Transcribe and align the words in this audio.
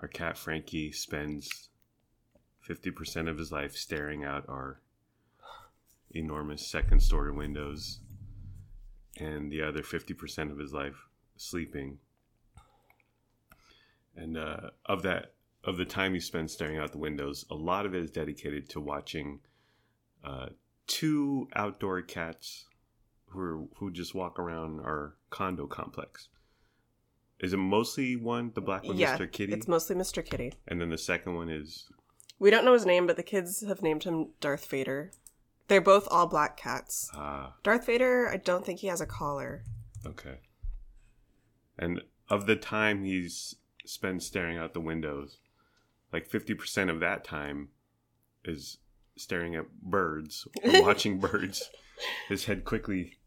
Our 0.00 0.08
cat 0.08 0.38
Frankie 0.38 0.92
spends 0.92 1.68
50% 2.68 3.28
of 3.28 3.38
his 3.38 3.50
life 3.50 3.76
staring 3.76 4.24
out 4.24 4.44
our 4.48 4.80
enormous 6.10 6.66
second 6.66 7.00
story 7.00 7.32
windows 7.32 8.00
and 9.18 9.50
the 9.50 9.62
other 9.62 9.82
50% 9.82 10.50
of 10.52 10.58
his 10.58 10.72
life 10.72 11.08
sleeping. 11.36 11.98
And 14.16 14.36
uh, 14.36 14.70
of 14.86 15.02
that, 15.02 15.32
of 15.64 15.76
the 15.76 15.84
time 15.84 16.14
he 16.14 16.20
spends 16.20 16.52
staring 16.52 16.78
out 16.78 16.92
the 16.92 16.98
windows, 16.98 17.44
a 17.50 17.54
lot 17.54 17.84
of 17.84 17.94
it 17.94 18.02
is 18.02 18.10
dedicated 18.10 18.68
to 18.70 18.80
watching 18.80 19.40
uh, 20.24 20.46
two 20.86 21.48
outdoor 21.54 22.02
cats 22.02 22.66
who 23.26 23.40
are, 23.40 23.64
who 23.76 23.90
just 23.90 24.14
walk 24.14 24.38
around 24.38 24.80
our 24.80 25.16
condo 25.30 25.66
complex. 25.66 26.28
Is 27.40 27.52
it 27.52 27.56
mostly 27.58 28.16
one, 28.16 28.50
the 28.54 28.60
black 28.60 28.84
one, 28.84 28.96
yeah, 28.96 29.16
Mr. 29.16 29.30
Kitty? 29.30 29.52
it's 29.52 29.68
mostly 29.68 29.94
Mr. 29.94 30.24
Kitty. 30.24 30.54
and 30.66 30.80
then 30.80 30.90
the 30.90 30.98
second 30.98 31.34
one 31.36 31.48
is 31.48 31.88
We 32.38 32.50
don't 32.50 32.64
know 32.64 32.72
his 32.72 32.86
name, 32.86 33.06
but 33.06 33.16
the 33.16 33.22
kids 33.22 33.64
have 33.66 33.82
named 33.82 34.04
him 34.04 34.28
Darth 34.40 34.66
Vader. 34.66 35.12
They're 35.68 35.80
both 35.80 36.08
all 36.10 36.26
black 36.26 36.56
cats. 36.56 37.10
ah 37.14 37.54
Darth 37.62 37.86
Vader, 37.86 38.28
I 38.28 38.38
don't 38.38 38.64
think 38.64 38.80
he 38.80 38.86
has 38.88 39.00
a 39.00 39.06
collar. 39.06 39.62
okay. 40.06 40.38
And 41.78 42.02
of 42.28 42.46
the 42.46 42.56
time 42.56 43.04
he's 43.04 43.54
spent 43.84 44.22
staring 44.22 44.58
out 44.58 44.74
the 44.74 44.80
windows, 44.80 45.38
like 46.12 46.26
fifty 46.26 46.54
percent 46.54 46.90
of 46.90 47.00
that 47.00 47.22
time 47.24 47.68
is 48.44 48.78
staring 49.16 49.54
at 49.54 49.70
birds 49.82 50.46
or 50.64 50.82
watching 50.82 51.18
birds. 51.18 51.70
His 52.28 52.44
head 52.46 52.64
quickly 52.64 53.17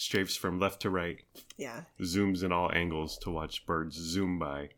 strafes 0.00 0.34
from 0.34 0.58
left 0.58 0.80
to 0.80 0.88
right, 0.88 1.18
Yeah. 1.58 1.82
zooms 2.00 2.42
in 2.42 2.52
all 2.52 2.72
angles 2.72 3.18
to 3.18 3.30
watch 3.30 3.66
birds 3.66 3.96
zoom 3.96 4.38
by, 4.38 4.70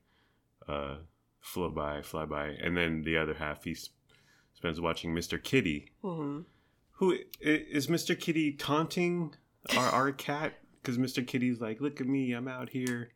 uh, 0.67 0.97
float 1.41 1.75
by, 1.77 2.03
fly 2.03 2.25
by, 2.25 2.49
and 2.49 2.77
then 2.77 3.03
the 3.03 3.17
other 3.17 3.35
half 3.35 3.63
he 3.63 3.71
s- 3.71 3.91
spends 4.55 4.81
watching 4.81 5.15
Mr. 5.15 5.41
Kitty, 5.43 5.93
hmm 6.03 6.41
who 6.97 7.19
is 7.41 7.89
Mr. 7.89 8.19
Kitty 8.19 8.53
taunting 8.53 9.35
our, 9.77 9.89
our 9.89 10.13
cat? 10.13 10.55
Because 10.81 10.99
Mr. 10.99 11.27
Kitty's 11.27 11.61
like, 11.61 11.81
look 11.81 12.01
at 12.01 12.07
me, 12.07 12.33
I'm 12.33 12.47
out 12.47 12.69
here 12.71 13.11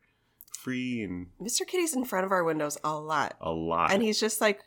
free 0.58 1.02
and 1.02 1.28
Mr. 1.40 1.64
Kitty's 1.66 1.94
in 1.94 2.04
front 2.04 2.24
of 2.26 2.32
our 2.32 2.42
windows 2.44 2.78
a 2.84 2.94
lot. 2.98 3.36
a 3.40 3.50
lot. 3.52 3.92
And 3.92 4.02
he's 4.02 4.18
just 4.18 4.40
like 4.40 4.60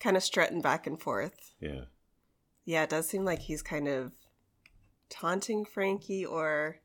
kind 0.00 0.16
of 0.16 0.22
strutting 0.22 0.60
back 0.62 0.86
and 0.86 1.00
forth. 1.00 1.54
yeah. 1.60 1.84
Yeah, 2.64 2.82
it 2.82 2.90
does 2.90 3.08
seem 3.08 3.24
like 3.24 3.38
he's 3.40 3.62
kind 3.62 3.88
of 3.88 4.12
taunting 5.10 5.64
Frankie 5.64 6.24
or 6.24 6.78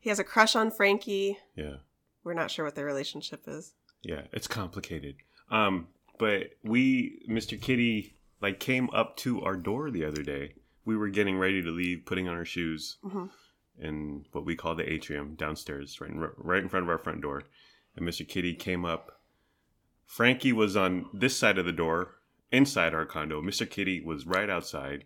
he 0.00 0.08
has 0.10 0.18
a 0.18 0.24
crush 0.24 0.54
on 0.56 0.70
Frankie. 0.70 1.38
Yeah. 1.56 1.76
We're 2.24 2.34
not 2.34 2.50
sure 2.50 2.64
what 2.64 2.74
their 2.74 2.84
relationship 2.86 3.44
is. 3.46 3.74
Yeah. 4.02 4.22
It's 4.32 4.46
complicated. 4.46 5.16
Um, 5.50 5.88
but 6.18 6.50
we, 6.62 7.24
Mr. 7.28 7.60
Kitty, 7.60 8.14
like 8.40 8.60
came 8.60 8.90
up 8.90 9.16
to 9.18 9.42
our 9.42 9.56
door 9.56 9.90
the 9.90 10.04
other 10.04 10.22
day. 10.22 10.54
We 10.84 10.96
were 10.96 11.08
getting 11.08 11.38
ready 11.38 11.62
to 11.62 11.70
leave, 11.70 12.04
putting 12.06 12.28
on 12.28 12.34
our 12.36 12.44
shoes 12.44 12.96
Mhm. 13.04 13.30
in 13.78 14.24
what 14.32 14.44
we 14.44 14.56
call 14.56 14.74
the 14.74 14.90
atrium 14.90 15.34
downstairs, 15.34 16.00
right 16.00 16.10
in, 16.10 16.18
right 16.18 16.62
in 16.62 16.68
front 16.68 16.84
of 16.84 16.90
our 16.90 16.98
front 16.98 17.20
door. 17.22 17.42
And 17.96 18.06
Mr. 18.06 18.26
Kitty 18.26 18.54
came 18.54 18.84
up. 18.84 19.20
Frankie 20.04 20.52
was 20.52 20.76
on 20.76 21.08
this 21.12 21.36
side 21.36 21.58
of 21.58 21.66
the 21.66 21.72
door, 21.72 22.14
inside 22.50 22.94
our 22.94 23.04
condo. 23.04 23.42
Mr. 23.42 23.68
Kitty 23.68 24.00
was 24.00 24.24
right 24.26 24.48
outside, 24.48 25.04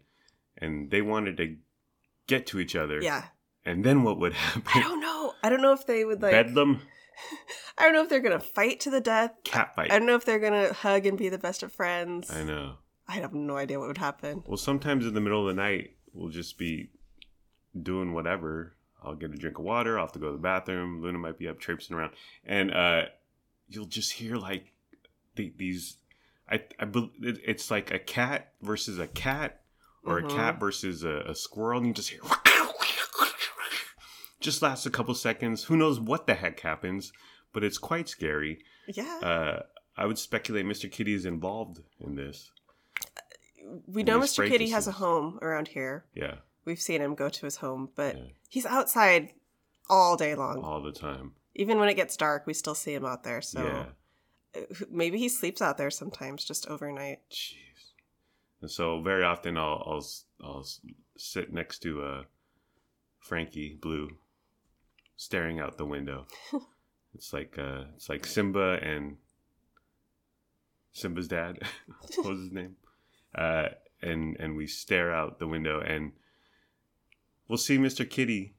and 0.56 0.90
they 0.90 1.02
wanted 1.02 1.36
to 1.38 1.56
get 2.26 2.46
to 2.48 2.60
each 2.60 2.76
other. 2.76 3.00
Yeah. 3.00 3.24
And 3.64 3.84
then 3.84 4.02
what 4.02 4.18
would 4.18 4.32
happen? 4.32 4.62
I 4.74 4.80
don't 4.80 5.00
know. 5.00 5.34
I 5.42 5.48
don't 5.48 5.62
know 5.62 5.72
if 5.72 5.86
they 5.86 6.04
would 6.04 6.22
like 6.22 6.32
Bedlam, 6.32 6.80
I 7.78 7.84
don't 7.84 7.94
know 7.94 8.02
if 8.02 8.08
they're 8.08 8.20
going 8.20 8.38
to 8.38 8.44
fight 8.44 8.80
to 8.80 8.90
the 8.90 9.00
death. 9.00 9.32
cat 9.44 9.74
fight. 9.74 9.90
I 9.90 9.98
don't 9.98 10.06
know 10.06 10.14
if 10.14 10.24
they're 10.24 10.38
going 10.38 10.68
to 10.68 10.72
hug 10.72 11.06
and 11.06 11.16
be 11.18 11.28
the 11.28 11.38
best 11.38 11.62
of 11.62 11.72
friends. 11.72 12.30
I 12.30 12.44
know. 12.44 12.74
I 13.08 13.14
have 13.14 13.34
no 13.34 13.56
idea 13.56 13.78
what 13.78 13.88
would 13.88 13.98
happen. 13.98 14.42
Well, 14.46 14.56
sometimes 14.56 15.06
in 15.06 15.14
the 15.14 15.20
middle 15.20 15.48
of 15.48 15.54
the 15.54 15.60
night, 15.60 15.96
we'll 16.12 16.30
just 16.30 16.58
be 16.58 16.90
doing 17.80 18.12
whatever. 18.12 18.74
I'll 19.02 19.14
get 19.14 19.32
a 19.32 19.36
drink 19.36 19.58
of 19.58 19.64
water. 19.64 19.98
I'll 19.98 20.06
have 20.06 20.12
to 20.12 20.18
go 20.18 20.26
to 20.26 20.32
the 20.32 20.38
bathroom. 20.38 21.02
Luna 21.02 21.18
might 21.18 21.38
be 21.38 21.48
up 21.48 21.58
traipsing 21.58 21.96
around, 21.96 22.12
and 22.44 22.72
uh, 22.72 23.02
you'll 23.68 23.86
just 23.86 24.12
hear 24.12 24.36
like 24.36 24.72
the, 25.34 25.52
these. 25.56 25.96
I, 26.48 26.62
I 26.78 26.86
it, 27.22 27.40
it's 27.44 27.70
like 27.70 27.92
a 27.92 27.98
cat 27.98 28.52
versus 28.62 28.98
a 28.98 29.08
cat, 29.08 29.61
or 30.04 30.20
Mhm. 30.20 30.32
a 30.32 30.34
cat 30.34 30.60
versus 30.60 31.04
a, 31.04 31.24
a 31.28 31.34
squirrel, 31.34 31.78
and 31.78 31.86
you 31.86 31.92
just 31.94 32.10
hear. 32.10 32.20
Just 34.40 34.60
lasts 34.60 34.86
a 34.86 34.90
couple 34.90 35.14
seconds. 35.14 35.64
Who 35.64 35.76
knows 35.76 36.00
what 36.00 36.26
the 36.26 36.34
heck 36.34 36.60
happens? 36.60 37.12
But 37.52 37.62
it's 37.62 37.78
quite 37.78 38.08
scary. 38.08 38.58
Yeah. 38.88 39.18
Uh, 39.22 39.62
I 39.96 40.06
would 40.06 40.18
speculate 40.18 40.66
Mr. 40.66 40.90
Kitty 40.90 41.14
is 41.14 41.24
involved 41.24 41.80
in 42.00 42.16
this. 42.16 42.50
we 43.86 44.02
know 44.02 44.18
Mr. 44.18 44.46
Kitty 44.48 44.70
has 44.70 44.88
a 44.88 44.92
home 44.92 45.38
around 45.40 45.68
here. 45.68 46.04
Yeah, 46.14 46.36
We've 46.64 46.80
seen 46.80 47.00
him 47.00 47.14
go 47.14 47.28
to 47.28 47.44
his 47.46 47.56
home, 47.56 47.90
but 47.94 48.16
Yeah. 48.16 48.24
he's 48.48 48.66
outside 48.66 49.32
all 49.88 50.16
day 50.16 50.34
long. 50.34 50.62
all 50.64 50.82
the 50.82 50.92
time. 50.92 51.34
Even 51.54 51.78
when 51.78 51.88
it 51.88 51.94
gets 51.94 52.16
dark, 52.16 52.44
we 52.46 52.54
still 52.54 52.74
see 52.74 52.94
him 52.94 53.04
out 53.04 53.22
there. 53.22 53.40
So 53.42 53.64
Yeah. 54.54 54.64
maybe 54.90 55.18
he 55.18 55.28
sleeps 55.28 55.62
out 55.62 55.78
there 55.78 55.90
sometimes, 55.90 56.44
just 56.44 56.66
overnight. 56.66 57.20
Jeez. 57.30 57.91
And 58.62 58.70
so 58.70 59.02
very 59.02 59.24
often 59.24 59.56
I'll 59.58 59.82
I'll 59.86 60.06
I'll 60.42 60.66
sit 61.16 61.52
next 61.52 61.80
to 61.80 62.02
uh 62.02 62.22
Frankie 63.18 63.76
Blue, 63.80 64.08
staring 65.16 65.60
out 65.60 65.76
the 65.76 65.84
window. 65.84 66.26
it's 67.14 67.32
like 67.32 67.58
uh 67.58 67.84
it's 67.96 68.08
like 68.08 68.24
Simba 68.24 68.78
and 68.82 69.16
Simba's 70.92 71.28
dad. 71.28 71.58
what 72.16 72.28
was 72.28 72.40
his 72.40 72.52
name? 72.52 72.76
Uh, 73.34 73.68
and 74.00 74.36
and 74.38 74.56
we 74.56 74.66
stare 74.66 75.12
out 75.12 75.38
the 75.38 75.46
window 75.46 75.80
and 75.80 76.12
we'll 77.48 77.58
see 77.58 77.78
Mr. 77.78 78.08
Kitty 78.08 78.54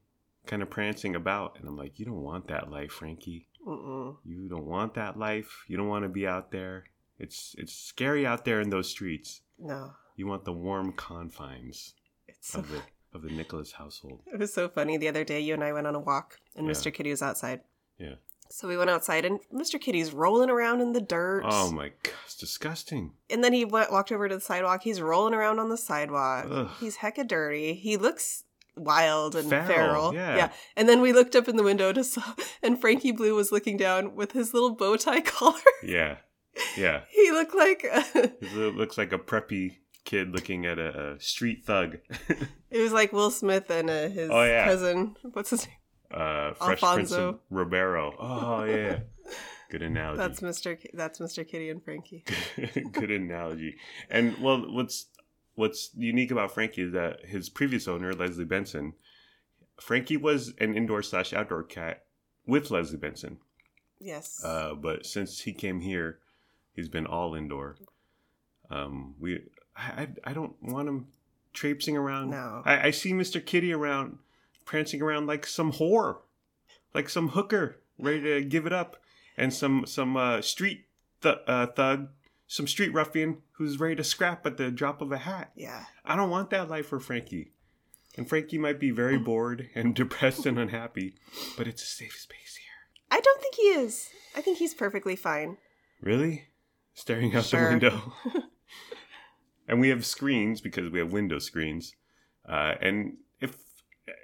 kind 0.45 0.61
of 0.61 0.69
prancing 0.69 1.15
about, 1.15 1.57
and 1.59 1.67
I'm 1.67 1.77
like, 1.77 1.99
you 1.99 2.05
don't 2.05 2.21
want 2.21 2.47
that 2.49 2.69
life, 2.69 2.91
Frankie. 2.91 3.47
Mm-mm. 3.65 4.17
You 4.25 4.49
don't 4.49 4.65
want 4.65 4.95
that 4.95 5.17
life. 5.17 5.63
You 5.67 5.77
don't 5.77 5.87
want 5.87 6.03
to 6.03 6.09
be 6.09 6.27
out 6.27 6.51
there. 6.51 6.85
It's 7.17 7.55
it's 7.57 7.73
scary 7.73 8.25
out 8.25 8.43
there 8.43 8.59
in 8.59 8.69
those 8.69 8.89
streets. 8.89 9.41
No, 9.59 9.93
You 10.15 10.27
want 10.27 10.45
the 10.45 10.53
warm 10.53 10.93
confines 10.93 11.93
so, 12.41 12.59
of 12.59 12.69
the 12.69 12.81
of 13.13 13.21
the 13.21 13.29
Nicholas 13.29 13.71
household. 13.73 14.21
it 14.33 14.39
was 14.39 14.53
so 14.53 14.67
funny. 14.67 14.97
The 14.97 15.07
other 15.07 15.23
day, 15.23 15.39
you 15.39 15.53
and 15.53 15.63
I 15.63 15.71
went 15.73 15.85
on 15.87 15.95
a 15.95 15.99
walk, 15.99 16.39
and 16.55 16.65
Yeah. 16.65 16.73
Mr. 16.73 16.93
Kitty 16.93 17.11
was 17.11 17.21
outside. 17.21 17.61
Yeah. 17.99 18.15
So 18.49 18.67
we 18.67 18.77
went 18.77 18.89
outside, 18.89 19.25
and 19.25 19.39
Mr. 19.53 19.79
Kitty's 19.79 20.13
rolling 20.13 20.49
around 20.49 20.81
in 20.81 20.93
the 20.93 21.01
dirt. 21.01 21.43
Oh 21.45 21.71
my 21.71 21.89
god, 22.03 22.13
it's 22.25 22.35
disgusting. 22.35 23.11
And 23.29 23.43
then 23.43 23.53
he 23.53 23.65
went, 23.65 23.91
walked 23.91 24.11
over 24.11 24.27
to 24.29 24.35
the 24.35 24.41
sidewalk. 24.41 24.83
He's 24.83 25.01
rolling 25.01 25.33
around 25.33 25.59
on 25.59 25.69
the 25.69 25.77
sidewalk. 25.77 26.45
Ugh. 26.49 26.69
He's 26.79 26.97
hecka 26.97 27.27
dirty. 27.27 27.73
He 27.73 27.97
looks 27.97 28.43
wild 28.75 29.35
and 29.35 29.49
Feral, 29.49 29.67
feral. 29.67 30.13
yeah. 30.15 30.51
And 30.75 30.89
then 30.89 31.01
we 31.01 31.13
looked 31.13 31.35
up 31.35 31.47
in 31.47 31.55
the 31.55 31.63
window 31.63 31.93
to 31.93 32.03
saw, 32.03 32.23
and 32.63 32.79
Frankie 32.81 33.11
Blue 33.11 33.35
was 33.35 33.51
looking 33.51 33.77
down 33.77 34.15
with 34.15 34.31
his 34.33 34.53
little 34.53 34.75
bow 34.75 34.97
tie 34.97 35.21
collar. 35.35 35.59
Yeah, 35.83 36.17
yeah. 36.77 37.01
he 37.09 37.31
looked 37.31 37.55
like 37.55 37.81
It 37.83 38.53
looks 38.75 38.97
like 38.97 39.11
a 39.13 39.17
preppy 39.19 39.77
kid 40.05 40.31
looking 40.31 40.65
at 40.65 40.79
a, 40.79 41.13
a 41.13 41.19
street 41.19 41.63
thug. 41.65 41.97
it 42.69 42.79
was 42.81 42.91
like 42.91 43.13
Will 43.13 43.31
Smith 43.31 43.69
and 43.69 43.89
uh, 43.89 44.09
his 44.09 44.29
Oh, 44.31 44.43
yeah. 44.43 44.65
cousin. 44.65 45.15
What's 45.33 45.49
his 45.51 45.65
name? 45.67 45.75
uh, 46.11 46.53
Fresh 46.53 46.81
Prince 46.81 47.11
of. 47.13 47.39
Ribeiro. 47.49 48.13
Oh 48.19 48.63
yeah, 48.65 48.99
good 49.71 49.81
analogy. 49.81 50.17
That's 50.19 50.41
Mr. 50.41 50.79
K- 50.79 50.91
that's 50.93 51.17
Mr. 51.19 51.47
Kitty 51.47 51.69
and 51.71 51.83
Frankie. 51.83 52.23
good 52.91 53.09
analogy. 53.09 53.77
And 54.11 54.37
well, 54.39 54.59
what's 54.71 55.07
what's 55.55 55.89
unique 55.95 56.29
about 56.29 56.53
Frankie 56.53 56.83
is 56.83 56.93
that 56.93 57.25
his 57.25 57.49
previous 57.49 57.87
owner, 57.87 58.13
Leslie 58.13 58.45
Benson, 58.45 58.93
Frankie 59.81 60.17
was 60.17 60.53
an 60.59 60.75
indoor 60.75 61.01
slash 61.01 61.33
outdoor 61.33 61.63
cat 61.63 62.03
with 62.45 62.69
Leslie 62.69 62.97
Benson. 62.97 63.37
Yes. 63.99 64.39
Uh, 64.43 64.75
but 64.75 65.05
since 65.07 65.39
he 65.41 65.53
came 65.53 65.79
here, 65.81 66.19
he's 66.73 66.89
been 66.89 67.05
all 67.05 67.35
indoor. 67.35 67.77
Um, 68.69 69.15
we, 69.19 69.41
I, 69.75 70.09
I, 70.23 70.33
don't 70.33 70.55
want 70.61 70.87
him 70.87 71.07
traipsing 71.53 71.95
around. 71.95 72.31
No. 72.31 72.61
I, 72.65 72.87
I 72.87 72.91
see 72.91 73.13
Mr. 73.13 73.45
Kitty 73.45 73.73
around, 73.73 74.17
prancing 74.65 75.01
around 75.01 75.27
like 75.27 75.45
some 75.45 75.73
whore, 75.73 76.17
like 76.93 77.09
some 77.09 77.29
hooker 77.29 77.79
ready 77.99 78.21
to 78.21 78.43
give 78.43 78.65
it 78.65 78.73
up, 78.73 78.97
and 79.37 79.53
some 79.53 79.85
some 79.85 80.17
uh, 80.17 80.41
street 80.41 80.85
th- 81.21 81.39
uh, 81.45 81.67
thug, 81.67 82.09
some 82.47 82.67
street 82.67 82.93
ruffian 82.93 83.41
who's 83.53 83.79
ready 83.79 83.95
to 83.95 84.03
scrap 84.03 84.45
at 84.45 84.57
the 84.57 84.71
drop 84.71 85.01
of 85.01 85.11
a 85.11 85.17
hat. 85.17 85.51
yeah. 85.55 85.85
I 86.03 86.15
don't 86.15 86.29
want 86.29 86.49
that 86.49 86.69
life 86.69 86.87
for 86.87 86.99
Frankie. 86.99 87.51
And 88.15 88.29
Frankie 88.29 88.59
might 88.59 88.79
be 88.79 88.91
very 88.91 89.17
bored 89.17 89.69
and 89.73 89.95
depressed 89.95 90.45
and 90.45 90.59
unhappy, 90.59 91.15
but 91.57 91.67
it's 91.67 91.81
a 91.81 91.87
safe 91.87 92.15
space 92.15 92.57
here. 92.57 93.17
I 93.17 93.19
don't 93.19 93.41
think 93.41 93.55
he 93.55 93.63
is. 93.63 94.09
I 94.35 94.41
think 94.41 94.59
he's 94.59 94.73
perfectly 94.73 95.15
fine. 95.15 95.57
Really? 96.01 96.45
Staring 96.93 97.35
out 97.35 97.45
Sure. 97.45 97.65
the 97.65 97.69
window. 97.69 98.13
and 99.67 99.79
we 99.79 99.89
have 99.89 100.05
screens 100.05 100.61
because 100.61 100.89
we 100.89 100.99
have 100.99 101.11
window 101.11 101.39
screens. 101.39 101.95
Uh, 102.47 102.73
and 102.81 103.17
if 103.41 103.57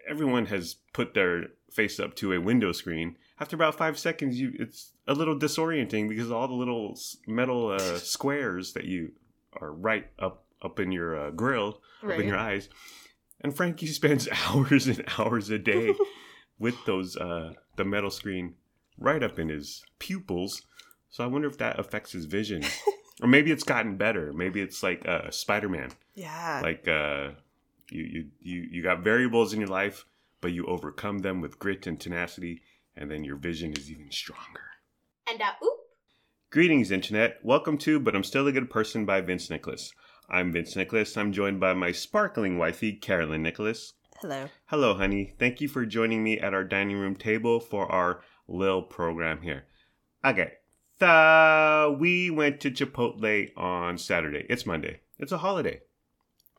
everyone 0.07 0.48
has 0.48 0.75
put 0.94 1.13
their 1.13 1.48
face 1.71 2.00
up 2.00 2.16
to 2.16 2.33
a 2.33 2.42
window 2.42 2.71
screen, 2.71 3.16
after 3.39 3.56
about 3.56 3.75
five 3.75 3.98
seconds, 3.98 4.39
you 4.39 4.54
it's 4.60 4.92
a 5.07 5.13
little 5.13 5.38
disorienting 5.38 6.10
because 6.10 6.31
all 6.31 6.48
the 6.48 6.54
little 6.54 6.98
metal 7.27 7.71
uh, 7.71 7.80
squares 7.98 8.74
that 8.74 8.86
you 8.86 9.13
are 9.60 9.71
right 9.71 10.07
up 10.19 10.45
up 10.62 10.80
in 10.80 10.92
your 10.92 11.18
uh, 11.18 11.31
grill, 11.31 11.81
up 12.04 12.19
in 12.19 12.27
your 12.27 12.38
eyes. 12.38 12.69
And 13.42 13.56
Frankie 13.56 13.88
spends 13.88 14.27
hours 14.48 14.88
and 14.88 15.04
hours 15.18 15.50
a 15.50 15.57
day 15.57 15.94
with 16.60 16.75
those 16.86 17.16
uh, 17.16 17.54
the 17.77 17.86
metal 17.86 18.10
screen 18.12 18.56
right 18.98 19.24
up 19.24 19.39
in 19.39 19.48
his 19.48 19.83
pupils. 20.00 20.63
So 21.09 21.23
I 21.23 21.27
wonder 21.27 21.47
if 21.47 21.57
that 21.57 21.79
affects 21.79 22.11
his 22.11 22.25
vision, 22.25 22.63
or 23.21 23.27
maybe 23.27 23.51
it's 23.51 23.63
gotten 23.63 23.97
better. 23.97 24.31
Maybe 24.33 24.61
it's 24.61 24.83
like 24.83 25.07
uh, 25.07 25.31
Spider 25.31 25.67
Man 25.69 25.91
Yeah. 26.15 26.59
like 26.63 26.88
uh 26.88 27.31
you, 27.91 28.03
you 28.03 28.25
you 28.39 28.67
you 28.71 28.83
got 28.83 29.03
variables 29.03 29.51
in 29.53 29.59
your 29.59 29.69
life 29.69 30.06
but 30.41 30.51
you 30.51 30.65
overcome 30.67 31.19
them 31.19 31.41
with 31.41 31.57
grit 31.59 31.88
and 31.88 32.00
tenacity 32.00 32.61
and 32.95 33.09
then 33.09 33.23
your 33.23 33.35
vision 33.38 33.73
is 33.73 33.89
even 33.91 34.11
stronger. 34.11 34.61
And 35.29 35.41
uh, 35.41 35.51
oop. 35.63 35.79
greetings 36.51 36.91
internet. 36.91 37.39
Welcome 37.44 37.77
to 37.79 38.00
but 38.00 38.15
i'm 38.15 38.23
still 38.23 38.45
a 38.47 38.51
good 38.51 38.69
person 38.69 39.06
by 39.06 39.21
vince 39.21 39.50
nicholas. 39.50 39.91
I'm 40.29 40.51
vince 40.51 40.75
nicholas. 40.75 41.17
I'm 41.17 41.31
joined 41.33 41.59
by 41.59 41.73
my 41.73 41.91
sparkling 41.91 42.59
wifey 42.59 42.94
carolyn 42.94 43.41
nicholas. 43.41 43.94
Hello. 44.21 44.50
hello 44.65 44.94
honey. 44.94 45.33
Thank 45.39 45.59
you 45.61 45.67
for 45.67 45.85
joining 45.88 46.23
me 46.23 46.39
at 46.39 46.53
our 46.53 46.63
dining 46.63 46.97
room 46.97 47.15
table 47.15 47.59
for 47.59 47.91
our 47.91 48.21
lil 48.47 48.83
program 48.83 49.41
here. 49.41 49.65
Okay 50.23 50.51
we 51.99 52.29
went 52.29 52.59
to 52.59 52.71
chipotle 52.71 53.49
on 53.57 53.97
saturday 53.97 54.45
it's 54.49 54.65
monday 54.65 54.99
it's 55.17 55.31
a 55.31 55.37
holiday 55.37 55.79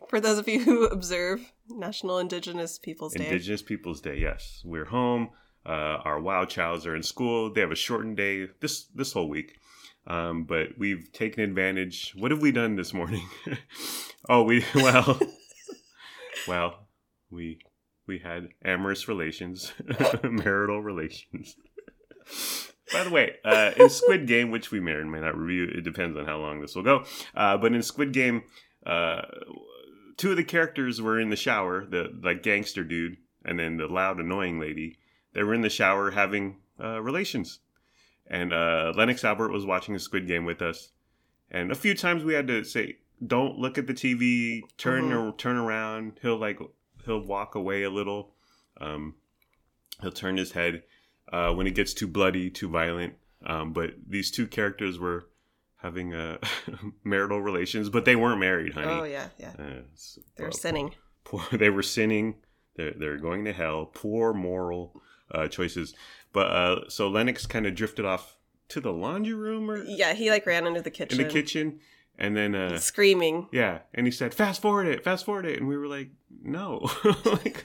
For 0.08 0.20
those 0.20 0.38
of 0.38 0.48
you 0.48 0.64
who 0.64 0.84
observe 0.98 1.52
National 1.68 2.18
Indigenous 2.18 2.78
Peoples 2.78 3.14
Day. 3.14 3.26
Indigenous 3.26 3.62
Peoples 3.62 4.00
Day. 4.00 4.18
Yes, 4.18 4.60
we're 4.64 4.86
home. 4.86 5.30
Uh, 5.64 5.98
our 6.04 6.20
wild 6.20 6.48
childs 6.48 6.86
are 6.86 6.96
in 6.96 7.02
school. 7.02 7.52
They 7.52 7.60
have 7.60 7.70
a 7.70 7.76
shortened 7.76 8.16
day 8.16 8.48
this 8.60 8.86
this 8.94 9.12
whole 9.12 9.28
week, 9.28 9.58
um, 10.06 10.44
but 10.44 10.78
we've 10.78 11.12
taken 11.12 11.42
advantage. 11.44 12.14
What 12.16 12.30
have 12.30 12.40
we 12.40 12.50
done 12.50 12.76
this 12.76 12.94
morning? 12.94 13.28
oh, 14.28 14.42
we 14.42 14.64
well, 14.74 15.20
well, 16.48 16.88
we 17.30 17.58
we 18.06 18.18
had 18.18 18.48
amorous 18.64 19.06
relations, 19.06 19.72
marital 20.22 20.82
relations. 20.82 21.56
By 22.92 23.04
the 23.04 23.10
way, 23.10 23.36
uh, 23.44 23.72
in 23.76 23.88
Squid 23.88 24.26
Game, 24.26 24.50
which 24.50 24.70
we 24.70 24.80
may 24.80 24.92
or 24.92 25.04
may 25.04 25.20
not 25.20 25.36
review, 25.38 25.64
it 25.72 25.82
depends 25.82 26.16
on 26.16 26.26
how 26.26 26.38
long 26.38 26.60
this 26.60 26.74
will 26.74 26.82
go. 26.82 27.04
Uh, 27.34 27.56
but 27.56 27.72
in 27.72 27.82
Squid 27.82 28.12
Game, 28.12 28.42
uh, 28.84 29.22
two 30.16 30.32
of 30.32 30.36
the 30.36 30.44
characters 30.44 31.00
were 31.00 31.18
in 31.20 31.30
the 31.30 31.36
shower, 31.36 31.86
the 31.86 32.12
like 32.22 32.42
gangster 32.42 32.82
dude, 32.84 33.16
and 33.44 33.58
then 33.58 33.76
the 33.76 33.86
loud, 33.86 34.18
annoying 34.18 34.58
lady. 34.58 34.98
They 35.32 35.42
were 35.44 35.54
in 35.54 35.60
the 35.60 35.70
shower 35.70 36.10
having 36.10 36.56
uh, 36.82 37.00
relations, 37.00 37.60
and 38.26 38.52
uh, 38.52 38.92
Lennox 38.96 39.24
Albert 39.24 39.50
was 39.52 39.64
watching 39.64 39.94
the 39.94 40.00
Squid 40.00 40.26
Game 40.26 40.44
with 40.44 40.60
us. 40.62 40.90
And 41.50 41.70
a 41.70 41.76
few 41.76 41.94
times 41.94 42.24
we 42.24 42.34
had 42.34 42.46
to 42.48 42.64
say, 42.64 42.98
"Don't 43.24 43.58
look 43.58 43.78
at 43.78 43.86
the 43.86 43.94
TV. 43.94 44.62
Turn 44.78 45.10
Mhm. 45.10 45.32
or 45.32 45.36
turn 45.36 45.56
around." 45.56 46.18
He'll 46.22 46.36
like 46.38 46.58
he'll 47.04 47.24
walk 47.24 47.54
away 47.54 47.82
a 47.84 47.90
little. 47.90 48.34
Um, 48.80 49.14
he'll 50.00 50.10
turn 50.12 50.36
his 50.36 50.52
head 50.52 50.82
uh, 51.32 51.52
when 51.52 51.66
it 51.66 51.74
gets 51.74 51.94
too 51.94 52.06
bloody, 52.08 52.50
too 52.50 52.68
violent. 52.68 53.14
Um, 53.46 53.72
but 53.72 53.94
these 54.06 54.30
two 54.30 54.46
characters 54.46 54.98
were 54.98 55.26
having 55.76 56.12
uh, 56.14 56.38
marital 57.04 57.40
relations, 57.40 57.88
but 57.88 58.04
they 58.04 58.16
weren't 58.16 58.40
married, 58.40 58.72
honey. 58.74 58.86
Oh 58.88 59.04
yeah, 59.04 59.28
yeah. 59.38 59.52
Uh, 59.58 59.82
s- 59.94 60.18
They're 60.36 60.48
uh, 60.48 60.52
sinning. 60.52 60.94
poor, 61.24 61.42
they 61.52 61.70
were 61.70 61.82
sinning. 61.82 62.34
They're, 62.76 62.92
they're 62.96 63.16
going 63.16 63.44
to 63.46 63.52
hell. 63.52 63.86
Poor 63.92 64.32
moral 64.34 65.00
uh, 65.32 65.48
choices. 65.48 65.94
But 66.32 66.46
uh, 66.48 66.88
so 66.88 67.08
Lennox 67.08 67.46
kind 67.46 67.66
of 67.66 67.74
drifted 67.74 68.04
off 68.04 68.36
to 68.68 68.80
the 68.80 68.92
laundry 68.92 69.34
room 69.34 69.70
or 69.70 69.82
Yeah, 69.84 70.12
he 70.14 70.30
like 70.30 70.46
ran 70.46 70.66
into 70.66 70.80
the 70.82 70.90
in 70.90 70.94
kitchen. 70.94 71.18
the 71.18 71.24
kitchen, 71.24 71.80
and 72.18 72.36
then 72.36 72.54
uh, 72.54 72.78
Screaming. 72.78 73.48
yeah, 73.52 73.78
and 73.94 74.06
he 74.06 74.10
said, 74.12 74.34
"Fast 74.34 74.60
forward 74.62 74.86
it, 74.86 75.02
fast 75.02 75.24
forward 75.24 75.46
it," 75.46 75.58
and 75.58 75.66
we 75.66 75.76
were 75.76 75.88
like, 75.88 76.10
"No," 76.42 76.88
like 77.24 77.64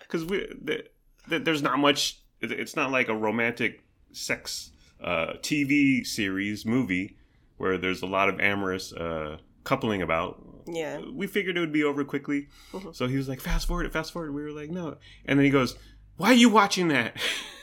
because 0.00 0.24
we 0.24 0.46
th- 0.66 0.86
th- 1.30 1.44
there's 1.44 1.62
not 1.62 1.78
much. 1.78 2.18
It- 2.40 2.52
It's 2.52 2.76
not 2.76 2.90
like 2.90 3.08
a 3.08 3.14
romantic 3.16 3.82
sex 4.12 4.70
uh, 5.00 5.34
TV 5.42 6.04
series 6.06 6.64
movie 6.66 7.16
where 7.56 7.78
there's 7.78 8.02
a 8.02 8.06
lot 8.06 8.28
of 8.28 8.40
amorous 8.40 8.92
uh, 8.92 9.38
coupling 9.64 10.02
about. 10.02 10.42
Yeah. 10.66 11.00
We 11.12 11.26
figured 11.26 11.56
it 11.56 11.60
would 11.60 11.72
be 11.72 11.84
over 11.84 12.04
quickly, 12.04 12.48
Mhm. 12.72 12.94
so 12.94 13.06
he 13.06 13.16
was 13.16 13.28
like, 13.28 13.40
"Fast 13.40 13.66
forward 13.66 13.86
it, 13.86 13.92
fast 13.92 14.12
forward." 14.12 14.34
We 14.34 14.42
were 14.42 14.50
like, 14.52 14.70
"No," 14.70 14.96
and 15.24 15.38
then 15.38 15.44
he 15.44 15.50
goes, 15.50 15.76
"Why 16.16 16.28
are 16.30 16.34
you 16.34 16.48
watching 16.50 16.88
that?" 16.88 17.16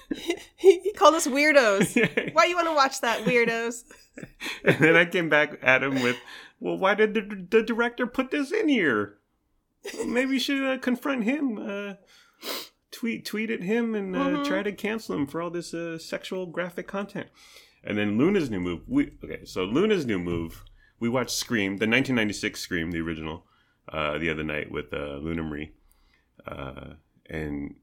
he, 0.58 0.80
he 0.80 0.94
called 0.94 1.14
us 1.16 1.28
weirdos. 1.28 1.96
Why 2.34 2.46
you 2.46 2.56
want 2.56 2.68
to 2.68 2.74
watch 2.74 3.02
that, 3.02 3.26
weirdos? 3.26 3.84
And 4.64 4.78
then 4.80 4.96
I 4.96 5.04
came 5.06 5.28
back 5.30 5.60
at 5.62 5.84
him 5.84 6.02
with, 6.02 6.16
"Well, 6.62 6.78
why 6.78 6.96
did 6.96 7.14
the, 7.14 7.48
the 7.50 7.62
director 7.64 8.08
put 8.08 8.32
this 8.32 8.52
in 8.52 8.70
here? 8.70 9.18
Maybe 10.06 10.34
you 10.36 10.40
should 10.40 10.64
uh, 10.64 10.78
confront 10.80 11.26
him, 11.26 11.58
uh, 11.60 11.94
tweet 12.96 13.26
tweet 13.26 13.50
at 13.50 13.62
him, 13.62 13.94
and 13.96 14.16
uh, 14.16 14.20
Mhm. 14.20 14.46
try 14.48 14.64
to 14.64 14.72
cancel 14.72 15.16
him 15.16 15.28
for 15.28 15.42
all 15.42 15.50
this 15.52 15.74
uh, 15.74 15.98
sexual 15.98 16.46
graphic 16.48 16.88
content." 16.88 17.28
And 17.84 17.98
then 17.98 18.18
Luna's 18.18 18.50
new 18.50 18.60
move. 18.60 18.82
We 18.88 19.12
okay, 19.24 19.44
so 19.46 19.64
Luna's 19.64 20.06
new 20.06 20.18
move. 20.20 20.64
We 21.00 21.10
watched 21.10 21.32
Scream, 21.36 21.78
the 21.78 21.86
1996 21.88 22.60
Scream, 22.60 22.92
the 22.92 23.00
original, 23.02 23.46
uh, 23.90 24.18
the 24.18 24.30
other 24.30 24.44
night 24.44 24.72
with 24.72 24.94
uh, 24.94 25.18
Luna 25.18 25.44
Marie, 25.44 25.72
uh, 26.48 26.94
and 27.30 27.76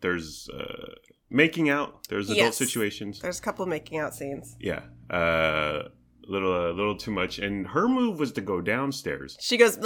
there's 0.00 0.48
uh, 0.50 0.94
making 1.30 1.68
out. 1.70 2.08
There's 2.08 2.26
adult 2.30 2.38
Yes. 2.38 2.56
situations. 2.56 3.20
There's 3.20 3.38
a 3.38 3.42
couple 3.42 3.64
making 3.66 3.98
out 3.98 4.14
scenes. 4.14 4.56
Yeah, 4.60 4.82
uh, 5.08 5.88
little 6.28 6.70
a 6.70 6.72
little 6.72 6.96
too 6.96 7.10
much. 7.10 7.38
And 7.38 7.68
her 7.68 7.88
move 7.88 8.18
was 8.18 8.32
to 8.32 8.40
go 8.40 8.60
downstairs. 8.60 9.36
She 9.40 9.56
goes, 9.56 9.78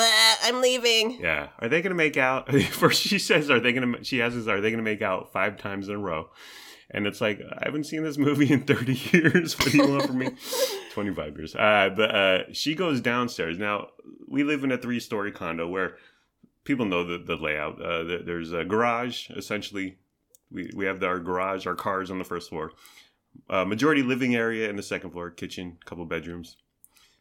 I'm 0.42 0.60
leaving. 0.60 1.20
Yeah, 1.20 1.48
are 1.58 1.68
they 1.68 1.80
gonna 1.82 1.94
make 1.94 2.16
out? 2.16 2.52
First, 2.70 3.02
she 3.02 3.18
says, 3.18 3.50
"Are 3.50 3.60
they 3.60 3.72
gonna?" 3.72 4.04
She 4.04 4.20
asks, 4.20 4.46
"Are 4.46 4.60
they 4.60 4.70
gonna 4.70 4.82
make 4.82 5.02
out 5.02 5.32
five 5.32 5.56
times 5.58 5.88
in 5.88 5.94
a 5.94 5.98
row?" 5.98 6.30
And 6.90 7.06
it's 7.06 7.20
like 7.20 7.40
I 7.40 7.64
haven't 7.64 7.84
seen 7.84 8.02
this 8.02 8.18
movie 8.18 8.52
in 8.52 8.62
thirty 8.66 9.00
years. 9.12 9.58
What 9.58 9.70
do 9.72 9.78
you 9.78 9.88
want 9.88 10.06
from 10.06 10.18
me? 10.18 10.30
Twenty 10.92 11.14
five 11.14 11.36
years. 11.36 11.54
Uh, 11.54 11.90
but 11.96 12.14
uh, 12.14 12.38
she 12.52 12.74
goes 12.74 13.00
downstairs. 13.00 13.58
Now 13.58 13.88
we 14.28 14.44
live 14.44 14.64
in 14.64 14.72
a 14.72 14.78
three 14.78 15.00
story 15.00 15.32
condo 15.32 15.68
where 15.68 15.96
people 16.64 16.84
know 16.84 17.04
the, 17.04 17.18
the 17.18 17.36
layout. 17.36 17.80
Uh, 17.80 18.02
there's 18.24 18.52
a 18.52 18.64
garage 18.64 19.30
essentially. 19.30 19.98
We 20.50 20.70
we 20.74 20.84
have 20.84 21.02
our 21.02 21.18
garage, 21.18 21.66
our 21.66 21.74
cars 21.74 22.10
on 22.10 22.18
the 22.18 22.24
first 22.24 22.50
floor. 22.50 22.72
Uh, 23.50 23.64
majority 23.64 24.02
living 24.02 24.34
area 24.34 24.69
in 24.70 24.76
the 24.76 24.82
second 24.82 25.11
floor, 25.11 25.31
kitchen, 25.31 25.76
couple 25.84 26.05
bedrooms, 26.06 26.56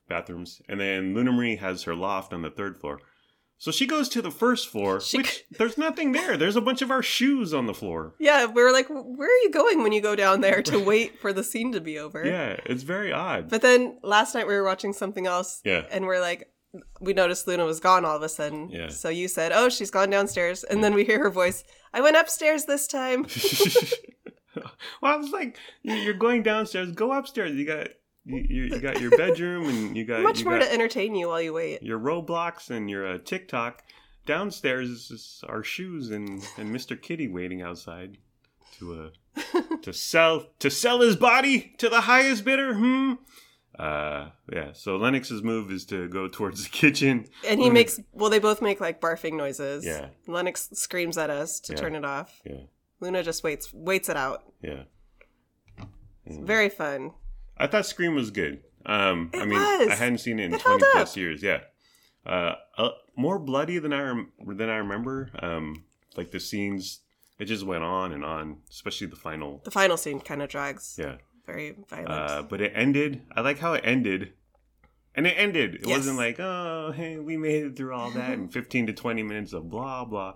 bathrooms, 0.08 0.62
and 0.70 0.80
then 0.80 1.13
Luna 1.13 1.32
Marie 1.32 1.56
has 1.58 1.84
her 1.84 1.96
loft 1.96 2.34
on 2.34 2.41
the 2.41 2.50
third 2.50 2.77
floor. 2.77 3.00
So 3.58 3.70
she 3.72 3.86
goes 3.86 4.10
to 4.10 4.22
the 4.24 4.32
first 4.32 4.70
floor, 4.70 5.00
She- 5.00 5.18
which 5.18 5.46
there's 5.51 5.77
nothing 5.77 6.13
there. 6.13 6.36
There's 6.36 6.56
a 6.56 6.62
bunch 6.62 6.82
of 6.82 6.89
our 6.89 7.03
shoes 7.03 7.53
on 7.53 7.68
the 7.68 7.74
floor. 7.75 8.15
Yeah, 8.20 8.46
we 8.48 8.63
were 8.63 8.72
like, 8.72 8.88
where 8.89 9.30
are 9.30 9.41
you 9.44 9.51
going 9.51 9.84
when 9.84 9.91
you 9.91 10.01
go 10.01 10.15
down 10.15 10.41
there 10.41 10.63
to 10.63 10.80
wait 10.84 11.20
for 11.20 11.32
the 11.32 11.44
scene 11.44 11.72
to 11.74 11.80
be 11.82 12.00
over? 12.00 12.25
Yeah, 12.25 12.58
it's 12.65 12.82
very 12.84 13.12
odd. 13.13 13.50
But 13.50 13.62
then 13.62 14.00
last 14.01 14.34
night 14.34 14.48
we 14.48 14.56
were 14.56 14.63
watching 14.63 14.94
something 14.94 15.27
else. 15.27 15.62
Yeah. 15.63 15.84
And 15.91 16.06
we're 16.08 16.22
like, 16.22 16.51
we 17.01 17.13
noticed 17.13 17.46
Luna 17.48 17.65
was 17.65 17.80
gone 17.80 18.03
all 18.03 18.15
of 18.15 18.24
a 18.24 18.30
sudden. 18.30 18.70
Yeah. 18.70 18.88
So 18.89 19.10
you 19.10 19.27
said, 19.27 19.51
oh, 19.53 19.70
she's 19.70 19.91
gone 19.91 20.10
downstairs. 20.10 20.63
And 20.63 20.84
then 20.84 20.94
we 20.96 21.03
hear 21.06 21.20
her 21.22 21.30
voice, 21.30 21.63
I 21.94 22.01
went 22.01 22.18
upstairs 22.18 22.65
this 22.65 22.88
time. 22.88 23.27
well, 25.01 25.13
I 25.13 25.15
was 25.17 25.31
like, 25.31 25.58
you- 25.84 25.96
you're 25.96 26.13
going 26.13 26.43
downstairs. 26.43 26.91
Go 26.91 27.12
upstairs. 27.13 27.53
You 27.53 27.65
got 27.65 27.88
you, 28.25 28.38
you 28.65 28.79
got 28.79 29.01
your 29.01 29.12
bedroom 29.17 29.67
and 29.70 29.98
you 29.98 30.05
got 30.05 30.22
Much 30.22 30.39
you 30.39 30.46
more 30.46 30.60
got 30.60 30.65
to 30.65 30.74
entertain 30.74 31.15
you 31.15 31.27
while 31.29 31.41
you 31.41 31.53
wait. 31.53 31.81
your 31.81 32.00
Roblox 32.00 32.70
and 32.70 32.89
your 32.89 33.15
uh, 33.15 33.17
TikTok. 33.24 33.84
Downstairs 34.27 34.89
is 35.10 35.43
our 35.48 35.63
shoes 35.63 36.12
and 36.12 36.43
and 36.58 36.74
Mr. 36.75 37.01
Kitty 37.01 37.27
waiting 37.27 37.62
outside 37.63 38.17
to 38.77 39.12
uh 39.38 39.72
to 39.81 39.91
sell 39.91 40.46
to 40.60 40.70
sell 40.70 41.01
his 41.01 41.15
body 41.15 41.74
to 41.79 41.89
the 41.89 42.01
highest 42.01 42.46
bidder. 42.46 42.75
Hmm. 42.75 43.13
Uh 43.79 44.29
yeah. 44.53 44.74
So 44.74 44.98
Lennox's 44.98 45.41
move 45.41 45.72
is 45.72 45.86
to 45.86 46.08
go 46.08 46.27
towards 46.27 46.63
the 46.63 46.70
kitchen. 46.70 47.25
And 47.48 47.60
he 47.60 47.65
Luna- 47.65 47.74
makes, 47.74 48.00
well, 48.12 48.29
they 48.29 48.38
both 48.39 48.62
make 48.62 48.79
like 48.79 49.01
barfing 49.01 49.34
noises. 49.34 49.84
Yeah. 49.86 50.10
Lennox 50.27 50.70
screams 50.74 51.17
at 51.17 51.29
us 51.31 51.60
to 51.62 51.74
Yeah. 51.74 51.79
turn 51.79 51.96
it 51.96 52.05
off. 52.05 52.39
Yeah. 52.46 52.62
Luna 53.01 53.24
just 53.24 53.43
waits, 53.43 53.74
waits 53.74 54.08
it 54.08 54.15
out. 54.15 54.43
Yeah. 54.62 54.84
It's 56.25 56.38
very 56.38 56.70
fun. 56.70 57.12
I 57.58 57.67
thought 57.67 57.86
Scream 57.86 58.15
was 58.15 58.31
good. 58.31 58.62
Um, 58.86 59.31
I 59.34 59.46
mean, 59.46 59.60
was. 59.60 59.89
I 59.89 59.96
hadn't 59.96 60.20
seen 60.20 60.39
it 60.39 60.46
in 60.46 60.53
It 60.53 60.62
twenty 60.62 60.84
plus 60.91 61.17
years. 61.17 61.43
Yeah, 61.43 61.62
uh, 62.25 62.53
uh, 62.77 62.89
more 63.15 63.38
bloody 63.38 63.77
than 63.79 63.91
I 63.93 64.01
rem- 64.01 64.31
than 64.48 64.70
I 64.70 64.77
remember. 64.77 65.29
Um, 65.39 65.84
like 66.17 66.31
the 66.31 66.39
scenes, 66.39 67.01
it 67.38 67.46
just 67.46 67.63
went 67.65 67.84
on 67.84 68.12
and 68.12 68.24
on, 68.25 68.58
especially 68.72 69.08
the 69.08 69.15
final. 69.15 69.62
The 69.63 69.72
final 69.72 69.98
scene 69.98 70.20
kind 70.20 70.41
of 70.41 70.50
drags. 70.50 70.96
Yeah, 70.98 71.17
Very 71.46 71.75
violent. 71.89 72.10
uh, 72.10 72.43
but 72.43 72.62
it 72.62 72.72
ended. 72.75 73.22
I 73.36 73.41
like 73.41 73.60
how 73.60 73.74
it 73.74 73.81
ended, 73.84 74.34
and 75.13 75.27
it 75.27 75.36
ended. 75.38 75.75
It 75.75 75.81
Yes. 75.88 75.98
wasn't 76.00 76.17
like, 76.17 76.39
oh, 76.39 76.91
hey, 76.96 77.17
we 77.20 77.38
made 77.38 77.63
it 77.65 77.75
through 77.75 77.93
all 77.93 78.10
that 78.12 78.31
in 78.34 78.48
fifteen 78.58 78.88
to 78.88 78.93
twenty 78.93 79.22
minutes 79.22 79.53
of 79.53 79.70
blah 79.70 80.05
blah. 80.05 80.36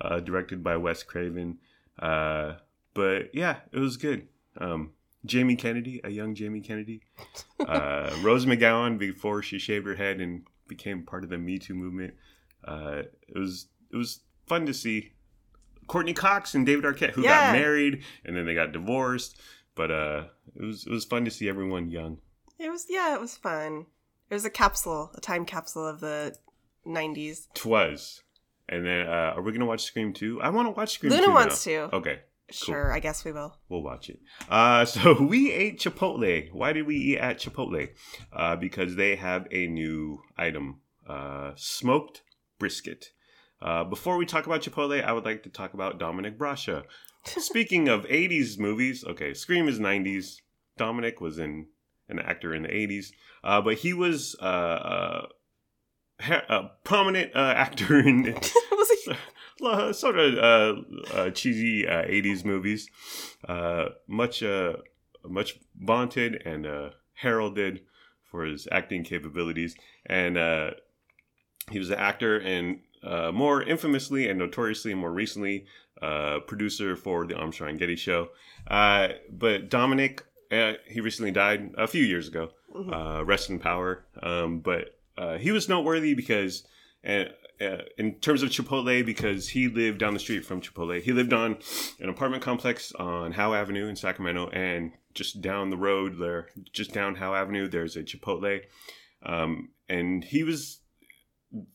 Uh, 0.00 0.20
directed 0.20 0.62
by 0.62 0.76
Wes 0.76 1.02
Craven. 1.02 1.58
Uh, 2.02 2.56
but 2.94 3.34
yeah, 3.34 3.56
it 3.72 3.78
was 3.78 3.96
good. 3.96 4.26
Um, 4.58 4.92
Jamie 5.24 5.56
Kennedy, 5.56 6.00
a 6.04 6.10
young 6.10 6.34
Jamie 6.34 6.60
Kennedy, 6.60 7.00
uh, 7.60 8.10
Rose 8.22 8.44
McGowan 8.44 8.98
before 8.98 9.42
she 9.42 9.58
shaved 9.58 9.86
her 9.86 9.94
head 9.94 10.20
and 10.20 10.42
became 10.68 11.04
part 11.04 11.22
of 11.24 11.30
the 11.30 11.38
Me 11.38 11.58
Too 11.58 11.74
movement. 11.74 12.14
Uh, 12.66 13.02
it 13.28 13.38
was 13.38 13.68
it 13.92 13.96
was 13.96 14.20
fun 14.46 14.66
to 14.66 14.74
see 14.74 15.12
Courteney 15.86 16.12
Cox 16.12 16.54
and 16.54 16.66
David 16.66 16.84
Arquette 16.84 17.10
who 17.12 17.22
Yeah. 17.22 17.46
got 17.46 17.52
married 17.52 18.02
and 18.24 18.36
then 18.36 18.46
they 18.46 18.54
got 18.54 18.72
divorced. 18.72 19.40
But 19.74 19.90
uh, 19.90 20.24
it 20.56 20.62
was 20.62 20.84
it 20.86 20.90
was 20.90 21.04
fun 21.04 21.24
to 21.24 21.30
see 21.30 21.48
everyone 21.48 21.88
young. 21.90 22.18
It 22.58 22.70
was 22.70 22.86
yeah, 22.90 23.14
it 23.14 23.20
was 23.20 23.36
fun. 23.36 23.86
It 24.28 24.34
was 24.34 24.44
a 24.44 24.50
capsule, 24.50 25.12
a 25.14 25.20
time 25.20 25.44
capsule 25.46 25.86
of 25.86 26.00
the 26.00 26.34
'90s. 26.86 27.46
Twas. 27.54 28.22
And 28.68 28.86
then, 28.86 29.06
uh, 29.06 29.34
are 29.36 29.42
we 29.42 29.52
gonna 29.52 29.66
watch 29.66 29.82
Scream 29.82 30.12
two? 30.12 30.40
I 30.40 30.48
want 30.50 30.66
to 30.66 30.70
watch 30.72 30.92
Scream. 30.94 31.12
Luna 31.12 31.26
2 31.26 31.32
wants 31.32 31.66
now. 31.66 31.88
to. 31.88 31.96
Okay, 31.96 32.20
Sure, 32.50 32.92
I 32.92 33.00
guess 33.00 33.24
we 33.24 33.32
will. 33.32 33.56
we'll 33.68 33.82
watch 33.82 34.08
it. 34.10 34.20
Uh, 34.48 34.84
so 34.94 35.20
we 35.22 35.50
ate 35.52 35.78
Chipotle. 35.80 36.52
Why 36.52 36.72
did 36.72 36.86
we 36.86 36.96
eat 36.96 37.18
at 37.18 37.38
Chipotle? 37.38 37.88
Uh, 38.32 38.56
because 38.56 38.94
they 38.96 39.16
have 39.16 39.46
a 39.50 39.66
new 39.66 40.20
item, 40.36 40.80
uh, 41.08 41.52
smoked 41.56 42.22
brisket. 42.58 43.06
Uh, 43.60 43.84
before 43.84 44.16
we 44.16 44.26
talk 44.26 44.46
about 44.46 44.62
Chipotle, 44.62 45.02
I 45.04 45.12
would 45.12 45.24
like 45.24 45.42
to 45.44 45.48
talk 45.50 45.74
about 45.74 45.98
Dominic 45.98 46.38
Brasha. 46.38 46.84
Speaking 47.24 47.88
of 47.88 48.04
80s 48.06 48.58
movies, 48.58 49.04
okay, 49.04 49.34
Scream 49.34 49.68
is 49.68 49.78
90s. 49.78 50.36
Dominic 50.76 51.20
was 51.20 51.38
in 51.38 51.66
an 52.08 52.18
actor 52.18 52.54
in 52.54 52.62
the 52.64 52.68
80s, 52.68 53.12
uh, 53.44 53.60
but 53.60 53.74
he 53.76 53.92
was 53.92 54.34
uh, 54.40 54.44
uh, 54.44 55.26
a 56.28 56.70
prominent 56.84 57.34
uh, 57.34 57.54
actor 57.56 57.98
in 57.98 58.34
uh, 59.64 59.92
sort 59.92 60.18
of 60.18 60.34
uh, 60.38 61.14
uh, 61.14 61.30
cheesy 61.30 61.86
uh, 61.86 62.02
80s 62.04 62.44
movies. 62.44 62.88
Uh, 63.48 63.90
much 64.06 64.42
uh, 64.42 64.74
much 65.28 65.58
vaunted 65.80 66.42
and 66.44 66.66
uh, 66.66 66.90
heralded 67.14 67.80
for 68.30 68.44
his 68.44 68.66
acting 68.72 69.04
capabilities. 69.04 69.76
And 70.06 70.36
uh, 70.36 70.70
he 71.70 71.78
was 71.78 71.90
an 71.90 71.98
actor 71.98 72.38
and 72.38 72.80
uh, 73.02 73.30
more 73.32 73.62
infamously 73.62 74.28
and 74.28 74.38
notoriously 74.38 74.94
more 74.94 75.12
recently 75.12 75.66
uh, 76.00 76.40
producer 76.46 76.96
for 76.96 77.26
the 77.26 77.36
Armstrong 77.36 77.70
and 77.70 77.78
Getty 77.78 77.96
Show. 77.96 78.28
Uh, 78.68 79.08
but 79.30 79.68
Dominic, 79.70 80.24
uh, 80.50 80.72
he 80.88 81.00
recently 81.00 81.30
died 81.30 81.72
a 81.76 81.86
few 81.86 82.04
years 82.04 82.26
ago. 82.28 82.50
Mhm. 82.74 82.92
Uh, 83.20 83.24
rest 83.24 83.50
in 83.50 83.58
power. 83.58 84.04
Um, 84.22 84.60
but 84.60 84.98
uh, 85.18 85.38
he 85.38 85.50
was 85.52 85.68
noteworthy 85.68 86.14
because, 86.14 86.64
uh, 87.06 87.24
uh, 87.60 87.78
in 87.98 88.14
terms 88.20 88.42
of 88.42 88.50
Chipotle, 88.50 89.04
because 89.04 89.48
he 89.48 89.68
lived 89.68 89.98
down 89.98 90.14
the 90.14 90.20
street 90.20 90.44
from 90.44 90.60
Chipotle. 90.60 91.00
He 91.00 91.12
lived 91.12 91.32
on 91.32 91.58
an 92.00 92.08
apartment 92.08 92.42
complex 92.42 92.92
on 92.92 93.32
Howe 93.32 93.54
Avenue 93.54 93.86
in 93.88 93.96
Sacramento, 93.96 94.48
and 94.50 94.92
just 95.14 95.40
down 95.42 95.70
the 95.70 95.76
road 95.76 96.18
there, 96.18 96.48
just 96.72 96.92
down 96.92 97.16
Howe 97.16 97.34
Avenue, 97.34 97.68
there's 97.68 97.96
a 97.96 98.02
Chipotle. 98.02 98.60
Um, 99.24 99.70
and 99.88 100.24
he 100.24 100.42
was 100.42 100.80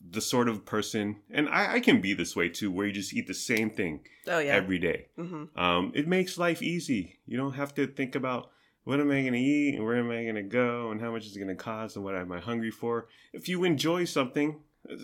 the 0.10 0.22
sort 0.22 0.50
of 0.50 0.65
person, 0.65 1.17
and 1.29 1.48
I, 1.50 1.75
I 1.75 1.79
can 1.79 2.01
be 2.01 2.13
this 2.13 2.36
way 2.36 2.50
too, 2.50 2.72
where 2.72 2.88
you 2.88 2.94
just 2.94 3.13
eat 3.13 3.27
the 3.27 3.34
same 3.36 3.70
thing 3.70 4.01
Oh 4.27 4.39
yeah. 4.39 4.53
every 4.56 4.79
day. 4.79 5.06
hmm 5.15 5.44
Um, 5.56 5.91
it 5.94 6.08
makes 6.08 6.38
life 6.39 6.63
easy. 6.63 7.20
You 7.27 7.38
don't 7.38 7.53
have 7.53 7.75
to 7.75 7.86
think 7.86 8.15
about 8.15 8.50
what 8.88 9.01
am 9.01 9.12
I 9.12 9.20
going 9.20 9.34
to 9.34 9.39
eat 9.39 9.75
and 9.75 9.84
where 9.86 9.98
am 9.98 10.10
I 10.10 10.24
going 10.24 10.36
to 10.36 10.44
go 10.44 10.91
and 10.91 11.01
how 11.01 11.12
much 11.12 11.25
is 11.25 11.36
it 11.36 11.39
going 11.39 11.50
to 11.56 11.62
cost 11.62 11.98
and 11.98 12.06
what 12.06 12.15
am 12.15 12.32
I 12.32 12.39
hungry 12.39 12.72
for. 12.72 13.10
If 13.34 13.50
you 13.50 13.65
enjoy 13.65 14.06
something, 14.06 14.62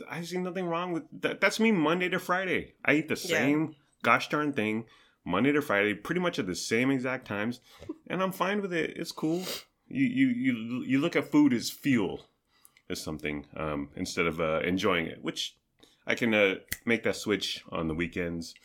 I 0.10 0.22
see 0.22 0.38
nothing 0.38 0.68
wrong 0.68 0.94
with 0.94 1.04
that. 1.20 1.42
That's 1.42 1.60
me 1.60 1.74
Monday 1.74 2.08
to 2.08 2.18
Friday. 2.18 2.75
I 2.86 2.94
eat 2.94 3.10
the 3.10 3.16
Yeah. 3.16 3.38
same 3.38 3.75
gosh 4.02 4.30
darn 4.30 4.54
thing 4.54 4.86
Monday 5.25 5.52
to 5.52 5.62
Friday, 5.62 5.96
pretty 5.96 6.22
much 6.22 6.40
at 6.40 6.48
the 6.48 6.56
same 6.56 6.92
exact 6.92 7.28
times, 7.28 7.60
and 8.08 8.24
I'm 8.24 8.32
fine 8.32 8.62
with 8.62 8.72
it. 8.72 8.94
It's 8.96 9.12
cool. 9.12 9.44
You 9.90 10.06
you 10.06 10.28
you 10.30 10.84
you 10.88 11.00
look 11.00 11.18
at 11.18 11.30
food 11.30 11.52
as 11.54 11.70
fuel, 11.70 12.25
as 12.90 13.02
something 13.02 13.46
um, 13.58 13.90
instead 13.98 14.28
of 14.28 14.40
uh, 14.40 14.62
enjoying 14.63 15.08
it, 15.08 15.22
which 15.22 15.58
I 16.08 16.16
can 16.16 16.34
uh, 16.34 16.56
make 16.86 17.04
that 17.04 17.18
switch 17.18 17.66
on 17.70 17.90
the 17.90 17.94
weekends, 17.94 18.56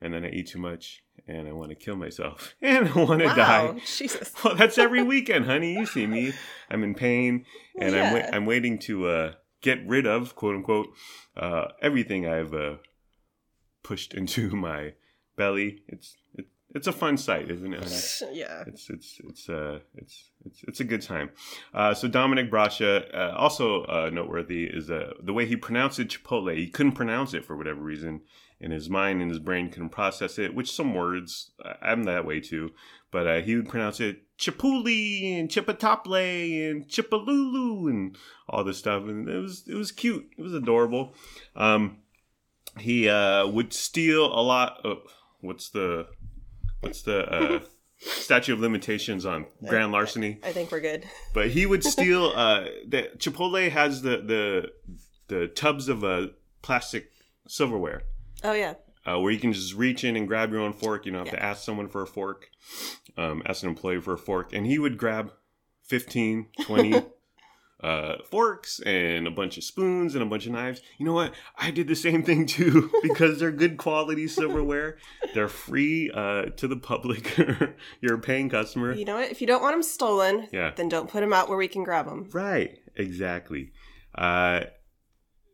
and 0.00 0.12
then 0.12 0.24
I 0.24 0.30
eat 0.30 0.48
too 0.48 0.58
much 0.58 1.03
and 1.26 1.48
I 1.48 1.52
want 1.52 1.70
to 1.70 1.74
kill 1.74 1.96
myself 1.96 2.54
and 2.62 2.88
I 2.88 2.92
want 3.02 3.20
to 3.20 3.26
Wow, 3.26 3.34
die. 3.34 3.80
Jesus. 3.86 4.32
Well, 4.44 4.54
that's 4.56 4.78
every 4.78 5.02
weekend, 5.02 5.46
honey. 5.46 5.74
You 5.74 5.86
see 5.86 6.06
me. 6.06 6.32
I'm 6.70 6.82
in 6.84 6.94
pain, 6.94 7.44
and 7.80 7.94
I'm 7.96 8.12
wa- 8.12 8.28
I'm 8.32 8.46
waiting 8.46 8.78
to 8.80 9.06
uh, 9.08 9.32
get 9.60 9.86
rid 9.86 10.06
of 10.06 10.34
quote 10.34 10.54
unquote 10.56 10.88
uh, 11.36 11.66
everything 11.80 12.26
I've 12.26 12.52
uh, 12.54 12.76
pushed 13.82 14.14
into 14.14 14.50
my 14.56 14.94
belly. 15.36 15.82
It's 15.88 16.16
it, 16.34 16.46
it's 16.74 16.86
a 16.88 16.92
fun 16.92 17.16
sight, 17.16 17.50
isn't 17.50 17.72
it? 17.72 18.22
yeah. 18.32 18.64
It's 18.66 18.90
it's 18.90 19.20
it's 19.28 19.48
uh 19.48 19.78
it's 19.96 20.30
it's 20.44 20.62
it's 20.66 20.80
a 20.80 20.84
good 20.84 21.02
time. 21.02 21.30
Uh, 21.72 21.94
so 21.94 22.08
Dominic 22.08 22.50
Brasha, 22.50 23.04
uh, 23.14 23.32
also 23.36 23.84
uh, 23.84 24.10
noteworthy, 24.12 24.64
is 24.64 24.90
uh, 24.90 25.12
the 25.22 25.32
way 25.32 25.46
he 25.46 25.54
pronounced 25.56 26.00
it 26.00 26.08
Chipotle. 26.08 26.56
He 26.56 26.68
couldn't 26.68 26.92
pronounce 26.92 27.32
it 27.32 27.44
for 27.44 27.56
whatever 27.56 27.80
reason, 27.80 28.22
and 28.64 28.72
his 28.72 28.88
mind 28.88 29.20
and 29.20 29.30
his 29.30 29.38
brain 29.38 29.68
couldn't 29.68 29.90
process 29.90 30.38
it. 30.38 30.54
Which 30.54 30.72
some 30.72 30.94
words 30.94 31.52
I'm 31.82 32.04
that 32.04 32.24
way 32.24 32.40
too, 32.40 32.70
but 33.12 33.26
uh, 33.26 33.40
he 33.42 33.54
would 33.54 33.68
pronounce 33.68 34.00
it 34.00 34.22
Chipotle 34.38 35.38
and 35.38 35.48
Chipatople 35.48 36.70
and 36.70 36.88
Chipalulu 36.88 37.90
and 37.90 38.16
all 38.48 38.64
this 38.64 38.78
stuff, 38.78 39.04
and 39.04 39.28
it 39.28 39.38
was 39.38 39.64
it 39.68 39.74
was 39.74 39.92
cute. 39.92 40.26
It 40.36 40.42
was 40.42 40.54
adorable. 40.54 41.14
Um, 41.54 41.98
he 42.78 43.08
uh, 43.08 43.46
would 43.46 43.72
steal 43.72 44.26
a 44.26 44.42
lot. 44.42 44.80
Of, 44.84 44.98
what's 45.40 45.68
the 45.68 46.08
what's 46.80 47.02
the 47.02 47.30
uh, 47.30 47.60
statute 47.98 48.54
of 48.54 48.60
limitations 48.60 49.26
on 49.26 49.46
grand 49.68 49.92
larceny? 49.92 50.40
I 50.42 50.52
think 50.52 50.72
we're 50.72 50.80
good. 50.80 51.04
But 51.34 51.50
he 51.50 51.66
would 51.66 51.84
steal. 51.94 52.32
Uh, 52.34 52.64
the 52.88 53.10
Chipotle 53.18 53.70
has 53.70 54.02
the 54.02 54.16
the 54.16 54.72
the 55.28 55.48
tubs 55.48 55.88
of 55.88 56.02
uh, 56.02 56.28
plastic 56.62 57.10
silverware. 57.46 58.02
Oh 58.44 58.52
yeah. 58.52 58.74
Uh, 59.06 59.18
where 59.20 59.32
you 59.32 59.38
can 59.38 59.52
just 59.52 59.74
reach 59.74 60.02
in 60.04 60.16
and 60.16 60.26
grab 60.26 60.50
your 60.50 60.60
own 60.60 60.72
fork. 60.72 61.04
You 61.04 61.12
don't 61.12 61.26
have 61.26 61.34
to 61.34 61.42
ask 61.42 61.62
someone 61.62 61.88
for 61.88 62.02
a 62.02 62.06
fork, 62.06 62.48
um, 63.18 63.42
ask 63.44 63.62
an 63.62 63.68
employee 63.68 64.00
for 64.00 64.14
a 64.14 64.18
fork. 64.18 64.52
And 64.54 64.66
he 64.66 64.78
would 64.78 64.96
grab 64.96 65.30
15, 65.82 66.46
20 66.62 67.02
uh, 67.82 68.14
forks 68.30 68.80
and 68.80 69.26
a 69.26 69.30
bunch 69.30 69.58
of 69.58 69.64
spoons 69.64 70.14
and 70.14 70.22
a 70.22 70.26
bunch 70.26 70.46
of 70.46 70.52
knives. 70.52 70.80
You 70.96 71.04
know 71.04 71.12
what? 71.12 71.34
I 71.58 71.70
did 71.70 71.86
the 71.86 71.94
same 71.94 72.22
thing 72.22 72.46
too 72.46 72.90
because 73.02 73.38
they're 73.38 73.52
good 73.52 73.76
quality 73.76 74.26
silverware. 74.26 74.96
They're 75.34 75.48
free 75.48 76.10
uh, 76.10 76.46
to 76.56 76.66
the 76.66 76.76
public. 76.76 77.36
You're 78.00 78.14
a 78.14 78.20
paying 78.20 78.48
customer. 78.48 78.94
You 78.94 79.04
know 79.04 79.16
what? 79.16 79.30
If 79.30 79.42
you 79.42 79.46
don't 79.46 79.60
want 79.62 79.74
them 79.74 79.82
stolen, 79.82 80.48
Yeah. 80.50 80.72
then 80.74 80.88
don't 80.88 81.10
put 81.10 81.20
them 81.20 81.34
out 81.34 81.50
where 81.50 81.58
we 81.58 81.68
can 81.68 81.84
grab 81.84 82.06
them. 82.06 82.30
Right. 82.32 82.78
Exactly. 82.96 83.72
Uh, 84.14 84.60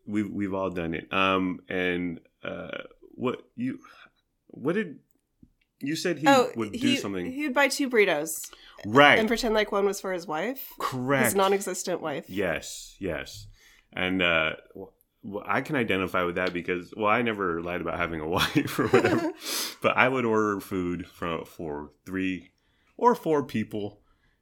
we've 0.07 0.31
we've 0.31 0.55
all 0.55 0.71
done 0.71 0.95
it. 0.95 1.13
Um, 1.13 1.61
and 1.69 2.21
uh, 2.45 2.83
what 3.15 3.43
you 3.57 3.79
what 4.49 4.75
did 4.75 4.99
you 5.81 5.97
said 5.97 6.19
he 6.19 6.27
oh, 6.29 6.51
would 6.57 6.73
do 6.73 6.79
he, 6.79 6.97
something 6.97 7.31
He 7.33 7.45
would 7.45 7.55
buy 7.55 7.69
two 7.69 7.89
burritos 7.89 8.51
right? 8.87 9.19
and 9.19 9.29
pretend 9.29 9.55
like 9.55 9.73
one 9.73 9.87
was 9.87 10.01
for 10.01 10.13
his 10.13 10.27
wife, 10.27 10.69
correct. 10.79 11.27
his 11.27 11.35
non-existent 11.35 12.01
wife. 12.01 12.29
Yes, 12.29 12.97
yes. 12.99 13.47
And 13.93 14.23
uh, 14.23 14.53
well, 15.23 15.45
I 15.47 15.63
can 15.63 15.77
identify 15.77 16.23
with 16.25 16.37
that 16.37 16.53
because, 16.53 16.93
well, 16.97 17.09
I 17.09 17.23
never 17.23 17.63
lied 17.63 17.81
about 17.81 17.99
having 17.99 18.21
a 18.21 18.29
wife 18.29 18.79
or 18.79 18.89
whatever. 18.89 19.33
but 19.83 19.97
I 19.97 20.09
would 20.09 20.25
order 20.25 20.61
food 20.61 21.07
from 21.07 21.45
for 21.45 21.93
three 22.05 22.51
or 22.97 23.15
four 23.15 23.43
people 23.45 24.01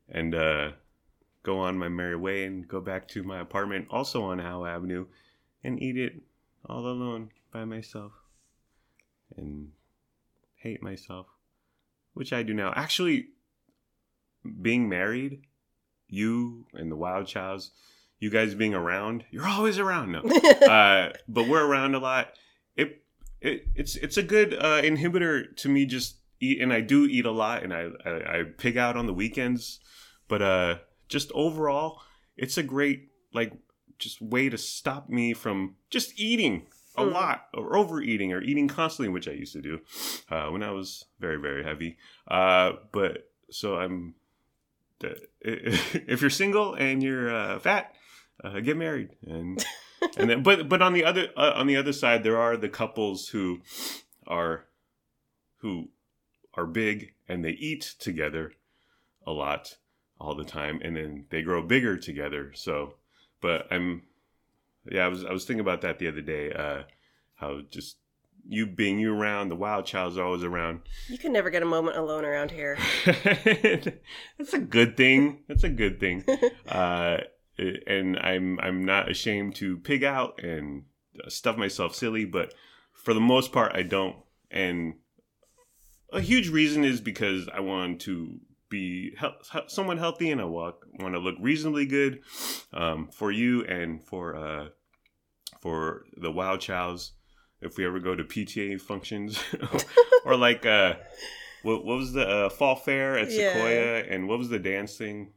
and 0.09 0.35
uh, 0.35 0.71
go 1.43 1.61
on 1.61 1.79
my 1.79 1.89
merry 1.89 2.17
way 2.17 2.45
and 2.45 2.67
go 2.67 2.81
back 2.81 3.07
to 3.09 3.23
my 3.23 3.41
apartment, 3.41 3.87
also 3.91 4.25
on 4.25 4.39
Howe 4.41 4.65
Avenue, 4.65 5.07
and 5.63 5.81
eat 5.81 5.97
it 5.97 6.15
all 6.65 6.87
alone 6.87 7.31
by 7.59 7.65
myself 7.65 8.13
and 9.37 9.71
hate 10.55 10.81
myself, 10.81 11.27
which 12.15 12.33
I 12.33 12.45
do 12.45 12.55
now. 12.55 12.73
Actually, 12.77 13.31
being 14.63 14.89
married, 14.89 15.43
you 16.07 16.67
and 16.73 16.89
the 16.89 16.95
Wild 16.95 17.27
Childs, 17.27 17.73
you 18.21 18.31
guys 18.31 18.55
being 18.55 18.75
around, 18.75 19.25
you're 19.33 19.47
always 19.47 19.77
around. 19.77 20.13
No, 20.13 20.21
uh, 20.69 21.13
but 21.27 21.49
we're 21.49 21.67
around 21.67 21.97
a 21.97 21.99
lot. 21.99 22.29
It, 22.77 23.03
it 23.41 23.67
it's 23.75 23.97
it's 23.97 24.17
a 24.17 24.23
good 24.23 24.55
uh, 24.55 24.81
inhibitor 24.83 25.57
to 25.57 25.69
me. 25.69 25.85
Just 25.85 26.19
eat, 26.39 26.61
and 26.61 26.73
I 26.73 26.81
do 26.81 27.07
eat 27.07 27.27
a 27.27 27.33
lot, 27.33 27.65
and 27.65 27.75
I, 27.75 27.89
I 28.07 28.39
I 28.39 28.43
pig 28.57 28.77
out 28.77 28.97
on 28.97 29.07
the 29.07 29.15
weekends. 29.15 29.81
But 30.29 30.43
uh, 30.43 30.79
just 31.09 31.33
overall, 31.33 32.03
it's 32.37 32.57
a 32.57 32.63
great 32.63 33.09
like 33.35 33.53
just 33.99 34.23
way 34.23 34.49
to 34.49 34.57
stop 34.57 35.09
me 35.09 35.35
from 35.35 35.75
just 35.91 36.21
eating 36.21 36.69
a 36.99 37.05
Mm. 37.05 37.13
lot 37.13 37.47
or 37.55 37.77
overeating 37.77 38.33
or 38.33 38.41
eating 38.43 38.69
constantly, 38.69 39.09
which 39.13 39.29
I 39.29 39.33
used 39.33 39.53
to 39.55 39.63
do 39.63 39.81
uh, 40.31 40.49
when 40.49 40.63
I 40.63 40.71
was 40.73 41.05
very 41.19 41.37
very 41.41 41.63
heavy. 41.65 41.97
Uh, 42.27 42.73
but 42.93 43.31
so 43.51 43.77
I'm 43.77 44.15
if 45.01 46.21
you're 46.21 46.31
single 46.31 46.75
and 46.75 47.03
you're 47.03 47.35
uh, 47.35 47.59
fat, 47.61 47.95
uh, 48.43 48.61
get 48.61 48.77
married 48.77 49.11
and 49.27 49.65
and 50.17 50.29
then 50.31 50.43
but 50.43 50.69
but 50.69 50.83
on 50.83 50.93
the 50.93 51.05
other 51.05 51.29
uh, 51.37 51.53
on 51.55 51.67
the 51.67 51.77
other 51.77 51.93
side 51.93 52.23
there 52.25 52.39
are 52.39 52.57
the 52.57 52.69
couples 52.69 53.29
who 53.29 53.61
are 54.27 54.65
who 55.59 55.89
are 56.55 56.67
big 56.67 57.13
and 57.29 57.45
they 57.45 57.51
eat 57.51 57.95
together 57.99 58.53
a 59.27 59.31
lot 59.33 59.77
all 60.21 60.35
the 60.35 60.45
time 60.45 60.81
and 60.83 60.97
then 60.97 61.27
they 61.31 61.43
grow 61.43 61.63
bigger 61.63 61.97
together. 61.97 62.51
So, 62.55 62.95
but 63.41 63.67
I'm 63.71 64.03
yeah, 64.91 65.05
I 65.05 65.09
was 65.09 65.25
I 65.25 65.33
was 65.33 65.45
thinking 65.45 65.61
about 65.61 65.81
that 65.83 65.99
the 65.99 66.09
other 66.09 66.21
day 66.21 66.53
uh 66.53 66.83
how 67.37 67.61
just 67.71 67.97
you 68.49 68.67
being 68.67 68.99
you 68.99 69.15
around, 69.15 69.51
the 69.51 69.57
wild 69.57 69.85
child's 69.85 70.17
always 70.17 70.43
around. 70.43 70.81
You 71.09 71.19
can 71.19 71.33
never 71.33 71.51
get 71.51 71.63
a 71.63 71.67
moment 71.67 71.99
alone 71.99 72.25
around 72.25 72.51
here. 72.51 72.79
That's 73.05 74.55
a 74.55 74.59
good 74.59 74.97
thing. 74.97 75.41
That's 75.49 75.65
a 75.65 75.69
good 75.69 76.01
thing. 76.01 76.25
Uh, 76.69 77.19
and 77.89 78.17
I'm 78.19 78.61
I'm 78.61 78.85
not 78.85 79.11
ashamed 79.11 79.57
to 79.57 79.79
pig 79.79 80.05
out 80.05 80.41
and 80.45 80.85
stuff 81.27 81.57
myself 81.57 81.95
silly, 81.95 82.25
but 82.25 82.55
for 82.93 83.15
the 83.15 83.21
most 83.21 83.53
part, 83.53 83.73
I 83.75 83.83
don't. 83.83 84.17
And 84.51 84.95
a 86.13 86.21
huge 86.21 86.49
reason 86.51 86.85
is 86.85 87.01
because 87.01 87.49
I 87.49 87.61
want 87.61 88.01
to 88.03 88.39
be 88.69 89.17
he- 89.19 89.61
somewhat 89.67 89.99
healthy 89.99 90.31
and 90.31 90.41
I 90.41 90.45
want 90.45 90.77
want 91.01 91.15
to 91.15 91.21
look 91.21 91.37
reasonably 91.41 91.87
good 91.87 92.21
um, 92.73 93.09
for 93.13 93.33
you 93.33 93.65
and 93.65 94.05
for 94.05 94.37
uh, 94.37 94.69
for 95.61 96.05
the 96.17 96.31
wild 96.31 96.61
chows 96.61 97.13
if 97.61 97.77
we 97.77 97.85
ever 97.87 97.99
go 98.01 98.15
to 98.15 98.25
PTA 98.25 98.81
functions 98.81 99.39
or 100.25 100.37
like 100.37 100.65
uh 100.67 100.95
what, 101.63 101.85
what 101.85 101.97
was 101.99 102.13
the 102.13 102.27
uh, 102.27 102.49
fall 102.51 102.77
fair 102.77 103.19
at 103.19 103.31
Yeah. 103.31 103.53
Sequoia 103.53 104.05
and 104.09 104.29
what 104.29 104.39
was 104.39 104.49
the 104.49 104.61
dancing? 104.61 105.33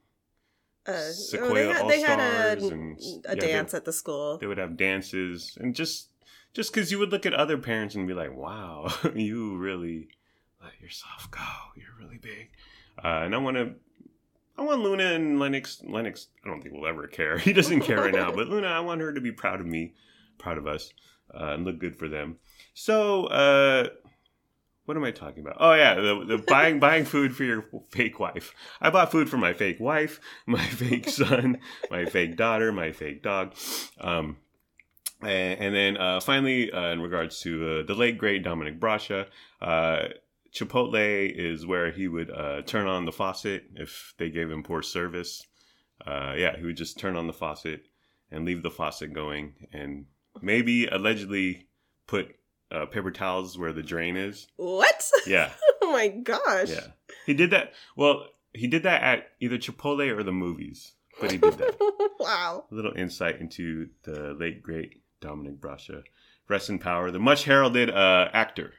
Uh, 0.85 0.93
Sequoia 1.11 1.49
oh, 1.81 1.87
they 1.87 1.99
had, 2.01 2.19
they 2.19 2.21
had 2.23 2.59
All-Stars 2.59 2.63
a, 2.63 2.73
and- 2.73 2.99
a 2.99 3.35
yeah, 3.35 3.41
they- 3.41 3.47
dance 3.51 3.73
at 3.73 3.85
the 3.85 3.93
school. 3.93 4.37
They 4.37 4.47
would 4.47 4.57
have 4.57 4.77
dances 4.77 5.57
and 5.59 5.75
just 5.75 6.09
just 6.53 6.73
because 6.73 6.91
you 6.91 6.99
would 6.99 7.11
look 7.11 7.25
at 7.25 7.33
other 7.33 7.57
parents 7.57 7.95
and 7.95 8.07
be 8.07 8.13
like, 8.13 8.35
"Wow, 8.35 8.93
you 9.15 9.55
really 9.57 10.09
let 10.61 10.79
yourself 10.81 11.29
go. 11.31 11.39
You're 11.75 11.95
really 11.99 12.17
big." 12.17 12.49
Uh, 13.03 13.21
and 13.23 13.33
I 13.33 13.37
want 13.37 13.57
to. 13.57 13.73
I 14.57 14.63
want 14.63 14.81
Luna 14.81 15.13
and 15.13 15.39
Lennox. 15.39 15.81
Lennox, 15.87 16.27
I 16.43 16.49
don't 16.49 16.61
think 16.61 16.75
will 16.75 16.85
ever 16.87 17.07
care. 17.07 17.37
He 17.37 17.53
doesn't 17.53 17.81
care 17.81 17.97
right 17.97 18.13
now. 18.13 18.31
But 18.31 18.47
Luna, 18.49 18.67
I 18.67 18.81
want 18.81 19.01
her 19.01 19.13
to 19.13 19.21
be 19.21 19.31
proud 19.31 19.59
of 19.61 19.65
me, 19.65 19.93
proud 20.41 20.57
of 20.57 20.67
us, 20.67 20.91
uh, 21.33 21.53
and 21.53 21.65
look 21.65 21.79
good 21.79 21.95
for 21.95 22.09
them. 22.09 22.37
So, 22.73 23.25
uh, 23.27 23.87
what 24.85 24.97
am 24.97 25.03
I 25.03 25.11
talking 25.11 25.41
about? 25.41 25.57
Oh 25.59 25.73
yeah, 25.73 25.95
the, 25.95 26.25
the 26.25 26.37
buying 26.47 26.79
buying 26.85 27.05
food 27.05 27.35
for 27.35 27.43
your 27.43 27.65
fake 27.89 28.19
wife. 28.19 28.53
I 28.81 28.89
bought 28.89 29.11
food 29.11 29.29
for 29.29 29.37
my 29.37 29.53
fake 29.53 29.79
wife, 29.79 30.19
my 30.45 30.65
fake 30.65 31.07
son, 31.07 31.59
my 31.89 32.05
fake 32.05 32.35
daughter, 32.35 32.71
my 32.71 32.91
fake 32.91 33.23
dog. 33.23 33.53
Um, 33.99 34.37
and, 35.21 35.59
and 35.59 35.75
then 35.75 35.97
uh, 35.97 36.19
finally, 36.19 36.71
uh, 36.71 36.91
in 36.91 37.01
regards 37.01 37.39
to 37.41 37.79
uh, 37.79 37.83
the 37.83 37.93
late 37.93 38.17
great 38.17 38.43
Dominic 38.43 38.79
Brasha, 38.79 39.27
uh, 39.61 40.07
Chipotle 40.53 41.31
is 41.33 41.65
where 41.65 41.91
he 41.91 42.07
would 42.07 42.29
uh, 42.29 42.61
turn 42.63 42.87
on 42.87 43.05
the 43.05 43.11
faucet 43.11 43.63
if 43.75 44.13
they 44.17 44.29
gave 44.29 44.49
him 44.49 44.63
poor 44.63 44.81
service. 44.81 45.45
Uh, 46.05 46.33
yeah, 46.35 46.57
he 46.57 46.65
would 46.65 46.77
just 46.77 46.99
turn 46.99 47.15
on 47.15 47.27
the 47.27 47.33
faucet 47.33 47.83
and 48.31 48.45
leave 48.45 48.63
the 48.63 48.71
faucet 48.71 49.13
going, 49.13 49.53
and 49.71 50.05
maybe 50.41 50.85
allegedly 50.87 51.67
put 52.07 52.35
uh, 52.71 52.85
paper 52.85 53.11
towels 53.11 53.57
where 53.57 53.73
the 53.73 53.83
drain 53.83 54.15
is. 54.15 54.47
What? 54.57 55.03
Yeah, 55.27 55.51
Oh 55.81 55.91
my 55.91 56.07
gosh. 56.07 56.69
yeah. 56.69 56.87
He 57.25 57.33
did 57.33 57.51
that. 57.51 57.73
Well, 57.95 58.27
he 58.53 58.67
did 58.67 58.83
that 58.83 59.01
at 59.03 59.27
either 59.39 59.57
Chipotle 59.57 60.09
or 60.17 60.23
the 60.23 60.31
movies, 60.31 60.93
but 61.19 61.31
he 61.31 61.37
did 61.37 61.57
that. 61.57 61.75
wow. 62.19 62.65
A 62.71 62.73
little 62.75 62.93
insight 62.93 63.39
into 63.41 63.89
the 64.03 64.33
late 64.39 64.61
great 64.63 65.01
Dominic 65.19 65.59
Brasha. 65.59 66.03
Rest 66.47 66.69
in 66.69 66.79
power, 66.79 67.11
the 67.11 67.19
much 67.19 67.43
heralded 67.45 67.89
uh, 67.89 68.29
actor, 68.33 68.73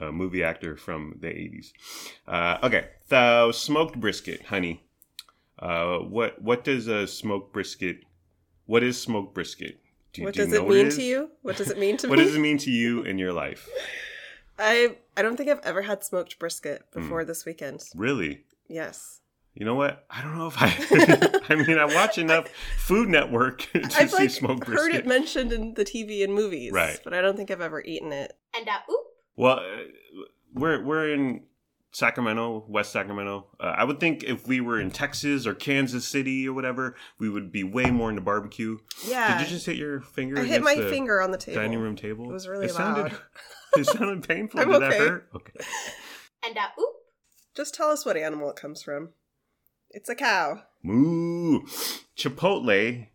uh, 0.00 0.10
movie 0.12 0.42
actor 0.42 0.76
from 0.76 1.16
the 1.20 1.26
80s. 1.28 1.72
Uh, 2.26 2.58
okay, 2.62 2.88
so 3.08 3.50
smoked 3.52 4.00
brisket, 4.00 4.44
honey. 4.46 4.82
Uh, 5.58 5.98
what 5.98 6.40
what 6.40 6.64
does 6.64 6.86
a 6.86 7.06
smoked 7.06 7.52
brisket? 7.52 8.00
What 8.64 8.82
is 8.82 8.98
smoked 9.00 9.34
brisket? 9.34 9.78
Do, 10.12 10.24
what 10.24 10.34
do 10.34 10.40
you 10.40 10.46
does 10.46 10.54
it 10.54 10.66
mean 10.68 10.86
is? 10.86 10.96
to 10.96 11.02
you? 11.02 11.30
What 11.42 11.56
does 11.56 11.70
it 11.70 11.78
mean 11.78 11.96
to 11.98 12.08
What 12.10 12.18
me? 12.18 12.24
does 12.24 12.34
it 12.34 12.40
mean 12.40 12.58
to 12.58 12.70
you 12.70 13.02
in 13.02 13.18
your 13.18 13.32
life? 13.32 13.68
I 14.58 14.96
I 15.16 15.22
don't 15.22 15.36
think 15.36 15.48
I've 15.50 15.60
ever 15.60 15.82
had 15.82 16.04
smoked 16.04 16.38
brisket 16.38 16.82
Hmm. 16.92 17.00
before 17.02 17.24
this 17.24 17.44
weekend. 17.44 17.82
Really? 17.94 18.44
Yes. 18.68 19.20
You 19.54 19.66
know 19.66 19.74
what? 19.74 20.04
I 20.10 20.22
don't 20.22 20.38
know 20.38 20.46
if 20.46 20.56
I. 20.58 20.68
I 21.48 21.56
mean, 21.56 21.76
I 21.78 21.84
watch 21.84 22.18
enough 22.18 22.46
Food 22.78 23.08
Network 23.08 23.62
to 23.72 23.82
I've 23.96 24.10
see 24.10 24.16
like 24.16 24.30
smoked 24.30 24.66
heard 24.68 24.94
it 24.94 25.06
mentioned 25.06 25.52
in 25.52 25.74
the 25.74 25.84
TV 25.84 26.22
and 26.22 26.32
movies, 26.32 26.72
Right. 26.72 27.00
But 27.02 27.14
I 27.14 27.20
don't 27.20 27.36
think 27.36 27.50
I've 27.50 27.60
ever 27.60 27.82
eaten 27.82 28.12
it. 28.12 28.32
And 28.56 28.68
uh, 28.68 28.78
oop. 28.90 29.06
Well, 29.36 29.58
uh, 29.58 30.22
we're 30.54 30.84
we're 30.84 31.12
in 31.12 31.42
Sacramento, 31.92 32.64
West 32.68 32.92
Sacramento. 32.92 33.46
Uh, 33.58 33.74
I 33.76 33.84
would 33.84 33.98
think 33.98 34.22
if 34.22 34.46
we 34.46 34.60
were 34.60 34.80
in 34.80 34.90
Texas 34.90 35.46
or 35.46 35.54
Kansas 35.54 36.06
City 36.06 36.48
or 36.48 36.52
whatever, 36.52 36.94
we 37.18 37.28
would 37.28 37.50
be 37.50 37.64
way 37.64 37.90
more 37.90 38.10
into 38.10 38.22
barbecue. 38.22 38.78
Yeah. 39.06 39.38
Did 39.38 39.48
you 39.48 39.54
just 39.54 39.66
hit 39.66 39.76
your 39.76 40.00
finger? 40.00 40.40
I 40.40 40.44
hit 40.44 40.62
my 40.62 40.76
the 40.76 40.88
finger 40.88 41.20
on 41.20 41.32
the 41.32 41.38
table. 41.38 41.60
dining 41.60 41.80
room 41.80 41.96
table. 41.96 42.30
It 42.30 42.32
was 42.32 42.46
really 42.46 42.66
it 42.66 42.72
sounded, 42.72 43.12
loud. 43.12 43.20
it 43.76 43.86
sounded 43.86 44.26
painful. 44.26 44.60
I'm 44.60 44.70
Did 44.70 44.82
that 44.82 44.92
okay. 44.92 44.98
hurt? 44.98 45.28
Okay. 45.34 45.52
And 46.42 46.56
uh, 46.56 46.68
oop. 46.80 46.94
Just 47.54 47.74
tell 47.74 47.90
us 47.90 48.06
what 48.06 48.16
animal 48.16 48.48
it 48.48 48.56
comes 48.56 48.82
from. 48.82 49.10
It's 49.90 50.08
a 50.08 50.14
cow. 50.14 50.62
Moo. 50.82 51.66
Chipotle 52.16 53.08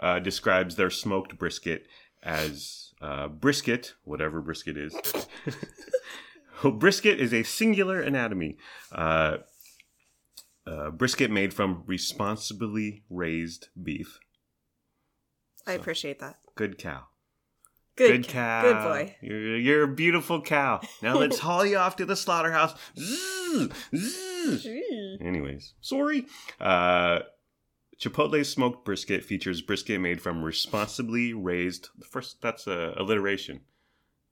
uh, 0.00 0.18
describes 0.18 0.74
their 0.74 0.90
smoked 0.90 1.38
brisket 1.38 1.86
as 2.20 2.92
uh, 3.00 3.28
brisket, 3.28 3.94
whatever 4.02 4.40
brisket 4.40 4.76
is. 4.76 4.92
Brisket 6.70 7.20
is 7.20 7.32
a 7.32 7.42
singular 7.42 8.00
anatomy. 8.00 8.56
Uh, 8.92 9.38
uh, 10.66 10.90
brisket 10.90 11.30
made 11.30 11.52
from 11.52 11.82
responsibly 11.86 13.04
raised 13.10 13.68
beef. 13.80 14.18
I 15.66 15.74
So, 15.74 15.80
appreciate 15.80 16.18
that. 16.20 16.36
Good 16.54 16.78
cow. 16.78 17.04
Good, 17.96 18.26
cow. 18.26 18.62
Good 18.62 18.82
boy. 18.82 19.16
You're, 19.22 19.56
you're 19.56 19.84
a 19.84 19.94
beautiful 19.94 20.42
cow. 20.42 20.80
Now 21.00 21.16
let's 21.16 21.38
haul 21.40 21.64
you 21.64 21.76
off 21.76 21.96
to 21.96 22.04
the 22.04 22.16
slaughterhouse. 22.16 22.74
Zzz, 22.98 23.68
zzz. 23.94 24.66
Anyways, 25.20 25.74
sorry. 25.80 26.26
Uh, 26.60 27.20
Chipotle 28.00 28.44
smoked 28.44 28.84
brisket 28.84 29.24
features 29.24 29.62
brisket 29.62 30.00
made 30.00 30.20
from 30.20 30.42
responsibly 30.42 31.32
raised. 31.32 31.88
First, 32.10 32.42
that's 32.42 32.66
a 32.66 32.94
alliteration. 32.96 33.60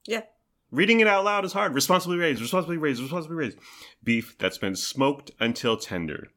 Yeah. 0.07 0.23
Reading 0.73 1.01
it 1.01 1.07
out 1.07 1.25
loud 1.25 1.45
is 1.45 1.53
hard. 1.53 1.75
Responsibly 1.75 2.17
raised, 2.17 2.41
responsibly 2.41 2.79
raised, 2.79 3.03
responsibly 3.03 3.37
raised. 3.37 3.59
Beef 4.03 4.39
that's 4.39 4.57
been 4.57 4.75
smoked 4.75 5.31
until 5.39 5.77
tender, 5.77 6.29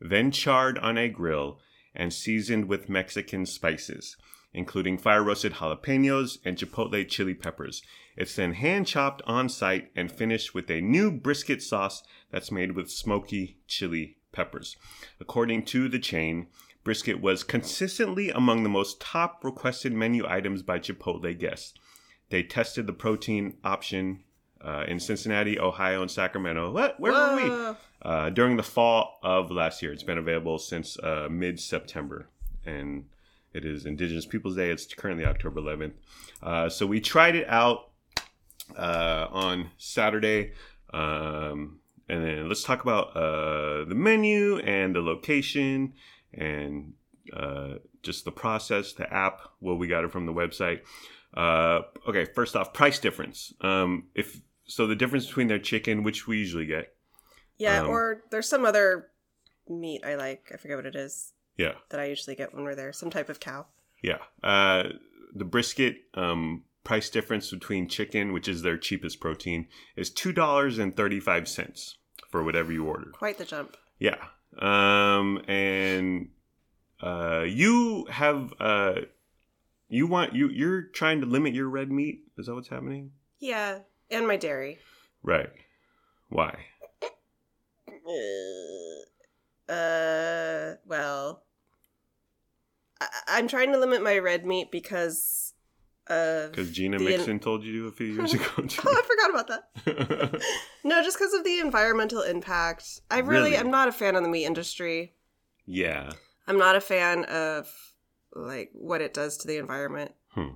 then 0.00 0.32
charred 0.32 0.76
on 0.78 0.98
a 0.98 1.08
grill 1.08 1.60
and 1.94 2.12
seasoned 2.12 2.64
with 2.64 2.88
Mexican 2.88 3.46
spices, 3.46 4.16
including 4.52 4.98
fire 4.98 5.22
roasted 5.22 5.52
jalapenos 5.52 6.38
and 6.44 6.56
chipotle 6.56 7.08
chili 7.08 7.32
peppers. 7.32 7.80
It's 8.16 8.34
then 8.34 8.54
hand 8.54 8.88
chopped 8.88 9.22
on 9.24 9.48
site 9.48 9.92
and 9.94 10.10
finished 10.10 10.52
with 10.52 10.68
a 10.68 10.80
new 10.80 11.12
brisket 11.12 11.62
sauce 11.62 12.02
that's 12.32 12.50
made 12.50 12.72
with 12.72 12.90
smoky 12.90 13.58
chili 13.68 14.16
peppers. 14.32 14.76
According 15.20 15.64
to 15.66 15.88
the 15.88 16.00
chain, 16.00 16.48
brisket 16.82 17.20
was 17.20 17.44
consistently 17.44 18.30
among 18.30 18.64
the 18.64 18.68
most 18.68 19.00
top 19.00 19.44
requested 19.44 19.92
menu 19.92 20.26
items 20.26 20.62
by 20.62 20.80
Chipotle 20.80 21.38
guests. 21.38 21.74
They 22.30 22.42
tested 22.42 22.86
the 22.86 22.92
protein 22.92 23.56
option 23.64 24.24
uh, 24.60 24.84
in 24.88 24.98
Cincinnati, 24.98 25.58
Ohio, 25.58 26.02
and 26.02 26.10
Sacramento. 26.10 26.72
What? 26.72 26.98
Where 26.98 27.12
were 27.12 27.36
we? 27.36 27.76
Uh, 28.02 28.30
during 28.30 28.56
the 28.56 28.62
fall 28.62 29.18
of 29.22 29.50
last 29.50 29.82
year. 29.82 29.92
It's 29.92 30.02
been 30.02 30.18
available 30.18 30.58
since 30.58 30.98
uh, 30.98 31.28
mid 31.30 31.58
September, 31.58 32.28
and 32.64 33.06
it 33.52 33.64
is 33.64 33.86
Indigenous 33.86 34.26
Peoples 34.26 34.56
Day. 34.56 34.70
It's 34.70 34.86
currently 34.94 35.24
October 35.24 35.60
11th. 35.60 35.92
Uh, 36.42 36.68
so 36.68 36.86
we 36.86 37.00
tried 37.00 37.36
it 37.36 37.48
out 37.48 37.90
uh, 38.76 39.26
on 39.30 39.70
Saturday. 39.78 40.52
Um, 40.92 41.80
and 42.08 42.24
then 42.24 42.48
let's 42.48 42.62
talk 42.62 42.82
about 42.82 43.16
uh, 43.16 43.84
the 43.84 43.94
menu 43.94 44.58
and 44.58 44.94
the 44.94 45.00
location 45.00 45.94
and 46.32 46.92
uh, 47.32 47.74
just 48.02 48.24
the 48.24 48.30
process, 48.30 48.92
the 48.92 49.12
app, 49.12 49.40
well, 49.60 49.76
we 49.76 49.88
got 49.88 50.04
it 50.04 50.12
from 50.12 50.26
the 50.26 50.32
website. 50.32 50.80
Uh, 51.34 51.80
okay, 52.08 52.24
first 52.34 52.56
off, 52.56 52.72
price 52.72 52.98
difference. 52.98 53.52
Um, 53.60 54.08
if 54.14 54.40
so, 54.64 54.86
the 54.86 54.96
difference 54.96 55.26
between 55.26 55.48
their 55.48 55.58
chicken, 55.58 56.02
which 56.02 56.26
we 56.26 56.38
usually 56.38 56.66
get, 56.66 56.94
Yeah, 57.58 57.82
Um, 57.82 57.88
or 57.88 58.22
there's 58.30 58.48
some 58.48 58.64
other 58.64 59.08
meat 59.68 60.02
I 60.04 60.14
like. 60.16 60.50
I 60.52 60.56
forget 60.56 60.76
what 60.76 60.86
it 60.86 60.96
is 60.96 61.32
yeah, 61.56 61.72
that 61.90 62.00
I 62.00 62.06
usually 62.06 62.36
get 62.36 62.54
when 62.54 62.64
we're 62.64 62.74
there. 62.74 62.92
Some 62.92 63.10
type 63.10 63.28
of 63.28 63.40
cow. 63.40 63.66
Yeah. 64.02 64.18
Uh, 64.42 64.90
the 65.34 65.44
brisket 65.44 65.96
um, 66.14 66.64
price 66.84 67.10
difference 67.10 67.50
between 67.50 67.88
chicken, 67.88 68.32
which 68.32 68.48
is 68.48 68.62
their 68.62 68.78
cheapest 68.78 69.20
protein, 69.20 69.68
is 69.96 70.10
two 70.10 70.32
dollars 70.32 70.78
and 70.78 70.96
thirty 70.96 71.20
five 71.20 71.48
cents 71.48 71.96
for 72.30 72.42
whatever 72.42 72.72
you 72.72 72.84
order. 72.84 73.10
Quite 73.12 73.38
the 73.38 73.44
jump. 73.44 73.76
Yeah. 73.98 74.16
Um, 74.58 75.42
and 75.48 76.30
uh, 77.02 77.44
you 77.46 78.06
have 78.10 78.52
uh, 78.58 78.94
you 79.88 80.06
want 80.06 80.34
you 80.34 80.48
you're 80.48 80.82
trying 80.82 81.20
to 81.20 81.26
limit 81.26 81.54
your 81.54 81.68
red 81.68 81.90
meat. 81.90 82.20
Is 82.38 82.46
that 82.46 82.54
what's 82.54 82.68
happening? 82.68 83.12
Yeah, 83.40 83.78
and 84.10 84.26
my 84.26 84.36
dairy. 84.36 84.78
Right. 85.22 85.50
Why? 86.28 86.56
Uh, 89.68 90.74
well, 90.86 91.42
I- 93.00 93.08
I'm 93.28 93.48
trying 93.48 93.72
to 93.72 93.78
limit 93.78 94.02
my 94.02 94.18
red 94.18 94.46
meat 94.46 94.70
because 94.70 95.54
of. 96.06 96.52
Because 96.52 96.70
Gina 96.70 96.98
Mixon 97.00 97.40
told 97.40 97.64
you 97.64 97.82
to 97.82 97.88
a 97.88 97.92
few 97.92 98.06
years 98.06 98.32
ago. 98.34 98.44
Oh, 98.58 98.62
I 98.64 99.02
forgot 99.02 99.30
about 99.30 99.48
that. 99.48 100.42
No, 100.84 101.02
just 101.02 101.18
because 101.18 101.34
of 101.34 101.42
the 101.42 101.58
environmental 101.58 102.22
impact. 102.22 103.00
I 103.10 103.18
really, 103.18 103.50
Really? 103.50 103.58
I'm 103.58 103.72
not 103.72 103.88
a 103.88 103.92
fan 103.92 104.14
of 104.14 104.22
the 104.22 104.28
meat 104.28 104.44
industry. 104.44 105.14
yeah. 105.66 106.12
I'm 106.46 106.58
not 106.58 106.76
a 106.76 106.80
fan 106.80 107.24
of 107.24 107.68
like 108.36 108.70
what 108.72 109.00
it 109.00 109.14
does 109.14 109.36
to 109.38 109.46
the 109.48 109.56
environment. 109.58 110.12
Hmm. 110.30 110.54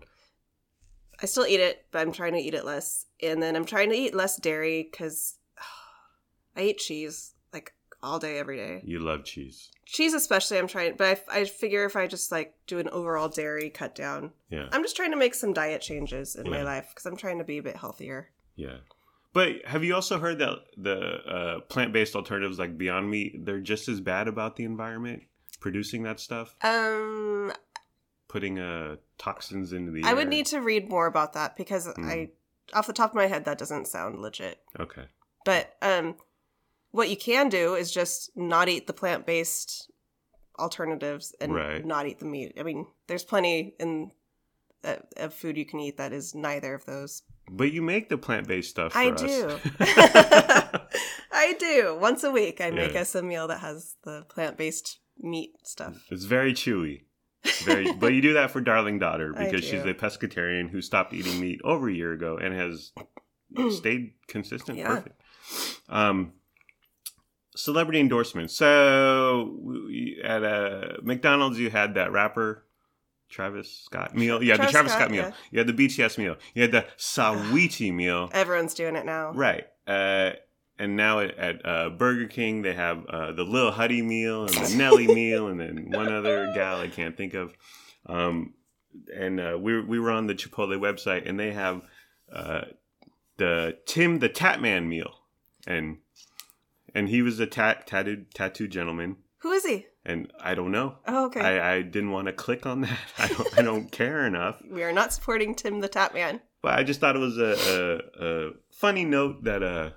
I 1.22 1.26
still 1.26 1.46
eat 1.46 1.60
it, 1.60 1.86
but 1.90 2.00
I'm 2.00 2.12
trying 2.12 2.32
to 2.32 2.38
eat 2.38 2.54
it 2.54 2.64
less. 2.64 3.06
And 3.22 3.42
then 3.42 3.54
I'm 3.56 3.64
trying 3.66 3.90
to 3.90 3.96
eat 3.96 4.14
less 4.14 4.36
dairy 4.36 4.88
because 4.90 5.36
I 6.56 6.62
eat 6.62 6.78
cheese 6.78 7.34
like 7.52 7.72
all 8.02 8.18
day, 8.18 8.38
every 8.38 8.56
day. 8.56 8.80
You 8.84 9.00
love 9.00 9.24
cheese. 9.24 9.70
Cheese, 9.84 10.14
especially, 10.14 10.58
I'm 10.58 10.68
trying. 10.68 10.94
But 10.96 11.22
I, 11.30 11.40
I 11.40 11.44
figure 11.44 11.84
if 11.84 11.96
I 11.96 12.06
just 12.06 12.32
like 12.32 12.54
do 12.66 12.78
an 12.78 12.88
overall 12.88 13.28
dairy 13.28 13.70
cut 13.70 13.94
down, 13.94 14.32
Yeah. 14.48 14.68
I'm 14.72 14.82
just 14.82 14.96
trying 14.96 15.10
to 15.10 15.16
make 15.16 15.34
some 15.34 15.52
diet 15.52 15.82
changes 15.82 16.36
in 16.36 16.48
my 16.48 16.62
life 16.62 16.88
because 16.90 17.06
I'm 17.06 17.16
trying 17.16 17.38
to 17.38 17.44
be 17.44 17.58
a 17.58 17.62
bit 17.62 17.76
healthier. 17.76 18.30
Yeah. 18.56 18.78
But 19.32 19.64
have 19.66 19.84
you 19.84 19.94
also 19.94 20.18
heard 20.18 20.38
that 20.38 20.58
the 20.76 20.96
uh, 20.98 21.60
plant 21.68 21.92
based 21.92 22.16
alternatives 22.16 22.58
like 22.58 22.76
Beyond 22.78 23.10
Meat, 23.10 23.44
they're 23.44 23.60
just 23.60 23.88
as 23.88 24.00
bad 24.00 24.26
about 24.26 24.56
the 24.56 24.64
environment 24.64 25.22
producing 25.60 26.02
that 26.04 26.18
stuff, 26.18 26.54
Um, 26.64 27.52
putting 28.30 28.58
uh, 28.60 28.94
toxins 29.18 29.72
into 29.72 29.90
the 29.90 30.04
I 30.04 30.14
would 30.14 30.28
need 30.28 30.46
to 30.46 30.60
read 30.60 30.88
more 30.88 31.06
about 31.06 31.32
that 31.34 31.56
because 31.56 31.86
Hmm. 31.86 32.04
I, 32.08 32.28
off 32.72 32.86
the 32.86 32.92
top 32.92 33.10
of 33.10 33.16
my 33.16 33.26
head, 33.26 33.44
that 33.44 33.58
doesn't 33.58 33.88
sound 33.88 34.20
legit. 34.22 34.60
Okay. 34.78 35.06
But 35.44 35.74
um, 35.82 36.14
what 36.92 37.10
you 37.10 37.16
can 37.16 37.48
do 37.48 37.74
is 37.74 37.90
just 37.90 38.30
not 38.36 38.68
eat 38.68 38.86
the 38.86 38.92
plant 38.92 39.26
based 39.26 39.90
alternatives 40.58 41.34
and 41.40 41.52
Right. 41.54 41.84
not 41.84 42.06
eat 42.06 42.18
the 42.20 42.24
meat. 42.26 42.52
I 42.58 42.62
mean, 42.62 42.86
there's 43.08 43.24
plenty 43.24 43.74
in 43.80 44.12
uh, 44.84 44.96
of 45.16 45.34
food 45.34 45.56
you 45.56 45.66
can 45.66 45.80
eat 45.80 45.96
that 45.98 46.12
is 46.12 46.34
neither 46.34 46.72
of 46.74 46.84
those. 46.86 47.22
But 47.50 47.72
you 47.72 47.82
make 47.82 48.08
the 48.08 48.16
plant 48.18 48.46
based 48.46 48.70
stuff. 48.70 48.92
I 48.94 49.10
us. 49.10 49.20
do. 49.20 49.58
I 51.32 51.54
do. 51.58 51.96
Once 52.00 52.22
a 52.24 52.30
week, 52.30 52.60
I 52.60 52.70
make 52.70 52.94
us 52.94 53.14
a 53.14 53.22
meal 53.22 53.48
that 53.48 53.58
has 53.60 53.96
the 54.04 54.24
plant 54.28 54.56
based 54.56 54.98
meat 55.18 55.52
stuff. 55.64 56.06
it's 56.10 56.24
very 56.24 56.52
chewy. 56.52 57.02
Very, 57.64 57.92
but 57.98 58.12
you 58.12 58.20
do 58.20 58.34
that 58.34 58.50
for 58.50 58.60
Darling 58.60 58.98
Daughter 58.98 59.32
because 59.32 59.64
she's 59.64 59.84
a 59.84 59.94
pescatarian 59.94 60.68
who 60.70 60.82
stopped 60.82 61.12
eating 61.12 61.40
meat 61.40 61.60
over 61.64 61.88
a 61.88 61.92
year 61.92 62.12
ago 62.12 62.36
and 62.36 62.54
has 62.54 62.92
stayed 63.70 64.12
consistent. 64.28 64.78
Yeah. 64.78 64.88
Perfect. 64.88 65.20
Um, 65.88 66.32
celebrity 67.56 68.00
endorsements. 68.00 68.54
So 68.54 69.56
we, 69.62 70.20
at 70.22 70.44
uh, 70.44 70.92
McDonald's, 71.02 71.58
you 71.58 71.70
had 71.70 71.94
that 71.94 72.12
rapper 72.12 72.66
Travis 73.28 73.82
Scott 73.84 74.14
meal. 74.14 74.42
Yeah, 74.42 74.54
the 74.54 74.58
Travis 74.58 74.72
Travis 74.72 74.92
Scott, 74.92 75.00
Scott, 75.02 75.10
meal. 75.10 75.24
yeah. 75.24 75.32
You 75.50 75.58
had 75.58 75.66
the 75.66 75.72
BTS 75.72 76.18
meal. 76.18 76.36
You 76.54 76.62
had 76.62 76.72
the 76.72 76.86
Saweetie 76.98 77.94
meal. 77.94 78.28
Everyone's 78.32 78.74
doing 78.74 78.96
it 78.96 79.06
now. 79.06 79.32
Right. 79.32 79.66
Uh, 79.86 80.32
and 80.80 80.96
now 80.96 81.20
at, 81.20 81.36
at 81.38 81.64
uh, 81.66 81.90
Burger 81.90 82.26
King, 82.26 82.62
they 82.62 82.72
have 82.74 83.06
uh, 83.06 83.32
the 83.32 83.44
Lil 83.44 83.70
Huddy 83.70 84.02
meal 84.02 84.46
and 84.46 84.54
the 84.54 84.74
Nelly 84.76 85.06
meal, 85.14 85.46
and 85.48 85.60
then 85.60 85.90
one 85.90 86.12
other 86.12 86.52
gal 86.54 86.80
I 86.80 86.88
can't 86.88 87.16
think 87.16 87.34
of. 87.34 87.54
Um, 88.06 88.54
and 89.14 89.38
uh, 89.38 89.58
we 89.60 89.80
we 89.82 90.00
were 90.00 90.10
on 90.10 90.26
the 90.26 90.34
Chipotle 90.34 90.78
website, 90.78 91.28
and 91.28 91.38
they 91.38 91.52
have 91.52 91.82
uh, 92.32 92.62
the 93.36 93.78
Tim 93.86 94.18
the 94.18 94.28
Tatman 94.28 94.86
meal, 94.88 95.12
and 95.66 95.98
and 96.94 97.08
he 97.08 97.22
was 97.22 97.38
a 97.38 97.46
tat 97.46 97.86
tattooed 97.86 98.34
tattooed 98.34 98.70
gentleman, 98.70 99.16
Who 99.38 99.52
is 99.52 99.64
he? 99.64 99.86
and 100.04 100.32
I 100.40 100.54
don't 100.54 100.72
know. 100.72 100.96
Oh, 101.06 101.26
okay. 101.26 101.40
I, 101.40 101.74
I 101.76 101.82
didn't 101.82 102.10
want 102.10 102.26
to 102.26 102.32
click 102.32 102.64
on 102.66 102.80
that. 102.80 102.98
I 103.18 103.28
don't, 103.28 103.58
I 103.58 103.62
don't 103.62 103.92
care 103.92 104.26
enough. 104.26 104.62
we 104.68 104.82
are 104.82 104.92
not 104.92 105.12
supporting 105.12 105.54
Tim 105.54 105.80
the 105.80 105.88
Tatman. 105.90 106.40
But 106.62 106.78
I 106.78 106.82
just 106.84 107.00
thought 107.00 107.16
it 107.16 107.20
was 107.20 107.38
a, 107.38 108.02
a, 108.18 108.26
a 108.26 108.50
funny 108.70 109.04
note 109.04 109.44
that 109.44 109.62
uh, 109.62 109.90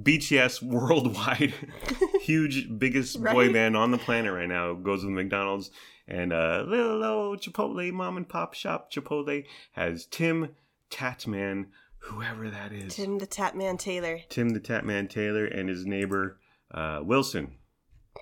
BTS 0.00 0.62
worldwide, 0.62 1.54
huge, 2.20 2.68
biggest 2.78 3.22
boy 3.22 3.52
band 3.52 3.76
on 3.76 3.90
the 3.90 3.98
planet 3.98 4.32
right 4.32 4.48
now, 4.48 4.74
goes 4.74 5.04
with 5.04 5.12
McDonald's. 5.14 5.70
And 6.06 6.32
uh, 6.32 6.64
little 6.66 7.02
old 7.04 7.40
Chipotle 7.40 7.90
mom 7.92 8.16
and 8.16 8.28
pop 8.28 8.54
shop 8.54 8.92
Chipotle 8.92 9.44
has 9.72 10.04
Tim 10.06 10.50
Tatman, 10.90 11.66
whoever 11.98 12.50
that 12.50 12.72
is. 12.72 12.94
Tim 12.94 13.18
the 13.18 13.26
Tatman 13.26 13.78
Taylor. 13.78 14.20
Tim 14.28 14.50
the 14.50 14.60
Tatman 14.60 15.08
Taylor 15.08 15.46
and 15.46 15.68
his 15.68 15.86
neighbor 15.86 16.38
uh, 16.72 17.00
Wilson. 17.02 17.56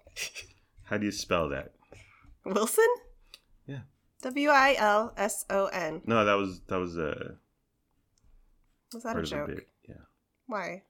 How 0.85 0.98
do 0.98 1.06
you 1.06 1.12
spell 1.12 1.48
that? 1.48 1.72
Wilson? 2.44 2.85
Yeah. 3.66 3.80
W 4.22 4.48
I 4.50 4.76
L 4.78 5.12
S 5.16 5.44
O 5.50 5.66
N. 5.66 6.02
No, 6.04 6.24
that 6.24 6.35
was 6.35 6.61
that 6.68 6.78
was 6.78 6.96
a 6.96 7.37
Was 8.94 9.02
that 9.02 9.18
a 9.18 9.22
joke? 9.22 9.46
bit. 9.48 9.68
Yeah, 9.88 9.94
Why? 10.46 10.82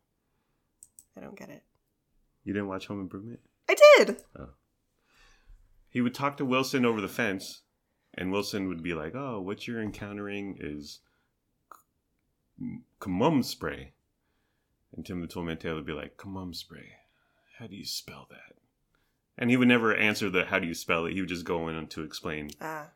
I 1.16 1.20
don't 1.20 1.38
get 1.38 1.50
it. 1.50 1.62
you 2.44 2.52
didn't 2.52 2.68
watch 2.68 2.86
Home 2.86 3.00
Improvement. 3.00 3.40
I 3.68 3.76
did. 3.98 4.16
he 5.88 6.00
would 6.00 6.14
talk 6.14 6.36
to 6.38 6.44
Wilson 6.44 6.84
over 6.84 7.00
the 7.00 7.08
fence, 7.08 7.62
and 8.14 8.32
Wilson 8.32 8.68
would 8.68 8.82
be 8.82 8.94
like, 8.94 9.14
"Oh, 9.14 9.40
what 9.40 9.66
you're 9.66 9.82
encountering 9.82 10.56
is 10.60 11.00
kumum 13.00 13.44
spray," 13.44 13.92
and 14.94 15.04
Tim 15.04 15.20
the 15.20 15.26
Toolman 15.28 15.58
Taylor 15.60 15.76
would 15.76 15.86
be 15.86 15.92
like, 15.92 16.16
"Kumum 16.16 16.54
spray, 16.54 16.92
how 17.58 17.66
do 17.66 17.76
you 17.76 17.84
spell 17.84 18.26
that?" 18.30 18.56
And 19.38 19.48
he 19.50 19.56
would 19.56 19.68
never 19.68 19.94
answer 19.94 20.28
the 20.30 20.44
"How 20.46 20.58
do 20.58 20.66
you 20.66 20.74
spell 20.74 21.06
it?" 21.06 21.12
He 21.14 21.20
would 21.20 21.28
just 21.28 21.44
go 21.44 21.68
in 21.68 21.86
to 21.88 22.02
explain. 22.02 22.50
Ah. 22.60 22.90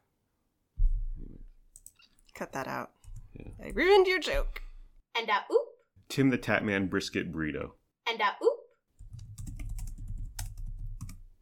Cut 2.34 2.52
that 2.52 2.66
out. 2.68 2.90
Yeah. 3.32 3.52
I 3.64 3.68
ruined 3.74 4.06
your 4.06 4.20
joke. 4.20 4.62
and 5.18 5.28
a 5.30 5.44
oop, 5.50 5.68
Tim 6.10 6.28
the 6.28 6.36
Tatman 6.38 6.90
brisket 6.90 7.32
burrito. 7.32 7.72
And 8.08 8.20
a 8.20 8.44
oop, 8.44 8.58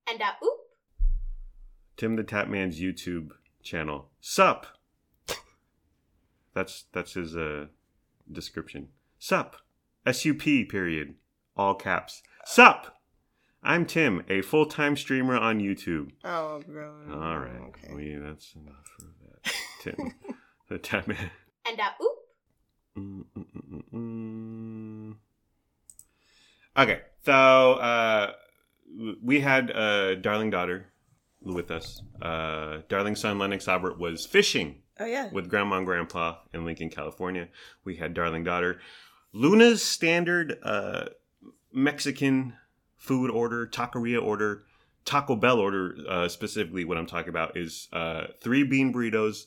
and 0.08 0.20
a 0.20 0.44
oop, 0.44 0.60
Tim 1.96 2.16
the 2.16 2.24
Tatman's 2.24 2.80
YouTube 2.80 3.30
channel. 3.62 4.10
Sup. 4.20 4.66
That's 6.54 6.84
that's 6.92 7.14
his 7.14 7.36
uh 7.36 7.66
description. 8.30 8.88
Sup. 9.18 9.56
S 10.06 10.24
U 10.24 10.34
P 10.34 10.64
period. 10.64 11.14
All 11.56 11.74
caps. 11.74 12.22
Sup. 12.46 12.96
I'm 13.66 13.86
Tim, 13.86 14.22
a 14.28 14.42
full-time 14.42 14.94
streamer 14.94 15.36
on 15.38 15.58
YouTube. 15.58 16.10
Oh, 16.22 16.60
bro. 16.68 16.92
All 17.10 17.38
right. 17.38 17.60
Okay. 17.68 17.94
We, 17.94 18.14
that's 18.16 18.54
enough 18.54 18.94
of 18.98 19.06
that. 19.22 19.52
Tim 19.80 20.12
the 20.68 20.78
Tatman. 20.78 21.30
and 21.66 21.78
a 21.78 21.94
oop, 22.02 22.18
Mm, 22.98 23.24
mm, 23.36 23.44
mm, 23.56 23.82
mm, 23.94 25.12
mm. 25.12 25.14
Okay, 26.76 27.00
so 27.24 27.32
uh, 27.74 28.32
we 29.22 29.40
had 29.40 29.70
uh, 29.70 30.16
darling 30.16 30.50
daughter 30.50 30.86
with 31.40 31.70
us. 31.70 32.02
Uh, 32.20 32.78
darling 32.88 33.14
son 33.16 33.38
Lennox 33.38 33.68
Albert 33.68 33.98
was 33.98 34.26
fishing 34.26 34.76
Oh, 34.98 35.04
yeah. 35.06 35.28
with 35.32 35.48
grandma 35.48 35.76
and 35.78 35.86
grandpa 35.86 36.36
in 36.52 36.64
Lincoln, 36.64 36.90
California. 36.90 37.48
We 37.84 37.96
had 37.96 38.14
darling 38.14 38.44
daughter. 38.44 38.80
Luna's 39.32 39.82
standard 39.82 40.58
uh, 40.62 41.06
Mexican 41.72 42.54
food 42.96 43.30
order, 43.30 43.66
taqueria 43.66 44.22
order, 44.22 44.64
Taco 45.04 45.36
Bell 45.36 45.58
order 45.58 45.96
uh, 46.08 46.28
specifically. 46.28 46.84
What 46.84 46.96
I'm 46.96 47.06
talking 47.06 47.28
about 47.28 47.56
is 47.56 47.88
uh, 47.92 48.28
three 48.40 48.62
bean 48.64 48.92
burritos, 48.92 49.44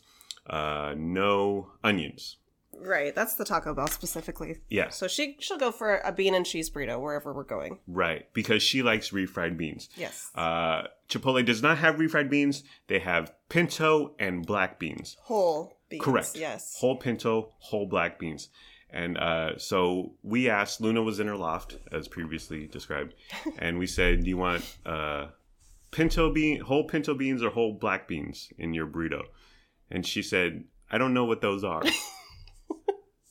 uh, 0.49 0.93
no 0.95 1.71
onions. 1.83 2.37
Right. 2.79 3.13
That's 3.13 3.35
the 3.35 3.45
Taco 3.45 3.73
Bell 3.73 3.87
specifically. 3.87 4.59
Yeah. 4.69 4.89
So 4.89 5.07
she, 5.07 5.37
she'll 5.39 5.57
go 5.57 5.71
for 5.71 5.99
a 6.03 6.11
bean 6.11 6.35
and 6.35 6.45
cheese 6.45 6.69
burrito 6.69 6.99
wherever 6.99 7.33
we're 7.33 7.43
going. 7.43 7.79
Right, 7.87 8.31
because 8.33 8.63
she 8.63 8.83
likes 8.83 9.09
refried 9.11 9.57
beans. 9.57 9.89
Yes. 9.95 10.29
Uh, 10.35 10.83
Chipotle 11.09 11.45
does 11.45 11.61
not 11.61 11.77
have 11.77 11.95
refried 11.95 12.29
beans. 12.29 12.63
They 12.87 12.99
have 12.99 13.33
pinto 13.49 14.15
and 14.19 14.45
black 14.45 14.79
beans. 14.79 15.17
Whole 15.21 15.77
beans. 15.89 16.03
Correct. 16.03 16.31
Yes. 16.35 16.77
Whole 16.79 16.97
pinto, 16.97 17.53
whole 17.59 17.87
black 17.87 18.19
beans. 18.19 18.49
And 18.89 19.17
uh, 19.17 19.57
so 19.57 20.13
we 20.23 20.49
asked, 20.49 20.79
Luna 20.79 21.01
was 21.01 21.19
in 21.19 21.27
her 21.27 21.35
loft, 21.35 21.77
as 21.91 22.07
previously 22.07 22.67
described, 22.67 23.15
and 23.59 23.77
we 23.77 23.87
said, 23.87 24.23
Do 24.23 24.29
you 24.29 24.37
want 24.37 24.77
uh, 24.85 25.27
pinto 25.91 26.33
bean, 26.33 26.61
whole 26.61 26.85
pinto 26.85 27.13
beans 27.13 27.43
or 27.43 27.49
whole 27.49 27.73
black 27.73 28.07
beans 28.07 28.49
in 28.57 28.73
your 28.73 28.87
burrito? 28.87 29.23
And 29.91 30.05
she 30.05 30.21
said, 30.21 30.63
I 30.89 30.97
don't 30.97 31.13
know 31.13 31.25
what 31.25 31.41
those 31.41 31.63
are. 31.63 31.83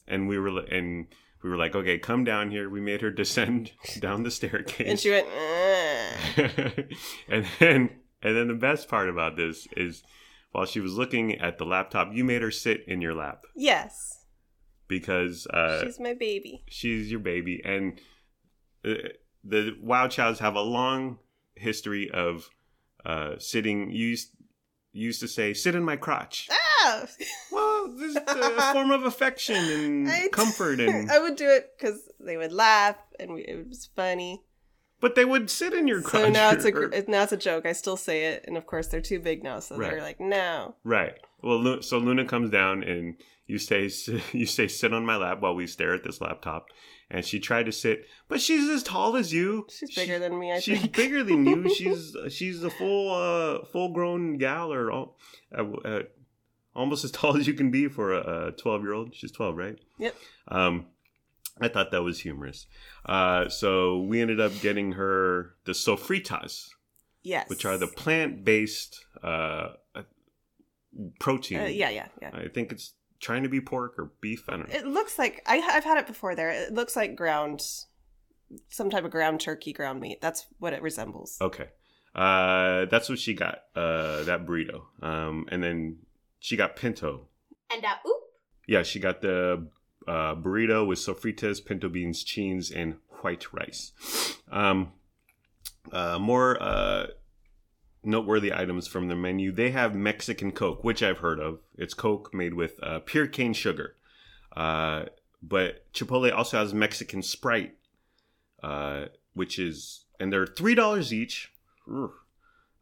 and 0.08 0.28
we 0.28 0.38
were 0.38 0.60
and 0.60 1.06
we 1.42 1.50
were 1.50 1.56
like, 1.56 1.74
okay, 1.74 1.98
come 1.98 2.24
down 2.24 2.50
here. 2.50 2.68
We 2.68 2.80
made 2.80 3.02
her 3.02 3.10
descend 3.10 3.72
down 4.00 4.22
the 4.22 4.30
staircase. 4.30 4.88
And 4.88 4.98
she 4.98 5.10
went, 5.10 5.26
and 7.28 7.46
then 7.58 7.90
and 8.22 8.36
then 8.36 8.48
the 8.48 8.54
best 8.54 8.88
part 8.88 9.08
about 9.08 9.36
this 9.36 9.66
is 9.76 10.02
while 10.52 10.66
she 10.66 10.80
was 10.80 10.94
looking 10.94 11.38
at 11.40 11.58
the 11.58 11.66
laptop, 11.66 12.08
you 12.12 12.24
made 12.24 12.42
her 12.42 12.50
sit 12.50 12.82
in 12.88 13.00
your 13.00 13.14
lap 13.14 13.44
yes. 13.54 14.24
because 14.88 15.46
uh, 15.48 15.82
She's 15.84 16.00
my 16.00 16.14
baby. 16.14 16.62
she's 16.68 17.10
your 17.10 17.20
baby 17.20 17.60
and 17.64 18.00
uh, 18.84 19.08
the 19.44 19.76
Wow 19.82 20.08
Chows 20.08 20.38
have 20.38 20.54
a 20.54 20.60
long 20.60 21.18
history 21.54 22.10
of 22.10 22.48
uh, 23.04 23.34
sitting. 23.38 23.90
You 23.90 24.08
used, 24.08 24.30
you 24.92 25.06
used 25.06 25.20
to 25.20 25.28
say, 25.28 25.54
"Sit 25.54 25.74
in 25.74 25.84
my 25.84 25.96
crotch." 25.96 26.48
Well, 27.52 27.65
this 27.88 28.16
is 28.16 28.16
a 28.16 28.72
form 28.72 28.90
of 28.90 29.04
affection 29.04 29.56
and 29.56 30.08
I- 30.10 30.28
comfort, 30.28 30.80
and 30.80 31.10
I 31.10 31.18
would 31.18 31.36
do 31.36 31.48
it 31.48 31.70
because 31.78 32.00
they 32.20 32.36
would 32.36 32.52
laugh 32.52 32.96
and 33.20 33.32
we, 33.34 33.42
it 33.42 33.68
was 33.68 33.88
funny. 33.96 34.42
but 35.00 35.14
they 35.14 35.24
would 35.24 35.50
sit 35.50 35.72
in 35.74 35.86
your 35.88 36.02
crotch. 36.02 36.24
So 36.24 36.30
now 36.30 36.50
it's 36.50 36.64
a 36.64 36.72
or- 36.74 36.90
now 37.08 37.22
it's 37.22 37.32
a 37.32 37.36
joke. 37.36 37.66
I 37.66 37.72
still 37.72 37.96
say 37.96 38.26
it, 38.26 38.44
and 38.46 38.56
of 38.56 38.66
course 38.66 38.88
they're 38.88 39.00
too 39.00 39.20
big 39.20 39.42
now, 39.44 39.60
so 39.60 39.76
Right. 39.76 39.90
they're 39.92 40.02
like, 40.02 40.20
no. 40.20 40.74
Right. 40.84 41.14
Well, 41.42 41.82
so 41.82 41.98
Luna 41.98 42.24
comes 42.24 42.50
down 42.50 42.82
and 42.82 43.14
you 43.46 43.58
say 43.58 43.82
you 44.32 44.46
say 44.46 44.68
sit 44.68 44.92
on 44.92 45.06
my 45.06 45.16
lap 45.16 45.40
while 45.40 45.54
we 45.54 45.66
stare 45.66 45.94
at 45.94 46.02
this 46.02 46.20
laptop, 46.20 46.66
and 47.10 47.24
she 47.24 47.38
tried 47.38 47.66
to 47.66 47.72
sit, 47.72 48.04
but 48.28 48.40
she's 48.40 48.68
as 48.68 48.82
tall 48.82 49.14
as 49.16 49.32
you. 49.32 49.66
She's 49.70 49.90
She- 49.90 50.00
bigger 50.00 50.18
than 50.18 50.36
me. 50.38 50.50
I 50.52 50.58
she's 50.60 50.80
think 50.80 50.96
bigger 50.96 51.22
than 51.22 51.46
you. 51.46 51.72
She's 51.72 52.16
she's 52.30 52.62
a 52.64 52.70
full 52.70 53.14
uh, 53.14 53.64
full 53.66 53.92
grown 53.92 54.38
gal 54.38 54.72
or 54.72 54.90
uh, 54.90 55.04
uh, 55.84 56.00
almost 56.76 57.04
as 57.06 57.10
tall 57.10 57.36
as 57.36 57.46
you 57.46 57.54
can 57.54 57.70
be 57.70 57.88
for 57.88 58.12
a 58.12 58.52
twelve 58.52 58.82
year 58.82 58.92
old. 58.92 59.14
She's 59.14 59.32
twelve, 59.32 59.56
right? 59.56 59.78
Yep. 59.98 60.14
Um, 60.48 60.86
I 61.60 61.68
thought 61.68 61.90
that 61.90 62.02
was 62.02 62.20
humorous. 62.20 62.66
Uh, 63.04 63.48
so 63.48 64.00
we 64.00 64.20
ended 64.20 64.40
up 64.40 64.52
getting 64.60 64.92
her 64.92 65.54
the 65.64 65.72
sofritas, 65.72 66.68
yes. 67.22 67.48
which 67.48 67.64
are 67.64 67.78
the 67.78 67.86
plant 67.86 68.44
based 68.44 69.04
uh, 69.22 69.68
uh, 69.94 70.02
protein. 71.18 71.60
Uh, 71.60 71.64
yeah, 71.64 71.88
yeah, 71.88 72.08
yeah. 72.20 72.30
I 72.34 72.48
think 72.48 72.72
it's 72.72 72.92
trying 73.20 73.42
to 73.44 73.48
be 73.48 73.60
pork 73.60 73.98
or 73.98 74.12
beef. 74.20 74.44
I 74.48 74.58
don't 74.58 74.68
know. 74.68 74.74
It 74.74 74.86
looks 74.86 75.18
like 75.18 75.42
I, 75.46 75.60
I've 75.60 75.84
had 75.84 75.98
it 75.98 76.06
before. 76.06 76.34
There, 76.34 76.50
it 76.50 76.74
looks 76.74 76.94
like 76.94 77.16
ground, 77.16 77.62
some 78.68 78.90
type 78.90 79.04
of 79.04 79.10
ground 79.10 79.40
turkey, 79.40 79.72
ground 79.72 80.00
meat. 80.00 80.20
That's 80.20 80.46
what 80.58 80.74
it 80.74 80.82
resembles. 80.82 81.38
Okay. 81.40 81.68
Uh, 82.14 82.86
that's 82.86 83.08
what 83.08 83.18
she 83.18 83.32
got. 83.34 83.60
Uh, 83.74 84.24
that 84.24 84.46
burrito. 84.46 84.82
Um, 85.02 85.46
and 85.50 85.62
then 85.62 85.98
she 86.38 86.56
got 86.56 86.76
pinto. 86.76 87.28
and 87.70 87.84
a 87.84 87.98
oop, 88.06 88.22
Yeah, 88.66 88.82
she 88.82 89.00
got 89.00 89.20
the 89.22 89.66
uh, 90.06 90.34
burrito 90.36 90.86
with 90.86 90.98
sofritas, 90.98 91.64
pinto 91.64 91.88
beans, 91.88 92.22
cheese, 92.22 92.70
and 92.70 92.96
white 93.22 93.52
rice. 93.52 93.92
Um, 94.50 94.92
uh, 95.92 96.18
more 96.18 96.62
uh, 96.62 97.06
noteworthy 98.02 98.52
items 98.52 98.86
from 98.86 99.08
the 99.08 99.16
menu. 99.16 99.52
They 99.52 99.70
have 99.70 99.94
Mexican 99.94 100.52
Coke, 100.52 100.84
which 100.84 101.02
I've 101.02 101.18
heard 101.18 101.40
of. 101.40 101.60
It's 101.76 101.94
Coke 101.94 102.32
made 102.32 102.54
with 102.54 102.78
uh, 102.82 103.00
pure 103.00 103.26
cane 103.26 103.52
sugar. 103.52 103.94
Uh, 104.56 105.06
but 105.42 105.92
Chipotle 105.92 106.32
also 106.34 106.58
has 106.58 106.72
Mexican 106.72 107.22
Sprite, 107.22 107.74
uh, 108.62 109.06
which 109.34 109.58
is, 109.58 110.04
and 110.18 110.32
they're 110.32 110.46
three 110.46 110.74
dollars 110.74 111.12
each 111.12 111.52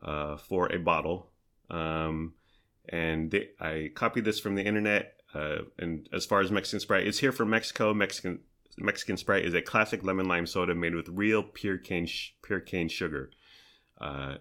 uh, 0.03 0.37
for 0.37 0.73
a 0.73 0.79
bottle. 0.79 1.31
Um, 1.71 2.35
and 2.88 3.31
they, 3.31 3.49
I 3.61 3.90
copied 3.94 4.25
this 4.25 4.40
from 4.40 4.55
the 4.55 4.62
internet. 4.64 5.14
Uh, 5.35 5.62
and 5.79 6.09
as 6.12 6.25
far 6.27 6.40
as 6.40 6.51
Mexican 6.51 6.81
Sprite, 6.81 7.07
it's 7.07 7.18
here 7.18 7.33
from 7.33 7.51
Mexico. 7.51 7.92
Mexican 7.92 8.40
Mexican 8.79 9.16
Sprite 9.16 9.44
is 9.44 9.55
a 9.55 9.62
classic 9.62 10.03
lemon 10.05 10.27
lime 10.29 10.47
soda 10.47 10.75
made 10.75 10.94
with 10.94 11.09
real 11.09 11.42
pure 11.42 11.79
cane 11.79 12.07
sh- 12.07 12.31
pure 12.42 12.61
cane 12.61 12.88
sugar. 12.88 13.31
Uh, 14.01 14.37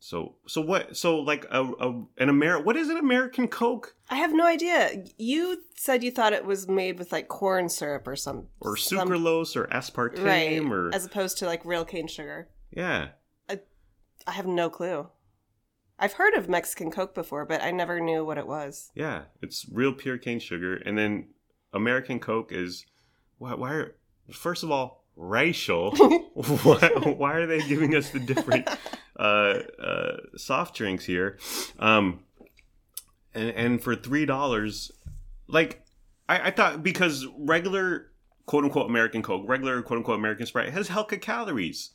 so 0.00 0.36
so 0.46 0.60
what? 0.60 0.96
So 0.96 1.18
like 1.18 1.46
a, 1.50 1.62
a 1.64 1.90
an 2.18 2.28
Amer 2.28 2.62
what 2.62 2.76
is 2.76 2.88
an 2.88 2.98
American 2.98 3.48
Coke 3.48 3.94
I 4.10 4.16
have 4.16 4.32
no 4.32 4.46
idea. 4.46 5.04
You 5.16 5.62
said 5.76 6.04
you 6.04 6.10
thought 6.10 6.32
it 6.32 6.44
was 6.44 6.68
made 6.68 6.98
with 6.98 7.10
like 7.10 7.28
corn 7.28 7.68
syrup 7.68 8.06
or 8.06 8.14
some 8.16 8.46
or 8.60 8.76
some- 8.76 9.08
sucralose 9.08 9.56
or 9.56 9.66
aspartame 9.68 10.24
right? 10.24 10.60
or 10.72 10.94
As 10.94 11.04
opposed 11.06 11.38
to 11.38 11.46
like 11.46 11.64
real 11.64 11.84
cane 11.84 12.06
sugar. 12.06 12.48
yeah 12.70 13.08
I 14.26 14.32
have 14.32 14.46
no 14.46 14.68
clue. 14.68 15.08
I've 15.98 16.14
heard 16.14 16.34
of 16.34 16.48
Mexican 16.48 16.90
Coke 16.90 17.14
before, 17.14 17.44
but 17.44 17.62
I 17.62 17.70
never 17.70 18.00
knew 18.00 18.24
what 18.24 18.38
it 18.38 18.46
was. 18.46 18.90
yeah 18.94 19.22
it's 19.42 19.66
real 19.70 19.92
pure 19.92 20.18
cane 20.18 20.40
sugar. 20.40 20.76
And 20.76 20.96
then 20.96 21.28
American 21.72 22.20
Coke 22.20 22.52
is 22.52 22.86
why 23.38 23.54
why 23.54 23.72
are 23.74 23.94
first 24.30 24.62
of 24.62 24.70
all 24.70 24.98
racial. 25.18 25.90
why, 26.34 26.88
why 27.04 27.34
are 27.34 27.46
they 27.46 27.60
giving 27.66 27.94
us 27.94 28.10
the 28.10 28.20
different 28.20 28.68
uh, 29.18 29.22
uh, 29.82 30.16
soft 30.36 30.76
drinks 30.76 31.04
here? 31.04 31.38
Um, 31.78 32.20
and, 33.34 33.50
and 33.50 33.82
for 33.82 33.94
three 33.94 34.24
dollars, 34.24 34.92
like 35.48 35.84
I, 36.28 36.48
I 36.48 36.50
thought, 36.50 36.82
because 36.82 37.26
regular 37.36 38.12
quote 38.46 38.64
unquote 38.64 38.88
American 38.88 39.22
Coke, 39.22 39.44
regular 39.46 39.82
quote 39.82 39.98
unquote 39.98 40.18
American 40.18 40.46
Sprite 40.46 40.70
has 40.70 40.88
hell 40.88 41.06
of 41.10 41.20
calories. 41.20 41.90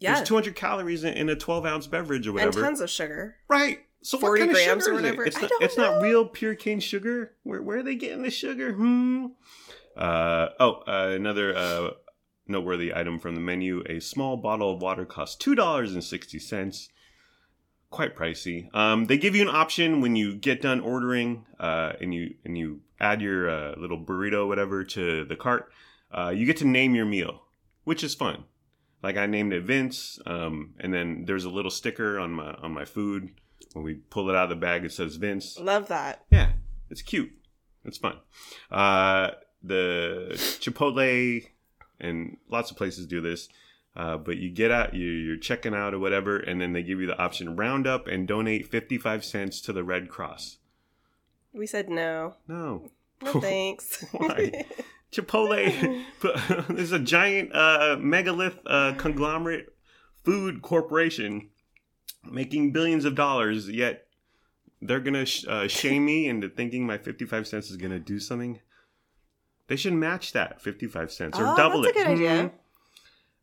Yeah, 0.00 0.14
There's 0.16 0.28
200 0.28 0.54
calories 0.54 1.04
in, 1.04 1.14
in 1.14 1.28
a 1.28 1.36
12 1.36 1.66
ounce 1.66 1.86
beverage 1.86 2.26
or 2.26 2.32
whatever. 2.32 2.58
and 2.58 2.66
tons 2.66 2.80
of 2.80 2.90
sugar. 2.90 3.36
right. 3.48 3.80
So 4.00 4.16
40 4.16 4.30
what 4.30 4.46
kind 4.46 4.50
of 4.50 4.64
grams 4.64 4.84
sugar 4.84 4.94
or 4.94 4.98
is 5.00 5.04
it? 5.04 5.06
whatever? 5.06 5.24
It's 5.24 5.40
not, 5.40 5.50
it's 5.60 5.76
not 5.76 6.00
real 6.02 6.24
pure 6.24 6.54
cane 6.54 6.78
sugar. 6.78 7.32
Where 7.42 7.60
where 7.60 7.78
are 7.78 7.82
they 7.82 7.96
getting 7.96 8.22
the 8.22 8.30
sugar? 8.30 8.72
Hmm. 8.74 9.26
Uh, 9.96 10.50
oh, 10.60 10.82
uh, 10.86 11.10
another 11.16 11.56
uh, 11.56 11.90
noteworthy 12.46 12.94
item 12.94 13.18
from 13.18 13.34
the 13.34 13.40
menu: 13.40 13.82
a 13.88 13.98
small 14.00 14.36
bottle 14.36 14.72
of 14.72 14.80
water 14.80 15.04
costs 15.04 15.34
two 15.34 15.56
dollars 15.56 15.94
and 15.94 16.04
sixty 16.04 16.38
cents. 16.38 16.88
Quite 17.90 18.14
pricey. 18.14 18.72
Um, 18.72 19.06
they 19.06 19.18
give 19.18 19.34
you 19.34 19.42
an 19.42 19.48
option 19.54 20.00
when 20.00 20.14
you 20.14 20.36
get 20.36 20.62
done 20.62 20.78
ordering, 20.78 21.44
uh, 21.58 21.94
and 22.00 22.14
you 22.14 22.34
and 22.44 22.56
you 22.56 22.82
add 23.00 23.20
your 23.20 23.50
uh, 23.50 23.74
little 23.78 23.98
burrito, 23.98 24.46
whatever, 24.46 24.84
to 24.84 25.24
the 25.24 25.34
cart. 25.36 25.72
Uh, 26.16 26.28
you 26.28 26.46
get 26.46 26.58
to 26.58 26.66
name 26.66 26.94
your 26.94 27.06
meal, 27.06 27.42
which 27.82 28.04
is 28.04 28.14
fun. 28.14 28.44
Like 29.02 29.16
I 29.16 29.26
named 29.26 29.52
it 29.52 29.62
Vince, 29.62 30.18
um, 30.26 30.74
and 30.80 30.92
then 30.92 31.24
there's 31.26 31.44
a 31.44 31.50
little 31.50 31.70
sticker 31.70 32.18
on 32.18 32.32
my 32.32 32.52
on 32.54 32.72
my 32.72 32.84
food. 32.84 33.30
When 33.72 33.84
we 33.84 33.94
pull 33.94 34.28
it 34.30 34.36
out 34.36 34.44
of 34.44 34.50
the 34.50 34.56
bag, 34.56 34.84
it 34.84 34.92
says 34.92 35.16
Vince. 35.16 35.58
Love 35.58 35.88
that. 35.88 36.24
Yeah, 36.30 36.52
it's 36.90 37.02
cute. 37.02 37.30
It's 37.84 37.98
fun. 37.98 38.16
Uh, 38.70 39.30
the 39.62 40.30
Chipotle 40.32 41.46
and 42.00 42.36
lots 42.48 42.70
of 42.70 42.76
places 42.76 43.06
do 43.06 43.20
this. 43.20 43.48
Uh, 43.96 44.16
but 44.16 44.36
you 44.36 44.48
get 44.48 44.70
out, 44.70 44.94
you, 44.94 45.08
you're 45.08 45.36
checking 45.36 45.74
out 45.74 45.92
or 45.92 45.98
whatever, 45.98 46.36
and 46.36 46.60
then 46.60 46.72
they 46.72 46.82
give 46.82 47.00
you 47.00 47.06
the 47.06 47.18
option 47.18 47.56
round 47.56 47.86
up 47.86 48.06
and 48.06 48.28
donate 48.28 48.70
55 48.70 49.24
cents 49.24 49.60
to 49.60 49.72
the 49.72 49.82
Red 49.82 50.08
Cross. 50.08 50.58
We 51.52 51.66
said 51.66 51.88
no. 51.88 52.34
No. 52.46 52.90
No 53.22 53.32
thanks. 53.40 54.04
Why? 54.12 54.66
Chipotle, 55.12 56.04
there's 56.68 56.92
a 56.92 56.98
giant 56.98 57.54
uh, 57.54 57.96
megalith 57.98 58.58
uh, 58.66 58.94
conglomerate 58.98 59.74
food 60.24 60.60
corporation 60.62 61.48
making 62.30 62.72
billions 62.72 63.04
of 63.04 63.14
dollars, 63.14 63.68
yet 63.70 64.06
they're 64.82 65.00
gonna 65.00 65.24
sh- 65.26 65.46
uh, 65.48 65.66
shame 65.66 66.04
me 66.04 66.28
into 66.28 66.48
thinking 66.48 66.86
my 66.86 66.98
55 66.98 67.46
cents 67.46 67.70
is 67.70 67.76
gonna 67.76 67.98
do 67.98 68.18
something. 68.18 68.60
They 69.68 69.76
should 69.76 69.94
match 69.94 70.32
that 70.32 70.60
55 70.60 71.10
cents 71.12 71.38
or 71.38 71.46
Oh, 71.46 71.56
double 71.56 71.82
that's 71.82 71.96
it. 71.96 72.00
a 72.00 72.04
good 72.04 72.12
idea. 72.12 72.30
Mhm. 72.30 72.52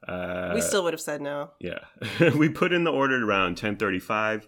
Uh, 0.07 0.51
we 0.53 0.61
still 0.61 0.83
would 0.83 0.93
have 0.93 1.01
said 1.01 1.19
no. 1.19 1.49
yeah, 1.59 1.79
we 2.37 2.47
put 2.47 2.71
in 2.71 2.83
the 2.83 2.91
order 2.91 3.27
around 3.27 3.57
ten 3.57 3.75
thirty-five, 3.75 4.47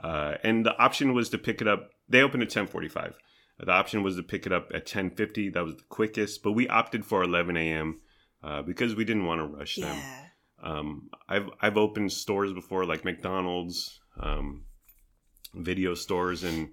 uh, 0.00 0.34
and 0.44 0.64
the 0.64 0.76
option 0.78 1.12
was 1.12 1.28
to 1.30 1.38
pick 1.38 1.60
it 1.60 1.66
up. 1.66 1.90
They 2.08 2.22
opened 2.22 2.44
at 2.44 2.50
ten 2.50 2.68
forty-five. 2.68 3.18
The 3.64 3.70
option 3.72 4.02
was 4.02 4.16
to 4.16 4.22
pick 4.22 4.44
it 4.46 4.52
up 4.52 4.70
at 4.74 4.86
ten 4.86 5.10
fifty. 5.10 5.48
That 5.48 5.64
was 5.64 5.76
the 5.76 5.84
quickest, 5.88 6.42
but 6.42 6.52
we 6.52 6.66
opted 6.68 7.04
for 7.04 7.22
eleven 7.22 7.56
a.m. 7.56 8.00
Uh, 8.42 8.62
because 8.62 8.96
we 8.96 9.04
didn't 9.04 9.24
want 9.24 9.40
to 9.40 9.44
rush 9.46 9.76
them. 9.76 9.96
Um, 10.62 11.10
I've 11.28 11.48
I've 11.60 11.76
opened 11.76 12.12
stores 12.12 12.52
before, 12.52 12.84
like 12.84 13.04
McDonald's, 13.04 14.00
um, 14.18 14.64
video 15.54 15.94
stores, 15.94 16.42
and 16.42 16.70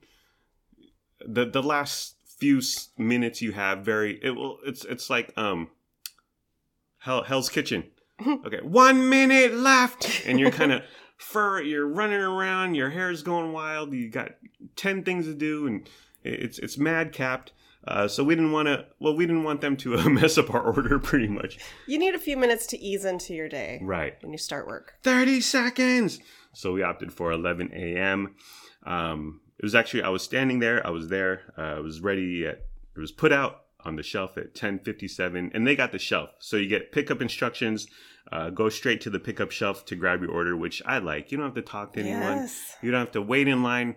the 1.25 1.45
the 1.45 1.62
last 1.62 2.15
few 2.39 2.62
minutes 2.97 3.41
you 3.41 3.52
have 3.52 3.80
very 3.80 4.17
it 4.23 4.32
will 4.32 4.60
it's 4.65 4.86
it's 4.86 5.10
like 5.10 5.34
um 5.38 5.69
Hell 6.99 7.23
Hell's 7.23 7.49
Kitchen. 7.49 7.86
Okay, 8.45 8.60
one 8.62 9.08
minute 9.08 9.54
left, 9.54 10.23
and 10.25 10.38
you're 10.41 10.52
kind 10.52 10.73
of 10.73 10.82
fur. 11.15 11.62
You're 11.62 11.88
running 11.88 12.19
around. 12.19 12.75
Your 12.75 12.89
hair's 12.89 13.23
going 13.23 13.54
wild. 13.54 13.93
You 13.93 14.10
got 14.10 14.32
ten 14.75 15.04
things 15.06 15.25
to 15.25 15.34
do, 15.34 15.67
and 15.67 15.88
it's 16.23 16.60
it's 16.60 16.77
mad 16.77 17.12
capped. 17.13 17.53
Uh, 17.88 18.08
so 18.10 18.23
we 18.23 18.36
didn't 18.36 18.51
want 18.51 18.67
to. 18.67 18.86
Well, 18.99 19.15
we 19.15 19.25
didn't 19.25 19.43
want 19.45 19.62
them 19.62 19.77
to 19.77 19.95
uh, 19.97 20.10
mess 20.10 20.38
up 20.38 20.53
our 20.53 20.62
order, 20.62 20.99
pretty 20.99 21.27
much. 21.27 21.58
You 21.88 21.97
need 21.97 22.13
a 22.13 22.19
few 22.19 22.36
minutes 22.38 22.67
to 22.67 22.77
ease 22.79 23.05
into 23.05 23.34
your 23.34 23.47
day 23.47 23.79
Right. 23.82 24.15
when 24.21 24.32
you 24.32 24.38
start 24.38 24.67
work. 24.67 24.95
30 25.03 25.39
seconds. 25.41 26.19
So 26.53 26.73
we 26.73 26.84
opted 26.84 27.13
for 27.13 27.32
11 27.32 27.71
a.m. 27.73 28.36
Um, 28.86 29.41
it 29.58 29.63
was 29.63 29.75
actually, 29.75 30.03
I 30.03 30.10
was 30.10 30.23
standing 30.23 30.60
there. 30.60 30.86
I 30.86 30.89
was 30.89 31.08
there. 31.08 31.53
Uh, 31.58 31.62
I 31.62 31.79
was 31.79 32.01
ready. 32.01 32.45
At, 32.45 32.65
it 32.95 32.99
was 32.99 33.12
put 33.12 33.32
out 33.32 33.62
on 33.86 33.95
the 33.95 34.03
shelf 34.03 34.38
at 34.38 34.53
10:57, 34.55 35.51
and 35.53 35.65
they 35.65 35.75
got 35.75 35.91
the 35.93 35.99
shelf. 35.99 36.32
So 36.39 36.58
you 36.58 36.67
get 36.67 36.91
pickup 36.91 37.21
instructions. 37.21 37.88
Uh, 38.32 38.49
go 38.49 38.69
straight 38.69 39.01
to 39.01 39.10
the 39.10 39.19
pickup 39.19 39.49
shelf 39.51 39.86
to 39.86 39.95
grab 39.95 40.21
your 40.21 40.32
order, 40.32 40.55
which 40.55 40.82
I 40.86 40.99
like. 40.99 41.32
You 41.32 41.38
don't 41.38 41.47
have 41.47 41.55
to 41.55 41.62
talk 41.62 41.93
to 41.93 42.01
anyone. 42.01 42.38
Yes. 42.39 42.75
You 42.82 42.91
don't 42.91 42.99
have 42.99 43.12
to 43.13 43.21
wait 43.21 43.47
in 43.47 43.63
line. 43.63 43.95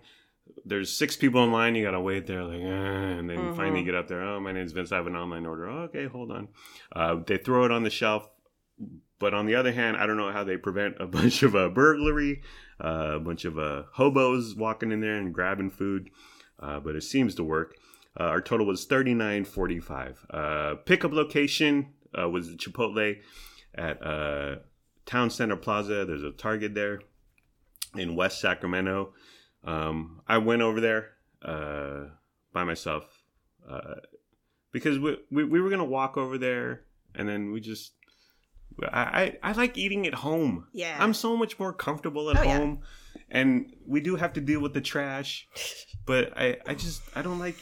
There's 0.64 0.96
six 0.96 1.16
people 1.16 1.42
in 1.44 1.50
line. 1.52 1.74
You 1.74 1.84
gotta 1.84 2.00
wait 2.00 2.26
there, 2.26 2.44
like, 2.44 2.60
uh, 2.60 3.18
and 3.18 3.28
then 3.28 3.38
Mhm. 3.38 3.56
finally 3.56 3.82
get 3.82 3.94
up 3.94 4.06
there. 4.08 4.22
Oh, 4.22 4.38
my 4.40 4.52
name's 4.52 4.72
Vince. 4.72 4.92
I 4.92 4.96
have 4.96 5.06
an 5.08 5.16
online 5.16 5.44
order. 5.46 5.68
Oh, 5.68 5.82
okay, 5.84 6.06
hold 6.06 6.30
on. 6.30 6.48
Uh, 6.94 7.16
they 7.26 7.36
throw 7.36 7.64
it 7.64 7.70
on 7.70 7.82
the 7.82 7.90
shelf. 7.90 8.28
but 9.18 9.34
on 9.34 9.46
the 9.46 9.54
other 9.54 9.70
hand, 9.70 9.96
I 9.96 10.06
don't 10.06 10.16
know 10.16 10.32
how 10.32 10.42
they 10.42 10.56
prevent 10.56 10.96
a 10.98 11.06
bunch 11.18 11.44
of 11.44 11.54
uh, 11.54 11.68
burglary, 11.68 12.42
uh, 12.82 13.12
a 13.14 13.20
bunch 13.20 13.44
of 13.44 13.56
uh, 13.56 13.84
hobos 13.92 14.56
walking 14.56 14.90
in 14.90 14.98
there 15.00 15.14
and 15.14 15.32
grabbing 15.32 15.70
food. 15.70 16.10
Uh, 16.58 16.80
but 16.80 16.96
it 16.96 17.02
seems 17.02 17.36
to 17.36 17.44
work. 17.44 17.76
Uh, 18.18 18.24
our 18.24 18.40
total 18.40 18.66
was 18.66 18.84
thirty 18.84 19.14
nine 19.14 19.44
forty 19.44 19.78
five. 19.78 20.26
Uh, 20.30 20.74
pickup 20.86 21.12
location 21.12 21.92
uh, 22.20 22.28
was 22.28 22.50
the 22.50 22.56
Chipotle 22.56 23.20
at 23.76 24.04
uh, 24.04 24.56
Town 25.06 25.30
Center 25.30 25.56
Plaza. 25.56 26.04
There's 26.04 26.24
a 26.24 26.32
Target 26.32 26.74
there 26.74 27.00
in 27.96 28.16
West 28.16 28.40
Sacramento. 28.40 29.14
Um, 29.64 30.20
I 30.26 30.38
went 30.38 30.62
over 30.62 30.80
there 30.80 31.10
uh, 31.42 32.04
by 32.52 32.64
myself 32.64 33.04
uh, 33.68 33.94
because 34.72 34.98
we, 34.98 35.18
we 35.30 35.44
we 35.44 35.60
were 35.60 35.70
gonna 35.70 35.84
walk 35.84 36.16
over 36.16 36.38
there, 36.38 36.82
and 37.14 37.28
then 37.28 37.52
we 37.52 37.60
just 37.60 37.92
I 38.92 39.38
I, 39.42 39.50
I 39.50 39.52
like 39.52 39.76
eating 39.78 40.06
at 40.06 40.14
home. 40.14 40.66
Yeah. 40.72 40.96
I'm 40.98 41.14
so 41.14 41.36
much 41.36 41.58
more 41.58 41.72
comfortable 41.72 42.30
at 42.30 42.38
Oh, 42.38 42.42
yeah. 42.42 42.58
home, 42.58 42.80
and 43.30 43.72
we 43.86 44.00
do 44.00 44.16
have 44.16 44.32
to 44.34 44.40
deal 44.40 44.60
with 44.60 44.74
the 44.74 44.80
trash, 44.80 45.46
but 46.06 46.36
I 46.36 46.58
I 46.66 46.74
just 46.74 47.02
I 47.14 47.22
don't 47.22 47.38
like 47.38 47.56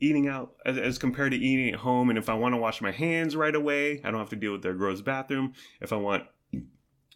eating 0.00 0.26
out 0.28 0.54
as, 0.66 0.76
as 0.78 0.98
compared 0.98 1.30
to 1.30 1.38
eating 1.38 1.72
at 1.72 1.78
home. 1.80 2.08
And 2.10 2.18
if 2.18 2.28
I 2.28 2.34
want 2.34 2.54
to 2.54 2.58
wash 2.58 2.80
my 2.80 2.90
hands 2.90 3.36
right 3.36 3.54
away, 3.54 4.00
I 4.04 4.10
don't 4.10 4.18
have 4.18 4.30
to 4.30 4.36
deal 4.36 4.50
with 4.52 4.62
their 4.62 4.74
gross 4.74 5.00
bathroom. 5.00 5.52
If 5.80 5.92
I 5.92 5.96
want 5.96 6.24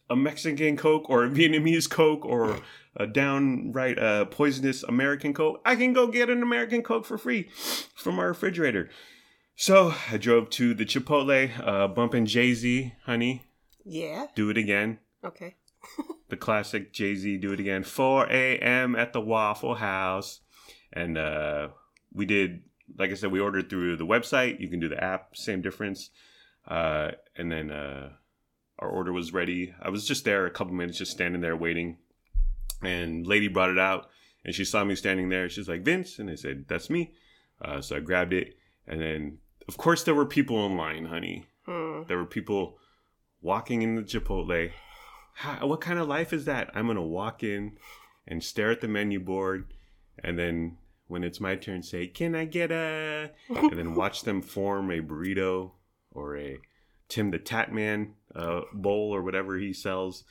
a 0.09 0.17
Mexican 0.17 0.77
Coke 0.77 1.09
or 1.11 1.25
a 1.25 1.29
Vietnamese 1.31 1.89
Coke 1.91 2.25
or 2.25 2.59
a 2.97 3.07
downright 3.07 3.99
uh, 3.99 4.25
poisonous 4.27 4.83
American 4.85 5.35
Coke, 5.35 5.61
I 5.65 5.77
can 5.77 5.93
go 5.93 6.07
get 6.07 6.31
an 6.31 6.43
American 6.43 6.83
Coke 6.83 7.05
for 7.05 7.19
free 7.19 7.49
from 7.95 8.19
our 8.19 8.29
refrigerator. 8.29 8.89
So 9.57 9.95
I 10.11 10.17
drove 10.19 10.51
to 10.51 10.75
the 10.75 10.85
Chipotle, 10.85 11.51
uh, 11.67 11.89
bumping 11.89 12.27
Jay 12.27 12.53
Z, 12.55 12.93
honey, 13.05 13.43
Yeah. 13.85 14.27
do 14.35 14.51
it 14.51 14.57
again. 14.59 14.99
Okay. 15.25 15.57
The 16.29 16.37
classic 16.37 16.93
Jay 16.93 17.15
Z, 17.15 17.37
do 17.39 17.53
it 17.53 17.61
again. 17.61 17.85
4 17.85 18.27
a.m. 18.33 18.97
at 18.97 19.13
the 19.13 19.21
Waffle 19.21 19.77
House. 19.77 20.41
And 20.93 21.17
uh, 21.17 21.69
we 22.13 22.27
did, 22.27 22.63
like 22.99 23.13
I 23.13 23.15
said, 23.15 23.31
we 23.31 23.39
ordered 23.39 23.71
through 23.71 23.97
the 23.97 24.05
website. 24.07 24.59
You 24.59 24.67
can 24.69 24.81
do 24.81 24.89
the 24.89 25.01
app, 25.03 25.37
same 25.37 25.63
difference. 25.63 26.11
Uh, 26.67 27.13
and 27.37 27.53
then 27.53 27.71
uh, 27.71 28.09
our 28.79 28.89
order 28.89 29.13
was 29.13 29.33
ready. 29.33 29.75
I 29.81 29.91
was 29.91 30.07
just 30.07 30.25
there 30.25 30.47
a 30.47 30.51
couple 30.51 30.75
minutes, 30.75 30.99
just 30.99 31.13
standing 31.13 31.41
there 31.41 31.57
waiting. 31.57 31.99
And 32.83 33.27
lady 33.27 33.49
brought 33.49 33.71
it 33.71 33.79
out, 33.79 34.11
and 34.45 34.55
she 34.55 34.65
saw 34.65 34.85
me 34.85 34.95
standing 34.95 35.29
there. 35.29 35.49
She's 35.49 35.69
like, 35.69 35.83
Vince. 35.83 36.19
And 36.19 36.31
I 36.31 36.35
said, 36.35 36.67
That's 36.69 36.91
me. 36.91 37.13
Uh, 37.61 37.81
so 37.81 37.97
I 37.97 38.01
grabbed 38.01 38.33
it. 38.33 38.57
And 38.87 39.01
then, 39.01 39.39
of 39.67 39.77
course, 39.77 40.05
there 40.05 40.15
were 40.15 40.27
people 40.27 40.67
in 40.67 40.77
line, 40.77 41.07
honey. 41.07 41.47
Hmm. 41.65 42.03
There 42.07 42.19
were 42.19 42.27
people 42.27 42.79
walking 43.41 43.83
in 43.83 43.95
the 43.95 44.03
Chipotle. 44.03 44.73
How, 45.35 45.67
what 45.67 45.81
kind 45.81 45.99
of 45.99 46.09
life 46.09 46.33
is 46.33 46.45
that? 46.45 46.71
I'm 46.75 46.87
gonna 46.87 47.03
walk 47.03 47.43
in 47.43 47.79
and 48.27 48.43
stare 48.43 48.71
at 48.71 48.81
the 48.81 48.89
menu 48.89 49.21
board, 49.21 49.73
and 50.23 50.39
then 50.39 50.79
when 51.09 51.25
it's 51.25 51.41
my 51.41 51.57
turn, 51.57 51.83
say, 51.83 52.07
"Can 52.07 52.35
I 52.35 52.45
get 52.45 52.71
a?" 52.71 53.31
and 53.49 53.79
then 53.79 53.95
watch 53.97 54.23
them 54.23 54.43
form 54.43 54.91
a 54.91 55.01
burrito 55.01 55.73
or 56.11 56.37
a 56.37 56.59
Tim 57.09 57.31
the 57.31 57.39
Tatman 57.39 58.13
uh, 58.37 58.61
bowl 58.73 59.15
or 59.15 59.23
whatever 59.23 59.57
he 59.59 59.73
sells. 59.73 60.25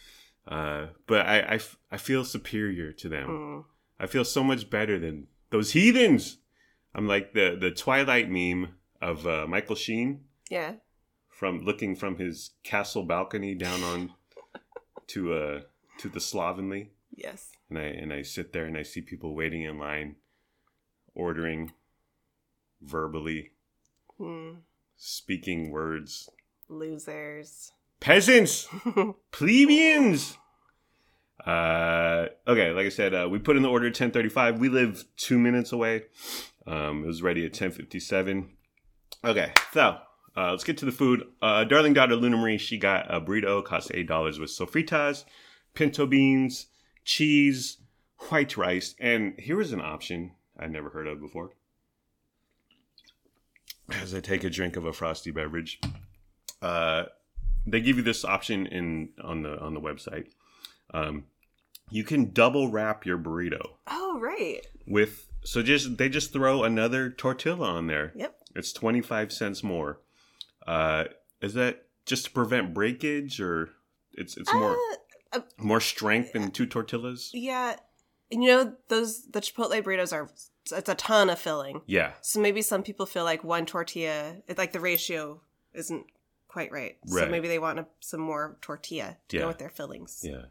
Uh, 0.47 0.87
but 1.07 1.25
I, 1.25 1.39
I 1.39 1.55
f- 1.55 1.77
I 1.91 1.97
feel 1.97 2.23
superior 2.23 2.91
to 2.93 3.09
them. 3.09 3.27
Hmm. 3.27 3.59
I 3.99 4.07
feel 4.07 4.23
so 4.25 4.43
much 4.43 4.69
better 4.69 4.99
than 4.99 5.27
those 5.49 5.71
heathens. 5.71 6.37
I'm 6.93 7.07
like 7.07 7.33
the 7.33 7.57
the 7.59 7.71
Twilight 7.71 8.29
meme 8.29 8.75
of 9.01 9.25
uh, 9.25 9.45
Michael 9.47 9.75
Sheen 9.75 10.21
Yeah. 10.49 10.75
from 11.29 11.61
looking 11.65 11.95
from 11.95 12.17
his 12.17 12.51
castle 12.63 13.03
balcony 13.03 13.55
down 13.55 13.81
on 13.83 14.13
to 15.07 15.33
uh 15.33 15.61
to 15.97 16.09
the 16.09 16.19
slovenly 16.19 16.91
Yes. 17.15 17.51
and 17.69 17.77
i 17.79 17.83
and 17.83 18.11
i 18.13 18.21
sit 18.21 18.51
there 18.53 18.65
and 18.65 18.77
i 18.77 18.83
see 18.83 19.01
people 19.01 19.33
waiting 19.35 19.61
in 19.63 19.77
line 19.79 20.15
ordering 21.13 21.71
verbally 22.81 23.51
Hmm. 24.17 24.53
speaking 24.95 25.71
words 25.71 26.29
Losers. 26.69 27.71
Peasants. 28.05 28.67
Plebeians. 29.31 30.37
Uh 31.45 32.25
okay 32.47 32.71
like 32.71 32.87
i 32.87 32.89
said 32.89 33.13
uh, 33.13 33.27
we 33.29 33.37
put 33.37 33.55
in 33.55 33.61
the 33.61 33.69
order 33.69 33.85
at 33.85 33.89
1035 33.89 34.57
we 34.59 34.67
live 34.67 35.05
two 35.15 35.37
minutes 35.37 35.71
away. 35.71 36.03
Um 36.65 37.03
it 37.03 37.07
was 37.07 37.21
ready 37.21 37.41
at 37.41 37.51
1057 37.51 38.49
okay 39.23 39.51
so 39.71 39.97
uh, 40.37 40.51
let's 40.51 40.65
get 40.65 40.77
to 40.79 40.85
the 40.85 40.91
food. 40.91 41.23
Uh, 41.41 41.63
darling 41.63 41.93
daughter 41.93 42.15
Luna 42.17 42.35
Marie, 42.35 42.57
she 42.57 42.77
got 42.77 43.05
a 43.13 43.21
burrito, 43.21 43.63
cost 43.63 43.89
eight 43.93 44.07
dollars 44.07 44.37
with 44.37 44.49
sofritas, 44.49 45.23
pinto 45.73 46.05
beans, 46.05 46.65
cheese, 47.05 47.77
white 48.27 48.57
rice, 48.57 48.95
and 48.99 49.39
here 49.39 49.55
was 49.55 49.71
an 49.71 49.79
option 49.79 50.31
I 50.59 50.67
never 50.67 50.89
heard 50.89 51.07
of 51.07 51.21
before. 51.21 51.51
As 53.89 54.13
I 54.13 54.19
take 54.19 54.43
a 54.43 54.49
drink 54.49 54.75
of 54.75 54.83
a 54.83 54.91
frosty 54.91 55.31
beverage, 55.31 55.79
uh, 56.61 57.05
they 57.65 57.82
give 57.82 57.97
you 57.97 58.04
this 58.04 58.23
option 58.25 58.65
in 58.67 59.10
on 59.23 59.41
the 59.43 59.60
on 59.60 59.73
the 59.73 59.82
website. 59.82 60.28
Um, 60.93 61.25
you 61.91 62.04
can 62.04 62.32
double 62.32 62.69
wrap 62.71 63.06
your 63.06 63.17
burrito 63.17 63.62
Oh, 63.88 64.19
right. 64.19 64.62
with 64.88 65.28
so 65.43 65.62
just 65.62 65.97
they 65.97 66.10
just 66.10 66.34
throw 66.34 66.63
another 66.63 67.10
tortilla 67.10 67.67
on 67.69 67.88
there. 67.88 68.12
Yep. 68.15 68.36
It's 68.56 68.71
twenty 68.73 69.01
five 69.01 69.32
cents 69.32 69.63
more. 69.63 69.99
Uh, 70.65 71.06
is 71.41 71.54
that 71.56 71.86
just 72.06 72.25
to 72.25 72.32
prevent 72.32 72.73
breakage, 72.73 73.39
or 73.39 73.69
it's 74.13 74.38
it's 74.38 74.54
more 74.54 74.78
Uh, 75.34 75.41
more 75.58 75.82
strength 75.82 76.34
than 76.34 76.49
two 76.51 76.65
tortillas? 76.65 77.32
yeah. 77.34 77.75
You 78.32 78.47
know, 78.47 78.73
those, 78.88 79.28
the 79.28 79.39
Chipotle 79.39 79.84
burritos 79.84 80.12
are, 80.12 80.28
it's 80.71 80.89
a 80.89 80.95
ton 80.95 81.30
of 81.30 81.38
filling. 81.38 81.82
Yeah, 81.86 82.13
So 82.21 82.39
maybe 82.41 82.63
some 82.63 82.82
people 82.82 83.06
feel 83.06 83.23
like 83.23 83.43
one 83.43 83.67
tortilla, 83.67 84.38
it's 84.47 84.58
like 84.58 84.71
the 84.71 84.80
ratio 84.80 85.41
isn't 85.75 86.08
quite 86.55 86.71
right. 86.71 86.95
So 87.07 87.27
maybe 87.27 87.49
they 87.49 87.59
want 87.59 87.79
a, 87.79 87.85
some 87.99 88.21
more 88.21 88.57
tortilla 88.61 89.17
to 89.27 89.35
Yeah. 89.35 89.41
go 89.43 89.47
with 89.49 89.57
their 89.57 89.69
fillings. 89.79 90.21
yeah. 90.23 90.43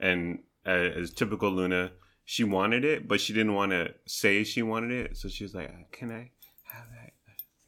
And 0.00 0.40
uh, 0.66 0.70
as 1.00 1.12
typical 1.12 1.50
Luna, 1.52 1.92
she 2.24 2.42
wanted 2.42 2.84
it, 2.84 3.06
but 3.06 3.20
she 3.20 3.32
didn't 3.32 3.54
want 3.54 3.70
to 3.70 3.94
say 4.06 4.42
she 4.42 4.62
wanted 4.62 4.90
it, 4.90 5.16
so 5.16 5.28
she 5.28 5.44
was 5.44 5.54
like, 5.54 5.68
"Uh, 5.68 5.84
"Can 5.92 6.10
I 6.10 6.22
have 6.74 6.86
that? 6.96 7.12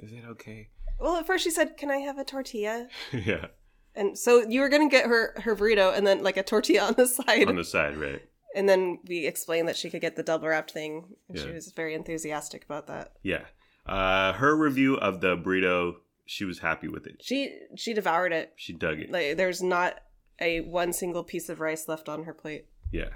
Is 0.05 0.11
it 0.13 0.25
okay?" 0.35 0.71
Well, 0.99 1.17
at 1.17 1.27
first 1.27 1.45
she 1.45 1.51
said, 1.51 1.77
"Can 1.77 1.91
I 1.93 1.99
have 1.99 2.19
a 2.19 2.25
tortilla?" 2.25 2.89
yeah, 3.13 3.47
And 3.95 4.19
so 4.19 4.31
you 4.49 4.61
were 4.61 4.69
gonna 4.69 4.89
get 4.89 5.07
her 5.07 5.35
her 5.45 5.55
burrito 5.55 5.97
and 5.97 6.05
then 6.05 6.25
like 6.25 6.37
a 6.37 6.43
tortilla 6.43 6.83
on 6.89 6.95
the 6.95 7.07
side, 7.19 7.47
on 7.49 7.55
the 7.57 7.65
side, 7.65 7.97
right? 7.97 8.23
and 8.57 8.69
then 8.69 8.99
we 9.09 9.27
explained 9.27 9.69
that 9.69 9.77
she 9.77 9.89
could 9.91 10.01
get 10.01 10.17
the 10.17 10.23
double 10.31 10.49
wrapped 10.49 10.73
thing, 10.73 10.93
and 11.29 11.39
she 11.39 11.51
was 11.51 11.71
very 11.73 11.95
enthusiastic 11.95 12.65
about 12.65 12.87
that. 12.89 13.13
Yeah. 13.23 13.45
Uh, 13.87 14.33
her 14.33 14.57
review 14.57 14.97
of 14.97 15.21
the 15.21 15.37
burrito, 15.37 15.97
she 16.27 16.45
was 16.45 16.59
happy 16.61 16.89
with 16.89 17.07
it. 17.07 17.17
She 17.23 17.59
she 17.77 17.93
devoured 17.95 18.33
it. 18.33 18.53
She 18.57 18.73
dug 18.73 18.99
it. 19.01 19.11
Like 19.11 19.37
there's 19.37 19.63
not 19.63 20.01
a 20.41 20.61
one 20.63 20.93
single 20.93 21.23
piece 21.25 21.49
of 21.49 21.61
rice 21.61 21.89
left 21.89 22.09
on 22.09 22.25
her 22.25 22.35
plate. 22.35 22.67
Yeah. 22.91 23.11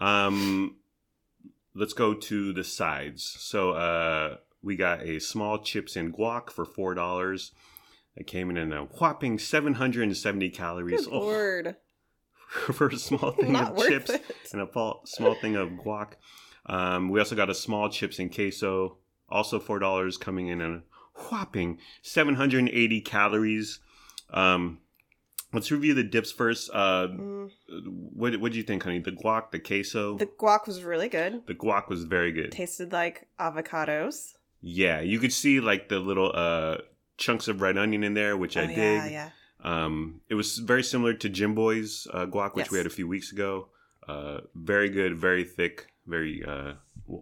Um 0.00 0.76
let's 1.74 1.92
go 1.92 2.14
to 2.14 2.52
the 2.52 2.64
sides. 2.64 3.36
So 3.38 3.72
uh 3.72 4.36
we 4.62 4.76
got 4.76 5.02
a 5.02 5.20
small 5.20 5.58
chips 5.58 5.96
and 5.96 6.12
guac 6.14 6.50
for 6.50 6.64
four 6.64 6.94
dollars. 6.94 7.52
It 8.16 8.26
came 8.26 8.50
in 8.50 8.72
a 8.72 8.84
whopping 8.84 9.38
seven 9.38 9.74
hundred 9.74 10.04
and 10.04 10.16
seventy 10.16 10.50
calories 10.50 11.06
Good 11.06 11.14
Oh, 11.14 11.18
lord, 11.20 11.76
for 12.48 12.88
a 12.88 12.96
small 12.96 13.32
thing 13.32 13.54
of 13.56 13.76
chips 13.78 14.10
it. 14.10 14.24
and 14.52 14.62
a 14.62 14.68
small 15.04 15.34
thing 15.34 15.56
of 15.56 15.68
guac. 15.70 16.12
Um, 16.64 17.10
we 17.10 17.20
also 17.20 17.36
got 17.36 17.50
a 17.50 17.54
small 17.54 17.88
chips 17.90 18.18
and 18.18 18.34
queso, 18.34 18.96
also 19.28 19.60
four 19.60 19.78
dollars, 19.78 20.16
coming 20.16 20.48
in 20.48 20.60
a 20.60 20.82
whopping 21.30 21.78
seven 22.02 22.34
hundred 22.34 22.60
and 22.60 22.68
eighty 22.70 23.00
calories. 23.00 23.80
Um, 24.30 24.78
let's 25.52 25.70
review 25.70 25.94
the 25.94 26.02
dips 26.04 26.32
first. 26.32 26.70
Uh, 26.72 27.08
Mm, 27.08 27.50
what 28.12 28.36
what 28.40 28.52
do 28.52 28.58
you 28.58 28.64
think, 28.64 28.82
honey? 28.82 28.98
The 28.98 29.12
guac, 29.12 29.50
the 29.50 29.58
queso. 29.58 30.16
the 30.16 30.26
guac 30.26 30.66
was 30.66 30.82
really 30.82 31.08
good. 31.08 31.46
The 31.46 31.54
guac 31.54 31.88
was 31.88 32.04
very 32.04 32.32
good. 32.32 32.52
Tasted 32.52 32.92
like 32.92 33.28
avocados. 33.38 34.32
Yeah, 34.60 35.00
you 35.00 35.18
could 35.18 35.32
see 35.32 35.60
like 35.60 35.88
the 35.88 35.98
little 35.98 36.32
uh 36.34 36.78
chunks 37.18 37.48
of 37.48 37.60
red 37.60 37.78
onion 37.78 38.04
in 38.04 38.14
there, 38.14 38.36
which 38.36 38.56
I 38.56 38.64
oh, 38.64 38.66
dig. 38.66 38.76
yeah, 38.76 39.06
yeah. 39.06 39.30
Um, 39.64 40.20
it 40.28 40.34
was 40.34 40.58
very 40.58 40.82
similar 40.82 41.14
to 41.14 41.28
Jimboy's 41.28 42.06
uh, 42.12 42.26
guac, 42.26 42.54
which 42.54 42.70
we 42.70 42.78
had 42.78 42.86
a 42.86 42.90
few 42.90 43.08
weeks 43.08 43.32
ago. 43.32 43.68
Uh, 44.06 44.40
very 44.54 44.88
good, 44.88 45.16
very 45.16 45.42
thick, 45.44 45.88
very 46.06 46.44
uh, 46.46 46.74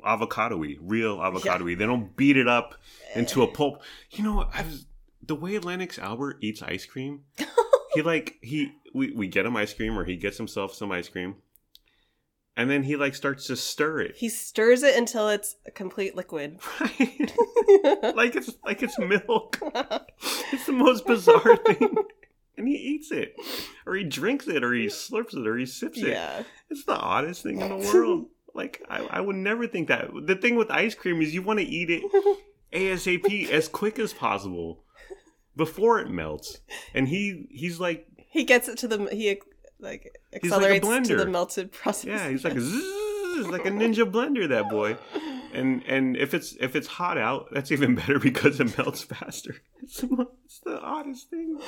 avocado-y, 0.05 0.77
real 0.81 1.23
avocado-y. 1.23 1.75
They 1.75 1.87
don't 1.87 2.17
beat 2.17 2.37
it 2.37 2.49
up 2.49 2.75
into 3.15 3.43
a 3.43 3.49
eh. 3.49 3.53
pulp. 3.53 3.83
You 4.11 4.25
know, 4.25 4.49
I 4.53 4.63
was 4.63 4.87
the 5.23 5.35
way 5.35 5.59
Lennox 5.59 5.99
Albert 5.99 6.39
eats 6.41 6.63
ice 6.63 6.87
cream. 6.87 7.23
he 7.95 8.03
like 8.03 8.37
he 8.43 8.73
we, 8.93 9.13
we 9.13 9.29
get 9.29 9.47
him 9.47 9.57
ice 9.57 9.73
cream 9.73 9.99
or 9.99 10.05
he 10.05 10.17
gets 10.17 10.37
himself 10.37 10.75
some 10.75 10.93
ice 10.93 11.09
cream, 11.09 11.37
and 12.57 12.71
then 12.71 12.83
he 12.83 12.97
like 12.97 13.15
starts 13.15 13.47
to 13.49 13.57
stir 13.57 14.01
it. 14.01 14.17
He 14.17 14.29
stirs 14.29 14.83
it 14.83 14.97
until 14.97 15.29
it's 15.29 15.57
a 15.67 15.71
complete 15.71 16.15
liquid. 16.17 16.59
Right? 17.85 18.15
like 18.15 18.37
it's 18.37 18.51
like 18.65 18.83
it's 18.83 18.99
milk. 18.99 19.59
It's 20.53 20.67
the 20.67 20.73
most 20.73 21.07
bizarre 21.07 21.57
thing. 21.57 21.97
and 22.57 22.69
he 22.69 22.75
eats 22.75 23.11
it, 23.11 23.35
or 23.87 23.95
he 23.95 24.05
drinks 24.05 24.47
it, 24.47 24.63
or 24.63 24.73
he 24.73 24.87
slurps 24.87 25.35
it, 25.35 25.47
or 25.47 25.57
he 25.57 25.67
sips 25.67 25.99
it. 25.99 26.09
Yeah. 26.09 26.43
It's 26.71 26.85
the 26.85 26.97
oddest 26.97 27.43
thing 27.43 27.61
in 27.61 27.69
the 27.69 27.77
world. 27.77 28.27
Like 28.55 28.83
I, 28.89 29.05
I 29.05 29.21
would 29.21 29.37
never 29.37 29.67
think 29.67 29.89
that. 29.89 30.11
The 30.27 30.37
thing 30.37 30.57
with 30.57 30.71
ice 30.71 30.95
cream 30.95 31.21
is 31.21 31.35
you 31.35 31.43
want 31.43 31.59
to 31.61 31.65
eat 31.67 31.91
it 31.91 32.03
ASAP 32.73 33.51
as 33.51 33.69
quick 33.69 33.99
as 33.99 34.13
possible 34.13 34.85
before 35.57 35.99
it 36.01 36.11
melts. 36.11 36.59
And 36.95 37.09
he 37.09 37.47
he's 37.51 37.81
like 37.81 38.07
He 38.17 38.45
gets 38.45 38.69
it 38.69 38.79
to 38.79 38.89
the 38.89 39.09
he 39.13 39.29
like 39.81 40.13
He's 40.41 40.51
like 40.51 40.63
accelerates 40.81 41.09
to 41.09 41.17
the 41.17 41.27
melted 41.27 41.73
process. 41.73 42.07
yeah, 42.07 42.29
he's 42.29 42.45
like 42.45 42.55
a 42.55 42.61
zzz, 42.61 43.49
like 43.49 43.67
a 43.67 43.71
ninja 43.71 44.11
blender 44.11 44.49
that 44.49 44.71
boy. 44.71 44.97
And 45.53 45.83
and 45.87 46.17
if 46.17 46.35
it's 46.35 46.57
if 46.61 46.75
it's 46.75 46.89
hot 46.89 47.17
out, 47.19 47.49
that's 47.53 47.71
even 47.71 47.95
better 47.95 48.19
because 48.19 48.59
it 48.61 48.77
melts 48.79 49.03
faster. 49.03 49.57
It's 49.83 50.01
the, 50.01 50.27
it's 50.47 50.61
the 50.61 50.81
oddest 50.81 51.29
thing. 51.29 51.59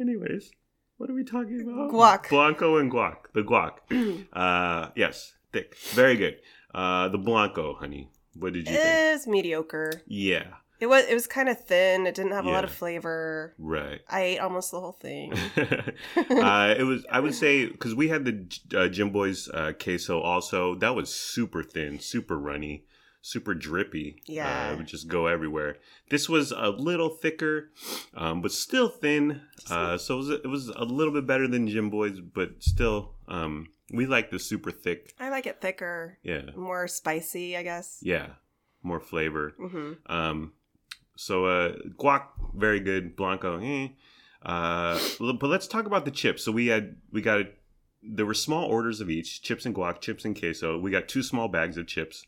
Anyways, 0.00 0.52
what 0.96 1.10
are 1.10 1.14
we 1.14 1.24
talking 1.24 1.60
about? 1.60 1.90
Guac. 1.90 2.30
Blanco 2.30 2.76
and 2.78 2.90
guac. 2.90 3.16
The 3.34 3.42
guac. 3.42 3.72
uh, 4.32 4.90
yes, 4.94 5.34
thick, 5.56 5.76
very 5.94 6.16
good. 6.16 6.36
Uh, 6.74 7.08
the 7.08 7.18
blanco, 7.18 7.74
honey. 7.74 8.10
What 8.34 8.52
did 8.52 8.68
you 8.68 8.74
think? 8.74 8.84
It 8.86 9.12
was 9.14 9.26
mediocre. 9.26 10.02
Yeah, 10.06 10.46
It 10.78 10.86
was 10.86 11.04
it 11.06 11.14
was 11.14 11.26
kind 11.26 11.48
of 11.48 11.58
thin. 11.64 12.06
It 12.06 12.14
didn't 12.14 12.32
have 12.32 12.44
a 12.44 12.50
lot 12.50 12.64
of 12.64 12.70
flavor. 12.70 13.54
right. 13.58 14.00
I 14.10 14.20
ate 14.22 14.38
almost 14.40 14.70
the 14.72 14.80
whole 14.80 14.92
thing. 14.92 15.32
uh, 15.56 16.74
it 16.78 16.82
was. 16.84 17.06
I 17.10 17.20
would 17.20 17.34
say 17.34 17.66
because 17.66 17.94
we 17.94 18.08
had 18.08 18.24
the 18.24 18.32
uh, 18.76 18.88
Jimboys 18.88 19.48
uh, 19.54 19.72
queso 19.72 20.20
also. 20.20 20.74
That 20.74 20.94
was 20.94 21.08
super 21.14 21.62
thin, 21.62 21.98
super 21.98 22.38
runny, 22.38 22.84
super 23.22 23.54
drippy. 23.54 24.22
Yeah. 24.26 24.68
uh, 24.68 24.72
it 24.72 24.76
would 24.76 24.86
just 24.86 25.08
go 25.08 25.26
everywhere. 25.28 25.78
This 26.10 26.28
was 26.28 26.52
a 26.52 26.68
little 26.68 27.08
thicker, 27.08 27.70
um, 28.14 28.42
but 28.42 28.52
still 28.52 28.88
thin. 28.90 29.40
Uh, 29.70 29.96
so 29.96 30.14
it 30.14 30.18
was, 30.18 30.30
it 30.30 30.48
was 30.48 30.68
a 30.68 30.84
little 30.84 31.12
bit 31.12 31.26
better 31.26 31.48
than 31.48 31.66
Jimboys, 31.68 32.18
but 32.34 32.62
still, 32.62 33.14
um, 33.28 33.68
we 33.92 34.06
like 34.06 34.30
the 34.30 34.38
super 34.38 34.70
thick. 34.70 35.14
I 35.20 35.28
like 35.30 35.46
it 35.46 35.60
thicker, 35.60 36.18
Yeah, 36.22 36.42
more 36.56 36.88
spicy, 36.88 37.56
I 37.56 37.62
guess. 37.62 37.98
yeah, 38.02 38.28
more 38.82 39.00
flavor. 39.00 39.54
hmm 39.58 39.92
Um, 40.06 40.52
so 41.16 41.46
uh, 41.46 41.76
guac, 41.98 42.24
very 42.54 42.80
good. 42.80 43.16
Blanco, 43.16 43.58
eh. 43.62 43.88
Uh, 44.42 44.98
but 45.18 45.42
let's 45.48 45.66
talk 45.66 45.86
about 45.86 46.04
the 46.04 46.10
chips. 46.10 46.44
So 46.44 46.52
we 46.52 46.66
had 46.68 46.96
we 47.12 47.20
got 47.22 47.46
there 48.02 48.26
were 48.26 48.34
small 48.34 48.64
orders 48.66 49.00
of 49.00 49.10
each 49.10 49.42
chips 49.42 49.66
and 49.66 49.74
guac, 49.74 50.00
chips 50.00 50.24
and 50.24 50.38
queso. 50.38 50.78
We 50.78 50.90
got 50.90 51.08
two 51.08 51.22
small 51.22 51.48
bags 51.48 51.76
of 51.76 51.86
chips. 51.86 52.24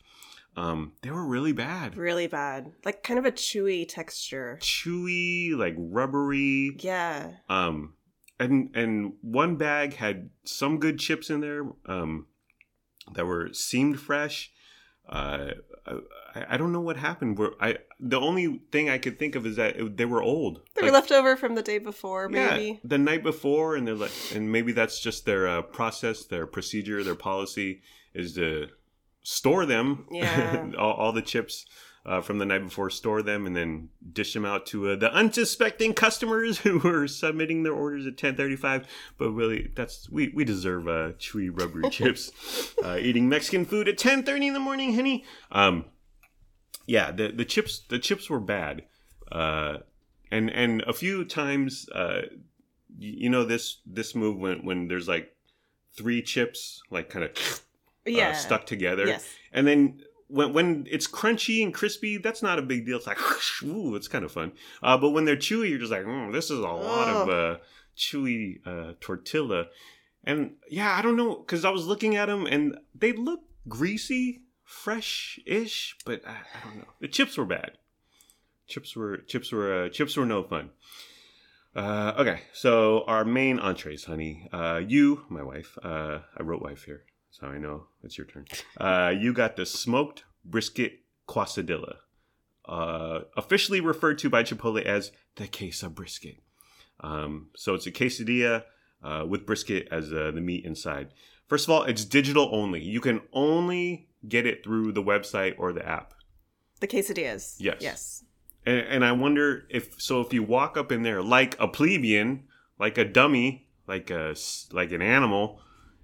Um, 0.57 0.93
they 1.03 1.11
were 1.11 1.25
really 1.25 1.53
bad, 1.53 1.95
Really 1.95 2.27
bad. 2.27 2.71
Like 2.83 3.03
kind 3.03 3.19
of 3.19 3.25
a 3.25 3.31
chewy 3.31 3.87
texture. 3.87 4.57
chewy, 4.61 5.55
like 5.55 5.75
rubbery. 5.77 6.75
Yeah. 6.79 7.31
Um, 7.47 7.93
and 8.39 8.69
and 8.75 9.13
one 9.21 9.55
bag 9.55 9.95
had 9.95 10.29
some 10.43 10.79
good 10.79 10.99
chips 10.99 11.29
in 11.29 11.41
there. 11.41 11.63
Um, 11.85 12.27
that 13.13 13.25
were 13.25 13.53
seemed 13.53 13.99
fresh. 13.99 14.51
Uh, 15.07 15.51
I, 16.35 16.45
I 16.49 16.57
don't 16.57 16.71
know 16.71 16.81
what 16.81 16.97
happened. 16.97 17.37
Where 17.37 17.51
I 17.59 17.77
the 17.99 18.19
only 18.19 18.61
thing 18.71 18.89
I 18.89 18.97
could 18.97 19.17
think 19.17 19.35
of 19.35 19.45
is 19.45 19.55
that 19.55 19.75
it, 19.75 19.97
they 19.97 20.05
were 20.05 20.21
old. 20.21 20.61
They 20.75 20.81
were 20.81 20.87
Like, 20.87 20.93
left 20.93 21.11
over 21.11 21.35
from 21.35 21.55
the 21.55 21.63
day 21.63 21.79
before, 21.79 22.29
maybe. 22.29 22.65
Yeah, 22.65 22.73
the 22.83 22.97
night 22.97 23.23
before, 23.23 23.75
and 23.75 23.87
they're 23.87 23.95
like, 23.95 24.11
and 24.33 24.51
maybe 24.51 24.71
that's 24.71 24.99
just 24.99 25.25
their 25.25 25.47
uh, 25.47 25.61
process, 25.63 26.25
their 26.25 26.45
procedure, 26.45 27.03
their 27.03 27.15
policy 27.15 27.81
is 28.13 28.33
to 28.35 28.67
store 29.23 29.65
them. 29.65 30.05
Yeah. 30.11 30.71
all, 30.77 30.93
all 30.93 31.11
the 31.11 31.21
chips 31.21 31.65
uh, 32.09 32.21
from 32.21 32.39
the 32.39 32.45
night 32.45 32.63
before, 32.63 32.89
store 32.89 33.21
them, 33.21 33.45
and 33.45 33.55
then 33.55 33.89
dish 34.11 34.33
them 34.33 34.43
out 34.45 34.65
to 34.65 34.89
uh, 34.89 34.95
the 34.95 35.13
unsuspecting 35.13 35.93
customers 35.93 36.57
who 36.65 36.79
were 36.79 37.07
submitting 37.07 37.63
their 37.63 37.73
orders 37.73 38.07
at 38.07 38.17
ten 38.17 38.35
thirty-five. 38.35 38.87
But 39.17 39.31
really, 39.31 39.71
that's 39.75 40.09
we 40.09 40.29
we 40.29 40.43
deserve 40.43 40.87
uh, 40.87 41.11
chewy, 41.19 41.49
rubbery 41.51 41.89
chips. 41.91 42.31
Uh, 42.83 42.97
eating 42.99 43.29
Mexican 43.29 43.63
food 43.65 43.87
at 43.87 43.97
ten 43.97 44.23
thirty 44.23 44.47
in 44.47 44.53
the 44.53 44.59
morning, 44.59 44.95
honey. 44.95 45.23
Um, 45.51 45.85
yeah, 46.87 47.11
the 47.11 47.31
the 47.31 47.45
chips 47.45 47.79
the 47.87 47.99
chips 47.99 48.29
were 48.29 48.39
bad. 48.39 48.83
Uh, 49.31 49.77
and 50.31 50.49
and 50.49 50.81
a 50.83 50.93
few 50.93 51.23
times 51.25 51.87
uh 51.93 52.21
y- 52.99 53.15
you 53.17 53.29
know 53.29 53.43
this 53.43 53.81
this 53.85 54.13
move 54.15 54.37
when 54.37 54.65
when 54.65 54.87
there's 54.87 55.07
like 55.07 55.35
three 55.97 56.21
chips 56.21 56.81
like 56.91 57.09
kind 57.09 57.25
of 57.25 57.31
yeah. 58.05 58.33
stuck 58.33 58.65
together 58.65 59.05
Yes. 59.07 59.25
and 59.51 59.65
then 59.67 60.01
when 60.29 60.53
when 60.53 60.87
it's 60.89 61.07
crunchy 61.07 61.61
and 61.63 61.73
crispy 61.73 62.17
that's 62.17 62.41
not 62.41 62.57
a 62.57 62.61
big 62.61 62.85
deal. 62.85 62.97
It's 62.97 63.07
like 63.07 63.19
ooh 63.63 63.95
it's 63.95 64.07
kind 64.07 64.23
of 64.23 64.31
fun. 64.31 64.53
Uh 64.81 64.97
but 64.97 65.09
when 65.09 65.25
they're 65.25 65.35
chewy 65.35 65.69
you're 65.69 65.79
just 65.79 65.91
like 65.91 66.05
mm, 66.05 66.31
this 66.31 66.45
is 66.45 66.59
a 66.59 66.61
lot 66.61 67.07
of 67.07 67.29
uh 67.29 67.57
chewy 67.97 68.65
uh 68.65 68.93
tortilla. 69.01 69.65
And 70.23 70.55
yeah 70.69 70.95
i 70.97 71.01
don't 71.01 71.15
know 71.17 71.35
because 71.35 71.65
i 71.65 71.69
was 71.69 71.85
looking 71.87 72.15
at 72.15 72.27
them 72.27 72.45
and 72.45 72.77
they 72.93 73.13
look 73.13 73.41
greasy 73.67 74.41
fresh-ish 74.63 75.97
but 76.05 76.21
I, 76.27 76.31
I 76.31 76.67
don't 76.67 76.77
know. 76.77 76.87
The 77.01 77.07
chips 77.07 77.37
were 77.37 77.45
bad. 77.45 77.71
Chips 78.67 78.95
were 78.95 79.17
chips 79.17 79.51
were 79.51 79.85
uh, 79.85 79.89
chips 79.89 80.15
were 80.15 80.25
no 80.27 80.43
fun. 80.43 80.69
Uh, 81.75 82.13
okay, 82.17 82.41
so 82.53 83.03
our 83.07 83.23
main 83.23 83.59
entrees, 83.59 84.05
honey. 84.05 84.47
Uh, 84.51 84.81
you, 84.85 85.25
my 85.29 85.43
wife. 85.43 85.77
Uh, 85.83 86.19
I 86.37 86.43
wrote 86.43 86.61
wife 86.61 86.83
here, 86.83 87.03
so 87.31 87.47
I 87.47 87.57
know 87.57 87.85
it's 88.03 88.17
your 88.17 88.27
turn. 88.27 88.45
Uh, 88.77 89.13
you 89.17 89.33
got 89.33 89.55
the 89.55 89.65
smoked 89.65 90.23
brisket 90.43 91.01
quesadilla, 91.27 91.97
uh, 92.65 93.21
officially 93.37 93.81
referred 93.81 94.17
to 94.19 94.29
by 94.29 94.43
Chipotle 94.43 94.83
as 94.83 95.11
the 95.35 95.47
queso 95.47 95.89
brisket. 95.89 96.37
Um, 97.01 97.49
so 97.55 97.75
it's 97.75 97.87
a 97.87 97.91
quesadilla 97.91 98.63
uh, 99.03 99.25
with 99.27 99.45
brisket 99.45 99.87
as 99.91 100.11
uh, 100.11 100.31
the 100.33 100.41
meat 100.41 100.65
inside. 100.65 101.09
First 101.47 101.67
of 101.67 101.71
all, 101.71 101.83
it's 101.83 102.05
digital 102.05 102.49
only. 102.53 102.81
You 102.83 103.01
can 103.01 103.21
only 103.33 104.09
get 104.27 104.45
it 104.45 104.63
through 104.63 104.91
the 104.91 105.03
website 105.03 105.55
or 105.57 105.73
the 105.73 105.87
app. 105.87 106.13
The 106.79 106.87
quesadillas. 106.87 107.55
Yes. 107.59 107.77
Yes. 107.79 108.23
And, 108.65 108.79
and 108.87 109.05
I 109.05 109.13
wonder 109.13 109.65
if 109.69 109.99
so 110.01 110.21
if 110.21 110.33
you 110.33 110.43
walk 110.43 110.77
up 110.77 110.91
in 110.91 111.03
there 111.03 111.21
like 111.21 111.59
a 111.59 111.67
plebeian, 111.67 112.43
like 112.77 112.97
a 112.97 113.05
dummy, 113.05 113.67
like 113.87 114.09
a 114.11 114.35
like 114.71 114.91
an 114.91 115.01
animal, 115.01 115.61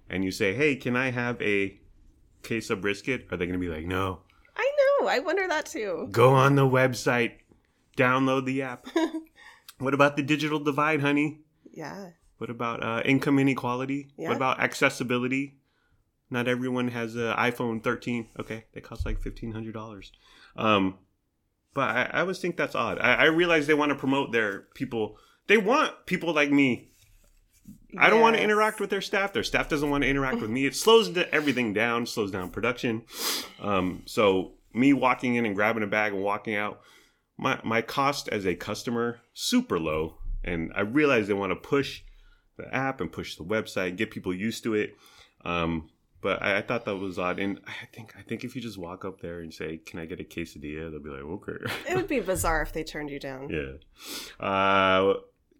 and 0.08 0.24
you 0.24 0.30
say, 0.30 0.54
"Hey, 0.54 0.76
can 0.76 0.96
I 0.96 1.10
have 1.10 1.40
a 1.42 1.78
case 2.42 2.70
of 2.70 2.80
brisket?" 2.80 3.26
Are 3.30 3.36
they 3.36 3.46
going 3.46 3.58
to 3.58 3.64
be 3.64 3.72
like, 3.72 3.86
"No"? 3.86 4.20
I 4.56 4.70
know. 5.00 5.08
I 5.08 5.18
wonder 5.18 5.46
that 5.48 5.66
too. 5.66 6.08
Go 6.10 6.30
on 6.30 6.56
the 6.56 6.66
website, 6.66 7.38
download 7.96 8.46
the 8.46 8.62
app. 8.62 8.86
what 9.78 9.94
about 9.94 10.16
the 10.16 10.22
digital 10.22 10.58
divide, 10.58 11.00
honey? 11.00 11.40
Yeah. 11.70 12.10
What 12.38 12.50
about 12.50 12.82
uh, 12.82 13.02
income 13.04 13.38
inequality? 13.38 14.10
Yeah. 14.16 14.28
What 14.28 14.36
about 14.36 14.60
accessibility? 14.60 15.58
Not 16.30 16.48
everyone 16.48 16.88
has 16.88 17.14
an 17.14 17.34
iPhone 17.36 17.82
13. 17.82 18.28
Okay, 18.40 18.64
they 18.72 18.80
cost 18.80 19.06
like 19.06 19.20
fifteen 19.20 19.52
hundred 19.52 19.74
dollars. 19.74 20.12
Um, 20.56 20.98
but 21.72 21.90
I, 21.90 22.10
I 22.12 22.20
always 22.20 22.38
think 22.38 22.56
that's 22.56 22.74
odd. 22.74 22.98
I, 22.98 23.14
I 23.14 23.24
realize 23.26 23.66
they 23.66 23.74
want 23.74 23.90
to 23.90 23.96
promote 23.96 24.32
their 24.32 24.62
people. 24.74 25.18
They 25.46 25.58
want 25.58 26.06
people 26.06 26.32
like 26.32 26.50
me. 26.50 26.90
I 27.98 28.10
don't 28.10 28.20
want 28.20 28.36
to 28.36 28.42
interact 28.42 28.80
with 28.80 28.90
their 28.90 29.00
staff. 29.00 29.32
Their 29.32 29.42
staff 29.42 29.68
doesn't 29.68 29.88
want 29.88 30.02
to 30.04 30.08
interact 30.08 30.40
with 30.40 30.50
me. 30.50 30.66
It 30.66 30.76
slows 30.76 31.16
everything 31.16 31.72
down. 31.72 32.06
Slows 32.06 32.30
down 32.30 32.50
production. 32.50 33.02
Um, 33.60 34.02
so 34.06 34.52
me 34.72 34.92
walking 34.92 35.36
in 35.36 35.46
and 35.46 35.54
grabbing 35.54 35.82
a 35.82 35.86
bag 35.86 36.12
and 36.12 36.22
walking 36.22 36.54
out, 36.54 36.80
my 37.38 37.60
my 37.64 37.82
cost 37.82 38.28
as 38.28 38.46
a 38.46 38.54
customer 38.54 39.20
super 39.34 39.78
low. 39.78 40.18
And 40.44 40.72
I 40.76 40.82
realize 40.82 41.26
they 41.26 41.34
want 41.34 41.50
to 41.50 41.56
push 41.56 42.02
the 42.56 42.72
app 42.74 43.00
and 43.00 43.10
push 43.10 43.36
the 43.36 43.44
website, 43.44 43.96
get 43.96 44.10
people 44.10 44.34
used 44.34 44.62
to 44.64 44.74
it. 44.74 44.94
Um, 45.44 45.90
but 46.22 46.42
I, 46.42 46.58
I 46.58 46.62
thought 46.62 46.84
that 46.86 46.96
was 46.96 47.18
odd, 47.18 47.38
and 47.38 47.60
I 47.66 47.86
think 47.94 48.14
I 48.18 48.22
think 48.22 48.42
if 48.42 48.56
you 48.56 48.62
just 48.62 48.78
walk 48.78 49.04
up 49.04 49.20
there 49.20 49.40
and 49.40 49.52
say, 49.52 49.78
"Can 49.78 50.00
I 50.00 50.06
get 50.06 50.20
a 50.20 50.24
quesadilla?" 50.24 50.90
They'll 50.90 51.00
be 51.02 51.10
like, 51.10 51.22
"Okay." 51.22 51.72
It 51.88 51.96
would 51.96 52.08
be 52.08 52.20
bizarre 52.32 52.62
if 52.62 52.72
they 52.72 52.82
turned 52.84 53.10
you 53.10 53.20
down. 53.20 53.48
yeah. 53.48 54.44
Uh, 54.44 55.14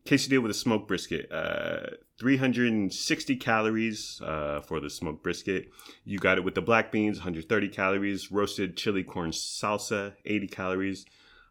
quesadilla 0.07 0.43
with 0.43 0.51
a 0.51 0.55
smoked 0.55 0.89
brisket. 0.89 1.31
Uh, 1.31 1.87
360 2.19 3.37
calories 3.37 4.21
uh, 4.25 4.61
for 4.61 4.81
the 4.81 4.89
smoked 4.91 5.23
brisket. 5.23 5.69
You 6.05 6.19
got 6.19 6.39
it 6.39 6.45
with 6.45 6.55
the 6.55 6.63
black 6.63 6.91
beans, 6.93 7.19
130 7.19 7.69
calories. 7.69 8.31
Roasted 8.33 8.77
chili 8.77 9.03
corn 9.03 9.31
salsa, 9.31 10.15
80 10.25 10.47
calories. 10.49 11.05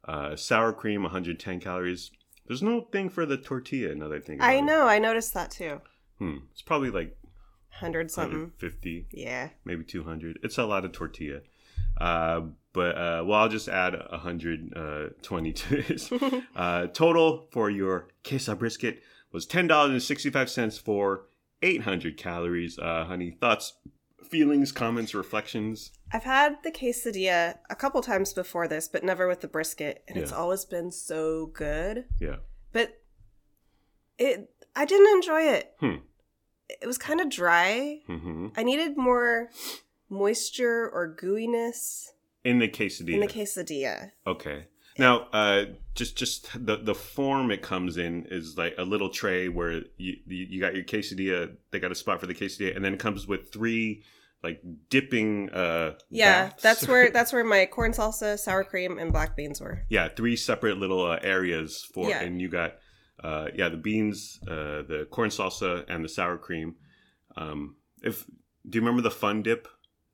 Uh, 0.08 0.36
sour 0.36 0.72
cream, 0.74 1.04
110 1.04 1.60
calories. 1.60 2.12
There's 2.48 2.62
no 2.62 2.82
thing 2.82 3.10
for 3.10 3.26
the 3.26 3.38
tortilla. 3.38 3.92
Another 3.92 4.20
thing. 4.20 4.40
I 4.42 4.60
know. 4.62 4.88
I 4.88 5.00
noticed 5.00 5.34
that 5.34 5.52
too. 5.52 5.82
Hmm. 6.20 6.38
It's 6.52 6.62
probably 6.62 6.92
like 6.92 7.18
Hundred 7.70 8.10
something. 8.10 8.54
50. 8.58 9.08
Yeah. 9.12 9.50
maybe 9.66 9.84
200 9.84 10.40
it's 10.44 10.58
a 10.58 10.64
lot 10.64 10.86
of 10.86 10.94
tortilla 10.94 11.42
uh, 12.00 12.42
but 12.76 12.96
uh, 12.96 13.24
well 13.26 13.40
i'll 13.40 13.50
just 13.50 13.68
add 13.68 13.94
120 13.94 15.54
to 15.54 15.82
this 15.82 16.12
uh, 16.56 16.86
total 16.88 17.48
for 17.52 17.72
your 17.72 18.10
queso 18.24 18.54
brisket 18.54 19.02
was 19.32 19.48
$10.65 19.48 20.80
for 20.82 21.26
800 21.64 22.18
calories 22.18 22.78
uh, 22.78 23.06
honey 23.06 23.32
thoughts 23.42 23.74
feelings 24.30 24.72
comments 24.72 25.14
reflections 25.16 25.92
I've 26.12 26.24
had 26.24 26.58
the 26.64 26.72
quesadilla 26.72 27.58
a 27.70 27.76
couple 27.76 28.02
times 28.02 28.32
before 28.34 28.68
this, 28.68 28.88
but 28.88 29.04
never 29.04 29.28
with 29.28 29.42
the 29.42 29.48
brisket, 29.48 30.04
and 30.08 30.18
it's 30.18 30.32
always 30.32 30.64
been 30.66 30.92
so 30.92 31.48
good. 31.48 32.06
yeah 32.20 32.38
But 32.72 33.02
It. 34.18 34.50
I 34.76 34.86
didn't 34.86 35.14
enjoy 35.16 35.42
it. 35.42 35.74
Hmm. 35.80 35.96
It 36.70 36.86
was 36.86 36.98
kind 36.98 37.22
of 37.22 37.30
dry. 37.30 38.00
hmm 38.08 38.48
I 38.56 38.64
needed 38.64 38.98
more 38.98 39.50
moisture 40.10 40.90
or 40.90 41.16
gooiness 41.16 42.12
In 42.46 42.60
the 42.60 42.70
quesadilla. 42.70 43.14
in 43.16 43.20
the 43.22 43.28
quesadilla. 43.28 44.12
Okay. 44.26 44.68
Now, 44.98 45.28
uh, 45.34 45.66
just 45.94 46.16
just 46.16 46.48
the 46.66 46.78
the 46.78 46.96
form 46.96 47.52
it 47.52 47.62
comes 47.62 47.98
in 47.98 48.28
is 48.32 48.58
like 48.58 48.76
a 48.78 48.84
little 48.86 49.10
tray 49.10 49.50
where 49.50 49.82
you 49.98 50.16
you 50.26 50.62
got 50.62 50.74
your 50.76 50.86
quesadilla. 50.86 51.54
They 51.72 51.80
got 51.82 51.92
a 51.92 51.96
spot 51.96 52.22
for 52.22 52.28
the 52.28 52.34
quesadilla, 52.36 52.76
and 52.76 52.86
then 52.86 52.94
it 52.94 53.00
comes 53.00 53.28
with 53.28 53.52
three 53.52 54.04
like 54.42 54.62
dipping. 54.90 55.50
Uh, 55.50 55.96
Yeah, 56.10 56.46
baths. 56.50 56.62
that's 56.64 56.88
where 56.92 57.10
that's 57.10 57.34
where 57.34 57.44
my 57.44 57.66
corn 57.66 57.92
salsa, 57.92 58.40
sour 58.40 58.64
cream, 58.64 58.98
and 58.98 59.12
black 59.12 59.36
beans 59.36 59.60
were. 59.60 59.82
yeah, 59.90 60.08
three 60.08 60.38
separate 60.38 60.78
little 60.78 61.06
uh, 61.06 61.20
areas 61.22 61.84
for, 61.94 62.08
Yeah. 62.08 62.22
and 62.22 62.40
you 62.40 62.48
got 62.48 62.76
uh, 63.22 63.48
yeah 63.54 63.68
the 63.68 63.78
beans, 63.78 64.40
uh, 64.48 64.84
the 64.88 65.08
corn 65.12 65.30
salsa, 65.30 65.84
and 65.90 66.06
the 66.06 66.10
sour 66.10 66.38
cream. 66.38 66.76
Um, 67.36 67.76
if 68.02 68.26
do 68.70 68.78
you 68.78 68.82
remember 68.82 69.02
the 69.02 69.12
fun 69.12 69.42
dip 69.42 69.68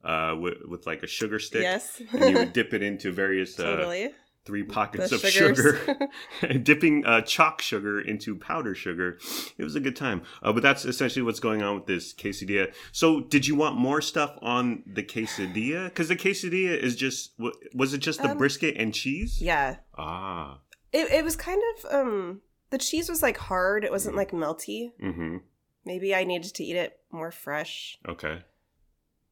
uh, 0.04 0.36
with 0.39 0.58
with 0.68 0.86
like 0.88 1.04
a 1.04 1.08
sugar 1.08 1.39
stick? 1.39 1.62
Yes, 1.64 2.02
And 2.12 2.30
you 2.32 2.38
would 2.38 2.54
dip 2.60 2.74
it 2.74 2.82
into 2.84 3.12
various 3.12 3.60
uh, 3.60 3.64
totally. 3.64 4.12
three 4.45 4.64
pockets 4.64 5.10
The 5.10 5.16
of 5.18 5.22
sugars. 5.22 5.58
sugar, 5.58 6.10
dipping 6.64 7.06
uh, 7.06 7.22
chalk 7.22 7.62
sugar 7.62 8.02
into 8.02 8.36
powder 8.36 8.74
sugar. 8.76 9.20
It 9.58 9.64
was 9.64 9.76
a 9.76 9.80
good 9.80 9.95
time. 9.95 10.24
Uh, 10.41 10.52
but 10.54 10.64
that's 10.64 10.84
essentially 10.86 11.22
what's 11.24 11.39
going 11.39 11.62
on 11.62 11.76
with 11.76 11.86
this 11.86 12.14
quesadilla. 12.14 12.74
So, 12.91 13.22
did 13.22 13.45
you 13.47 13.56
want 13.56 13.76
more 13.78 14.02
stuff 14.02 14.38
on 14.41 14.84
the 14.88 15.04
quesadilla? 15.04 15.86
Because 15.86 16.08
the 16.08 16.16
quesadilla 16.16 16.78
is 16.78 16.95
just 16.95 17.34
was 17.74 17.93
it 17.93 17.99
just 17.99 18.22
the 18.22 18.32
Um, 18.32 18.38
brisket 18.38 18.76
and 18.78 18.93
cheese? 18.93 19.41
yeah, 19.41 19.78
Ah. 19.97 20.60
it 20.91 21.12
it 21.12 21.24
was 21.24 21.36
kind 21.36 21.62
of 21.78 21.93
um 21.93 22.41
the 22.72 22.78
cheese 22.78 23.10
was 23.10 23.22
like 23.22 23.38
hard. 23.38 23.84
It 23.84 23.91
wasn't 23.91 24.16
like 24.16 24.32
melty. 24.32 24.91
Mm-hmm. 25.04 25.38
Maybe 25.86 26.14
I 26.16 26.24
needed 26.24 26.54
to 26.56 26.64
eat 26.64 26.76
it 26.76 26.99
more 27.12 27.32
fresh. 27.32 27.97
Okay. 28.08 28.43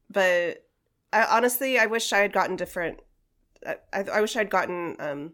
But 0.10 0.66
I 1.14 1.24
honestly, 1.26 1.80
I 1.80 1.86
wish 1.88 2.12
I 2.14 2.20
had 2.20 2.34
gotten 2.34 2.56
different. 2.56 3.00
I, 3.66 3.76
I, 3.94 4.00
I 4.04 4.22
wish 4.22 4.36
I'd 4.36 4.50
gotten 4.50 4.96
um 5.00 5.34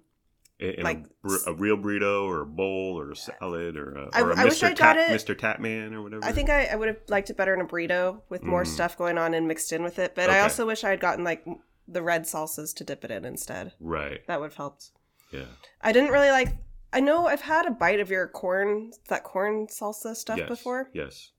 In, 0.59 0.83
Like- 0.83 1.05
a, 1.23 1.51
a 1.51 1.53
real 1.53 1.77
burrito 1.77 2.23
or 2.23 2.41
a 2.41 2.45
bowl 2.45 2.99
or 2.99 3.11
a 3.11 3.15
salad 3.15 3.77
or 3.77 3.95
a, 3.95 4.09
I- 4.13 4.21
or 4.21 4.31
a 4.31 4.39
I 4.39 4.45
Mr. 4.45 4.67
I 4.67 4.73
Tap, 4.73 4.97
it- 4.97 5.09
Mr. 5.11 5.35
Tatman 5.35 5.93
or 5.93 6.01
whatever. 6.01 6.23
I 6.25 6.31
think 6.31 6.49
I, 6.49 6.65
I 6.65 6.75
would 6.75 6.87
have 6.87 6.97
liked 7.07 7.29
it 7.29 7.37
better 7.37 7.53
in 7.53 7.61
a 7.61 7.65
burrito 7.65 8.21
with 8.29 8.43
more 8.43 8.63
Mm. 8.63 8.67
stuff 8.67 8.97
going 8.97 9.17
on 9.17 9.33
and 9.33 9.47
mixed 9.47 9.71
in 9.73 9.83
with 9.83 9.99
it. 9.99 10.15
But 10.15 10.29
I 10.29 10.39
also 10.41 10.65
wish 10.65 10.83
I 10.83 10.89
had 10.89 10.99
gotten 10.99 11.23
like 11.23 11.45
the 11.87 12.01
red 12.01 12.23
salsas 12.23 12.73
to 12.77 12.83
dip 12.83 13.03
it 13.05 13.11
in 13.11 13.25
instead. 13.25 13.73
Right. 13.79 14.25
That 14.27 14.39
would 14.39 14.47
have 14.47 14.57
helped. 14.57 14.91
Yeah. 15.31 15.45
I 15.81 15.91
didn't 15.91 16.11
really 16.11 16.31
like. 16.31 16.49
I 16.93 16.99
know 17.01 17.27
I've 17.27 17.41
had 17.41 17.65
a 17.67 17.71
bite 17.71 17.99
of 17.99 18.09
your 18.09 18.27
corn, 18.27 18.91
that 19.09 19.23
corn 19.25 19.67
salsa 19.67 20.15
stuff 20.15 20.37
yes. 20.37 20.47
before, 20.47 20.89
Yes. 20.93 21.31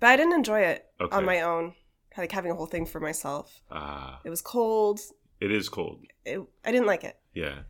but 0.00 0.08
I 0.10 0.16
didn't 0.16 0.32
enjoy 0.34 0.60
it 0.60 0.84
Okay. 1.00 1.16
on 1.16 1.24
my 1.24 1.40
own. 1.42 1.74
Like 2.16 2.32
having 2.32 2.50
a 2.50 2.54
whole 2.54 2.66
thing 2.66 2.86
for 2.86 3.00
myself. 3.00 3.62
Ah, 3.70 4.20
It 4.24 4.30
was 4.30 4.42
cold. 4.42 5.00
it 5.40 5.50
is 5.50 5.68
cold. 5.68 6.04
It, 6.24 6.40
I 6.64 6.70
didn't 6.72 6.86
like 6.86 7.04
it. 7.04 7.16
Yeah. 7.34 7.60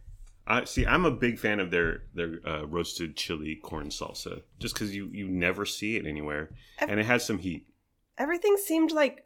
I 0.46 0.64
see. 0.64 0.84
I'm 0.84 1.04
a 1.04 1.10
big 1.10 1.38
fan 1.38 1.60
of 1.60 1.70
their 1.70 2.02
their 2.14 2.40
uh, 2.44 2.64
roasted 2.66 3.16
chili 3.16 3.54
corn 3.62 3.90
salsa, 3.90 4.42
just 4.58 4.74
because 4.74 4.92
you 4.94 5.08
you 5.12 5.28
never 5.28 5.64
see 5.64 5.96
it 5.96 6.04
anywhere, 6.06 6.50
Ev- 6.80 6.90
and 6.90 6.98
it 7.00 7.06
has 7.06 7.24
some 7.24 7.38
heat. 7.38 7.68
Everything 8.18 8.56
seemed 8.56 8.90
like 8.90 9.24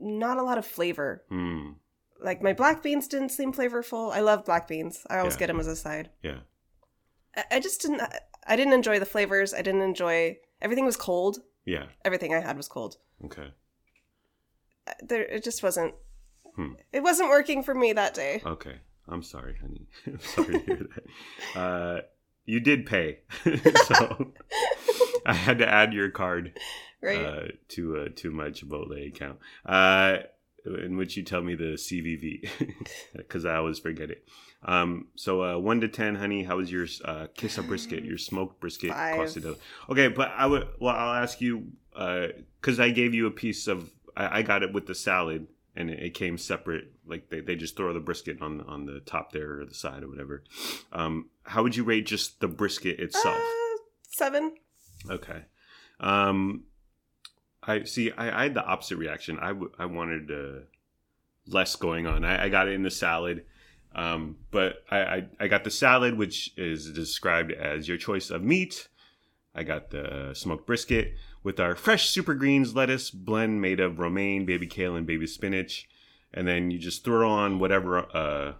not 0.00 0.38
a 0.38 0.42
lot 0.42 0.58
of 0.58 0.66
flavor. 0.66 1.22
Hmm. 1.28 1.70
Like 2.20 2.42
my 2.42 2.52
black 2.52 2.82
beans 2.82 3.06
didn't 3.06 3.28
seem 3.28 3.52
flavorful. 3.52 4.12
I 4.12 4.20
love 4.20 4.44
black 4.44 4.66
beans. 4.66 5.06
I 5.08 5.18
always 5.18 5.34
Yeah. 5.34 5.38
get 5.40 5.46
them 5.46 5.60
as 5.60 5.68
a 5.68 5.76
side. 5.76 6.10
Yeah. 6.22 6.40
I, 7.36 7.44
I 7.52 7.60
just 7.60 7.80
didn't. 7.82 8.02
I 8.46 8.56
didn't 8.56 8.72
enjoy 8.72 8.98
the 8.98 9.06
flavors. 9.06 9.54
I 9.54 9.62
didn't 9.62 9.82
enjoy. 9.82 10.36
Everything 10.60 10.84
was 10.84 10.96
cold. 10.96 11.38
Yeah. 11.64 11.86
Everything 12.04 12.34
I 12.34 12.40
had 12.40 12.56
was 12.56 12.66
cold. 12.68 12.96
Okay. 13.24 13.52
Uh, 14.86 14.92
There, 15.02 15.22
it 15.22 15.44
just 15.44 15.62
wasn't. 15.62 15.94
Hmm. 16.54 16.72
It 16.92 17.02
wasn't 17.02 17.28
working 17.28 17.62
for 17.62 17.74
me 17.74 17.92
that 17.92 18.14
day. 18.14 18.40
Okay. 18.44 18.76
I'm 19.08 19.22
sorry, 19.22 19.56
honey. 19.60 19.86
I'm 20.06 20.20
sorry 20.20 20.58
to 20.60 20.64
hear 20.64 20.88
that. 21.54 21.60
Uh, 21.60 22.00
you 22.44 22.60
did 22.60 22.86
pay, 22.86 23.20
so 23.86 24.32
I 25.26 25.32
had 25.32 25.58
to 25.58 25.68
add 25.68 25.92
your 25.92 26.10
card 26.10 26.58
right. 27.00 27.16
uh, 27.24 27.42
to 27.70 27.96
uh, 27.98 28.08
to 28.16 28.30
my 28.30 28.50
Chipotle 28.50 29.06
account, 29.08 29.38
uh, 29.64 30.18
in 30.64 30.96
which 30.96 31.16
you 31.16 31.24
tell 31.24 31.42
me 31.42 31.54
the 31.56 31.74
CVV 31.74 32.48
because 33.16 33.44
I 33.44 33.56
always 33.56 33.78
forget 33.80 34.10
it. 34.10 34.28
Um, 34.64 35.08
so 35.16 35.42
uh, 35.42 35.58
one 35.58 35.80
to 35.80 35.88
ten, 35.88 36.14
honey, 36.16 36.44
how 36.44 36.56
was 36.56 36.70
your 36.70 36.86
uh, 37.04 37.26
kiss 37.34 37.58
of 37.58 37.66
brisket, 37.66 38.04
your 38.04 38.18
smoked 38.18 38.60
brisket 38.60 38.90
Five. 38.90 39.18
costado? 39.18 39.56
Okay, 39.90 40.08
but 40.08 40.30
I 40.36 40.46
would 40.46 40.68
well, 40.80 40.94
I'll 40.94 41.22
ask 41.22 41.40
you 41.40 41.72
because 41.92 42.78
I 42.78 42.90
gave 42.90 43.12
you 43.14 43.26
a 43.26 43.30
piece 43.32 43.66
of 43.66 43.90
I, 44.16 44.38
I 44.38 44.42
got 44.42 44.62
it 44.62 44.72
with 44.72 44.86
the 44.86 44.94
salad. 44.94 45.48
And 45.78 45.90
it, 45.90 46.14
came 46.14 46.38
separate, 46.38 46.90
like 47.06 47.28
they, 47.28 47.40
they 47.40 47.54
just 47.54 47.76
throw 47.76 47.92
the 47.92 48.00
brisket 48.00 48.40
on 48.40 48.62
on 48.62 48.86
the 48.86 49.00
top 49.00 49.32
there 49.32 49.60
or 49.60 49.66
the 49.66 49.74
side 49.74 50.02
or 50.02 50.08
whatever. 50.08 50.42
Um, 50.90 51.28
how 51.42 51.62
would 51.62 51.76
you 51.76 51.84
rate 51.84 52.06
just 52.06 52.40
the 52.40 52.48
brisket 52.48 52.98
itself? 52.98 53.36
Uh, 53.36 53.76
seven. 54.08 54.54
Okay. 55.10 55.42
Um, 56.00 56.64
I 57.62 57.84
see. 57.84 58.10
I, 58.10 58.40
I 58.40 58.42
had 58.44 58.54
the 58.54 58.64
opposite 58.64 58.96
reaction. 58.96 59.38
I, 59.38 59.48
w- 59.48 59.70
I 59.78 59.84
wanted 59.84 60.30
uh, 60.30 60.60
less 61.46 61.76
going 61.76 62.06
on. 62.06 62.24
I, 62.24 62.44
I 62.44 62.48
got 62.48 62.68
it 62.68 62.72
in 62.72 62.82
the 62.82 62.90
salad, 62.90 63.44
um, 63.94 64.36
but 64.50 64.82
I, 64.90 64.98
I 64.98 65.26
I 65.40 65.48
got 65.48 65.64
the 65.64 65.70
salad, 65.70 66.16
which 66.16 66.54
is 66.56 66.90
described 66.90 67.52
as 67.52 67.86
your 67.86 67.98
choice 67.98 68.30
of 68.30 68.42
meat. 68.42 68.88
I 69.54 69.62
got 69.62 69.90
the 69.90 70.32
smoked 70.32 70.66
brisket 70.66 71.16
with 71.46 71.60
our 71.60 71.76
fresh 71.76 72.08
super 72.08 72.34
greens 72.34 72.74
lettuce 72.74 73.08
blend 73.08 73.62
made 73.62 73.78
of 73.78 74.00
romaine, 74.00 74.44
baby 74.44 74.66
kale, 74.66 74.96
and 74.96 75.06
baby 75.06 75.28
spinach, 75.28 75.88
and 76.34 76.48
then 76.48 76.72
you 76.72 76.78
just 76.78 77.04
throw 77.04 77.30
on 77.30 77.60
whatever 77.60 77.98
uh, 78.16 78.54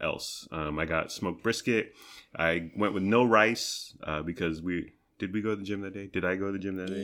else. 0.00 0.48
Um, 0.50 0.78
I 0.78 0.86
got 0.86 1.12
smoked 1.12 1.42
brisket. 1.42 1.92
I 2.34 2.70
went 2.74 2.94
with 2.94 3.02
no 3.02 3.24
rice 3.24 3.94
uh, 4.02 4.22
because 4.22 4.62
we 4.62 4.94
did 5.18 5.34
we 5.34 5.42
go 5.42 5.50
to 5.50 5.56
the 5.56 5.64
gym 5.64 5.82
that 5.82 5.92
day? 5.92 6.06
Did 6.06 6.24
I 6.24 6.36
go 6.36 6.46
to 6.46 6.52
the 6.52 6.58
gym 6.58 6.76
that 6.76 6.86
day? 6.86 7.02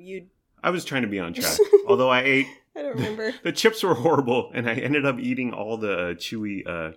You. 0.00 0.26
I 0.62 0.68
was 0.68 0.84
trying 0.84 1.02
to 1.02 1.08
be 1.08 1.18
on 1.18 1.32
track. 1.32 1.58
Although 1.88 2.10
I 2.10 2.20
ate 2.20 2.46
I 2.76 2.82
don't 2.82 2.94
remember. 2.94 3.32
the 3.42 3.52
chips 3.52 3.82
were 3.82 3.94
horrible, 3.94 4.50
and 4.52 4.68
I 4.68 4.74
ended 4.74 5.06
up 5.06 5.18
eating 5.18 5.54
all 5.54 5.78
the 5.78 5.92
uh, 5.92 6.14
chewy 6.14 6.60
uh, 6.66 6.92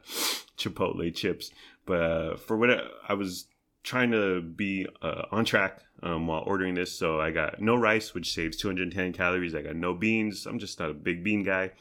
Chipotle 0.57 1.15
chips. 1.15 1.51
But 1.85 2.01
uh, 2.01 2.35
for 2.35 2.57
what 2.57 2.69
I, 2.69 2.81
I 3.07 3.13
was 3.13 3.45
trying 3.81 4.11
to 4.11 4.41
be 4.41 4.87
uh, 5.01 5.23
on 5.31 5.45
track 5.45 5.83
um, 6.03 6.27
while 6.27 6.43
ordering 6.45 6.75
this, 6.75 6.91
so 6.91 7.19
I 7.19 7.31
got 7.31 7.61
no 7.61 7.75
rice, 7.75 8.13
which 8.13 8.33
saves 8.33 8.57
210 8.57 9.13
calories. 9.13 9.55
I 9.55 9.61
got 9.61 9.75
no 9.75 9.93
beans. 9.93 10.45
I'm 10.45 10.59
just 10.59 10.79
not 10.79 10.91
a 10.91 10.93
big 10.93 11.23
bean 11.23 11.43
guy. 11.43 11.71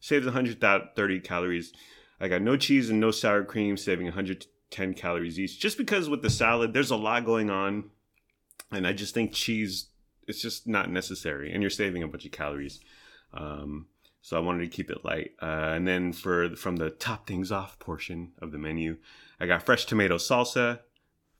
Saves 0.00 0.26
130 0.26 1.20
calories. 1.20 1.72
I 2.20 2.28
got 2.28 2.42
no 2.42 2.56
cheese 2.56 2.90
and 2.90 3.00
no 3.00 3.10
sour 3.10 3.44
cream, 3.44 3.76
saving 3.76 4.06
110 4.06 4.94
calories 4.94 5.38
each. 5.38 5.60
Just 5.60 5.78
because 5.78 6.08
with 6.08 6.22
the 6.22 6.30
salad, 6.30 6.72
there's 6.72 6.90
a 6.90 6.96
lot 6.96 7.24
going 7.24 7.50
on, 7.50 7.90
and 8.70 8.86
I 8.86 8.92
just 8.92 9.14
think 9.14 9.32
cheese 9.32 9.88
it's 10.26 10.42
just 10.42 10.66
not 10.66 10.90
necessary, 10.90 11.52
and 11.52 11.62
you're 11.62 11.70
saving 11.70 12.02
a 12.02 12.08
bunch 12.08 12.24
of 12.24 12.32
calories. 12.32 12.80
Um, 13.32 13.86
so 14.22 14.36
I 14.36 14.40
wanted 14.40 14.64
to 14.64 14.76
keep 14.76 14.90
it 14.90 15.04
light. 15.04 15.32
Uh, 15.40 15.72
and 15.74 15.86
then 15.86 16.12
for 16.12 16.56
from 16.56 16.76
the 16.76 16.90
top 16.90 17.26
things 17.26 17.52
off 17.52 17.78
portion 17.78 18.32
of 18.40 18.50
the 18.50 18.58
menu, 18.58 18.96
I 19.38 19.46
got 19.46 19.62
fresh 19.62 19.86
tomato 19.86 20.16
salsa 20.16 20.80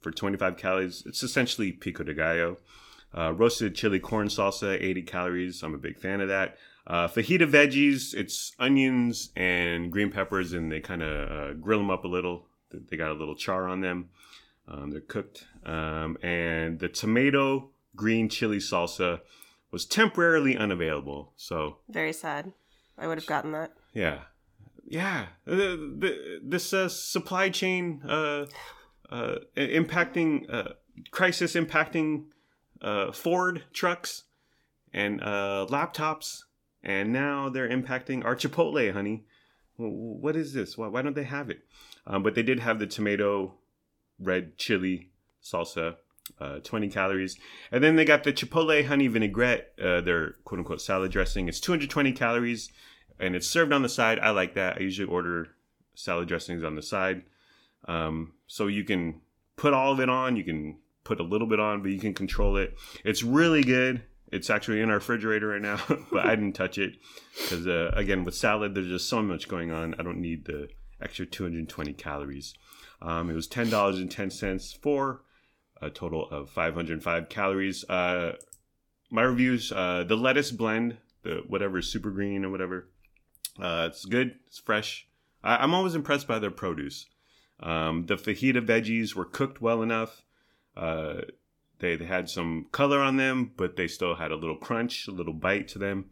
for 0.07 0.12
25 0.12 0.57
calories. 0.57 1.02
It's 1.04 1.24
essentially 1.24 1.72
pico 1.72 2.04
de 2.04 2.14
gallo. 2.14 2.59
Uh, 3.12 3.32
roasted 3.32 3.74
chili 3.74 3.98
corn 3.98 4.28
salsa, 4.28 4.80
80 4.80 5.02
calories. 5.02 5.62
I'm 5.64 5.74
a 5.74 5.78
big 5.78 5.98
fan 5.98 6.20
of 6.20 6.28
that. 6.28 6.59
Uh, 6.86 7.09
fajita 7.09 7.50
veggies, 7.50 8.14
it's 8.14 8.52
onions 8.61 9.30
and 9.34 9.90
green 9.90 10.12
peppers, 10.12 10.52
and 10.52 10.70
they 10.70 10.78
kind 10.78 11.02
of 11.02 11.30
uh, 11.30 11.52
grill 11.54 11.80
them 11.80 11.90
up 11.90 12.04
a 12.04 12.09
little. 12.09 12.46
They 12.70 12.96
got 12.96 13.11
a 13.11 13.14
little 13.14 13.34
char 13.34 13.66
on 13.66 13.80
them. 13.80 14.11
Um, 14.68 14.92
they're 14.92 15.00
cooked. 15.00 15.44
Um, 15.64 16.18
and 16.22 16.78
the 16.78 16.88
tomato 16.88 17.70
green 17.96 18.28
chili 18.28 18.59
salsa 18.59 19.22
was 19.72 19.86
temporarily 19.86 20.57
unavailable. 20.57 21.32
So 21.34 21.78
Very 21.88 22.12
sad. 22.12 22.52
I 22.96 23.09
would 23.09 23.18
have 23.18 23.26
gotten 23.26 23.50
that. 23.52 23.72
yeah, 23.92 24.20
yeah. 24.86 25.26
Uh, 25.48 25.57
the, 25.57 26.40
this 26.44 26.72
uh, 26.72 26.88
supply 26.88 27.50
chain 27.50 28.02
uh, 28.09 28.46
uh, 29.11 29.36
impacting 29.57 30.52
uh, 30.52 30.72
crisis 31.11 31.54
impacting 31.54 32.24
uh, 32.82 33.12
Ford 33.12 33.64
trucks 33.72 34.24
and 34.92 35.22
uh, 35.22 35.66
laptops, 35.68 36.42
and 36.82 37.12
now 37.12 37.48
they're 37.48 37.68
impacting 37.68 38.24
our 38.24 38.36
Chipotle, 38.36 38.92
honey. 38.92 39.24
What 39.76 40.36
is 40.36 40.54
this? 40.54 40.78
Why, 40.78 40.88
why 40.88 41.02
don't 41.02 41.14
they 41.14 41.24
have 41.24 41.50
it? 41.50 41.61
Um, 42.07 42.22
but 42.22 42.34
they 42.34 42.42
did 42.42 42.61
have 42.61 42.78
the 42.78 42.86
tomato 42.86 43.54
red 44.18 44.57
chili 44.57 45.11
salsa, 45.42 45.96
uh, 46.40 46.61
20 46.61 46.88
calories. 46.88 47.38
And 47.70 47.84
then 47.84 47.96
they 47.96 48.04
got 48.04 48.24
the 48.24 48.32
Chipotle 48.32 48.86
honey 48.86 49.07
vinaigrette, 49.07 49.72
uh, 49.82 50.00
their 50.00 50.32
quote 50.44 50.61
unquote 50.61 50.80
salad 50.80 51.12
dressing. 51.12 51.48
It's 51.48 51.61
220 51.61 52.12
calories 52.12 52.70
and 53.18 53.34
it's 53.34 53.48
served 53.48 53.72
on 53.72 53.82
the 53.82 53.88
side. 53.88 54.18
I 54.18 54.30
like 54.30 54.54
that. 54.54 54.76
I 54.78 54.80
usually 54.80 55.09
order 55.09 55.48
salad 55.94 56.28
dressings 56.28 56.64
on 56.64 56.74
the 56.74 56.82
side. 56.82 57.22
Um, 57.86 58.32
so 58.46 58.66
you 58.66 58.84
can 58.84 59.20
put 59.56 59.72
all 59.74 59.92
of 59.92 60.00
it 60.00 60.08
on, 60.08 60.36
you 60.36 60.44
can 60.44 60.78
put 61.04 61.20
a 61.20 61.22
little 61.22 61.46
bit 61.46 61.60
on, 61.60 61.82
but 61.82 61.90
you 61.90 62.00
can 62.00 62.14
control 62.14 62.56
it. 62.56 62.76
It's 63.04 63.22
really 63.22 63.62
good. 63.62 64.02
It's 64.32 64.50
actually 64.50 64.80
in 64.80 64.90
our 64.90 64.96
refrigerator 64.96 65.48
right 65.48 65.62
now, 65.62 65.80
but 66.12 66.26
I 66.26 66.34
didn't 66.34 66.54
touch 66.54 66.78
it 66.78 66.96
because 67.40 67.66
uh, 67.66 67.92
again, 67.94 68.24
with 68.24 68.34
salad, 68.34 68.74
there's 68.74 68.88
just 68.88 69.08
so 69.08 69.22
much 69.22 69.48
going 69.48 69.70
on. 69.70 69.94
I 69.98 70.02
don't 70.02 70.20
need 70.20 70.46
the 70.46 70.68
extra 71.00 71.26
220 71.26 71.92
calories. 71.92 72.54
Um, 73.00 73.30
it 73.30 73.34
was 73.34 73.46
ten 73.46 73.70
dollars 73.70 73.98
and 73.98 74.10
ten 74.10 74.30
cents 74.30 74.72
for 74.72 75.22
a 75.80 75.90
total 75.90 76.28
of 76.30 76.50
505 76.50 77.28
calories. 77.28 77.84
Uh, 77.88 78.32
my 79.10 79.22
reviews: 79.22 79.70
uh, 79.70 80.04
the 80.06 80.16
lettuce 80.16 80.50
blend, 80.50 80.96
the 81.22 81.42
whatever 81.46 81.80
super 81.82 82.10
green 82.10 82.44
or 82.44 82.50
whatever. 82.50 82.88
Uh, 83.60 83.88
it's 83.90 84.04
good. 84.04 84.36
It's 84.46 84.58
fresh. 84.58 85.06
I, 85.44 85.56
I'm 85.56 85.74
always 85.74 85.94
impressed 85.94 86.26
by 86.26 86.38
their 86.38 86.50
produce. 86.50 87.06
Um, 87.61 88.07
the 88.07 88.16
fajita 88.16 88.64
veggies 88.64 89.14
were 89.14 89.24
cooked 89.24 89.61
well 89.61 89.82
enough. 89.82 90.22
Uh, 90.76 91.22
they, 91.78 91.96
they 91.96 92.04
had 92.04 92.28
some 92.28 92.66
color 92.72 93.00
on 93.00 93.16
them, 93.16 93.52
but 93.57 93.76
they 93.76 93.86
still 93.86 94.14
had 94.14 94.30
a 94.30 94.36
little 94.36 94.57
crunch, 94.57 95.09
a 95.09 95.11
little 95.11 95.34
bite 95.34 95.68
to 95.68 95.78
them. 95.78 96.07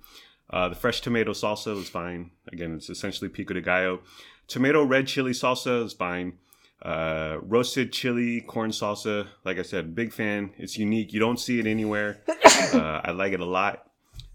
Uh, 0.50 0.68
the 0.68 0.74
fresh 0.74 1.00
tomato 1.00 1.32
salsa 1.32 1.74
was 1.74 1.88
fine. 1.88 2.30
Again, 2.52 2.74
it's 2.74 2.90
essentially 2.90 3.28
pico 3.28 3.54
de 3.54 3.60
gallo. 3.60 4.00
Tomato 4.46 4.84
red 4.84 5.06
chili 5.06 5.32
salsa 5.32 5.84
is 5.84 5.92
fine. 5.94 6.34
Uh, 6.82 7.38
roasted 7.40 7.92
chili 7.92 8.42
corn 8.42 8.70
salsa, 8.70 9.28
like 9.44 9.58
I 9.58 9.62
said, 9.62 9.94
big 9.94 10.12
fan. 10.12 10.52
It's 10.58 10.76
unique. 10.76 11.14
You 11.14 11.20
don't 11.20 11.40
see 11.40 11.58
it 11.58 11.66
anywhere. 11.66 12.22
Uh, 12.72 13.00
I 13.04 13.10
like 13.10 13.32
it 13.32 13.40
a 13.40 13.44
lot. 13.44 13.90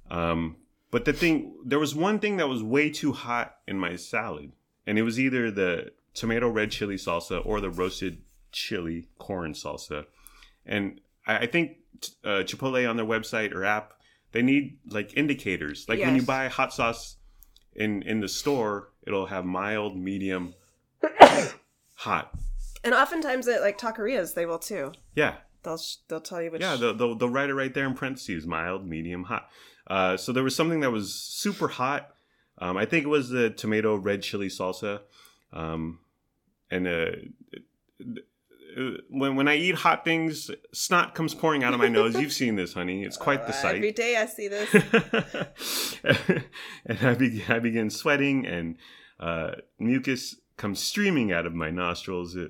Um, 0.10 0.57
but 0.91 1.03
the 1.03 1.14
thing, 1.14 1.55
there 1.66 1.80
was 1.80 1.93
one 1.93 2.20
thing 2.20 2.38
that 2.38 2.47
was 2.47 2.64
way 2.64 2.89
too 2.89 3.12
hot 3.12 3.57
in 3.68 3.78
my 3.78 3.95
salad, 3.95 4.53
and 4.86 4.97
it 4.97 5.01
was 5.01 5.20
either 5.20 5.51
the 5.51 5.91
tomato 6.14 6.49
red 6.49 6.72
chili 6.72 6.95
salsa 6.95 7.45
or 7.45 7.62
the 7.62 7.70
roasted 7.70 8.22
chili 8.51 9.07
corn 9.18 9.53
salsa. 9.53 10.05
And 10.66 10.99
I, 11.26 11.38
I 11.39 11.45
think 11.47 11.78
uh, 12.24 12.43
Chipotle 12.45 12.89
on 12.89 12.97
their 12.97 13.05
website 13.05 13.53
or 13.53 13.64
app, 13.64 13.93
they 14.32 14.41
need 14.41 14.80
like 14.89 15.16
indicators. 15.18 15.86
Like 15.88 15.99
when 15.99 16.16
you 16.16 16.22
buy 16.22 16.47
hot 16.47 16.74
sauce 16.74 17.18
in 17.76 18.01
in 18.03 18.20
the 18.20 18.28
store, 18.28 18.89
it'll 19.07 19.28
have 19.28 19.45
mild, 19.45 19.97
medium, 19.97 20.53
hot. 21.95 22.32
And 22.84 22.93
oftentimes 22.93 23.47
at 23.47 23.62
like 23.62 23.78
taquerias, 23.78 24.34
they 24.34 24.45
will 24.45 24.60
too. 24.60 24.93
Yeah, 25.16 25.36
They'll 25.64 25.78
sh- 25.78 25.97
they'll 26.07 26.22
tell 26.22 26.41
you 26.41 26.51
which. 26.51 26.62
yeah. 26.62 26.76
They'll, 26.76 26.93
they'll, 26.93 27.16
they'll 27.16 27.30
write 27.30 27.49
it 27.49 27.53
right 27.55 27.74
there 27.74 27.86
in 27.86 27.93
parentheses: 27.93 28.47
mild, 28.47 28.88
medium, 28.88 29.24
hot. 29.26 29.49
Uh, 29.88 30.16
so 30.18 30.32
there 30.32 30.43
was 30.43 30.55
something 30.55 30.80
that 30.82 30.91
was 30.91 31.14
super 31.14 31.68
hot. 31.68 32.10
Um, 32.60 32.78
I 32.78 32.86
think 32.86 33.05
it 33.05 33.10
was 33.10 33.30
the 33.30 33.49
tomato 33.49 33.95
red 33.95 34.22
chili 34.22 34.47
salsa. 34.47 35.01
Um, 35.54 36.00
and 36.72 36.88
uh, 36.88 37.12
uh, 38.78 38.82
when 39.10 39.36
when 39.36 39.47
I 39.47 39.56
eat 39.56 39.76
hot 39.76 40.06
things, 40.06 40.52
snot 40.74 41.16
comes 41.16 41.34
pouring 41.34 41.64
out 41.64 41.74
of 41.74 41.80
my 41.80 41.88
nose. 41.88 42.16
You've 42.20 42.32
seen 42.34 42.56
this, 42.56 42.74
honey. 42.74 43.04
It's 43.04 43.18
quite 43.28 43.43
the 43.47 43.54
Uh, 43.54 43.62
sight. 43.62 43.76
Every 43.76 43.91
day 43.91 44.16
I 44.18 44.26
see 44.28 44.47
this. 44.47 45.95
and 46.86 46.97
I, 47.02 47.14
be- 47.16 47.43
I 47.50 47.60
begin 47.60 47.89
sweating, 47.89 48.45
and 48.45 48.76
uh, 49.20 49.52
mucus 49.80 50.36
comes 50.58 50.80
streaming 50.80 51.32
out 51.32 51.45
of 51.45 51.54
my 51.54 51.72
nostrils. 51.72 52.36
Uh, 52.38 52.47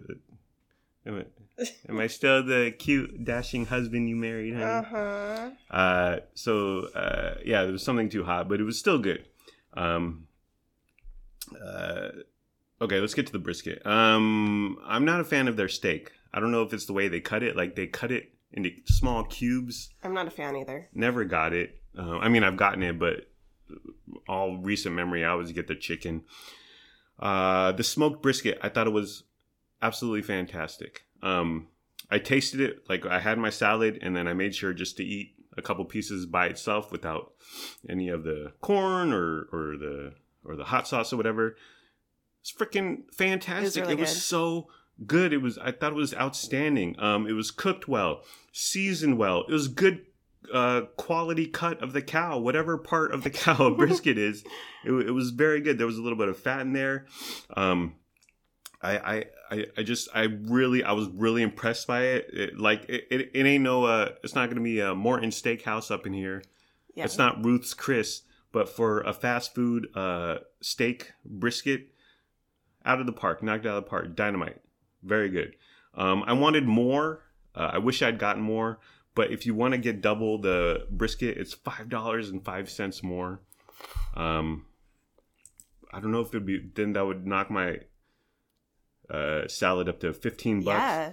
Am 1.06 1.24
I, 1.60 1.66
am 1.88 2.00
I 2.00 2.08
still 2.08 2.44
the 2.44 2.72
cute, 2.78 3.24
dashing 3.24 3.66
husband 3.68 4.10
you 4.10 4.16
married, 4.18 4.54
honey? 4.54 4.66
uh 4.66 4.84
huh. 4.84 5.50
Uh, 5.72 6.20
so 6.36 6.88
uh, 6.94 7.36
yeah, 7.46 7.64
there 7.64 7.72
was 7.72 7.84
something 7.84 8.10
too 8.10 8.26
hot, 8.26 8.50
but 8.50 8.60
it 8.60 8.64
was 8.64 8.78
still 8.78 9.00
good. 9.00 9.24
Um, 9.74 10.28
uh, 11.66 12.10
okay, 12.82 13.00
let's 13.00 13.14
get 13.14 13.28
to 13.28 13.34
the 13.34 13.40
brisket. 13.40 13.86
Um, 13.86 14.78
I'm 14.86 15.06
not 15.06 15.20
a 15.20 15.24
fan 15.24 15.48
of 15.48 15.58
their 15.58 15.68
steak. 15.68 16.12
I 16.34 16.40
don't 16.40 16.52
know 16.52 16.64
if 16.64 16.74
it's 16.74 16.86
the 16.86 16.94
way 16.94 17.08
they 17.08 17.20
cut 17.20 17.44
it. 17.44 17.56
Like 17.56 17.76
they 17.76 17.88
cut 17.88 18.12
it 18.12 18.34
into 18.52 18.72
small 18.86 19.24
cubes. 19.24 19.90
I'm 20.04 20.14
not 20.14 20.28
a 20.28 20.32
fan 20.32 20.56
either. 20.56 20.90
Never 20.94 21.24
got 21.24 21.54
it. 21.54 21.82
Uh, 21.98 22.18
I 22.18 22.30
mean, 22.30 22.44
I've 22.44 22.58
gotten 22.58 22.84
it, 22.84 23.00
but 23.00 23.30
all 24.28 24.58
recent 24.58 24.96
memory, 24.96 25.26
I 25.26 25.30
always 25.30 25.52
get 25.52 25.68
the 25.68 25.76
chicken. 25.76 26.24
Uh, 27.20 27.72
the 27.74 27.84
smoked 27.84 28.22
brisket, 28.22 28.58
I 28.62 28.70
thought 28.70 28.88
it 28.88 28.92
was 28.94 29.24
absolutely 29.82 30.22
fantastic. 30.22 31.04
Um, 31.22 31.68
I 32.10 32.20
tasted 32.20 32.62
it 32.62 32.84
like 32.90 33.06
I 33.06 33.20
had 33.20 33.38
my 33.38 33.50
salad, 33.50 34.00
and 34.02 34.16
then 34.16 34.28
I 34.28 34.34
made 34.34 34.56
sure 34.56 34.74
just 34.74 34.98
to 34.98 35.04
eat 35.04 35.36
a 35.58 35.62
couple 35.62 35.84
pieces 35.86 36.26
by 36.26 36.48
itself 36.48 36.92
without 36.92 37.34
any 37.88 38.10
of 38.10 38.24
the 38.24 38.54
corn 38.62 39.12
or 39.14 39.48
or 39.52 39.78
the 39.78 40.14
or 40.44 40.56
the 40.56 40.64
hot 40.66 40.88
sauce 40.88 41.12
or 41.14 41.18
whatever. 41.18 41.56
It's 42.42 42.52
freaking 42.52 43.04
fantastic. 43.14 43.84
really 43.84 43.94
it 43.94 44.00
was 44.00 44.24
so 44.24 44.70
good. 45.06 45.34
It 45.34 45.42
was 45.42 45.58
I 45.58 45.72
thought 45.72 45.92
it 45.92 45.96
was 45.96 46.14
outstanding. 46.14 46.96
Um, 47.00 47.28
it 47.28 47.34
was 47.34 47.52
cooked 47.52 47.88
well, 47.88 48.24
seasoned 48.52 49.18
well. 49.18 49.46
It 49.48 49.52
was 49.52 49.68
good 49.68 50.06
uh 50.54 50.82
quality 50.96 51.46
cut 51.46 51.84
of 51.84 51.92
the 51.92 52.02
cow 52.02 52.40
whatever 52.40 52.78
part 52.78 53.14
of 53.14 53.24
the 53.24 53.30
cow 53.30 53.68
a 53.68 53.72
brisket 53.76 54.18
is 54.18 54.44
it, 54.86 54.92
it 54.92 55.12
was 55.12 55.32
very 55.32 55.60
good 55.60 55.78
there 55.78 55.86
was 55.86 55.98
a 55.98 56.02
little 56.02 56.18
bit 56.18 56.30
of 56.30 56.40
fat 56.40 56.62
in 56.62 56.72
there 56.72 57.06
um 57.56 57.94
I, 58.82 58.98
I 58.98 59.26
I 59.52 59.66
I 59.78 59.84
just 59.84 60.10
I 60.14 60.24
really 60.24 60.84
I 60.84 60.94
was 60.94 61.08
really 61.10 61.42
impressed 61.42 61.88
by 61.88 62.04
it. 62.04 62.30
it 62.32 62.58
like 62.58 62.86
it, 62.88 63.08
it, 63.12 63.32
it 63.34 63.46
ain't 63.46 63.64
no 63.64 63.86
uh 63.86 64.12
it's 64.24 64.36
not 64.36 64.50
gonna 64.50 64.62
be 64.62 64.80
a 64.80 64.96
Morton 64.96 65.32
Steakhouse 65.32 65.92
up 65.92 66.06
in 66.06 66.14
here. 66.14 66.44
Yeah. 66.96 67.06
It's 67.06 67.18
not 67.18 67.44
Ruth's 67.44 67.74
Chris, 67.74 68.24
but 68.52 68.70
for 68.70 69.02
a 69.02 69.14
fast 69.14 69.54
food 69.54 69.88
uh 69.96 70.38
steak 70.62 71.14
brisket, 71.26 71.90
out 72.86 73.00
of 73.00 73.06
the 73.06 73.12
park, 73.14 73.44
knocked 73.44 73.66
out 73.66 73.78
of 73.78 73.84
the 73.84 73.90
park, 73.90 74.16
dynamite, 74.16 74.62
very 75.04 75.30
good. 75.30 75.56
Um, 75.96 76.24
I 76.26 76.34
wanted 76.34 76.66
more. 76.66 77.24
Uh, 77.56 77.72
I 77.74 77.78
wish 77.80 78.02
I'd 78.02 78.20
gotten 78.20 78.42
more, 78.42 78.80
but 79.16 79.32
if 79.32 79.46
you 79.46 79.54
want 79.56 79.74
to 79.74 79.78
get 79.80 80.02
double 80.02 80.40
the 80.40 80.86
brisket, 80.90 81.38
it's 81.38 81.54
five 81.54 81.90
dollars 81.90 82.30
and 82.30 82.44
five 82.44 82.70
cents 82.70 83.02
more. 83.04 83.42
Um, 84.16 84.66
I 85.92 86.00
don't 86.00 86.12
know 86.12 86.22
if 86.22 86.30
it'd 86.30 86.46
be 86.46 86.60
then 86.76 86.94
that 86.94 87.06
would 87.06 87.26
knock 87.26 87.50
my 87.50 87.80
uh, 89.10 89.48
salad 89.48 89.90
up 89.90 90.00
to 90.02 90.14
fifteen 90.14 90.62
bucks. 90.62 90.78
Yeah. 90.78 91.12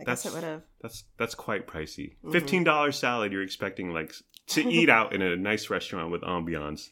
I 0.00 0.04
That's- 0.04 0.22
guess 0.24 0.32
it 0.32 0.34
would 0.34 0.44
have. 0.44 0.62
That's 0.80 1.04
that's 1.16 1.34
quite 1.34 1.66
pricey. 1.66 2.16
Mhm. 2.24 2.32
Fifteen 2.32 2.64
dollars 2.64 2.98
salad. 2.98 3.32
You're 3.32 3.42
expecting 3.42 3.92
like 3.92 4.12
to 4.48 4.68
eat 4.68 4.88
out 4.98 5.14
in 5.14 5.22
a 5.22 5.36
nice 5.36 5.70
restaurant 5.70 6.10
with 6.10 6.22
ambiance, 6.22 6.88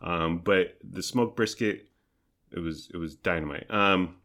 um, 0.00 0.38
but 0.44 0.76
the 0.82 1.02
smoked 1.02 1.36
brisket, 1.36 1.88
it 2.52 2.60
was 2.60 2.90
it 2.92 2.96
was 2.96 3.14
dynamite. 3.14 3.70
Um, 3.70 4.16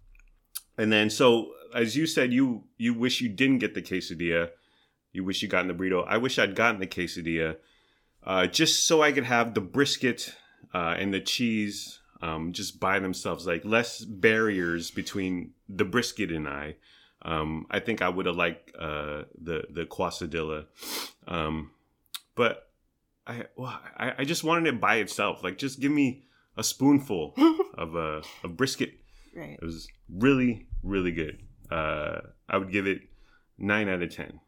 and 0.77 0.91
then 0.91 1.09
so 1.09 1.53
as 1.73 1.95
you 1.95 2.05
said, 2.05 2.31
you 2.31 2.63
you 2.77 2.93
wish 2.93 3.21
you 3.21 3.29
didn't 3.29 3.59
get 3.59 3.73
the 3.73 3.81
quesadilla. 3.81 4.49
You 5.11 5.23
wish 5.23 5.41
you 5.41 5.47
gotten 5.47 5.67
the 5.67 5.73
burrito. 5.73 6.05
I 6.07 6.17
wish 6.17 6.39
I'd 6.39 6.55
gotten 6.55 6.79
the 6.79 6.87
quesadilla, 6.87 7.57
uh, 8.23 8.47
just 8.47 8.87
so 8.87 9.01
I 9.01 9.11
could 9.11 9.25
have 9.25 9.53
the 9.53 9.61
brisket 9.61 10.33
uh, 10.73 10.95
and 10.97 11.13
the 11.13 11.19
cheese 11.19 11.99
um, 12.21 12.53
just 12.53 12.79
by 12.79 12.99
themselves, 12.99 13.45
like 13.45 13.65
less 13.65 14.03
barriers 14.03 14.91
between 14.91 15.51
the 15.67 15.85
brisket 15.85 16.31
and 16.31 16.47
I. 16.47 16.75
Um, 17.21 17.67
I 17.69 17.79
think 17.79 18.01
I 18.01 18.09
would 18.09 18.25
have 18.25 18.35
liked 18.35 18.75
uh, 18.75 19.23
the 19.39 19.65
the 19.69 19.85
quesadilla, 19.85 20.65
um, 21.27 21.71
but 22.35 22.69
I, 23.25 23.45
well, 23.55 23.79
I 23.97 24.13
I 24.19 24.23
just 24.23 24.43
wanted 24.43 24.73
it 24.73 24.81
by 24.81 24.95
itself. 24.95 25.43
Like, 25.43 25.57
just 25.57 25.79
give 25.79 25.91
me 25.91 26.23
a 26.57 26.63
spoonful 26.63 27.33
of 27.77 27.95
uh, 27.95 28.21
of 28.43 28.57
brisket. 28.57 28.93
Right. 29.35 29.57
It 29.61 29.63
was 29.65 29.87
really 30.09 30.67
really 30.83 31.11
good. 31.11 31.41
Uh, 31.71 32.19
I 32.49 32.57
would 32.57 32.71
give 32.71 32.85
it 32.87 33.01
nine 33.57 33.89
out 33.89 34.01
of 34.01 34.13
ten, 34.15 34.39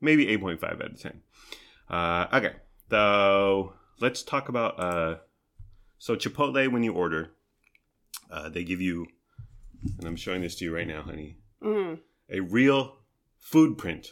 maybe 0.00 0.28
eight 0.28 0.40
point 0.40 0.60
five 0.60 0.80
out 0.80 0.92
of 0.92 1.00
ten. 1.00 1.20
Uh, 1.88 2.26
okay, 2.32 2.52
so 2.90 3.74
let's 4.00 4.22
talk 4.22 4.48
about 4.48 4.78
uh, 4.80 5.16
so 5.98 6.16
Chipotle 6.16 6.70
when 6.72 6.82
you 6.82 6.92
order, 6.92 7.30
uh, 8.30 8.48
they 8.48 8.64
give 8.64 8.80
you, 8.80 9.06
and 9.98 10.06
I'm 10.06 10.16
showing 10.16 10.42
this 10.42 10.56
to 10.56 10.64
you 10.64 10.74
right 10.74 10.86
now, 10.88 11.02
honey 11.02 11.36
Mm. 11.62 12.00
a 12.28 12.40
real 12.40 12.98
food 13.38 13.78
print. 13.78 14.08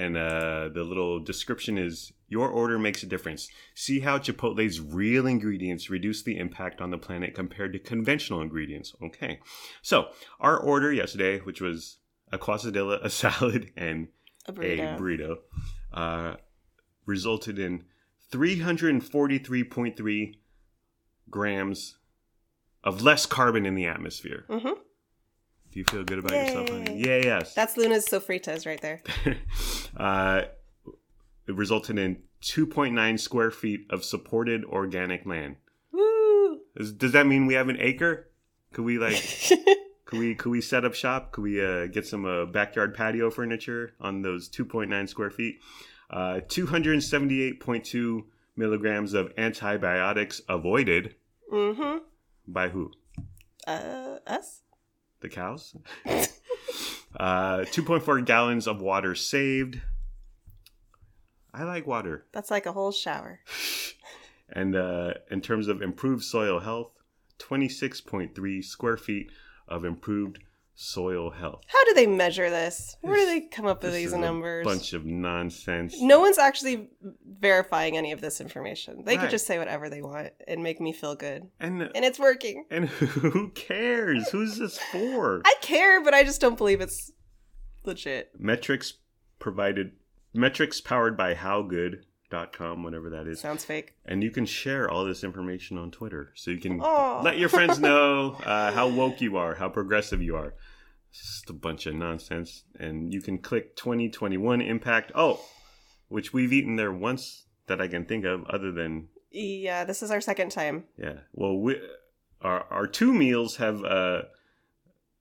And 0.00 0.16
uh, 0.16 0.68
the 0.72 0.84
little 0.84 1.18
description 1.18 1.76
is 1.76 2.12
Your 2.28 2.48
order 2.48 2.78
makes 2.78 3.02
a 3.02 3.06
difference. 3.06 3.48
See 3.74 3.98
how 4.00 4.18
Chipotle's 4.18 4.80
real 4.80 5.26
ingredients 5.26 5.90
reduce 5.90 6.22
the 6.22 6.38
impact 6.38 6.80
on 6.80 6.90
the 6.90 6.98
planet 6.98 7.34
compared 7.34 7.72
to 7.72 7.80
conventional 7.80 8.40
ingredients. 8.40 8.94
Okay. 9.02 9.40
So, 9.82 10.10
our 10.38 10.56
order 10.56 10.92
yesterday, 10.92 11.40
which 11.40 11.60
was 11.60 11.98
a 12.30 12.38
quesadilla, 12.38 13.02
a 13.04 13.10
salad, 13.22 13.72
and 13.76 14.06
A 14.46 14.52
burrito. 14.52 14.94
a 14.94 14.98
burrito, 15.00 15.36
uh, 15.92 16.34
resulted 17.06 17.58
in 17.58 17.84
343.3 18.32 20.34
grams 21.30 21.96
of 22.84 23.02
less 23.02 23.26
carbon 23.26 23.66
in 23.66 23.74
the 23.74 23.86
atmosphere. 23.86 24.44
hmm 24.48 24.58
Do 24.58 24.76
you 25.78 25.84
feel 25.84 26.04
good 26.04 26.18
about 26.18 26.32
yourself? 26.32 26.68
honey? 26.68 26.98
Yeah, 26.98 27.16
yes. 27.22 27.54
That's 27.54 27.76
Luna's 27.76 28.06
sofritas 28.06 28.66
right 28.66 28.80
there. 28.80 29.00
uh, 29.96 30.42
it 31.46 31.54
resulted 31.54 31.98
in 31.98 32.22
2.9 32.42 33.18
square 33.20 33.50
feet 33.50 33.86
of 33.90 34.04
supported 34.04 34.64
organic 34.64 35.24
land. 35.26 35.56
Woo! 35.92 36.60
Is, 36.76 36.92
does 36.92 37.12
that 37.12 37.26
mean 37.26 37.46
we 37.46 37.54
have 37.54 37.68
an 37.68 37.78
acre? 37.80 38.28
Could 38.72 38.84
we 38.84 38.98
like 38.98 39.14
Could 40.04 40.18
we 40.20 40.34
could 40.34 40.50
we 40.50 40.60
set 40.62 40.84
up 40.86 40.94
shop? 40.94 41.32
Could 41.32 41.42
we 41.42 41.62
uh, 41.64 41.86
get 41.86 42.06
some 42.06 42.24
uh, 42.24 42.46
backyard 42.46 42.94
patio 42.94 43.30
furniture 43.30 43.92
on 44.00 44.22
those 44.22 44.48
2.9 44.48 45.08
square 45.08 45.30
feet? 45.30 45.60
Uh, 46.10 46.40
278.2 46.48 48.24
milligrams 48.56 49.12
of 49.14 49.32
antibiotics 49.38 50.40
avoided 50.48 51.14
Mm-hmm. 51.52 51.98
by 52.46 52.68
who? 52.68 52.92
Uh, 53.66 54.18
us? 54.26 54.60
The 55.20 55.28
cows. 55.28 55.74
uh, 56.06 57.64
2.4 57.64 58.24
gallons 58.24 58.66
of 58.66 58.80
water 58.80 59.14
saved. 59.14 59.80
I 61.52 61.64
like 61.64 61.86
water. 61.86 62.26
That's 62.32 62.50
like 62.50 62.66
a 62.66 62.72
whole 62.72 62.92
shower. 62.92 63.40
And 64.50 64.74
uh, 64.74 65.12
in 65.30 65.42
terms 65.42 65.68
of 65.68 65.82
improved 65.82 66.24
soil 66.24 66.60
health, 66.60 66.92
26.3 67.38 68.64
square 68.64 68.96
feet 68.96 69.30
of 69.68 69.84
improved 69.84 70.38
soil 70.80 71.28
health. 71.30 71.60
How 71.66 71.84
do 71.86 71.94
they 71.94 72.06
measure 72.06 72.48
this? 72.50 72.96
Where 73.00 73.16
do 73.16 73.26
they 73.26 73.40
come 73.40 73.66
up 73.66 73.82
with 73.82 73.90
This 73.92 74.02
these 74.04 74.14
numbers? 74.14 74.64
bunch 74.64 74.92
of 74.92 75.04
nonsense. 75.04 76.00
No 76.00 76.20
one's 76.20 76.38
actually 76.38 76.88
verifying 77.26 77.96
any 77.96 78.12
of 78.12 78.20
this 78.20 78.40
information. 78.40 79.02
They 79.04 79.16
Right. 79.16 79.22
could 79.22 79.30
just 79.30 79.44
say 79.46 79.58
whatever 79.58 79.88
they 79.90 80.02
want 80.02 80.30
and 80.46 80.62
make 80.62 80.80
me 80.80 80.92
feel 80.92 81.16
good. 81.16 81.48
And 81.58 81.82
And 81.82 82.04
it's 82.04 82.20
working. 82.20 82.64
and 82.70 82.88
who 82.88 83.50
cares? 83.50 84.28
Who's 84.30 84.58
this 84.58 84.78
for? 84.92 85.42
I 85.44 85.54
care, 85.62 86.00
but 86.00 86.14
I 86.14 86.22
just 86.22 86.40
don't 86.40 86.56
believe 86.56 86.80
it's 86.80 87.10
legit. 87.84 88.30
metrics 88.38 88.94
provided 89.40 89.92
metrics 90.32 90.80
powered 90.80 91.16
by 91.16 91.34
howgood.com 92.30 92.82
whatever 92.82 93.10
that 93.10 93.26
is 93.26 93.40
Sounds 93.40 93.64
fake. 93.64 93.94
and 94.04 94.22
you 94.22 94.30
can 94.30 94.46
share 94.46 94.90
all 94.90 95.04
this 95.04 95.24
information 95.24 95.76
on 95.78 95.90
twitter 95.90 96.30
so 96.34 96.50
you 96.50 96.58
can 96.58 96.80
Aw. 96.80 97.20
let 97.22 97.38
your 97.38 97.48
friends 97.48 97.78
know 97.88 98.32
uh, 98.44 98.72
how 98.72 98.88
woke 98.88 99.20
you 99.20 99.36
are 99.36 99.54
how 99.54 99.68
progressive 99.68 100.22
you 100.22 100.36
are 100.36 100.54
it's 101.10 101.20
just 101.22 101.50
a 101.50 101.54
bunch 101.54 101.86
of 101.86 101.94
nonsense 101.94 102.64
and 102.78 103.12
you 103.12 103.20
can 103.22 103.38
click 103.38 103.76
2021 103.76 104.60
impact 104.60 105.12
oh 105.14 105.40
which 106.08 106.32
we've 106.32 106.52
eaten 106.52 106.76
there 106.76 106.92
once 106.92 107.44
that 107.66 107.80
i 107.80 107.88
can 107.88 108.04
think 108.04 108.24
of 108.24 108.44
other 108.46 108.72
than 108.72 109.08
Yeah, 109.30 109.84
this 109.84 110.02
is 110.02 110.10
our 110.10 110.20
second 110.20 110.50
time. 110.50 110.84
yeah 110.96 111.20
well 111.32 111.58
we 111.58 111.80
our, 112.40 112.64
our 112.70 112.86
two 112.86 113.12
meals 113.12 113.56
have 113.56 113.82
uh 113.84 114.22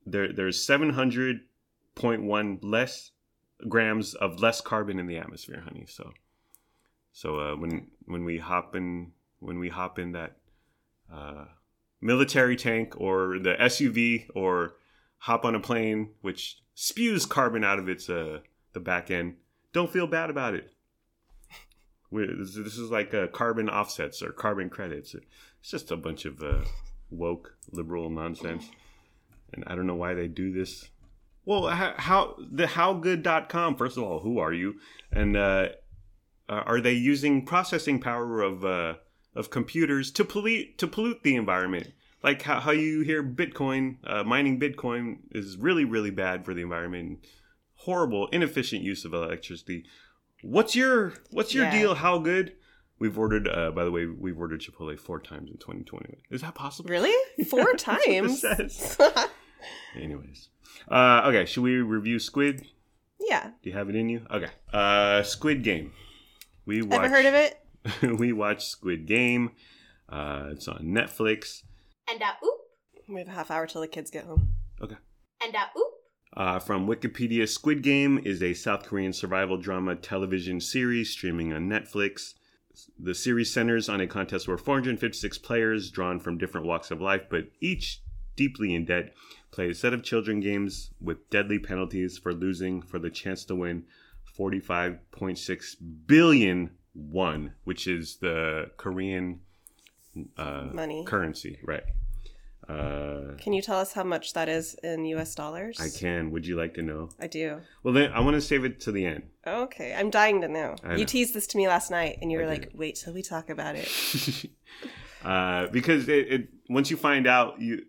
there 0.05 0.32
there's 0.32 0.66
700.1 0.66 2.60
less 2.62 3.12
grams 3.68 4.14
of 4.14 4.39
less 4.39 4.62
carbon 4.62 4.99
in 4.99 5.08
the 5.08 5.18
atmosphere 5.18 5.62
honey 5.66 5.86
so 5.88 6.12
so 7.18 7.39
uh 7.39 7.55
when 7.55 7.88
when 8.05 8.24
we 8.24 8.38
hop 8.38 8.76
in 8.76 9.11
when 9.39 9.57
we 9.59 9.70
hop 9.70 9.97
in 9.97 10.11
that 10.11 10.38
uh 11.13 11.45
military 12.01 12.55
tank 12.55 12.93
or 12.97 13.39
the 13.39 13.55
suv 13.61 14.28
or 14.36 14.76
hop 15.18 15.45
on 15.45 15.55
a 15.55 15.59
plane 15.59 16.09
which 16.22 16.61
spews 16.76 17.26
carbon 17.26 17.63
out 17.63 17.80
of 17.80 17.89
its 17.89 18.09
uh 18.09 18.39
the 18.74 18.80
back 18.80 19.09
end 19.09 19.36
don't 19.78 19.91
feel 19.91 20.07
bad 20.07 20.30
about 20.30 20.55
it. 20.55 20.72
We 22.09 22.26
this 22.26 22.55
is 22.55 22.89
like 22.89 23.13
uh, 23.13 23.28
carbon 23.28 23.70
offsets 23.70 24.24
or 24.24 24.32
carbon 24.32 24.70
credits. 24.70 25.13
It's 25.13 25.70
just 25.70 25.91
a 25.91 25.97
bunch 25.97 26.26
of 26.26 26.41
uh, 26.41 26.63
woke 27.11 27.55
liberal 27.72 28.09
nonsense. 28.09 28.70
And 29.53 29.63
i 29.68 29.76
don't 29.76 29.88
know 29.88 29.95
why 29.95 30.13
they 30.13 30.28
do 30.28 30.51
this. 30.51 30.89
Well 31.45 31.68
how, 31.68 31.93
how 31.97 32.36
the 32.39 32.65
howgood.com 32.65 33.76
first 33.76 33.97
of 33.97 34.03
all 34.03 34.20
who 34.20 34.39
are 34.39 34.53
you? 34.53 34.76
And 35.11 35.38
uh, 36.50 36.64
are 36.66 36.80
they 36.82 36.93
using 36.93 37.45
processing 37.45 38.00
power 38.00 38.41
of 38.41 38.64
uh, 38.66 38.95
of 39.36 39.50
computers 39.50 40.12
to 40.12 40.24
pollute 40.26 40.78
to 40.78 40.88
pollute 40.88 41.24
the 41.24 41.36
environment? 41.36 41.91
Like 42.24 42.41
how, 42.41 42.60
how 42.60 42.72
you 42.72 43.02
hear 43.02 43.24
bitcoin 43.24 43.98
uh, 44.06 44.24
mining 44.24 44.60
bitcoin 44.60 45.18
is 45.32 45.58
really 45.58 45.86
really 45.86 46.10
bad 46.12 46.43
for 46.45 46.54
the 46.54 46.62
environment 46.62 47.20
horrible 47.82 48.28
inefficient 48.30 48.82
use 48.82 49.06
of 49.06 49.14
electricity. 49.14 49.86
What's 50.41 50.76
your 50.76 51.14
what's 51.32 51.54
your 51.54 51.66
Yeah. 51.66 51.72
deal? 51.80 51.95
How 51.95 52.18
good? 52.20 52.54
We've 53.00 53.18
ordered 53.18 53.48
uh, 53.48 53.70
by 53.72 53.84
the 53.86 53.91
way 53.91 54.06
we've 54.08 54.38
ordered 54.39 54.62
chipotle 54.62 54.98
four 55.00 55.20
times 55.20 55.52
in 55.52 55.58
2020 55.58 56.24
is 56.32 56.41
that 56.41 56.56
possible? 56.56 56.89
Really? 56.89 57.14
Four 57.45 57.66
That's 57.78 57.86
what 57.88 58.02
it 58.08 58.32
times? 58.39 58.98
anyways. 59.95 60.50
Uh, 60.89 61.22
okay 61.26 61.45
should 61.45 61.64
we 61.64 61.76
review 61.78 62.20
squid? 62.20 62.66
Yeah. 63.20 63.52
do 63.62 63.70
you 63.70 63.76
have 63.76 63.89
it 63.89 63.95
in 63.95 64.10
you? 64.10 64.26
Okay. 64.32 64.50
Uh, 64.74 65.22
squid 65.24 65.64
game 65.64 65.91
we 66.68 66.82
watched, 66.84 67.03
Ever 67.05 67.09
heard 67.09 67.26
of 67.26 67.34
it? 67.34 67.59
we 68.20 68.34
watched 68.34 68.68
Squid 68.68 69.07
Game. 69.07 69.51
Uh, 70.09 70.49
it's 70.51 70.68
on 70.68 70.84
Netflix. 70.84 71.63
and 72.11 72.22
a 72.22 72.45
oop, 72.45 72.59
We 73.09 73.20
have 73.20 73.28
a 73.28 73.32
half 73.32 73.49
hour 73.49 73.65
till 73.65 73.82
the 73.82 73.88
kids 73.88 74.11
get 74.11 74.26
home. 74.26 74.49
Okay. 74.82 74.95
And 75.43 75.55
a 75.55 75.70
oop, 75.78 75.93
Uh, 76.36 76.59
from 76.59 76.88
Wikipedia, 76.88 77.47
Squid 77.47 77.82
Game 77.82 78.20
is 78.24 78.43
a 78.43 78.53
South 78.53 78.84
Korean 78.84 79.13
survival 79.13 79.57
drama 79.57 79.95
television 79.95 80.61
series 80.61 81.09
streaming 81.09 81.53
on 81.53 81.68
Netflix. 81.68 82.34
The 82.99 83.15
series 83.15 83.51
centers 83.51 83.89
on 83.89 84.01
a 84.01 84.07
contest 84.07 84.47
where 84.47 84.57
456 84.57 85.39
players, 85.39 85.89
drawn 85.89 86.20
from 86.20 86.38
different 86.38 86.68
walks 86.68 86.91
of 86.91 87.01
life, 87.01 87.24
but 87.30 87.45
each 87.59 88.01
deeply 88.36 88.76
in 88.76 88.86
debt, 88.86 89.15
play 89.49 89.70
a 89.72 89.74
set 89.74 89.93
of 89.93 90.03
children 90.03 90.39
games 90.41 90.91
with 91.01 91.28
deadly 91.32 91.57
penalties 91.57 92.20
for 92.20 92.34
losing 92.34 92.84
for 92.84 92.99
the 92.99 93.09
chance 93.09 93.43
to 93.45 93.55
win 93.55 93.84
45.6 94.38 95.76
billion 96.06 96.72
won, 96.94 97.54
which 97.64 97.88
is 97.88 98.18
the 98.18 98.72
Korean 98.78 99.42
uh, 100.38 100.68
Money. 100.74 101.04
currency, 101.06 101.60
right? 101.64 101.84
Uh, 102.68 103.36
Can 103.38 103.54
you 103.54 103.62
tell 103.62 103.80
us 103.80 103.94
how 103.94 104.04
much 104.04 104.34
that 104.34 104.50
is 104.50 104.74
in 104.84 105.06
US 105.06 105.36
dollars? 105.36 105.80
I 105.80 105.88
can. 105.90 106.32
Would 106.32 106.46
you 106.46 106.58
like 106.58 106.74
to 106.74 106.82
know? 106.82 107.10
I 107.20 107.28
do. 107.28 107.62
Well, 107.84 107.94
then 107.94 108.12
I 108.12 108.20
want 108.20 108.36
to 108.36 108.42
save 108.42 108.66
it 108.66 108.82
to 108.82 108.92
the 108.92 109.06
end. 109.06 109.24
Okay, 109.46 109.96
I'm 109.96 110.10
dying 110.10 110.42
to 110.42 110.50
know. 110.50 110.76
Know. 110.84 110.96
You 110.96 111.06
teased 111.06 111.34
this 111.34 111.48
to 111.48 111.58
me 111.58 111.68
last 111.70 111.92
night, 111.92 112.18
and 112.22 112.30
you 112.30 112.40
I 112.40 112.44
were 112.44 112.50
did. 112.50 112.60
like, 112.66 112.72
"Wait 112.74 112.96
till 112.96 113.14
we 113.14 113.22
talk 113.22 113.50
about 113.50 113.76
it." 113.78 114.50
uh, 115.24 115.68
because 115.68 116.10
it, 116.10 116.28
it 116.28 116.50
once 116.70 116.92
you 116.92 116.98
find 116.98 117.26
out, 117.26 117.62
you 117.62 117.84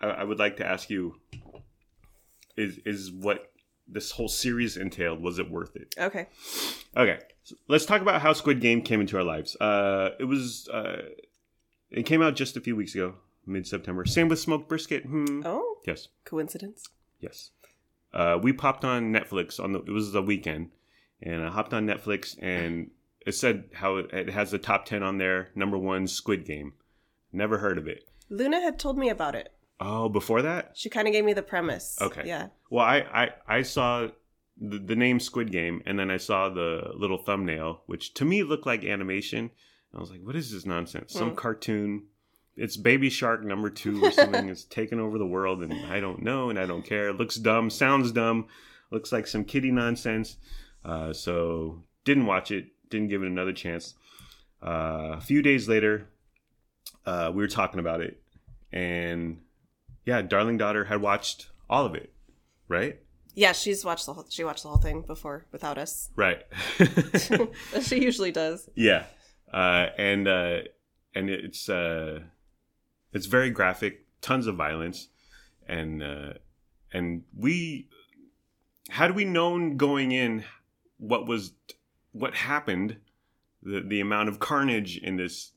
I, 0.00 0.06
I 0.06 0.24
would 0.24 0.38
like 0.38 0.56
to 0.56 0.66
ask 0.66 0.88
you 0.88 1.16
is 2.56 2.78
is 2.86 3.12
what 3.12 3.52
this 3.86 4.12
whole 4.12 4.28
series 4.28 4.76
entailed 4.76 5.22
was 5.22 5.38
it 5.38 5.50
worth 5.50 5.76
it? 5.76 5.94
Okay. 5.98 6.26
Okay, 6.96 7.18
so 7.42 7.54
let's 7.68 7.84
talk 7.86 8.00
about 8.00 8.22
how 8.22 8.32
Squid 8.32 8.60
Game 8.60 8.82
came 8.82 9.00
into 9.00 9.16
our 9.16 9.24
lives. 9.24 9.56
Uh, 9.56 10.10
it 10.18 10.24
was 10.24 10.68
uh, 10.72 11.02
it 11.90 12.04
came 12.04 12.22
out 12.22 12.34
just 12.36 12.56
a 12.56 12.60
few 12.60 12.76
weeks 12.76 12.94
ago, 12.94 13.14
mid 13.46 13.66
September. 13.66 14.04
Same 14.04 14.28
with 14.28 14.38
Smoked 14.38 14.68
Brisket. 14.68 15.04
Hmm. 15.04 15.42
Oh, 15.44 15.78
Yes, 15.86 16.08
coincidence? 16.24 16.88
yes. 17.20 17.50
Uh, 18.12 18.38
we 18.40 18.52
popped 18.52 18.84
on 18.84 19.12
Netflix 19.12 19.58
on 19.62 19.72
the 19.72 19.80
it 19.80 19.90
was 19.90 20.12
the 20.12 20.22
weekend, 20.22 20.70
and 21.22 21.44
I 21.44 21.50
hopped 21.50 21.74
on 21.74 21.86
Netflix 21.86 22.36
and 22.40 22.90
it 23.26 23.32
said 23.32 23.64
how 23.74 23.96
it, 23.96 24.12
it 24.12 24.30
has 24.30 24.50
the 24.50 24.58
top 24.58 24.84
ten 24.86 25.02
on 25.02 25.18
there. 25.18 25.48
Number 25.54 25.76
one, 25.76 26.06
Squid 26.06 26.44
Game. 26.44 26.74
Never 27.32 27.58
heard 27.58 27.76
of 27.78 27.88
it. 27.88 28.08
Luna 28.30 28.60
had 28.60 28.78
told 28.78 28.96
me 28.96 29.08
about 29.08 29.34
it. 29.34 29.52
Oh, 29.86 30.08
before 30.08 30.42
that? 30.42 30.72
She 30.74 30.88
kind 30.88 31.06
of 31.06 31.12
gave 31.12 31.24
me 31.24 31.34
the 31.34 31.42
premise. 31.42 31.96
Okay. 32.00 32.22
Yeah. 32.24 32.48
Well, 32.70 32.84
I 32.84 32.98
I, 33.00 33.30
I 33.58 33.62
saw 33.62 34.08
the, 34.58 34.78
the 34.78 34.96
name 34.96 35.20
Squid 35.20 35.50
Game, 35.52 35.82
and 35.84 35.98
then 35.98 36.10
I 36.10 36.16
saw 36.16 36.48
the 36.48 36.92
little 36.96 37.18
thumbnail, 37.18 37.82
which 37.86 38.14
to 38.14 38.24
me 38.24 38.42
looked 38.44 38.66
like 38.66 38.84
animation. 38.84 39.50
I 39.94 40.00
was 40.00 40.10
like, 40.10 40.22
"What 40.22 40.36
is 40.36 40.50
this 40.52 40.64
nonsense? 40.64 41.12
Some 41.12 41.30
Hmm. 41.30 41.34
cartoon? 41.36 42.04
It's 42.56 42.76
Baby 42.76 43.10
Shark 43.10 43.44
number 43.44 43.68
two 43.68 44.02
or 44.04 44.10
something. 44.12 44.48
it's 44.48 44.64
taking 44.64 45.00
over 45.00 45.18
the 45.18 45.26
world, 45.26 45.62
and 45.62 45.72
I 45.86 45.98
don't 46.00 46.22
know, 46.22 46.50
and 46.50 46.58
I 46.58 46.66
don't 46.66 46.84
care. 46.84 47.08
It 47.08 47.16
looks 47.16 47.34
dumb, 47.36 47.68
sounds 47.68 48.12
dumb, 48.12 48.46
looks 48.92 49.10
like 49.12 49.26
some 49.26 49.44
kiddie 49.44 49.72
nonsense. 49.72 50.36
Uh, 50.84 51.12
so 51.12 51.82
didn't 52.04 52.26
watch 52.26 52.50
it. 52.52 52.66
Didn't 52.90 53.08
give 53.08 53.22
it 53.22 53.26
another 53.26 53.52
chance. 53.52 53.94
Uh, 54.64 55.14
a 55.16 55.20
few 55.20 55.42
days 55.42 55.68
later, 55.68 56.08
uh, 57.06 57.30
we 57.34 57.42
were 57.42 57.48
talking 57.48 57.80
about 57.80 58.00
it, 58.00 58.22
and 58.72 59.40
yeah, 60.04 60.22
darling 60.22 60.58
daughter 60.58 60.84
had 60.84 61.00
watched 61.00 61.48
all 61.68 61.86
of 61.86 61.94
it, 61.94 62.12
right? 62.68 63.00
Yeah, 63.34 63.52
she's 63.52 63.84
watched 63.84 64.06
the 64.06 64.12
whole. 64.14 64.26
She 64.28 64.44
watched 64.44 64.62
the 64.62 64.68
whole 64.68 64.78
thing 64.78 65.02
before 65.02 65.46
without 65.50 65.76
us. 65.78 66.10
Right. 66.14 66.42
She 67.82 68.02
usually 68.02 68.30
does. 68.30 68.68
yeah, 68.76 69.04
uh, 69.52 69.86
and 69.98 70.28
uh, 70.28 70.58
and 71.14 71.30
it's 71.30 71.68
uh, 71.68 72.20
it's 73.12 73.26
very 73.26 73.50
graphic, 73.50 74.06
tons 74.20 74.46
of 74.46 74.56
violence, 74.56 75.08
and 75.66 76.02
uh, 76.02 76.34
and 76.92 77.22
we 77.36 77.88
had 78.90 79.14
we 79.16 79.24
known 79.24 79.76
going 79.76 80.12
in 80.12 80.44
what 80.98 81.26
was 81.26 81.52
what 82.12 82.34
happened, 82.34 82.98
the 83.62 83.80
the 83.80 84.00
amount 84.00 84.28
of 84.28 84.38
carnage 84.38 84.96
in 84.96 85.16
this 85.16 85.52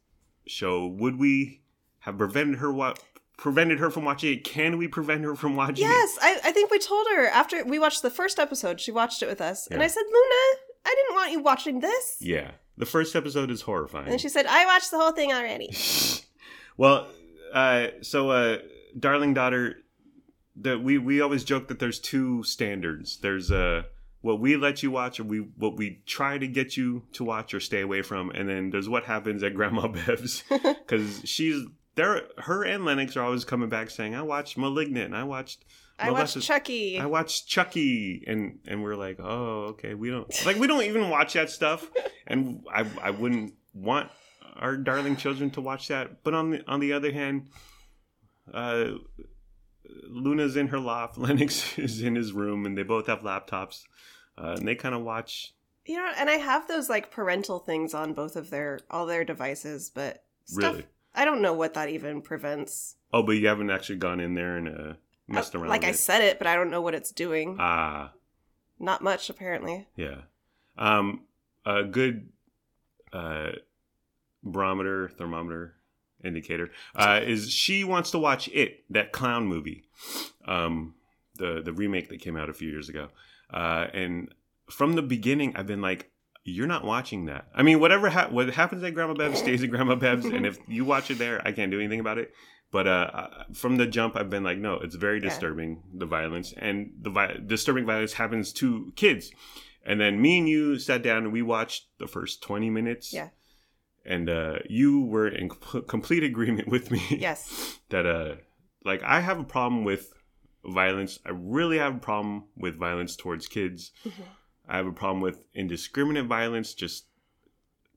show, 0.48 0.88
would 0.88 1.20
we 1.20 1.62
have 2.00 2.18
prevented 2.18 2.58
her 2.60 2.72
what 2.72 3.04
prevented 3.38 3.80
her 3.80 3.90
from 3.90 4.04
watching 4.04 4.34
it? 4.34 4.44
Can 4.44 4.78
we 4.78 4.88
prevent 4.88 5.24
her 5.24 5.36
from 5.36 5.56
watching 5.56 5.86
it? 5.86 5.90
Yes, 5.90 6.18
I, 6.22 6.40
I 6.46 6.52
think 6.52 6.72
we 6.72 6.80
told 6.80 7.08
her 7.16 7.28
after 7.28 7.64
we 7.64 7.80
watched 7.80 8.02
the 8.02 8.10
first 8.10 8.40
episode. 8.40 8.82
She 8.82 8.92
watched 8.92 9.22
it 9.22 9.28
with 9.28 9.42
us, 9.42 9.68
and 9.68 9.82
I 9.82 9.88
said, 9.88 10.04
"Luna, 10.06 10.62
I 10.86 10.96
didn't 10.96 11.16
want 11.16 11.32
you 11.32 11.40
watching 11.42 11.80
this." 11.80 12.18
Yeah. 12.20 12.52
The 12.78 12.86
first 12.86 13.16
episode 13.16 13.50
is 13.50 13.62
horrifying. 13.62 14.10
And 14.10 14.22
she 14.22 14.30
said, 14.30 14.46
"I 14.48 14.66
watched 14.66 14.92
the 14.92 14.98
whole 14.98 15.12
thing 15.12 15.32
already." 15.34 15.76
well, 16.78 17.08
uh, 17.54 17.88
so 18.02 18.30
uh, 18.30 18.58
darling 19.00 19.34
daughter 19.34 19.78
that 20.58 20.82
we 20.82 20.98
we 20.98 21.22
always 21.22 21.44
joke 21.44 21.68
that 21.68 21.80
there's 21.80 22.00
two 22.00 22.44
standards. 22.44 23.18
There's 23.18 23.52
uh 23.52 23.84
what 24.22 24.40
we 24.40 24.58
let 24.58 24.84
you 24.84 24.92
watch, 24.92 25.20
or 25.20 25.24
we 25.24 25.40
what 25.40 25.78
we 25.78 26.02
try 26.06 26.38
to 26.38 26.48
get 26.48 26.76
you 26.76 27.04
to 27.14 27.24
watch 27.24 27.54
or 27.54 27.60
stay 27.60 27.82
away 27.82 28.02
from, 28.02 28.30
and 28.32 28.50
then 28.50 28.72
there's 28.72 28.90
what 28.90 29.06
happens 29.06 29.44
at 29.44 29.54
Grandma 29.56 29.88
Bev's 30.06 30.44
because 30.50 31.22
she's 31.24 31.64
there. 31.98 32.22
Her 32.38 32.64
and 32.64 32.86
Lennox 32.86 33.18
are 33.18 33.24
always 33.24 33.43
coming 33.43 33.68
back 33.68 33.89
saying, 33.89 34.16
"I 34.16 34.22
watched 34.22 34.58
*Malignant* 34.58 35.08
and 35.08 35.16
I 35.16 35.24
watched." 35.26 35.66
I 36.00 36.12
watched 36.12 36.39
Chucky. 36.41 37.00
I 37.00 37.08
watched 37.08 37.48
Chucky, 37.48 38.24
and 38.28 38.60
and 38.68 38.84
we're 38.84 38.95
like, 38.95 39.18
oh, 39.20 39.70
okay, 39.72 39.95
we 39.95 40.10
don't 40.12 40.32
like 40.45 40.58
we 40.58 40.68
don't 40.68 40.84
even 40.84 41.10
watch 41.10 41.34
that 41.34 41.50
stuff, 41.50 41.89
and 42.28 42.64
I 42.72 42.86
I 43.02 43.10
wouldn't 43.10 43.56
want 43.74 44.10
our 44.56 44.78
darling 44.78 45.16
children 45.18 45.50
to 45.52 45.62
watch 45.62 45.88
that. 45.88 46.24
But 46.24 46.36
on 46.36 46.52
the 46.52 46.64
on 46.68 46.80
the 46.80 46.93
other 46.93 47.12
hand, 47.12 47.48
uh, 48.54 48.91
Luna's 50.10 50.56
in 50.56 50.68
her 50.68 50.80
loft, 50.80 51.18
Lennox 51.26 51.78
is 51.78 52.02
in 52.02 52.16
his 52.16 52.32
room, 52.32 52.66
and 52.66 52.78
they 52.78 52.84
both 52.84 53.08
have 53.08 53.22
laptops, 53.22 53.84
uh, 54.38 54.56
and 54.58 54.68
they 54.68 54.76
kind 54.76 54.93
of 54.95 55.02
watch. 55.02 55.54
you 55.86 55.98
know, 55.98 56.12
and 56.18 56.30
I 56.30 56.34
have 56.36 56.68
those 56.68 56.89
like 56.89 57.12
parental 57.12 57.60
things 57.60 57.93
on 57.93 58.14
both 58.14 58.36
of 58.36 58.50
their 58.50 58.80
all 58.91 59.06
their 59.06 59.24
devices, 59.26 59.89
but 59.93 60.24
stuff, 60.45 60.74
Really? 60.74 60.86
I 61.18 61.26
don't 61.26 61.41
know 61.41 61.53
what 61.53 61.74
that 61.74 61.89
even 61.89 62.22
prevents. 62.22 62.95
Oh, 63.11 63.24
but 63.24 63.34
you 63.34 63.47
haven't 63.47 63.72
actually 63.72 63.97
gone 63.97 64.20
in 64.20 64.34
there 64.36 64.55
and 64.57 64.68
uh, 64.70 64.93
messed 65.28 65.55
Uh, 65.55 65.59
around. 65.59 65.70
Like 65.70 65.84
I 65.84 65.91
said 65.91 66.22
it, 66.22 66.38
but 66.38 66.47
I 66.47 66.55
don't 66.55 66.70
know 66.70 66.82
what 66.82 66.93
it's 66.95 67.11
doing. 67.11 67.57
ah. 67.59 68.13
Not 68.80 69.01
much, 69.01 69.30
apparently. 69.30 69.88
Yeah. 69.95 70.22
Um, 70.78 71.24
a 71.65 71.84
good 71.84 72.30
uh, 73.11 73.49
barometer, 74.43 75.09
thermometer, 75.09 75.76
indicator 76.24 76.70
uh, 76.95 77.20
is 77.24 77.49
she 77.51 77.84
wants 77.84 78.11
to 78.11 78.20
watch 78.20 78.47
it, 78.49 78.84
that 78.91 79.11
clown 79.11 79.47
movie, 79.47 79.84
um, 80.45 80.93
the 81.36 81.61
the 81.63 81.74
remake 81.74 82.09
that 82.09 82.20
came 82.22 82.36
out 82.38 82.49
a 82.49 82.53
few 82.53 82.70
years 82.70 82.89
ago. 82.89 83.09
Uh, 83.51 83.88
and 83.93 84.34
from 84.70 84.93
the 84.93 85.01
beginning, 85.01 85.55
I've 85.55 85.68
been 85.68 85.82
like, 85.82 86.11
"You're 86.48 86.68
not 86.68 86.84
watching 86.84 87.26
that." 87.26 87.48
I 87.54 87.62
mean, 87.64 87.80
whatever 87.80 88.10
ha- 88.10 88.30
what 88.32 88.50
happens 88.54 88.84
at 88.84 88.93
Grandma 88.93 89.14
Bev's 89.14 89.39
stays 89.39 89.64
at 89.64 89.70
Grandma 89.70 89.95
Bev's, 89.95 90.26
and 90.26 90.45
if 90.45 90.58
you 90.68 90.86
watch 90.86 91.12
it 91.12 91.18
there, 91.20 91.41
I 91.45 91.52
can't 91.52 91.72
do 91.72 91.80
anything 91.80 92.00
about 92.00 92.18
it. 92.18 92.32
But 92.72 92.86
uh, 92.88 93.10
uh, 93.14 93.43
from 93.54 93.78
the 93.78 93.86
jump, 93.88 94.16
I've 94.18 94.30
been 94.30 94.43
like, 94.43 94.58
no, 94.58 94.74
it's 94.76 94.95
very 94.95 95.18
Yeah. 95.22 95.30
disturbing 95.30 95.84
the 95.93 96.06
violence, 96.06 96.54
and 96.58 96.91
the 97.02 97.10
vi- 97.10 97.38
disturbing 97.45 97.86
violence 97.86 98.14
happens 98.14 98.52
to 98.54 98.91
kids. 98.95 99.32
And 99.86 100.02
then 100.02 100.22
me 100.22 100.38
and 100.39 100.50
you 100.50 100.78
sat 100.80 101.02
down 101.02 101.24
and 101.24 101.32
we 101.32 101.41
watched 101.41 101.86
the 101.98 102.08
first 102.08 102.41
twenty 102.43 102.70
minutes. 102.70 103.14
Yeah. 103.14 103.30
And 104.06 104.30
uh, 104.30 104.60
you 104.70 105.02
were 105.02 105.28
in 105.28 105.50
com- 105.50 105.84
complete 105.88 106.24
agreement 106.24 106.68
with 106.70 106.91
me 106.91 107.02
Yes. 107.20 107.78
that 107.89 108.06
uh, 108.06 108.36
like 108.84 109.02
I 109.04 109.20
have 109.22 109.39
a 109.39 109.43
problem 109.45 109.84
with 109.86 110.14
violence. 110.66 111.20
I 111.26 111.30
really 111.34 111.78
have 111.78 111.95
a 111.95 112.00
problem 112.00 112.45
with 112.58 112.76
violence 112.78 113.16
towards 113.16 113.48
kids. 113.48 113.91
Mhm. 114.06 114.12
I 114.68 114.78
have 114.78 114.88
a 114.88 114.91
problem 114.91 115.22
with 115.22 115.43
indiscriminate 115.53 116.26
violence, 116.26 116.74
just 116.74 117.05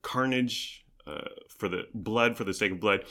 carnage 0.02 0.84
uh, 1.06 1.28
for 1.48 1.68
the 1.68 1.84
blood 1.94 2.36
for 2.36 2.44
the 2.44 2.54
sake 2.54 2.72
of 2.72 2.80
blood. 2.80 3.04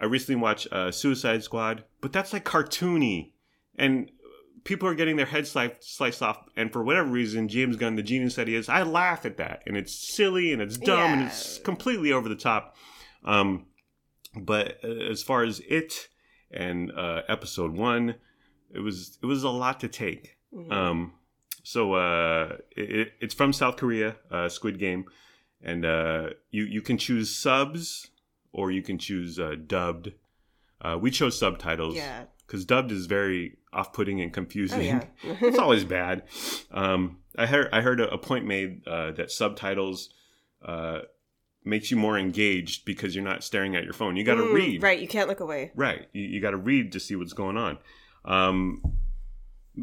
I 0.00 0.06
recently 0.06 0.40
watched 0.40 0.68
uh, 0.72 0.90
Suicide 0.90 1.44
Squad, 1.44 1.84
but 2.00 2.12
that's 2.12 2.32
like 2.32 2.44
cartoony, 2.44 3.32
and 3.76 4.10
people 4.64 4.88
are 4.88 4.94
getting 4.94 5.16
their 5.16 5.26
heads 5.26 5.50
sliced, 5.50 5.74
sliced 5.96 6.22
off. 6.22 6.38
And 6.56 6.72
for 6.72 6.82
whatever 6.82 7.08
reason, 7.08 7.48
James 7.48 7.76
Gunn, 7.76 7.94
the 7.96 8.02
genius 8.02 8.34
that 8.36 8.48
he 8.48 8.54
is, 8.54 8.68
I 8.68 8.82
laugh 8.82 9.24
at 9.24 9.36
that, 9.36 9.62
and 9.66 9.76
it's 9.76 9.94
silly 9.94 10.52
and 10.52 10.60
it's 10.60 10.76
dumb 10.78 11.12
and 11.12 11.22
it's 11.28 11.58
completely 11.58 12.12
over 12.12 12.28
the 12.28 12.36
top. 12.36 12.76
Um, 13.24 13.66
but 14.34 14.78
uh, 14.82 14.88
as 14.88 15.22
far 15.22 15.44
as 15.44 15.60
it 15.68 16.08
and 16.50 16.90
uh, 16.92 17.22
episode 17.28 17.72
one, 17.72 18.16
it 18.74 18.80
was 18.80 19.18
it 19.22 19.26
was 19.26 19.44
a 19.44 19.50
lot 19.50 19.80
to 19.80 19.88
take. 19.88 20.36
Mhm. 20.52 20.72
Um, 20.72 21.12
so 21.62 21.94
uh, 21.94 22.56
it, 22.76 23.12
it's 23.20 23.34
from 23.34 23.52
South 23.52 23.76
Korea, 23.76 24.16
uh, 24.30 24.48
Squid 24.48 24.78
Game, 24.78 25.04
and 25.62 25.84
uh, 25.84 26.30
you 26.50 26.64
you 26.64 26.82
can 26.82 26.98
choose 26.98 27.34
subs 27.34 28.08
or 28.52 28.70
you 28.70 28.82
can 28.82 28.98
choose 28.98 29.38
uh, 29.38 29.54
dubbed. 29.66 30.12
Uh, 30.80 30.98
we 31.00 31.10
chose 31.10 31.38
subtitles 31.38 31.94
yeah. 31.96 32.24
because 32.46 32.64
dubbed 32.64 32.90
is 32.90 33.06
very 33.06 33.56
off-putting 33.72 34.20
and 34.20 34.30
Oh, 34.30 34.34
confusing. 34.34 34.82
yeah. 34.82 35.04
it's 35.22 35.58
always 35.58 35.84
bad. 35.84 36.24
Um, 36.72 37.18
I 37.38 37.46
heard 37.46 37.68
I 37.72 37.80
heard 37.80 38.00
a, 38.00 38.18
point 38.18 38.44
made 38.44 38.86
uh, 38.86 39.12
that 39.12 39.30
subtitles 39.30 40.10
uh, 40.62 41.02
makes 41.64 41.90
you 41.90 41.96
more 41.96 42.18
engaged 42.18 42.84
because 42.84 43.14
you're 43.14 43.24
not 43.24 43.44
staring 43.44 43.76
at 43.76 43.84
your 43.84 43.92
phone. 43.94 44.16
You 44.16 44.24
got 44.24 44.34
to 44.34 44.42
Mm, 44.42 44.54
read, 44.54 44.82
Right. 44.82 44.98
You 44.98 45.08
can't 45.08 45.28
look 45.28 45.40
away. 45.40 45.70
Right. 45.74 46.08
You, 46.12 46.22
you 46.24 46.40
got 46.40 46.50
to 46.50 46.56
read 46.56 46.92
to 46.92 47.00
see 47.00 47.14
what's 47.16 47.32
going 47.32 47.56
on. 47.56 47.78
Um, 48.24 48.82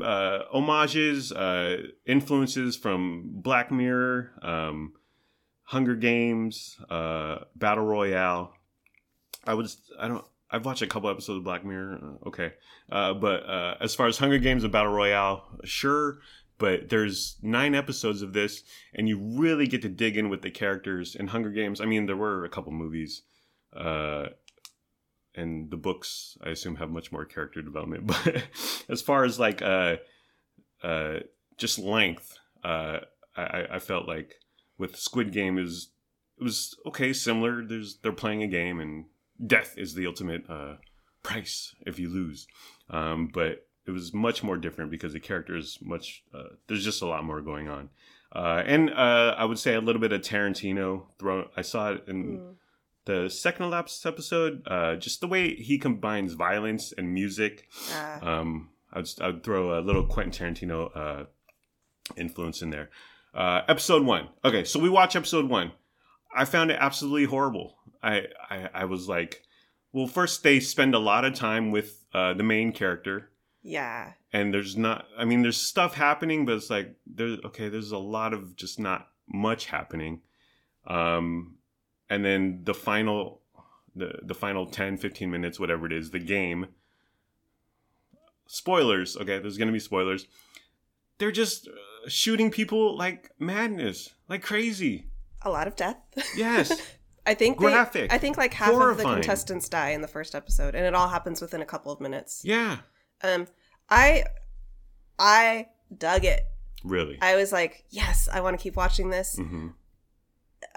uh, 0.02 0.40
homages, 0.52 1.32
uh, 1.32 1.78
influences 2.06 2.76
from 2.76 3.30
Black 3.42 3.72
Mirror, 3.72 4.32
um, 4.42 4.94
Hunger 5.64 5.96
Games, 5.96 6.78
uh, 6.90 7.40
Battle 7.56 7.86
Royale. 7.86 8.54
I 9.46 9.54
was, 9.54 9.80
I 10.00 10.08
don't, 10.08 10.26
I've 10.52 10.66
watched 10.66 10.82
a 10.82 10.88
couple 10.88 11.10
episodes 11.10 11.38
of 11.38 11.44
Black 11.44 11.64
Mirror. 11.66 12.00
uh, 12.02 12.28
Okay. 12.28 12.54
Uh, 12.92 13.14
but 13.14 13.48
uh, 13.48 13.76
as 13.80 13.94
far 13.96 14.08
as 14.08 14.18
Hunger 14.18 14.40
Games 14.40 14.64
and 14.64 14.72
Battle 14.74 14.92
Royale, 14.92 15.44
sure. 15.64 16.20
But 16.58 16.90
there's 16.90 17.38
nine 17.42 17.74
episodes 17.74 18.22
of 18.22 18.34
this, 18.34 18.64
and 18.94 19.08
you 19.08 19.18
really 19.18 19.66
get 19.66 19.82
to 19.84 19.90
dig 19.90 20.18
in 20.18 20.28
with 20.28 20.42
the 20.42 20.52
characters 20.52 21.16
in 21.16 21.28
Hunger 21.28 21.52
Games. 21.52 21.80
I 21.80 21.86
mean, 21.86 22.06
there 22.06 22.18
were 22.18 22.44
a 22.44 22.50
couple 22.50 22.74
movies. 22.74 23.22
And 25.40 25.70
the 25.72 25.78
books 25.78 26.38
I 26.46 26.50
assume 26.50 26.76
have 26.78 26.90
much 26.92 27.12
more 27.12 27.26
character 27.26 27.62
development. 27.62 28.08
But 28.08 28.44
as 28.90 29.02
far 29.02 29.24
as 29.24 29.40
like 29.40 29.62
uh 29.62 29.98
uh 30.84 31.20
just 31.58 31.80
length, 31.80 32.38
uh 32.64 33.00
I, 33.36 33.66
I 33.76 33.80
felt 33.80 34.08
like 34.08 34.36
with 34.78 34.96
Squid 34.96 35.32
Game 35.32 35.58
is 35.58 35.90
it 36.40 36.44
was 36.44 36.76
okay, 36.88 37.14
similar. 37.14 37.66
There's 37.66 37.98
they're 38.02 38.12
playing 38.12 38.44
a 38.44 38.48
game 38.48 38.80
and 38.80 39.06
death 39.46 39.76
is 39.78 39.94
the 39.94 40.08
ultimate 40.08 40.44
uh 40.50 40.76
price 41.24 41.74
if 41.86 42.00
you 42.00 42.10
lose. 42.10 42.48
Um 42.90 43.30
but 43.34 43.66
it 43.86 43.92
was 43.92 44.14
much 44.14 44.44
more 44.44 44.58
different 44.58 44.92
because 44.92 45.14
the 45.14 45.20
characters 45.20 45.80
much 45.82 46.24
uh, 46.34 46.54
there's 46.68 46.84
just 46.84 47.02
a 47.02 47.08
lot 47.08 47.24
more 47.24 47.42
going 47.42 47.68
on. 47.68 47.90
Uh, 48.32 48.62
and 48.64 48.92
uh, 48.92 49.34
I 49.38 49.46
would 49.46 49.58
say 49.58 49.74
a 49.74 49.82
little 49.82 50.00
bit 50.00 50.14
of 50.14 50.22
Tarantino. 50.22 51.06
I 51.58 51.64
saw 51.64 51.94
it 51.94 52.04
in 52.08 52.38
Mm. 52.38 52.56
The 53.10 53.28
second 53.28 53.72
last 53.72 54.06
episode, 54.06 54.62
uh, 54.68 54.96
just 54.96 55.20
the 55.20 55.28
way 55.28 55.56
he 55.56 55.80
combines 55.80 56.34
violence 56.34 56.94
and 56.96 57.12
music. 57.12 57.68
Uh, 57.92 58.20
Um, 58.22 58.70
I 58.94 59.00
would, 59.00 59.10
I 59.20 59.28
would 59.28 59.44
throw 59.44 59.80
a 59.80 59.82
little 59.82 60.06
Quentin 60.06 60.54
Tarantino 60.54 60.96
uh, 60.96 61.26
influence 62.16 62.62
in 62.62 62.70
there. 62.70 62.90
Uh, 63.34 63.62
episode 63.68 64.06
one. 64.06 64.30
Okay, 64.46 64.64
so 64.64 64.80
we 64.80 64.90
watch 64.90 65.16
episode 65.16 65.50
one. 65.50 65.72
I 66.36 66.46
found 66.46 66.70
it 66.70 66.78
absolutely 66.80 67.26
horrible. 67.26 67.78
I, 68.04 68.26
I, 68.48 68.70
I 68.74 68.86
was 68.86 69.10
like, 69.10 69.42
well, 69.92 70.08
first 70.08 70.44
they 70.44 70.60
spend 70.60 70.94
a 70.94 71.00
lot 71.00 71.26
of 71.26 71.34
time 71.34 71.72
with 71.72 72.06
uh, 72.14 72.34
the 72.36 72.44
main 72.44 72.72
character, 72.72 73.32
yeah. 73.64 74.14
and 74.32 74.54
there's 74.54 74.78
not. 74.78 75.06
I 75.18 75.26
mean, 75.26 75.42
there's 75.42 75.58
stuff 75.58 75.96
happening, 75.96 76.46
but 76.46 76.56
it's 76.58 76.70
like 76.70 76.96
there's 77.08 77.40
okay. 77.46 77.70
There's 77.70 77.92
a 77.92 77.98
lot 77.98 78.34
of 78.34 78.56
just 78.56 78.80
not 78.80 79.08
much 79.28 79.66
happening. 79.66 80.22
Um, 80.86 81.59
and 82.10 82.24
then 82.26 82.62
the 82.64 82.74
final 82.74 83.42
the 83.96 84.20
the 84.24 84.34
final 84.36 84.66
10 84.66 84.98
15 84.98 85.30
minutes 85.32 85.60
whatever 85.60 85.86
it 85.86 85.94
is 85.94 86.12
the 86.12 86.20
game 86.20 86.68
spoilers 88.48 89.16
okay 89.18 89.40
there's 89.40 89.58
gonna 89.58 89.72
be 89.72 89.80
spoilers 89.80 90.28
they're 91.18 91.32
just 91.32 91.68
uh, 91.68 91.72
shooting 92.10 92.50
people 92.50 92.98
like 92.98 93.32
madness 93.40 94.14
like 94.28 94.42
crazy 94.42 95.08
A 95.44 95.50
lot 95.50 95.68
of 95.68 95.76
death. 95.76 95.98
yes 96.36 96.72
I 97.26 97.36
think 97.36 97.60
they- 97.60 97.66
Graphic. 97.68 98.12
I 98.12 98.18
think 98.18 98.38
like 98.38 98.54
half 98.56 98.74
of 98.74 98.98
the 98.98 99.04
contestants 99.04 99.70
die 99.70 99.90
in 99.90 100.02
the 100.02 100.08
first 100.08 100.34
episode, 100.34 100.74
and 100.74 100.84
it 100.84 100.96
all 100.96 101.10
happens 101.10 101.42
within 101.42 101.62
a 101.62 101.66
couple 101.66 101.92
of 101.92 102.00
minutes. 102.02 102.42
yeah 102.44 102.78
Um, 103.24 103.46
I, 103.88 104.24
I 105.20 105.68
dug 105.96 106.26
it. 106.26 106.42
really 106.84 107.20
I 107.22 107.36
was 107.36 107.52
like, 107.52 107.84
yes, 107.92 108.28
I 108.34 108.42
want 108.42 108.58
to 108.58 108.64
keep 108.64 108.76
watching 108.76 109.10
this. 109.12 109.36
hmm 109.36 109.68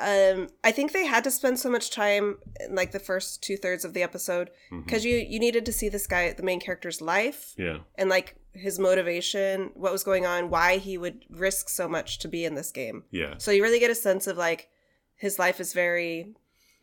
Um, 0.05 0.48
I 0.64 0.72
think 0.72 0.92
they 0.92 1.07
had 1.07 1.22
to 1.24 1.30
spend 1.30 1.59
so 1.61 1.70
much 1.70 1.90
time 1.90 2.38
in 2.61 2.74
like 2.74 2.90
the 2.92 2.98
first 2.98 3.42
two 3.42 3.57
thirds 3.57 3.84
of 3.84 3.94
the 3.94 4.03
episode 4.03 4.50
because 4.84 5.05
you 5.05 5.16
you 5.16 5.38
needed 5.38 5.64
to 5.66 5.72
see 5.72 5.88
this 5.88 6.07
guy, 6.07 6.32
the 6.32 6.42
main 6.42 6.61
character's 6.61 7.00
life, 7.00 7.55
yeah 7.57 7.78
and 7.94 8.11
like 8.11 8.34
his 8.55 8.78
motivation, 8.78 9.70
what 9.74 9.92
was 9.92 10.05
going 10.05 10.26
on, 10.26 10.50
why 10.50 10.76
he 10.78 10.98
would 10.98 11.24
risk 11.30 11.68
so 11.68 11.88
much 11.88 12.18
to 12.18 12.28
be 12.28 12.44
in 12.44 12.55
this 12.55 12.70
game. 12.72 13.05
yeah 13.11 13.34
So 13.38 13.50
you 13.50 13.62
really 13.62 13.78
get 13.80 13.90
a 13.90 13.94
sense 13.94 14.26
of 14.26 14.36
like 14.36 14.68
his 15.14 15.38
life 15.38 15.59
is 15.61 15.72
very, 15.72 16.34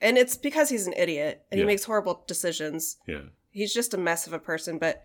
and 0.01 0.17
it's 0.17 0.38
because 0.38 0.70
he's 0.70 0.88
an 0.88 0.93
idiot 0.93 1.43
and 1.51 1.59
Yeah. 1.59 1.63
he 1.65 1.67
makes 1.67 1.84
horrible 1.84 2.24
decisions. 2.28 2.97
yeah 3.07 3.26
He's 3.51 3.74
just 3.74 3.93
a 3.93 3.97
mess 3.97 4.28
of 4.28 4.34
a 4.34 4.39
person, 4.39 4.78
but 4.78 5.03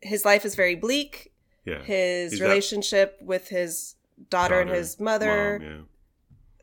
his 0.00 0.24
life 0.24 0.44
is 0.44 0.54
very 0.56 0.74
bleak. 0.74 1.32
yeah 1.64 1.82
His 1.82 2.32
He's 2.32 2.40
relationship 2.40 3.18
with 3.22 3.48
his 3.48 3.94
daughter, 4.30 4.60
and 4.60 4.70
his 4.70 4.98
mother, 5.00 5.58
Mom, 5.60 5.68
yeah 5.70 5.80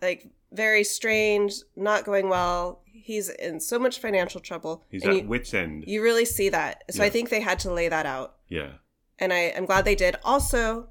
like 0.02 0.32
very 0.52 0.84
strange, 0.84 1.54
not 1.76 2.04
going 2.06 2.30
well. 2.30 2.82
He's 2.86 3.30
in 3.30 3.60
so 3.60 3.80
much 3.80 4.00
financial 4.00 4.40
trouble. 4.42 4.84
He's 4.90 5.04
and 5.04 5.12
at 5.12 5.24
you, 5.24 5.28
wit's 5.28 5.54
end. 5.54 5.86
you 5.88 6.02
really 6.04 6.26
see 6.26 6.50
that. 6.50 6.84
So 6.92 7.04
I 7.04 7.10
think 7.10 7.30
they 7.30 7.42
had 7.42 7.60
to 7.60 7.72
lay 7.74 7.88
that 7.90 8.06
out. 8.06 8.36
yeah. 8.50 8.72
And 9.20 9.32
I, 9.32 9.54
I'm 9.56 9.66
glad 9.66 9.86
they 9.86 9.94
did. 9.96 10.16
Also, 10.24 10.90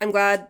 I'm 0.00 0.10
glad 0.10 0.48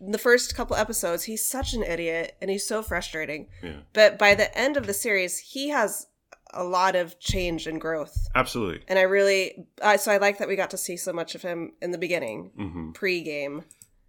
in 0.00 0.12
the 0.12 0.18
first 0.18 0.54
couple 0.54 0.76
episodes, 0.76 1.24
he's 1.24 1.44
such 1.44 1.74
an 1.74 1.82
idiot 1.82 2.36
and 2.40 2.48
he's 2.50 2.64
so 2.66 2.82
frustrating. 2.84 3.48
Yeah. 3.64 3.80
But 3.92 4.16
by 4.16 4.36
the 4.36 4.56
end 4.56 4.76
of 4.76 4.86
the 4.86 4.94
series, 4.94 5.38
he 5.38 5.70
has 5.70 6.06
a 6.54 6.62
lot 6.62 6.94
of 6.94 7.18
change 7.18 7.66
and 7.66 7.80
growth. 7.80 8.16
Absolutely. 8.34 8.82
And 8.86 8.96
I 8.98 9.02
really, 9.02 9.66
uh, 9.82 9.96
so 9.96 10.12
I 10.12 10.18
like 10.18 10.38
that 10.38 10.46
we 10.48 10.54
got 10.56 10.70
to 10.70 10.76
see 10.76 10.96
so 10.96 11.12
much 11.12 11.34
of 11.34 11.42
him 11.42 11.72
in 11.82 11.90
the 11.90 11.98
beginning, 11.98 12.52
hmm 12.56 12.92
pre 12.92 13.22
game, 13.22 13.64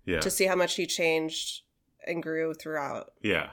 Yeah. 0.06 0.20
to 0.20 0.30
see 0.30 0.46
how 0.46 0.56
much 0.56 0.76
he 0.76 0.86
changed 0.86 1.62
and 2.06 2.22
grew 2.24 2.54
throughout. 2.54 3.12
Yeah. 3.22 3.50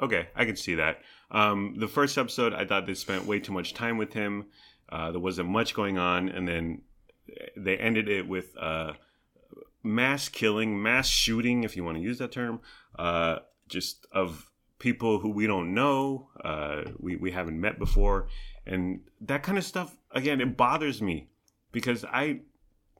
Okay, 0.00 0.28
I 0.36 0.44
can 0.44 0.56
see 0.56 0.76
that. 0.76 1.02
Um, 1.30 1.74
the 1.78 1.88
first 1.88 2.16
episode, 2.16 2.54
I 2.54 2.64
thought 2.64 2.86
they 2.86 2.94
spent 2.94 3.26
way 3.26 3.40
too 3.40 3.52
much 3.52 3.74
time 3.74 3.98
with 3.98 4.12
him. 4.12 4.46
Uh, 4.88 5.10
there 5.10 5.20
wasn't 5.20 5.48
much 5.48 5.74
going 5.74 5.98
on, 5.98 6.28
and 6.28 6.46
then 6.46 6.82
they 7.56 7.76
ended 7.76 8.08
it 8.08 8.28
with 8.28 8.56
uh, 8.56 8.92
mass 9.82 10.28
killing, 10.28 10.80
mass 10.80 11.08
shooting, 11.08 11.64
if 11.64 11.76
you 11.76 11.84
want 11.84 11.96
to 11.96 12.02
use 12.02 12.18
that 12.18 12.32
term, 12.32 12.60
uh, 12.98 13.38
just 13.68 14.06
of 14.12 14.50
people 14.78 15.18
who 15.18 15.30
we 15.30 15.46
don't 15.46 15.74
know, 15.74 16.28
uh, 16.44 16.84
we 16.98 17.16
we 17.16 17.32
haven't 17.32 17.60
met 17.60 17.78
before, 17.78 18.28
and 18.66 19.00
that 19.20 19.42
kind 19.42 19.58
of 19.58 19.64
stuff. 19.64 19.96
Again, 20.12 20.40
it 20.40 20.56
bothers 20.56 21.02
me 21.02 21.28
because 21.72 22.04
I, 22.04 22.40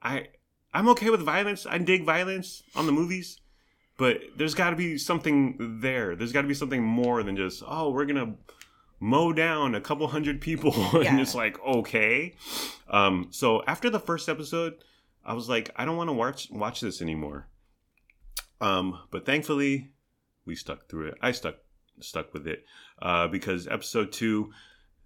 I, 0.03 0.29
I'm 0.75 0.89
okay 0.91 1.11
with 1.11 1.21
violence. 1.21 1.65
I 1.65 1.79
dig 1.79 2.05
violence 2.05 2.63
on 2.75 2.87
the 2.87 2.93
movies 2.93 3.41
but 3.99 4.21
there's 4.37 4.55
got 4.55 4.71
to 4.71 4.77
be 4.77 4.97
something 4.97 5.79
there. 5.83 6.17
There's 6.17 6.33
got 6.33 6.43
to 6.43 6.49
be 6.49 6.55
something 6.55 6.83
more 6.83 7.23
than 7.23 7.37
just 7.37 7.63
oh, 7.67 7.91
we're 7.91 8.07
gonna 8.07 8.37
mow 9.01 9.33
down 9.33 9.75
a 9.75 9.81
couple 9.81 10.07
hundred 10.09 10.41
people, 10.41 10.73
Yeah. 10.95 11.11
and 11.11 11.21
it's 11.21 11.35
like 11.35 11.59
okay. 11.63 12.35
Um, 12.89 13.27
so 13.31 13.63
after 13.67 13.91
the 13.91 14.01
first 14.01 14.29
episode, 14.31 14.75
I 15.25 15.35
was 15.35 15.49
like, 15.49 15.71
I 15.77 15.85
don't 15.85 15.97
want 15.99 16.09
to 16.09 16.15
watch 16.15 16.49
watch 16.51 16.81
this 16.81 17.03
anymore. 17.03 17.49
Um, 18.61 18.99
but 19.11 19.25
thankfully, 19.27 19.91
we 20.45 20.55
stuck 20.55 20.89
through 20.89 21.09
it. 21.09 21.15
I 21.21 21.33
stuck 21.33 21.57
stuck 22.01 22.33
with 22.33 22.47
it 22.47 22.65
uh, 23.03 23.29
because 23.29 23.67
episode 23.69 24.13
two. 24.13 24.53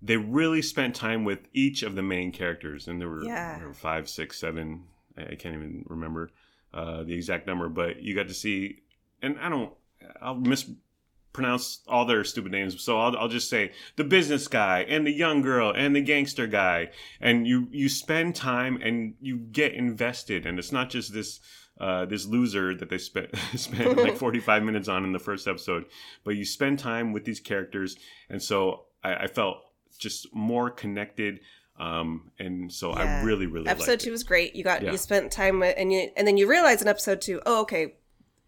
They 0.04 0.16
really 0.16 0.62
spent 0.62 0.96
time 0.96 1.24
with 1.24 1.46
each 1.52 1.84
of 1.84 1.94
the 1.94 2.02
main 2.02 2.32
characters, 2.32 2.88
and 2.88 3.00
there 3.00 3.08
were, 3.08 3.22
Yeah. 3.24 3.58
there 3.58 3.68
were 3.68 3.72
five, 3.74 4.08
six, 4.08 4.36
seven. 4.38 4.84
I 5.16 5.22
I 5.22 5.34
can't 5.36 5.54
even 5.54 5.84
remember 5.88 6.30
uh, 6.74 7.04
the 7.04 7.14
exact 7.14 7.46
number, 7.46 7.68
but 7.68 8.02
you 8.02 8.12
got 8.12 8.26
to 8.26 8.34
see, 8.34 8.81
and 9.22 9.38
I 9.38 9.48
don't, 9.48 9.72
I'll 10.20 10.34
mispronounce 10.34 11.80
all 11.88 12.04
their 12.04 12.24
stupid 12.24 12.52
names, 12.52 12.82
so 12.82 12.98
I'll, 12.98 13.16
I'll 13.16 13.28
just 13.28 13.48
say 13.48 13.72
the 13.96 14.04
business 14.04 14.48
guy 14.48 14.80
and 14.88 15.06
the 15.06 15.12
young 15.12 15.42
girl 15.42 15.72
and 15.74 15.94
the 15.96 16.00
gangster 16.02 16.46
guy, 16.46 16.90
and 17.20 17.46
you 17.46 17.68
you 17.70 17.88
spend 17.88 18.34
time 18.34 18.80
and 18.82 19.14
you 19.20 19.38
get 19.38 19.72
invested, 19.74 20.46
and 20.46 20.58
it's 20.58 20.72
not 20.72 20.90
just 20.90 21.12
this. 21.14 21.40
Uh, 21.80 22.04
this 22.04 22.26
loser 22.26 22.74
that 22.76 22.90
they 22.90 22.98
spent 22.98 23.34
spent 23.56 23.96
like 24.04 24.16
45 24.16 24.62
minutes 24.62 24.88
on 24.88 25.04
in 25.04 25.12
the 25.12 25.18
first 25.18 25.48
episode 25.48 25.86
but 26.22 26.36
you 26.36 26.44
spend 26.44 26.78
time 26.78 27.12
with 27.14 27.24
these 27.24 27.40
characters 27.40 27.96
and 28.28 28.40
so 28.40 28.84
i, 29.02 29.14
I 29.24 29.26
felt 29.26 29.56
just 29.98 30.32
more 30.34 30.70
connected 30.70 31.40
um, 31.80 32.30
and 32.38 32.70
so 32.70 32.92
i 32.92 33.22
really 33.24 33.46
really 33.46 33.66
episode 33.68 33.98
two 34.00 34.10
it. 34.10 34.12
was 34.12 34.22
great. 34.22 34.54
You 34.54 34.62
got 34.62 34.82
Yeah. 34.82 34.92
you 34.92 34.98
spent 34.98 35.32
time 35.32 35.58
with, 35.60 35.74
and 35.78 35.90
you 35.90 36.10
and 36.14 36.26
then 36.26 36.36
you 36.36 36.46
realize 36.48 36.82
in 36.82 36.88
episode 36.88 37.22
two, 37.22 37.40
oh, 37.46 37.62
okay, 37.62 37.94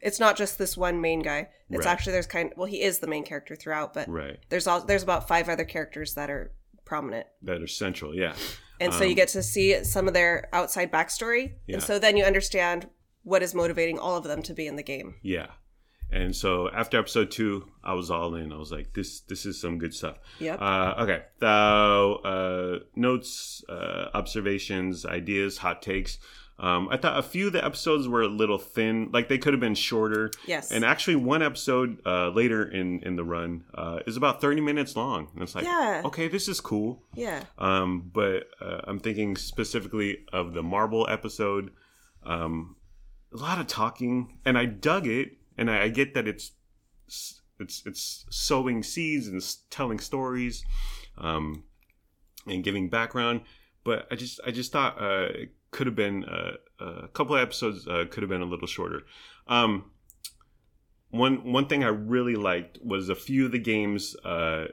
it's 0.04 0.20
not 0.20 0.36
just 0.36 0.58
this 0.58 0.76
one 0.76 1.00
main 1.00 1.20
guy. 1.22 1.48
It's 1.70 1.84
Right. 1.84 1.92
actually 1.92 2.12
there's 2.12 2.26
kind. 2.28 2.52
Well, 2.56 2.66
he 2.66 2.80
is 2.82 3.00
the 3.00 3.06
main 3.08 3.24
character 3.24 3.56
throughout, 3.56 3.92
but 3.94 4.08
right 4.08 4.38
there's 4.50 4.66
all 4.68 4.80
there's 4.80 5.02
about 5.02 5.26
five 5.26 5.48
other 5.48 5.64
characters 5.64 6.14
that 6.14 6.30
are 6.30 6.52
prominent, 6.84 7.26
that 7.42 7.62
are 7.62 7.66
central 7.66 8.14
yeah 8.14 8.34
and 8.80 8.92
so 8.92 9.04
you 9.04 9.10
Um, 9.10 9.16
get 9.16 9.28
to 9.28 9.42
see 9.42 9.82
some 9.84 10.06
of 10.08 10.14
their 10.14 10.48
outside 10.52 10.92
backstory, 10.92 11.54
Yeah. 11.66 11.74
and 11.76 11.82
so 11.82 11.98
then 11.98 12.16
you 12.16 12.24
understand 12.24 12.88
what 13.22 13.42
is 13.42 13.54
motivating 13.54 13.98
all 13.98 14.16
of 14.16 14.24
them 14.24 14.42
to 14.42 14.52
be 14.52 14.66
in 14.66 14.76
the 14.76 14.82
game. 14.82 15.14
Yeah. 15.22 15.46
And 16.10 16.36
so 16.36 16.68
after 16.70 16.98
episode 16.98 17.30
two, 17.30 17.70
I 17.82 17.94
was 17.94 18.10
all 18.10 18.34
in. 18.34 18.52
I 18.52 18.56
was 18.58 18.70
like, 18.70 18.92
this 18.92 19.20
this 19.22 19.46
is 19.46 19.58
some 19.60 19.78
good 19.78 19.94
stuff. 19.94 20.18
Yep. 20.38 20.60
Uh, 20.60 20.94
okay. 20.98 21.22
So 21.40 22.16
uh, 22.16 22.78
notes, 22.94 23.64
uh, 23.68 24.10
observations, 24.12 25.06
ideas, 25.06 25.58
hot 25.58 25.80
takes. 25.80 26.18
Um, 26.58 26.88
I 26.88 26.96
thought 26.96 27.18
a 27.18 27.22
few 27.22 27.48
of 27.48 27.52
the 27.52 27.64
episodes 27.64 28.06
were 28.06 28.22
a 28.22 28.28
little 28.28 28.58
thin. 28.58 29.10
Like 29.12 29.28
they 29.28 29.38
could 29.38 29.52
have 29.54 29.60
been 29.60 29.74
shorter. 29.74 30.30
yes. 30.46 30.70
And 30.70 30.84
actually, 30.84 31.16
one 31.16 31.42
episode 31.42 31.98
uh, 32.06 32.28
later 32.28 32.64
in 32.70 33.00
in 33.02 33.16
the 33.16 33.24
run 33.24 33.64
uh, 33.74 33.98
is 34.06 34.16
about 34.16 34.40
thirty 34.40 34.60
minutes 34.60 34.94
long. 34.94 35.28
And 35.34 35.42
it's 35.42 35.54
like, 35.56 35.64
Yeah. 35.64 36.02
okay, 36.04 36.28
this 36.28 36.46
is 36.46 36.60
cool. 36.60 37.02
yeah. 37.16 37.42
Um, 37.58 38.10
but 38.14 38.44
uh, 38.60 38.82
I'm 38.84 39.00
thinking 39.00 39.36
specifically 39.36 40.18
of 40.32 40.54
the 40.54 40.62
Marble 40.62 41.06
episode. 41.10 41.72
Um, 42.22 42.76
a 43.32 43.36
lot 43.36 43.58
of 43.58 43.66
talking, 43.66 44.38
and 44.44 44.56
I 44.56 44.66
dug 44.66 45.08
it, 45.08 45.32
and 45.58 45.68
I, 45.68 45.82
I 45.82 45.88
get 45.88 46.14
that 46.14 46.28
it's 46.28 46.52
it's 47.58 47.82
it's 47.84 48.26
sowing 48.30 48.82
seeds 48.84 49.26
and 49.26 49.42
telling 49.70 49.98
stories, 49.98 50.64
um, 51.18 51.64
and 52.46 52.62
giving 52.62 52.88
background. 52.88 53.40
But 53.82 54.06
I 54.10 54.14
just 54.14 54.40
I 54.46 54.50
just 54.52 54.72
thought 54.72 55.00
uh, 55.02 55.28
could 55.74 55.88
have 55.88 55.96
been 55.96 56.24
uh, 56.24 56.52
a 56.78 57.08
couple 57.08 57.36
episodes 57.36 57.86
uh, 57.88 58.04
could 58.08 58.22
have 58.22 58.30
been 58.30 58.40
a 58.40 58.46
little 58.46 58.68
shorter. 58.68 59.02
Um, 59.48 59.90
one 61.10 61.52
one 61.52 61.66
thing 61.66 61.82
I 61.82 61.88
really 61.88 62.36
liked 62.36 62.78
was 62.82 63.08
a 63.08 63.14
few 63.14 63.46
of 63.46 63.52
the 63.52 63.58
games. 63.58 64.16
Uh, 64.24 64.66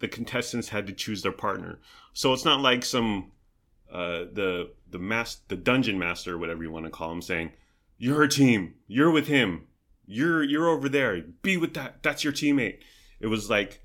the 0.00 0.08
contestants 0.08 0.70
had 0.70 0.86
to 0.86 0.92
choose 0.94 1.22
their 1.22 1.32
partner. 1.32 1.80
So 2.14 2.32
it's 2.32 2.46
not 2.46 2.60
like 2.60 2.82
some 2.84 3.32
uh, 3.92 4.24
the 4.32 4.70
the 4.90 4.98
mas- 4.98 5.42
the 5.48 5.56
dungeon 5.56 5.98
master, 5.98 6.38
whatever 6.38 6.62
you 6.62 6.72
want 6.72 6.86
to 6.86 6.90
call 6.90 7.12
him, 7.12 7.22
saying, 7.22 7.52
"You're 7.98 8.26
team. 8.26 8.74
You're 8.86 9.10
with 9.10 9.28
him. 9.28 9.66
You're 10.06 10.42
you're 10.42 10.68
over 10.68 10.88
there. 10.88 11.20
Be 11.42 11.58
with 11.58 11.74
that. 11.74 12.02
That's 12.02 12.24
your 12.24 12.32
teammate." 12.32 12.78
It 13.20 13.26
was 13.26 13.50
like 13.50 13.82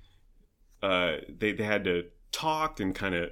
uh, 0.81 1.17
they 1.27 1.51
they 1.51 1.65
had 1.65 1.83
to 1.83 2.05
talk 2.31 2.79
and 2.79 2.95
kind 2.95 3.15
of 3.15 3.31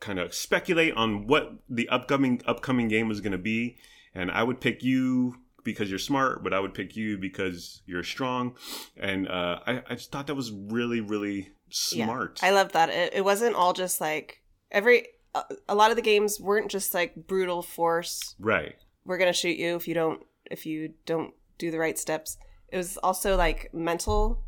kind 0.00 0.18
of 0.18 0.34
speculate 0.34 0.94
on 0.94 1.26
what 1.26 1.52
the 1.68 1.88
upcoming 1.88 2.40
upcoming 2.46 2.88
game 2.88 3.08
was 3.08 3.20
going 3.20 3.32
to 3.32 3.38
be. 3.38 3.76
And 4.14 4.30
I 4.30 4.42
would 4.42 4.60
pick 4.60 4.82
you 4.82 5.36
because 5.64 5.90
you're 5.90 5.98
smart, 5.98 6.42
but 6.42 6.54
I 6.54 6.60
would 6.60 6.74
pick 6.74 6.96
you 6.96 7.18
because 7.18 7.82
you're 7.86 8.02
strong. 8.02 8.56
And 8.96 9.28
uh, 9.28 9.60
I, 9.66 9.82
I 9.88 9.94
just 9.94 10.10
thought 10.10 10.26
that 10.28 10.34
was 10.34 10.50
really, 10.50 11.00
really 11.00 11.50
smart. 11.70 12.40
I 12.42 12.50
love 12.50 12.72
that. 12.72 12.88
It, 12.88 13.14
it 13.14 13.24
wasn't 13.24 13.54
all 13.56 13.72
just 13.72 14.00
like 14.00 14.42
every. 14.70 15.06
A, 15.34 15.42
a 15.68 15.74
lot 15.74 15.90
of 15.90 15.96
the 15.96 16.02
games 16.02 16.40
weren't 16.40 16.70
just 16.70 16.94
like 16.94 17.14
brutal 17.14 17.62
force. 17.62 18.34
right. 18.38 18.76
We're 19.04 19.18
gonna 19.18 19.32
shoot 19.32 19.56
you 19.58 19.76
if 19.76 19.86
you 19.88 19.94
don't 19.94 20.22
if 20.50 20.66
you 20.66 20.94
don't 21.06 21.32
do 21.58 21.70
the 21.70 21.78
right 21.78 21.98
steps. 21.98 22.36
It 22.70 22.76
was 22.76 22.96
also 22.98 23.36
like 23.36 23.70
mental. 23.72 24.44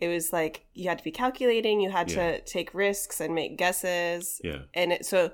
It 0.00 0.08
was 0.08 0.32
like 0.32 0.66
you 0.74 0.88
had 0.88 0.98
to 0.98 1.04
be 1.04 1.10
calculating. 1.10 1.80
You 1.80 1.90
had 1.90 2.10
Yeah. 2.10 2.32
to 2.32 2.40
take 2.42 2.72
risks 2.74 3.20
and 3.20 3.34
make 3.34 3.56
guesses. 3.58 4.40
Yeah. 4.44 4.62
And 4.74 4.92
it, 4.92 5.04
so, 5.06 5.32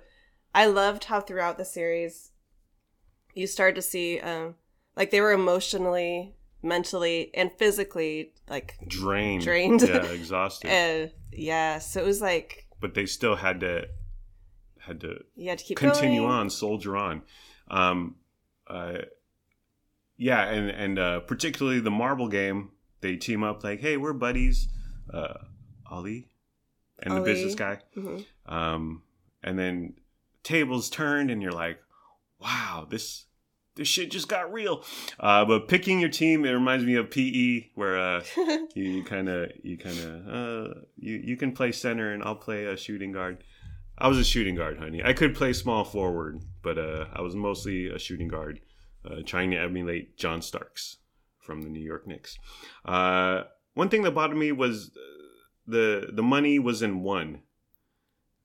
I 0.54 0.66
loved 0.66 1.04
how 1.04 1.20
throughout 1.20 1.58
the 1.58 1.64
series, 1.64 2.30
you 3.34 3.46
started 3.46 3.74
to 3.76 3.82
see, 3.82 4.20
um, 4.20 4.54
like 4.96 5.10
they 5.10 5.20
were 5.20 5.32
emotionally, 5.32 6.34
mentally, 6.62 7.30
and 7.34 7.50
physically 7.58 8.32
like 8.48 8.76
Drained. 8.86 9.42
Drained. 9.42 9.82
Yeah, 9.82 10.04
exhausted. 10.12 10.70
uh, 10.70 11.08
yeah. 11.32 11.78
So 11.78 12.00
it 12.00 12.06
was 12.06 12.20
like 12.22 12.66
but 12.80 12.94
they 12.94 13.06
still 13.06 13.36
had 13.36 13.60
to 13.60 13.86
had 14.78 15.00
to 15.00 15.24
you 15.34 15.48
had 15.48 15.58
to 15.58 15.64
keep 15.64 15.78
continue 15.78 16.20
going. 16.20 16.30
on, 16.32 16.50
soldier 16.50 16.96
on. 16.96 17.22
Um, 17.68 18.16
uh, 18.68 18.98
yeah, 20.16 20.44
and 20.48 20.70
and 20.70 20.98
uh, 20.98 21.20
particularly 21.20 21.80
the 21.80 21.90
marble 21.90 22.28
game, 22.28 22.70
they 23.04 23.16
team 23.16 23.44
up 23.44 23.62
like, 23.62 23.80
hey, 23.80 23.96
we're 23.98 24.14
buddies, 24.14 24.68
uh, 25.12 25.34
Ali, 25.90 26.30
and 27.02 27.14
the 27.14 27.20
business 27.20 27.54
guy. 27.54 27.78
Mhm. 27.94 28.24
Um, 28.46 29.02
and 29.42 29.58
then 29.58 29.94
tables 30.42 30.88
turned, 30.88 31.30
and 31.30 31.42
you're 31.42 31.52
like, 31.52 31.78
wow, 32.40 32.86
this 32.88 33.26
this 33.76 33.88
shit 33.88 34.10
just 34.10 34.28
got 34.28 34.52
real. 34.52 34.84
Uh, 35.20 35.44
but 35.44 35.68
picking 35.68 36.00
your 36.00 36.08
team, 36.08 36.44
it 36.44 36.52
reminds 36.52 36.84
me 36.86 36.94
of 36.94 37.10
PE, 37.10 37.70
where 37.74 37.98
uh, 37.98 38.24
you 38.74 39.04
kind 39.04 39.28
of 39.28 39.52
you 39.62 39.76
kind 39.76 39.98
of 39.98 40.28
uh, 40.28 40.74
you 40.96 41.16
you 41.22 41.36
can 41.36 41.52
play 41.52 41.72
center, 41.72 42.10
and 42.12 42.22
I'll 42.22 42.34
play 42.36 42.64
a 42.64 42.76
shooting 42.76 43.12
guard. 43.12 43.44
I 43.98 44.08
was 44.08 44.18
a 44.18 44.24
shooting 44.24 44.54
guard, 44.54 44.78
honey. 44.78 45.02
I 45.04 45.12
could 45.12 45.34
play 45.34 45.52
small 45.52 45.84
forward, 45.84 46.42
but 46.62 46.78
uh, 46.78 47.06
I 47.12 47.20
was 47.20 47.36
mostly 47.36 47.88
a 47.88 47.98
shooting 47.98 48.28
guard, 48.28 48.60
uh, 49.04 49.16
trying 49.26 49.50
to 49.50 49.58
emulate 49.58 50.16
John 50.16 50.40
Starks 50.40 50.96
from 51.44 51.62
the 51.62 51.68
New 51.68 51.80
York 51.84 52.06
Knicks. 52.06 52.38
Uh, 52.84 53.42
one 53.74 53.88
thing 53.88 54.02
that 54.02 54.12
bothered 54.12 54.36
me 54.36 54.52
was 54.52 54.90
uh, 54.96 55.00
the 55.66 56.10
the 56.12 56.22
money 56.22 56.58
was 56.58 56.82
in 56.82 57.02
one, 57.02 57.42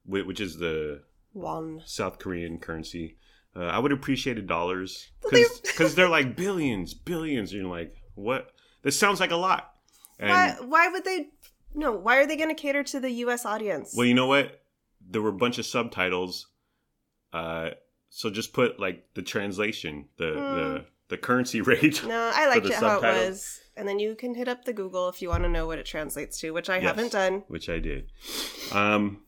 which 0.06 0.40
is 0.40 0.58
the 0.58 1.04
One. 1.34 1.82
South 1.86 2.20
Korean 2.20 2.60
currency. 2.60 3.18
Uh, 3.56 3.66
I 3.66 3.80
would 3.80 3.92
appreciate 3.92 4.46
dollars 4.46 5.12
because 5.32 5.96
they're 5.96 6.10
like 6.10 6.36
billions, 6.36 6.94
billions. 6.94 7.52
And 7.52 7.62
you're 7.62 7.72
like, 7.72 7.96
what? 8.16 8.52
This 8.84 8.98
sounds 8.98 9.20
like 9.20 9.32
a 9.32 9.36
lot. 9.36 9.74
And 10.20 10.30
why? 10.30 10.66
Why 10.66 10.88
would 10.90 11.06
they? 11.06 11.30
No. 11.74 11.92
Why 11.94 12.18
are 12.18 12.28
they 12.28 12.38
going 12.38 12.50
to 12.56 12.62
cater 12.62 12.84
to 12.84 13.00
the 13.00 13.10
U.S. 13.12 13.46
audience? 13.46 13.94
well, 13.96 14.06
you 14.06 14.14
know 14.14 14.28
what? 14.28 14.62
There 15.10 15.22
were 15.22 15.30
a 15.30 15.34
bunch 15.34 15.58
of 15.58 15.66
subtitles. 15.66 16.48
Uh, 17.34 17.72
so 18.10 18.30
just 18.30 18.54
put 18.54 18.80
like 18.80 19.06
the 19.14 19.22
translation, 19.22 20.08
the 20.18 20.32
the 20.32 20.86
the 21.10 21.18
currency 21.18 21.62
rate. 21.72 22.04
no, 22.06 22.32
I 22.34 22.48
liked 22.48 22.66
it 22.66 22.74
how 22.74 22.98
it 23.00 23.04
was. 23.04 23.60
And 23.76 23.88
then 23.88 24.00
you 24.00 24.16
can 24.16 24.34
hit 24.36 24.48
up 24.48 24.66
the 24.66 24.74
Google 24.74 25.08
if 25.10 25.22
you 25.22 25.30
want 25.30 25.44
to 25.44 25.50
know 25.50 25.66
what 25.68 25.80
it 25.80 25.86
translates 25.86 26.40
to, 26.42 26.52
which 26.52 26.70
I 26.70 26.76
Yes. 26.78 26.84
haven't 26.86 27.12
done. 27.12 27.44
which 27.48 27.70
I 27.70 27.80
did. 27.80 28.12
Um, 28.74 29.22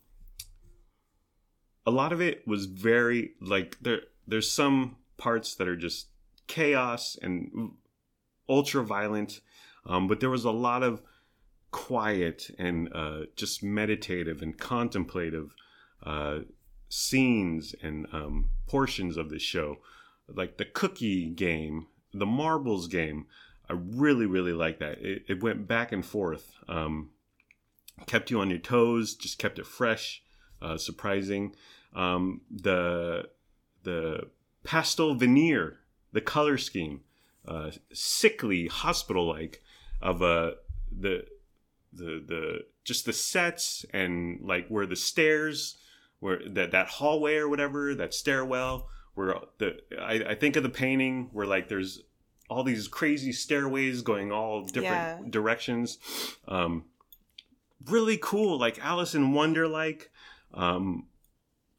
a 1.86 1.92
lot 1.92 2.12
of 2.14 2.22
it 2.22 2.48
was 2.48 2.66
very 2.66 3.32
like 3.42 3.78
there. 3.82 4.02
There's 4.28 4.52
some 4.52 4.98
parts 5.18 5.56
that 5.56 5.68
are 5.68 5.76
just 5.78 6.08
chaos 6.48 7.18
and 7.22 7.72
ultra 8.48 8.84
violent, 8.84 9.40
um, 9.86 10.08
but 10.08 10.20
there 10.20 10.30
was 10.30 10.46
a 10.46 10.52
lot 10.52 10.84
of 10.84 11.02
quiet 11.72 12.52
and 12.60 12.90
uh, 12.94 13.22
just 13.36 13.64
meditative 13.64 14.42
and 14.42 14.58
contemplative 14.60 15.56
uh, 16.04 16.40
scenes 16.90 17.74
and 17.82 18.06
um, 18.12 18.50
portions 18.68 19.16
of 19.18 19.30
the 19.30 19.40
show, 19.40 19.78
like 20.36 20.58
the 20.58 20.66
cookie 20.66 21.30
game, 21.30 21.88
the 22.14 22.26
marbles 22.26 22.88
game. 22.88 23.28
I 23.70 23.74
really, 23.74 24.26
really 24.26 24.54
like 24.54 24.80
that. 24.80 25.00
It, 25.00 25.24
it 25.28 25.44
went 25.44 25.68
back 25.68 25.92
and 25.92 26.06
forth. 26.06 26.54
Um, 26.68 27.12
kept 28.06 28.32
you 28.32 28.40
on 28.40 28.50
your 28.50 28.60
toes, 28.60 29.16
just 29.16 29.38
kept 29.38 29.60
it 29.60 29.66
fresh, 29.66 30.24
uh, 30.62 30.78
surprising. 30.78 31.56
Um, 31.96 32.42
the 32.50 33.30
the 33.84 34.30
pastel 34.64 35.16
veneer, 35.16 35.80
the 36.12 36.22
color 36.22 36.58
scheme, 36.58 37.02
uh, 37.48 37.72
sickly 37.94 38.68
hospital 38.68 39.28
like 39.28 39.64
of 40.02 40.22
uh, 40.22 40.52
the 40.92 41.26
the 41.94 42.24
the 42.26 42.66
just 42.84 43.06
the 43.06 43.14
sets 43.14 43.86
and 43.94 44.40
like 44.42 44.68
where 44.68 44.86
the 44.86 44.96
stairs 44.96 45.78
where 46.20 46.40
that 46.48 46.72
that 46.72 46.88
hallway 46.88 47.36
or 47.36 47.50
whatever 47.50 47.94
that 47.96 48.14
stairwell 48.14 48.88
where 49.16 49.36
the 49.58 49.78
I, 50.00 50.32
I 50.32 50.36
think 50.36 50.56
of 50.56 50.64
the 50.64 50.70
painting 50.70 51.30
where 51.34 51.46
like 51.46 51.68
there's 51.70 52.02
all 52.50 52.64
these 52.64 52.88
crazy 52.88 53.32
stairways 53.32 54.02
going 54.02 54.32
all 54.32 54.64
different 54.66 54.84
Yeah. 54.86 55.20
directions. 55.30 55.98
Um 56.48 56.86
really 57.88 58.18
cool 58.22 58.60
like 58.60 58.78
alice 58.84 59.16
in 59.16 59.34
wonder 59.34 59.68
like 59.68 60.12
um 60.54 61.08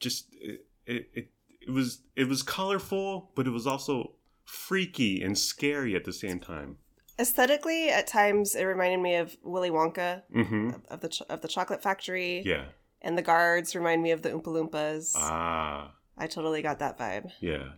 just 0.00 0.26
it, 0.40 0.66
it 0.86 1.28
it 1.60 1.70
was 1.70 2.00
it 2.16 2.26
was 2.28 2.42
colorful 2.42 3.30
but 3.36 3.46
it 3.46 3.50
was 3.50 3.66
also 3.68 4.14
freaky 4.44 5.22
and 5.22 5.38
scary 5.38 5.94
at 5.94 6.04
the 6.04 6.12
same 6.12 6.40
time. 6.40 6.76
Aesthetically, 7.18 7.88
at 7.90 8.06
times, 8.06 8.54
it 8.54 8.64
reminded 8.64 8.98
me 9.00 9.14
of 9.16 9.36
Willy 9.44 9.70
Wonka 9.70 10.22
mm-hmm. 10.34 10.70
of, 10.70 10.82
of 10.88 11.00
the 11.00 11.08
ch- 11.08 11.22
of 11.28 11.40
the 11.42 11.46
chocolate 11.46 11.82
factory, 11.82 12.42
yeah. 12.44 12.64
And 13.02 13.16
the 13.18 13.22
guards 13.22 13.76
remind 13.76 14.02
me 14.02 14.12
of 14.12 14.22
the 14.22 14.30
Oompa 14.30 14.44
Loompas. 14.46 15.12
ah 15.14 15.92
I 16.22 16.28
totally 16.28 16.62
got 16.62 16.78
that 16.78 16.96
vibe. 16.96 17.32
Yeah. 17.40 17.70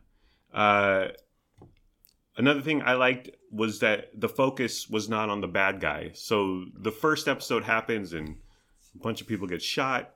Uh, 0.53 1.09
another 2.37 2.61
thing 2.61 2.83
I 2.83 2.93
liked 2.93 3.31
was 3.51 3.79
that 3.79 4.11
the 4.15 4.29
focus 4.29 4.87
was 4.87 5.09
not 5.09 5.31
on 5.31 5.41
the 5.41 5.49
bad 5.49 5.81
guy. 5.81 6.11
So 6.13 6.67
the 6.79 6.91
first 6.91 7.27
episode 7.27 7.65
happens 7.65 8.13
and 8.13 8.37
a 8.95 8.99
bunch 8.99 9.23
of 9.23 9.27
people 9.27 9.47
get 9.47 9.63
shot, 9.63 10.11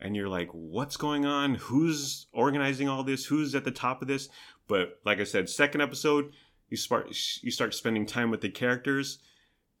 and 0.00 0.16
you're 0.16 0.28
like, 0.28 0.48
what's 0.50 0.96
going 0.96 1.26
on? 1.26 1.54
Who's 1.54 2.26
organizing 2.32 2.88
all 2.88 3.04
this? 3.04 3.24
Who's 3.24 3.54
at 3.54 3.64
the 3.64 3.70
top 3.70 4.02
of 4.02 4.08
this? 4.08 4.28
But 4.66 4.98
like 5.04 5.20
I 5.20 5.24
said, 5.24 5.48
second 5.48 5.80
episode, 5.80 6.32
you 6.70 6.76
start 6.76 7.06
you 7.40 7.52
start 7.52 7.72
spending 7.72 8.04
time 8.04 8.32
with 8.32 8.40
the 8.40 8.50
characters, 8.50 9.20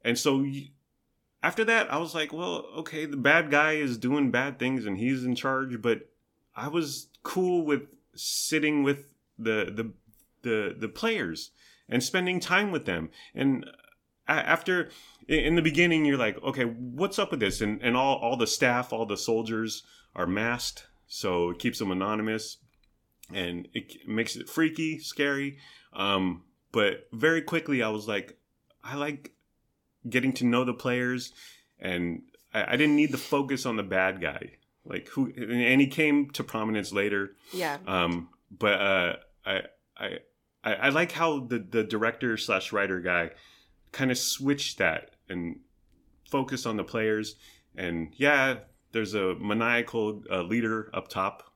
and 0.04 0.16
so 0.16 0.42
you, 0.42 0.68
after 1.42 1.64
that, 1.64 1.92
I 1.92 1.98
was 1.98 2.14
like, 2.14 2.32
well, 2.32 2.66
okay, 2.78 3.04
the 3.04 3.16
bad 3.16 3.50
guy 3.50 3.72
is 3.72 3.98
doing 3.98 4.30
bad 4.30 4.60
things 4.60 4.86
and 4.86 4.96
he's 4.96 5.24
in 5.24 5.34
charge, 5.34 5.82
but 5.82 6.08
I 6.54 6.68
was 6.68 7.09
cool 7.22 7.64
with 7.64 7.82
sitting 8.14 8.82
with 8.82 9.12
the 9.38 9.72
the 9.74 9.92
the 10.42 10.74
the 10.78 10.88
players 10.88 11.50
and 11.88 12.02
spending 12.02 12.40
time 12.40 12.70
with 12.70 12.84
them. 12.84 13.10
And 13.34 13.66
after 14.28 14.90
in 15.28 15.56
the 15.56 15.62
beginning, 15.62 16.04
you're 16.04 16.16
like, 16.16 16.42
okay, 16.42 16.64
what's 16.64 17.18
up 17.18 17.30
with 17.30 17.40
this? 17.40 17.60
And 17.60 17.82
and 17.82 17.96
all 17.96 18.16
all 18.16 18.36
the 18.36 18.46
staff, 18.46 18.92
all 18.92 19.06
the 19.06 19.16
soldiers 19.16 19.82
are 20.14 20.26
masked, 20.26 20.86
so 21.06 21.50
it 21.50 21.58
keeps 21.58 21.78
them 21.78 21.90
anonymous, 21.90 22.58
and 23.32 23.68
it 23.74 24.06
makes 24.06 24.36
it 24.36 24.48
freaky, 24.48 24.98
scary. 24.98 25.58
Um, 25.92 26.44
but 26.72 27.08
very 27.12 27.42
quickly, 27.42 27.82
I 27.82 27.88
was 27.88 28.06
like, 28.06 28.38
I 28.84 28.96
like 28.96 29.32
getting 30.08 30.32
to 30.34 30.46
know 30.46 30.64
the 30.64 30.74
players, 30.74 31.32
and 31.78 32.22
I, 32.54 32.74
I 32.74 32.76
didn't 32.76 32.96
need 32.96 33.12
the 33.12 33.18
focus 33.18 33.66
on 33.66 33.76
the 33.76 33.82
bad 33.82 34.20
guy. 34.20 34.52
Like 34.84 35.08
who, 35.08 35.32
and 35.36 35.80
he 35.80 35.86
came 35.86 36.30
to 36.30 36.42
prominence 36.42 36.92
later. 36.92 37.36
Yeah. 37.52 37.78
Um, 37.86 38.30
but 38.50 38.80
uh, 38.80 39.16
I, 39.44 39.62
I, 39.96 40.18
I 40.64 40.88
like 40.88 41.12
how 41.12 41.40
the 41.40 41.58
the 41.58 41.84
director 41.84 42.36
slash 42.36 42.72
writer 42.72 43.00
guy 43.00 43.30
kind 43.92 44.10
of 44.10 44.18
switched 44.18 44.78
that 44.78 45.10
and 45.28 45.60
focused 46.30 46.66
on 46.66 46.76
the 46.76 46.84
players. 46.84 47.36
And 47.76 48.12
yeah, 48.16 48.60
there's 48.92 49.14
a 49.14 49.34
maniacal 49.34 50.22
uh, 50.30 50.42
leader 50.42 50.90
up 50.94 51.08
top 51.08 51.52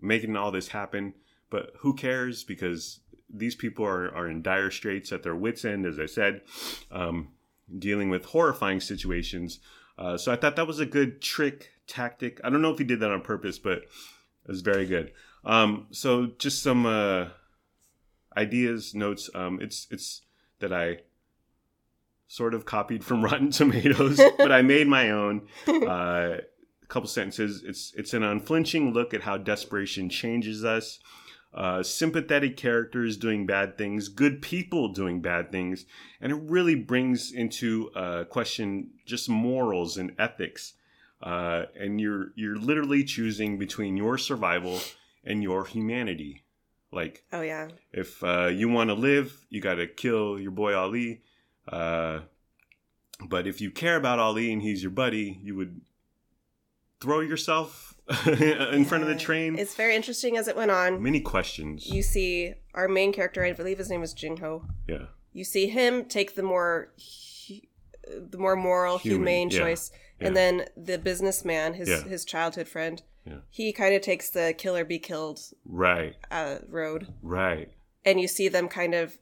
making 0.00 0.36
all 0.36 0.50
this 0.50 0.68
happen, 0.68 1.14
but 1.50 1.72
who 1.78 1.94
cares? 1.94 2.44
Because 2.44 3.00
these 3.32 3.54
people 3.54 3.84
are, 3.84 4.14
are 4.14 4.28
in 4.28 4.42
dire 4.42 4.70
straits 4.70 5.12
at 5.12 5.22
their 5.22 5.36
wits' 5.36 5.64
end, 5.64 5.86
as 5.86 5.98
I 5.98 6.06
said, 6.06 6.42
um, 6.90 7.28
dealing 7.78 8.10
with 8.10 8.26
horrifying 8.26 8.80
situations. 8.80 9.60
Uh, 9.96 10.16
so 10.16 10.32
I 10.32 10.36
thought 10.36 10.56
that 10.56 10.66
was 10.66 10.80
a 10.80 10.86
good 10.86 11.22
trick 11.22 11.71
tactic. 11.86 12.40
I 12.44 12.50
don't 12.50 12.62
know 12.62 12.72
if 12.72 12.78
he 12.78 12.84
did 12.84 13.00
that 13.00 13.10
on 13.10 13.22
purpose, 13.22 13.58
but 13.58 13.78
it 13.78 14.48
was 14.48 14.60
very 14.60 14.86
good. 14.86 15.12
Um, 15.44 15.86
so 15.90 16.26
just 16.38 16.62
some 16.62 16.86
uh, 16.86 17.26
ideas, 18.36 18.94
notes. 18.94 19.30
Um, 19.34 19.58
it's 19.60 19.86
it's 19.90 20.22
that 20.60 20.72
I 20.72 20.98
sort 22.28 22.54
of 22.54 22.64
copied 22.64 23.04
from 23.04 23.22
Rotten 23.24 23.50
Tomatoes, 23.50 24.20
but 24.38 24.52
I 24.52 24.62
made 24.62 24.88
my 24.88 25.10
own. 25.10 25.48
Uh, 25.68 26.38
a 26.82 26.86
couple 26.86 27.08
sentences. 27.08 27.62
It's 27.64 27.92
it's 27.96 28.14
an 28.14 28.22
unflinching 28.22 28.92
look 28.92 29.14
at 29.14 29.22
how 29.22 29.36
desperation 29.36 30.08
changes 30.08 30.64
us. 30.64 30.98
Uh, 31.54 31.82
sympathetic 31.82 32.56
characters 32.56 33.18
doing 33.18 33.44
bad 33.44 33.76
things, 33.76 34.08
good 34.08 34.40
people 34.40 34.88
doing 34.88 35.20
bad 35.20 35.52
things, 35.52 35.84
and 36.20 36.32
it 36.32 36.40
really 36.42 36.74
brings 36.74 37.30
into 37.30 37.90
uh, 37.94 38.24
question 38.24 38.90
just 39.04 39.28
morals 39.28 39.98
and 39.98 40.12
ethics. 40.18 40.74
Uh, 41.22 41.66
and 41.78 42.00
you're 42.00 42.32
you're 42.34 42.56
literally 42.56 43.04
choosing 43.04 43.58
between 43.58 43.96
your 43.96 44.18
survival 44.18 44.80
and 45.24 45.42
your 45.42 45.64
humanity. 45.64 46.42
Like 46.90 47.24
Oh 47.32 47.40
yeah. 47.42 47.68
if 47.92 48.22
uh, 48.24 48.46
you 48.48 48.68
want 48.68 48.90
to 48.90 48.94
live, 48.94 49.46
you 49.48 49.60
got 49.60 49.76
to 49.76 49.86
kill 49.86 50.38
your 50.38 50.50
boy 50.50 50.74
Ali. 50.74 51.22
Uh, 51.66 52.20
but 53.24 53.46
if 53.46 53.60
you 53.60 53.70
care 53.70 53.96
about 53.96 54.18
Ali 54.18 54.52
and 54.52 54.60
he's 54.60 54.82
your 54.82 54.90
buddy, 54.90 55.38
you 55.42 55.54
would 55.54 55.80
throw 57.00 57.20
yourself 57.20 57.94
in 58.26 58.84
front 58.84 59.02
of 59.04 59.08
the 59.08 59.16
train. 59.16 59.58
It's 59.58 59.74
very 59.76 59.94
interesting 59.94 60.36
as 60.36 60.48
it 60.48 60.56
went 60.56 60.70
on. 60.70 61.00
Many 61.02 61.20
questions. 61.20 61.86
You 61.86 62.02
see 62.02 62.54
our 62.74 62.88
main 62.88 63.12
character, 63.12 63.44
I 63.44 63.52
believe 63.52 63.78
his 63.78 63.90
name 63.90 64.00
was 64.00 64.14
Jingho. 64.14 64.64
yeah. 64.88 65.06
You 65.32 65.44
see 65.44 65.68
him 65.68 66.04
take 66.04 66.34
the 66.34 66.42
more 66.42 66.92
the 68.08 68.38
more 68.38 68.56
moral, 68.56 68.98
Human, 68.98 69.18
humane 69.18 69.50
yeah, 69.50 69.58
choice, 69.58 69.90
yeah. 70.20 70.26
and 70.28 70.36
then 70.36 70.66
the 70.76 70.98
businessman, 70.98 71.74
his 71.74 71.88
Yeah. 71.88 72.02
his 72.02 72.24
childhood 72.24 72.68
friend, 72.68 73.02
he 73.50 73.72
kind 73.72 73.94
of 73.94 74.02
takes 74.02 74.30
the 74.30 74.52
killer 74.56 74.84
be 74.84 74.98
killed 74.98 75.40
Right. 75.64 76.16
uh, 76.30 76.58
road, 76.68 77.06
Right. 77.22 77.70
and 78.04 78.20
you 78.20 78.26
see 78.28 78.48
them 78.48 78.68
kind 78.68 78.94
of 78.94 79.18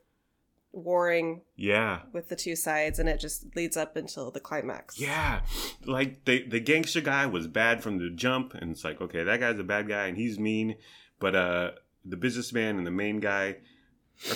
warring 0.72 1.42
Yeah. 1.56 2.02
with 2.12 2.28
the 2.28 2.36
two 2.36 2.54
sides, 2.56 2.98
and 2.98 3.08
it 3.08 3.18
just 3.20 3.54
leads 3.56 3.76
up 3.76 3.96
until 3.96 4.30
the 4.30 4.40
climax. 4.40 4.98
Yeah. 5.00 5.42
Like 5.84 6.24
the 6.24 6.46
the 6.48 6.60
gangster 6.60 7.00
guy 7.00 7.26
was 7.26 7.46
bad 7.48 7.82
from 7.82 7.98
the 7.98 8.10
jump 8.10 8.54
and 8.54 8.70
it's 8.70 8.84
like, 8.84 9.00
okay, 9.00 9.24
that 9.24 9.40
guy's 9.40 9.58
a 9.58 9.64
bad 9.64 9.88
guy 9.88 10.06
and 10.06 10.16
he's 10.16 10.38
mean, 10.38 10.76
but 11.18 11.34
uh 11.34 11.72
the 12.04 12.16
businessman 12.16 12.78
and 12.78 12.86
the 12.86 12.90
main 12.90 13.20
guy 13.20 13.56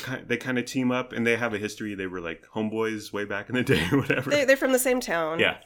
kind 0.02 0.26
they 0.28 0.36
kind 0.36 0.58
of 0.58 0.64
team 0.64 0.90
up 0.90 1.12
and 1.12 1.26
they 1.26 1.36
have 1.36 1.54
a 1.54 1.58
history. 1.58 1.94
They 1.94 2.06
were 2.06 2.20
like 2.20 2.44
homeboys 2.54 3.12
way 3.12 3.24
back 3.24 3.48
in 3.48 3.54
the 3.54 3.62
day 3.74 3.86
or 3.92 3.98
whatever. 3.98 4.30
They're, 4.30 4.46
they're 4.46 4.56
from 4.56 4.72
the 4.72 4.78
same 4.78 5.00
town. 5.00 5.38
Yeah, 5.40 5.56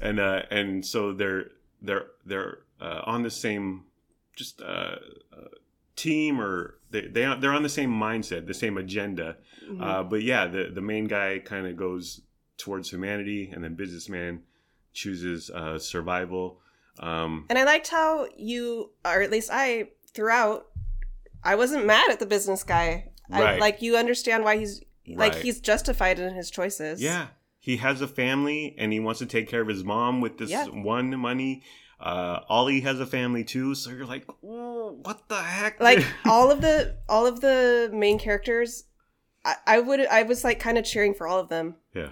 and 0.00 0.18
uh, 0.20 0.42
and 0.50 0.84
so 0.84 1.12
they're 1.12 1.50
they're 1.82 2.06
they're 2.26 2.58
uh, 2.80 3.02
on 3.04 3.22
the 3.22 3.30
same 3.30 3.84
just 4.36 4.60
uh, 4.60 4.96
uh, 5.32 5.48
team 5.96 6.40
or 6.40 6.74
they 6.90 7.02
they 7.02 7.24
are- 7.24 7.36
they're 7.40 7.52
on 7.52 7.62
the 7.62 7.68
same 7.68 7.90
mindset, 7.90 8.46
the 8.46 8.54
same 8.54 8.76
agenda. 8.78 9.36
Mhm. 9.68 9.82
Uh, 9.82 10.02
but 10.02 10.22
yeah, 10.22 10.46
the 10.46 10.70
the 10.74 10.80
main 10.80 11.06
guy 11.06 11.38
kind 11.44 11.66
of 11.66 11.76
goes 11.76 12.22
towards 12.56 12.90
humanity, 12.90 13.50
and 13.52 13.62
then 13.62 13.74
businessman 13.74 14.42
chooses 14.92 15.50
uh, 15.50 15.78
survival. 15.78 16.60
Um, 16.98 17.46
And 17.48 17.56
I 17.58 17.62
liked 17.64 17.86
how 17.88 18.26
you, 18.36 18.90
or 19.04 19.22
at 19.22 19.30
least 19.30 19.50
I, 19.52 19.90
throughout, 20.12 20.66
I 21.44 21.54
wasn't 21.54 21.86
mad 21.86 22.10
at 22.10 22.18
the 22.18 22.26
business 22.26 22.64
guy. 22.64 23.10
I, 23.30 23.56
like 23.58 23.82
you 23.82 23.96
understand 23.96 24.44
why 24.44 24.56
he's 24.58 24.80
like 25.06 25.32
Right. 25.34 25.42
he's 25.42 25.60
justified 25.60 26.18
in 26.18 26.34
his 26.34 26.50
choices. 26.50 27.00
yeah, 27.02 27.28
he 27.60 27.76
has 27.78 28.00
a 28.00 28.08
family 28.08 28.74
and 28.78 28.92
he 28.92 29.00
wants 29.00 29.18
to 29.20 29.26
take 29.26 29.48
care 29.48 29.60
of 29.62 29.68
his 29.68 29.84
mom 29.84 30.20
with 30.20 30.38
this 30.38 30.50
Yeah. 30.50 30.66
one 30.66 31.16
money. 31.18 31.62
Uh, 32.00 32.40
Ali 32.48 32.80
has 32.82 33.00
a 33.00 33.06
family 33.06 33.42
too, 33.42 33.74
so 33.74 33.90
you're 33.90 34.06
like, 34.06 34.24
"Ooh, 34.44 35.00
what 35.02 35.28
the 35.28 35.42
heck? 35.42 35.80
like 35.80 36.04
all 36.26 36.50
of 36.50 36.60
the 36.60 36.96
all 37.08 37.26
of 37.26 37.40
the 37.40 37.90
main 37.92 38.18
characters 38.18 38.84
I, 39.44 39.54
I 39.66 39.80
would 39.80 40.00
i 40.06 40.22
was 40.22 40.42
like 40.44 40.58
kind 40.60 40.76
of 40.78 40.84
cheering 40.84 41.14
for 41.14 41.26
all 41.28 41.38
of 41.38 41.48
them 41.48 41.76
yeah, 41.94 42.10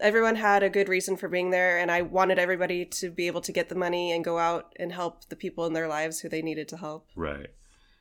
everyone 0.00 0.36
had 0.36 0.62
a 0.62 0.68
good 0.68 0.88
reason 0.88 1.16
for 1.16 1.28
being 1.28 1.50
there 1.50 1.78
and 1.78 1.90
i 1.90 2.02
wanted 2.02 2.38
everybody 2.38 2.84
to 2.84 3.10
be 3.10 3.26
able 3.26 3.40
to 3.42 3.52
get 3.52 3.68
the 3.70 3.74
money 3.74 4.12
and 4.12 4.22
go 4.24 4.38
out 4.38 4.74
and 4.78 4.92
help 4.92 5.24
the 5.28 5.36
people 5.36 5.64
in 5.66 5.72
their 5.72 5.88
lives 5.88 6.20
who 6.20 6.28
they 6.28 6.42
needed 6.42 6.68
to 6.68 6.76
help 6.76 7.08
right. 7.16 7.48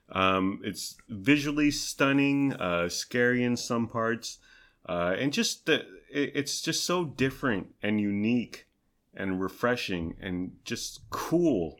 Um, 0.09 0.61
it's 0.63 0.95
visually 1.09 1.71
stunning, 1.71 2.53
uh, 2.53 2.89
scary 2.89 3.43
in 3.43 3.57
some 3.57 3.87
parts, 3.87 4.39
uh, 4.87 5.15
and 5.17 5.33
just 5.33 5.65
the 5.65 5.85
it, 6.09 6.31
it's 6.35 6.61
just 6.61 6.85
so 6.85 7.03
different 7.03 7.73
and 7.81 7.99
unique 7.99 8.67
and 9.13 9.41
refreshing 9.41 10.15
and 10.21 10.51
just 10.63 11.01
cool. 11.09 11.75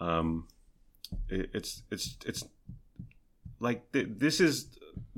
Um, 0.00 0.48
it, 1.28 1.50
it's 1.52 1.82
it's 1.90 2.16
it's 2.24 2.44
like 3.60 3.92
th- 3.92 4.08
this 4.10 4.40
is 4.40 4.68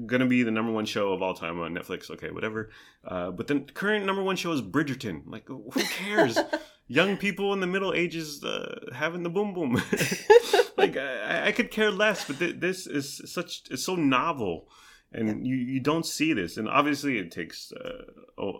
gonna 0.06 0.26
be 0.26 0.42
the 0.42 0.50
number 0.50 0.72
one 0.72 0.84
show 0.84 1.12
of 1.12 1.22
all 1.22 1.34
time 1.34 1.60
on 1.60 1.74
Netflix. 1.74 2.10
Okay, 2.10 2.30
whatever. 2.30 2.70
Uh, 3.04 3.30
but 3.30 3.46
the 3.46 3.60
current 3.60 4.04
number 4.04 4.22
one 4.22 4.36
show 4.36 4.50
is 4.52 4.62
Bridgerton. 4.62 5.22
Like, 5.26 5.46
who 5.48 5.70
cares? 5.70 6.38
Young 6.90 7.18
people 7.18 7.52
in 7.52 7.60
the 7.60 7.66
Middle 7.66 7.92
Ages 7.92 8.42
uh, 8.42 8.80
having 8.94 9.22
the 9.22 9.28
boom 9.28 9.52
boom. 9.52 9.80
like, 10.78 10.96
I, 10.96 11.48
I 11.48 11.52
could 11.52 11.70
care 11.70 11.90
less. 11.90 12.24
But 12.26 12.38
th- 12.38 12.60
this 12.60 12.86
is 12.86 13.20
such 13.26 13.62
it's 13.70 13.84
so 13.84 13.96
novel. 13.96 14.68
And 15.10 15.46
you, 15.46 15.56
you 15.56 15.80
don't 15.80 16.04
see 16.04 16.34
this, 16.34 16.58
and 16.58 16.68
obviously 16.68 17.16
it 17.18 17.32
takes 17.32 17.72
uh, 17.72 18.04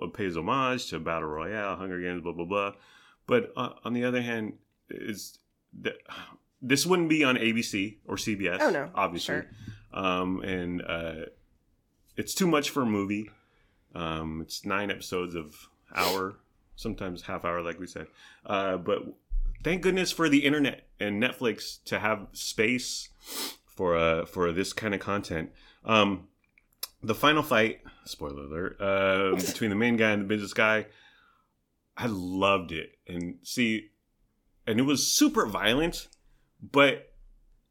it 0.01 0.15
pays 0.15 0.35
homage 0.35 0.89
to 0.89 0.99
Battle 0.99 1.29
Royale, 1.29 1.77
Hunger 1.77 2.01
Games, 2.01 2.23
blah 2.23 2.33
blah 2.33 2.47
blah. 2.47 2.73
But 3.27 3.53
uh, 3.55 3.75
on 3.85 3.93
the 3.93 4.05
other 4.05 4.23
hand, 4.23 4.55
is 4.89 5.39
that 5.83 5.97
this 6.63 6.87
wouldn't 6.87 7.11
be 7.11 7.23
on 7.23 7.37
ABC 7.37 7.99
or 8.07 8.17
CBS? 8.17 8.59
Oh, 8.61 8.71
no. 8.71 8.91
obviously. 8.95 9.37
Sure. 9.37 9.47
Um, 9.93 10.41
and 10.41 10.83
uh, 10.83 11.27
it's 12.17 12.35
too 12.35 12.47
much 12.47 12.71
for 12.71 12.83
a 12.83 12.87
movie. 12.87 13.31
Um, 13.95 14.41
it's 14.43 14.65
nine 14.65 14.91
episodes 14.91 15.35
of 15.35 15.69
hour, 15.95 16.37
sometimes 16.77 17.23
half 17.23 17.45
hour, 17.45 17.63
like 17.63 17.79
we 17.79 17.87
said. 17.87 18.07
Uh, 18.45 18.77
but 18.77 19.03
thank 19.63 19.83
goodness 19.83 20.13
for 20.13 20.29
the 20.29 20.45
internet 20.45 20.89
and 21.01 21.23
Netflix 21.23 21.83
to 21.85 21.99
have 21.99 22.29
space 22.33 23.09
for 23.67 23.97
uh, 23.97 24.25
for 24.27 24.53
this 24.53 24.73
kind 24.73 24.95
of 24.95 25.01
content. 25.01 25.51
Um, 25.85 26.29
the 27.03 27.15
final 27.15 27.43
fight, 27.43 27.81
spoiler 28.05 28.45
alert, 28.45 28.81
uh, 28.81 29.37
between 29.47 29.71
the 29.71 29.77
main 29.77 29.97
guy 29.97 30.11
and 30.11 30.23
the 30.23 30.27
business 30.27 30.53
guy, 30.53 30.87
I 31.97 32.07
loved 32.09 32.73
it. 32.73 32.91
And 33.07 33.37
see, 33.43 33.91
and 34.67 34.81
it 34.81 34.83
was 34.83 35.07
super 35.07 35.47
violent, 35.47 36.09
but 36.61 37.13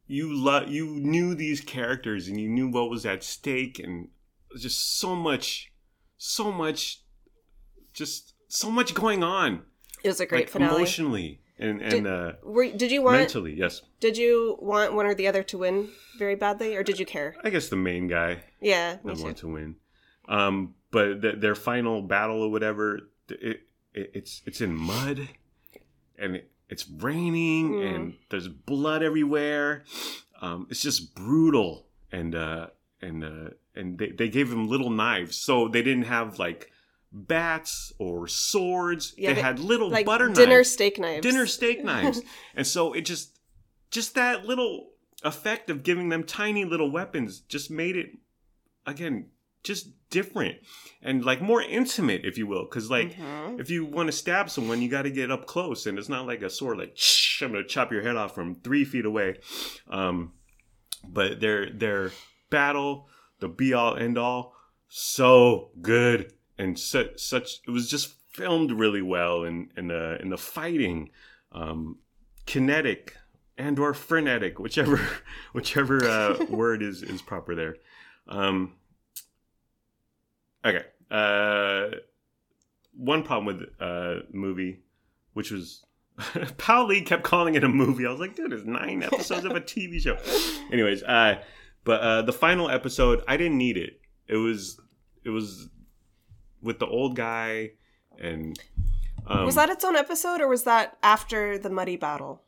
you 0.06 0.34
lo- 0.34 0.66
you 0.66 0.86
knew 0.86 1.34
these 1.34 1.60
characters 1.60 2.28
and 2.28 2.40
you 2.40 2.48
knew 2.48 2.68
what 2.68 2.90
was 2.90 3.04
at 3.04 3.22
stake, 3.22 3.78
and 3.78 4.08
just 4.56 4.98
so 4.98 5.14
much, 5.14 5.70
so 6.16 6.50
much, 6.50 7.02
just 7.92 8.34
so 8.48 8.70
much 8.70 8.94
going 8.94 9.22
on, 9.22 9.62
it 10.02 10.08
was 10.08 10.20
a 10.20 10.26
great 10.26 10.46
like 10.46 10.48
finale 10.48 10.76
emotionally 10.76 11.40
and 11.58 11.80
and 11.82 11.90
Did- 11.90 12.06
uh, 12.06 12.32
Were, 12.44 12.70
did 12.70 12.90
you 12.90 13.02
want 13.02 13.18
mentally. 13.18 13.54
Yes, 13.54 13.82
did 14.00 14.16
you 14.16 14.56
want 14.60 14.92
one 14.94 15.06
or 15.06 15.14
the 15.14 15.26
other 15.26 15.42
to 15.44 15.58
win 15.58 15.88
very 16.18 16.34
badly 16.36 16.76
or 16.76 16.82
did 16.82 16.98
you 16.98 17.06
care 17.06 17.34
I 17.44 17.50
guess 17.50 17.68
the 17.68 17.76
main 17.76 18.06
guy. 18.08 18.40
yeah 18.60 18.96
me 19.04 19.14
want 19.22 19.36
to 19.38 19.48
win. 19.48 19.76
Um, 20.28 20.74
but 20.90 21.22
th- 21.22 21.36
their 21.40 21.54
final 21.54 22.02
battle 22.02 22.42
or 22.42 22.50
whatever, 22.50 23.10
it, 23.28 23.60
it 23.94 24.10
it's 24.14 24.42
it's 24.46 24.60
in 24.60 24.74
mud, 24.74 25.28
and 26.18 26.36
it, 26.36 26.50
it's 26.68 26.88
raining, 26.88 27.70
Mm. 27.72 27.94
and 27.94 28.14
there's 28.30 28.48
blood 28.48 29.02
everywhere. 29.02 29.84
Um, 30.40 30.66
it's 30.70 30.82
just 30.82 31.14
brutal, 31.14 31.86
and 32.12 32.34
uh, 32.34 32.66
and 33.00 33.24
uh, 33.24 33.50
and 33.74 33.98
they 33.98 34.10
they 34.10 34.28
gave 34.28 34.50
them 34.50 34.68
little 34.68 34.90
knives, 34.90 35.36
so 35.36 35.66
they 35.68 35.82
didn't 35.82 36.04
have 36.04 36.38
like 36.38 36.70
bats 37.12 37.92
or 37.98 38.26
swords. 38.28 39.14
Yeah, 39.16 39.30
they, 39.30 39.34
they- 39.36 39.40
had 39.42 39.58
little 39.60 39.88
like 39.90 40.06
butter 40.06 40.28
dinner 40.28 40.56
knives. 40.56 40.70
steak 40.70 40.98
knives. 40.98 41.22
Dinner 41.22 41.46
steak 41.46 41.84
knives. 41.84 42.20
And 42.54 42.66
so 42.66 42.92
it 42.92 43.02
just 43.02 43.38
just 43.90 44.14
that 44.14 44.44
little 44.44 44.90
effect 45.24 45.70
of 45.70 45.82
giving 45.82 46.08
them 46.10 46.22
tiny 46.24 46.64
little 46.64 46.90
weapons 46.90 47.40
just 47.40 47.70
made 47.70 47.96
it 47.96 48.10
again 48.86 49.26
just 49.64 49.88
different 50.10 50.56
and 51.02 51.24
like 51.24 51.42
more 51.42 51.60
intimate 51.60 52.24
if 52.24 52.38
you 52.38 52.46
will. 52.46 52.64
Because 52.64 52.90
like 52.90 53.14
Mhm. 53.16 53.58
if 53.60 53.68
you 53.70 53.84
want 53.84 54.06
to 54.06 54.12
stab 54.12 54.48
someone 54.48 54.80
you 54.80 54.88
got 54.88 55.02
to 55.02 55.10
get 55.10 55.30
up 55.30 55.46
close 55.46 55.86
and 55.86 55.98
it's 55.98 56.08
not 56.08 56.26
like 56.26 56.42
a 56.42 56.48
sword 56.50 56.78
like 56.78 56.92
Shh, 56.94 57.42
i'm 57.42 57.52
gonna 57.52 57.64
chop 57.64 57.90
your 57.92 58.02
head 58.02 58.16
off 58.16 58.34
from 58.34 58.54
three 58.54 58.84
feet 58.84 59.04
away. 59.04 59.38
Um 59.90 60.32
but 61.08 61.40
their 61.40 61.70
their 61.72 62.12
battle 62.50 63.08
the 63.40 63.48
be 63.48 63.72
all 63.72 63.96
end 63.96 64.16
all 64.18 64.54
so 64.88 65.70
good 65.82 66.32
and 66.58 66.78
such 66.78 67.18
such 67.18 67.60
it 67.66 67.70
was 67.70 67.88
just 67.88 68.14
filmed 68.32 68.72
really 68.72 69.02
well 69.02 69.44
and 69.44 69.70
and 69.76 69.90
the 69.90 70.18
and 70.20 70.30
the 70.32 70.38
fighting 70.38 71.10
um 71.52 71.98
kinetic 72.46 73.16
and 73.56 73.78
or 73.78 73.94
frenetic 73.94 74.58
whichever 74.58 75.00
whichever 75.52 76.04
uh 76.04 76.44
word 76.50 76.82
is 76.82 77.02
is 77.02 77.22
proper 77.22 77.54
there 77.54 77.76
um 78.28 78.74
okay 80.64 80.84
uh 81.10 81.88
one 82.94 83.22
problem 83.22 83.46
with 83.46 83.68
uh 83.80 84.20
movie 84.32 84.80
which 85.32 85.50
was 85.50 85.84
Paul 86.58 86.88
Lee 86.88 87.02
kept 87.02 87.22
calling 87.22 87.54
it 87.54 87.62
a 87.62 87.68
movie. 87.68 88.04
I 88.04 88.10
was 88.10 88.18
like, 88.18 88.34
dude, 88.34 88.52
it's 88.52 88.64
nine 88.64 89.04
episodes 89.04 89.44
of 89.44 89.52
a 89.52 89.60
TV 89.60 90.00
show. 90.00 90.18
Anyways, 90.72 91.04
uh, 91.04 91.40
but 91.84 92.00
uh, 92.00 92.22
the 92.22 92.32
final 92.32 92.68
episode, 92.68 93.22
I 93.28 93.36
didn't 93.36 93.56
need 93.56 93.76
it. 93.76 94.00
It 94.26 94.36
was, 94.36 94.80
it 95.24 95.30
was 95.30 95.68
with 96.62 96.78
the 96.78 96.86
old 96.86 97.16
guy, 97.16 97.72
and 98.18 98.58
um, 99.26 99.44
was 99.46 99.54
that 99.56 99.68
its 99.70 99.84
own 99.84 99.96
episode 99.96 100.40
or 100.40 100.48
was 100.48 100.64
that 100.64 100.96
after 101.02 101.58
the 101.58 101.70
muddy 101.70 101.96
battle 101.96 102.42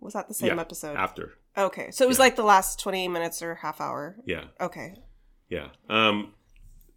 was 0.00 0.12
that 0.12 0.28
the 0.28 0.34
same 0.34 0.54
Yeah, 0.56 0.60
episode 0.60 0.96
after? 0.96 1.32
okay 1.56 1.90
so 1.90 2.04
it 2.04 2.08
was 2.08 2.18
Yeah. 2.18 2.24
like 2.24 2.36
the 2.36 2.42
last 2.44 2.78
20 2.80 3.08
minutes 3.08 3.40
or 3.42 3.54
half 3.56 3.80
hour 3.80 4.16
Yeah, 4.26 4.44
okay 4.60 4.94
yeah. 5.48 5.68
Um, 5.88 6.34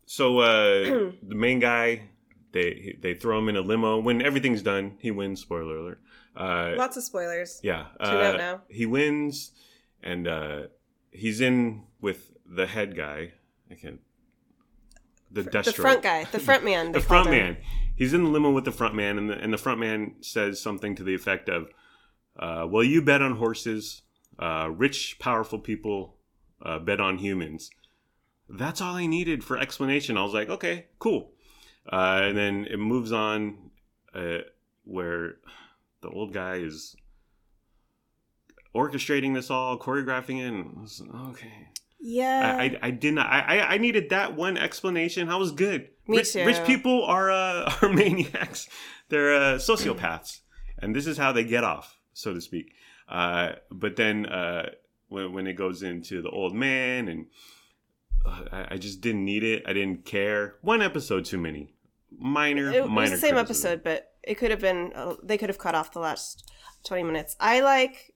so 0.06 0.40
uh, 0.40 0.84
the 1.24 1.36
main 1.36 1.60
guy, 1.60 2.10
they 2.52 2.96
they 3.00 3.14
throw 3.14 3.38
him 3.38 3.48
in 3.48 3.56
a 3.56 3.62
limo. 3.62 4.00
When 4.00 4.24
everything's 4.24 4.64
done, 4.64 4.98
he 5.00 5.12
wins. 5.12 5.40
Spoiler 5.42 5.78
alert. 5.78 6.02
Uh, 6.36 6.72
lots 6.76 6.98
of 6.98 7.04
spoilers 7.04 7.60
Yeah. 7.62 7.86
Uh, 8.00 8.34
now. 8.38 8.62
He 8.68 8.88
wins, 8.88 9.52
and 10.02 10.28
uh, 10.28 10.62
he's 11.12 11.42
in 11.42 11.84
with 12.02 12.32
the 12.44 12.66
head 12.66 12.96
guy. 12.98 13.34
I 13.70 13.76
can't. 13.76 14.00
The 15.32 15.44
Destro. 15.44 15.66
the 15.66 15.74
front 15.74 16.04
guy 16.04 16.24
the 16.26 16.40
front 16.40 16.64
man 16.64 16.92
the 16.94 17.02
front 17.02 17.30
man. 17.30 17.58
He's 17.96 18.14
in 18.14 18.24
the 18.24 18.30
limo 18.30 18.52
with 18.52 18.66
the 18.66 18.72
front 18.72 18.96
man, 18.96 19.18
and 19.18 19.30
the, 19.30 19.38
and 19.38 19.52
the 19.52 19.58
front 19.58 19.80
man 19.80 20.16
says 20.22 20.62
something 20.62 20.96
to 20.96 21.04
the 21.04 21.14
effect 21.14 21.50
of, 21.50 21.70
uh, 22.38 22.66
"Well, 22.70 22.84
you 22.84 23.02
bet 23.02 23.22
on 23.22 23.36
horses. 23.36 24.04
Uh, 24.38 24.70
rich, 24.72 25.18
powerful 25.20 25.60
people 25.60 26.16
uh, 26.62 26.80
bet 26.80 27.02
on 27.02 27.18
humans." 27.18 27.70
That's 28.48 28.80
all 28.82 28.96
I 28.96 29.06
needed 29.06 29.44
for 29.44 29.58
explanation. 29.58 30.18
I 30.18 30.24
was 30.24 30.34
like, 30.34 30.50
"Okay, 30.50 30.86
cool." 30.98 31.34
Uh, 31.92 32.22
and 32.24 32.38
then 32.38 32.66
it 32.70 32.78
moves 32.78 33.12
on, 33.12 33.72
uh, 34.14 34.40
where 34.86 35.36
the 36.02 36.10
old 36.10 36.34
guy 36.34 36.56
is 36.56 36.96
orchestrating 38.76 39.34
this 39.34 39.50
all, 39.50 39.78
choreographing 39.78 40.40
it. 40.40 40.48
And 40.48 40.82
was, 40.82 41.02
okay, 41.30 41.70
yeah 42.00 42.56
I, 42.60 42.64
I, 42.64 42.80
I 42.84 42.92
did 42.92 43.14
not. 43.14 43.28
I, 43.28 43.60
I- 43.60 43.78
needed 43.78 44.10
that 44.10 44.36
one 44.36 44.58
explanation. 44.58 45.30
I 45.30 45.36
was 45.36 45.52
good. 45.52 45.90
Me 46.08 46.18
rich, 46.18 46.34
too. 46.34 46.46
rich 46.46 46.64
people 46.66 47.04
are 47.06 47.30
uh, 47.32 47.74
are 47.82 47.90
maniacs. 47.90 48.68
They're 49.10 49.36
uh, 49.36 49.56
sociopaths, 49.58 50.42
and 50.80 50.96
this 50.96 51.06
is 51.08 51.18
how 51.18 51.32
they 51.32 51.44
get 51.44 51.64
off, 51.64 52.00
so 52.14 52.34
to 52.34 52.42
speak. 52.42 52.74
Uh, 53.08 53.54
but 53.72 53.96
then 53.96 54.26
uh, 54.26 54.70
when 55.10 55.34
when 55.34 55.48
it 55.48 55.54
goes 55.54 55.84
into 55.84 56.22
the 56.22 56.30
old 56.30 56.54
man, 56.56 57.08
and 57.08 57.26
uh, 58.26 58.44
I, 58.52 58.68
I 58.72 58.78
just 58.78 59.02
didn't 59.02 59.26
need 59.26 59.44
it. 59.44 59.64
I 59.68 59.74
didn't 59.74 60.06
care. 60.06 60.56
One 60.62 60.82
episode 60.82 61.26
too 61.26 61.38
many. 61.38 61.74
Minor, 62.18 62.70
it, 62.72 62.76
it 62.76 62.88
minor. 62.88 63.02
was 63.02 63.12
the 63.12 63.18
same 63.18 63.36
criticism. 63.36 63.72
episode 63.72 63.84
but 63.84 64.14
it 64.24 64.36
could 64.36 64.50
have 64.52 64.60
been 64.60 64.92
uh, 64.96 65.14
they 65.24 65.38
could 65.38 65.48
have 65.50 65.60
cut 65.60 65.76
off 65.76 65.92
the 65.94 66.00
last 66.00 66.52
20 66.86 67.04
minutes 67.04 67.36
i 67.40 67.62
like 67.62 68.14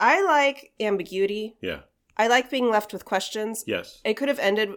i 0.00 0.20
like 0.24 0.72
ambiguity 0.80 1.56
Yeah. 1.62 1.82
I 2.18 2.26
like 2.26 2.50
being 2.50 2.70
left 2.70 2.92
with 2.92 3.04
questions 3.04 3.64
Yes. 3.66 4.00
it 4.04 4.14
could 4.14 4.28
have 4.28 4.38
ended 4.38 4.70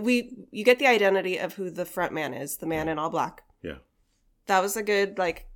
we 0.00 0.46
you 0.50 0.64
get 0.64 0.78
the 0.78 0.86
identity 0.86 1.36
of 1.38 1.54
who 1.54 1.70
the 1.70 1.84
front 1.84 2.12
man 2.12 2.32
is 2.34 2.56
the 2.58 2.66
man 2.66 2.88
in 2.88 2.98
all 2.98 3.10
black 3.10 3.42
Yeah. 3.62 3.78
that 4.46 4.60
was 4.62 4.76
a 4.76 4.82
good 4.82 5.18
like 5.18 5.46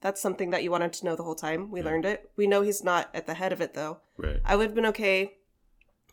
that's 0.00 0.20
something 0.20 0.50
that 0.50 0.62
you 0.64 0.70
wanted 0.70 0.92
to 0.94 1.04
know 1.04 1.14
the 1.16 1.22
whole 1.22 1.34
time 1.36 1.70
we 1.70 1.80
Yeah. 1.80 1.86
learned 1.86 2.04
it 2.06 2.30
we 2.36 2.46
know 2.46 2.62
he's 2.62 2.82
not 2.82 3.08
at 3.14 3.26
the 3.26 3.34
head 3.34 3.52
of 3.52 3.60
it 3.60 3.74
though 3.74 4.00
Right. 4.16 4.40
i 4.44 4.56
would 4.56 4.66
have 4.66 4.74
been 4.74 4.86
okay 4.86 5.34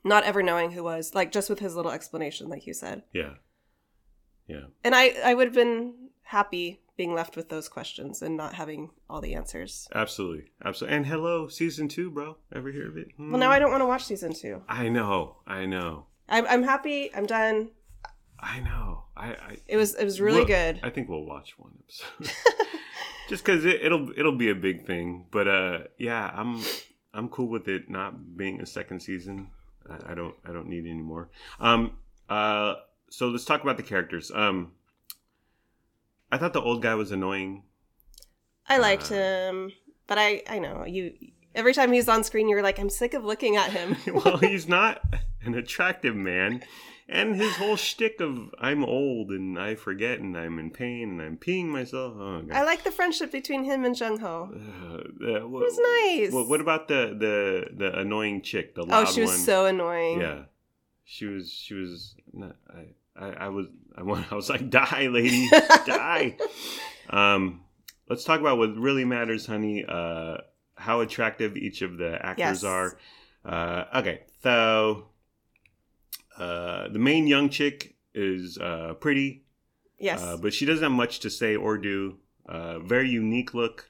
not 0.03 0.23
ever 0.23 0.41
knowing 0.43 0.71
who 0.71 0.83
was 0.83 1.13
like 1.15 1.31
just 1.31 1.49
with 1.49 1.59
his 1.59 1.75
little 1.75 1.91
explanation 1.91 2.47
like 2.49 2.65
you 2.67 2.73
said 2.73 3.03
Yeah. 3.13 3.35
Yeah. 4.49 4.65
And 4.83 4.93
I 4.95 5.13
I 5.23 5.33
would 5.35 5.47
have 5.47 5.53
been 5.55 5.93
happy 6.23 6.81
being 6.97 7.13
left 7.13 7.37
with 7.37 7.47
those 7.49 7.69
questions 7.69 8.21
and 8.21 8.35
not 8.35 8.53
having 8.55 8.89
all 9.09 9.21
the 9.21 9.33
answers. 9.35 9.87
Absolutely. 9.95 10.45
Absolutely. 10.65 10.97
And 10.97 11.05
hello, 11.05 11.47
season 11.47 11.87
two, 11.87 12.11
bro. 12.11 12.35
Ever 12.53 12.71
hear 12.71 12.87
of 12.89 12.97
it? 12.97 13.07
Hmm. 13.15 13.31
Well, 13.31 13.39
now 13.39 13.51
I 13.51 13.59
don't 13.59 13.71
want 13.71 13.81
to 13.81 13.85
watch 13.85 14.03
season 14.05 14.33
two. 14.33 14.61
I 14.67 14.89
know. 14.89 15.37
I 15.47 15.65
know. 15.65 16.07
I'm 16.27 16.45
I'm 16.47 16.63
happy. 16.63 17.09
I'm 17.15 17.25
done. 17.25 17.69
I 18.39 18.59
know. 18.61 19.03
I. 19.15 19.27
I 19.31 19.57
It 19.67 19.77
was 19.77 19.95
it 19.95 20.03
was 20.05 20.19
really 20.19 20.39
We'll- 20.39 20.47
good. 20.47 20.79
I 20.83 20.89
think 20.89 21.07
we'll 21.09 21.25
watch 21.25 21.57
one 21.57 21.71
episode. 21.83 22.35
Just 23.29 23.45
because 23.45 23.63
it, 23.65 23.81
it'll 23.83 24.09
it'll 24.17 24.35
be 24.37 24.49
a 24.49 24.55
big 24.55 24.85
thing, 24.87 25.25
but 25.31 25.47
uh, 25.47 25.79
yeah, 25.99 26.31
I'm 26.33 26.61
I'm 27.13 27.29
cool 27.29 27.47
with 27.47 27.67
it 27.67 27.89
not 27.89 28.35
being 28.37 28.59
a 28.61 28.65
second 28.65 29.01
season. 29.01 29.51
I, 29.89 30.11
I 30.11 30.15
don't 30.15 30.35
I 30.45 30.51
don't 30.51 30.67
need 30.67 30.85
any 30.87 31.01
more. 31.01 31.29
Um. 31.59 31.97
Uh. 32.27 32.75
So 33.09 33.27
let's 33.29 33.45
talk 33.45 33.61
about 33.63 33.77
the 33.77 33.83
characters. 33.83 34.31
Um. 34.33 34.71
I 36.31 36.37
thought 36.37 36.53
the 36.53 36.61
old 36.61 36.81
guy 36.83 36.93
was 36.95 37.11
annoying. 37.11 37.63
I 38.67 38.77
liked 38.77 39.11
Uh, 39.11 39.15
him, 39.15 39.71
but 40.07 40.17
I 40.19 40.43
I 40.47 40.59
know 40.59 40.85
you. 40.85 41.13
Every 41.55 41.73
time 41.73 41.91
he's 41.91 42.07
on 42.07 42.23
screen, 42.23 42.47
you're 42.47 42.61
like, 42.61 42.77
I'm 42.79 42.89
sick 42.91 43.15
of 43.15 43.25
looking 43.25 43.55
at 43.57 43.71
him. 43.71 43.95
well, 44.13 44.37
he's 44.51 44.67
not 44.67 45.01
an 45.41 45.55
attractive 45.55 46.15
man, 46.15 46.61
and 47.07 47.35
his 47.35 47.55
whole 47.55 47.75
shtick 47.75 48.21
of 48.21 48.53
I'm 48.59 48.85
old 48.85 49.31
and 49.31 49.57
I 49.57 49.73
forget 49.73 50.19
and 50.19 50.37
I'm 50.37 50.59
in 50.59 50.69
pain 50.69 51.09
and 51.09 51.21
I'm 51.21 51.37
peeing 51.37 51.65
myself. 51.65 52.13
Oh, 52.15 52.43
God. 52.43 52.55
I 52.55 52.63
like 52.63 52.83
the 52.83 52.91
friendship 52.91 53.31
between 53.31 53.63
him 53.63 53.83
and 53.83 53.99
Jung 53.99 54.19
Ho. 54.19 54.51
Uh, 54.53 55.25
uh, 55.25 55.35
It 55.39 55.49
was 55.49 55.79
nice. 55.79 56.31
what, 56.31 56.47
what 56.47 56.61
about 56.61 56.87
the 56.87 57.15
the 57.17 57.75
the 57.75 57.99
annoying 57.99 58.43
chick, 58.43 58.75
the 58.75 58.85
oh, 58.87 59.05
she 59.05 59.21
was 59.21 59.31
one? 59.31 59.39
so 59.39 59.65
annoying. 59.65 60.21
yeah, 60.21 60.43
she 61.03 61.25
was 61.25 61.51
she 61.51 61.73
was. 61.73 62.15
Not, 62.31 62.55
I, 62.69 62.89
I 63.15 63.27
I 63.27 63.47
was 63.49 63.67
I 63.95 64.03
want 64.03 64.25
I 64.31 64.35
was 64.35 64.49
like 64.49 64.69
die 64.69 65.07
lady 65.11 65.47
die. 65.85 66.37
Um, 67.11 67.61
let's 68.07 68.23
talk 68.23 68.39
about 68.39 68.59
what 68.59 68.77
really 68.77 69.03
matters, 69.03 69.47
honey. 69.47 69.83
Uh, 69.83 70.37
how 70.75 70.99
attractive 71.01 71.57
each 71.57 71.81
of 71.81 71.97
the 71.97 72.23
actors 72.23 72.61
Yes. 72.61 72.63
are. 72.63 72.99
Uh, 73.43 73.85
okay, 73.95 74.21
so 74.43 75.07
uh, 76.37 76.87
the 76.89 76.99
main 76.99 77.25
young 77.27 77.49
chick 77.49 77.95
is 78.13 78.57
uh, 78.59 78.93
pretty, 78.99 79.43
Yes. 79.97 80.21
uh, 80.21 80.37
but 80.37 80.53
she 80.53 80.65
doesn't 80.65 80.83
have 80.83 80.91
much 80.91 81.19
to 81.21 81.29
say 81.29 81.55
or 81.55 81.77
do. 81.79 82.17
Uh, 82.47 82.77
very 82.79 83.09
unique 83.09 83.53
look. 83.55 83.89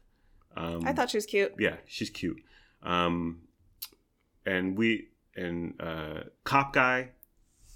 Um, 0.56 0.82
I 0.86 0.94
thought 0.94 1.10
she 1.10 1.18
was 1.18 1.26
cute. 1.26 1.54
yeah, 1.60 1.76
she's 1.86 2.10
cute. 2.10 2.38
Um, 2.84 3.42
and 4.46 4.78
we 4.78 5.10
and 5.36 5.74
uh, 5.80 6.22
cop 6.44 6.74
guy, 6.74 7.10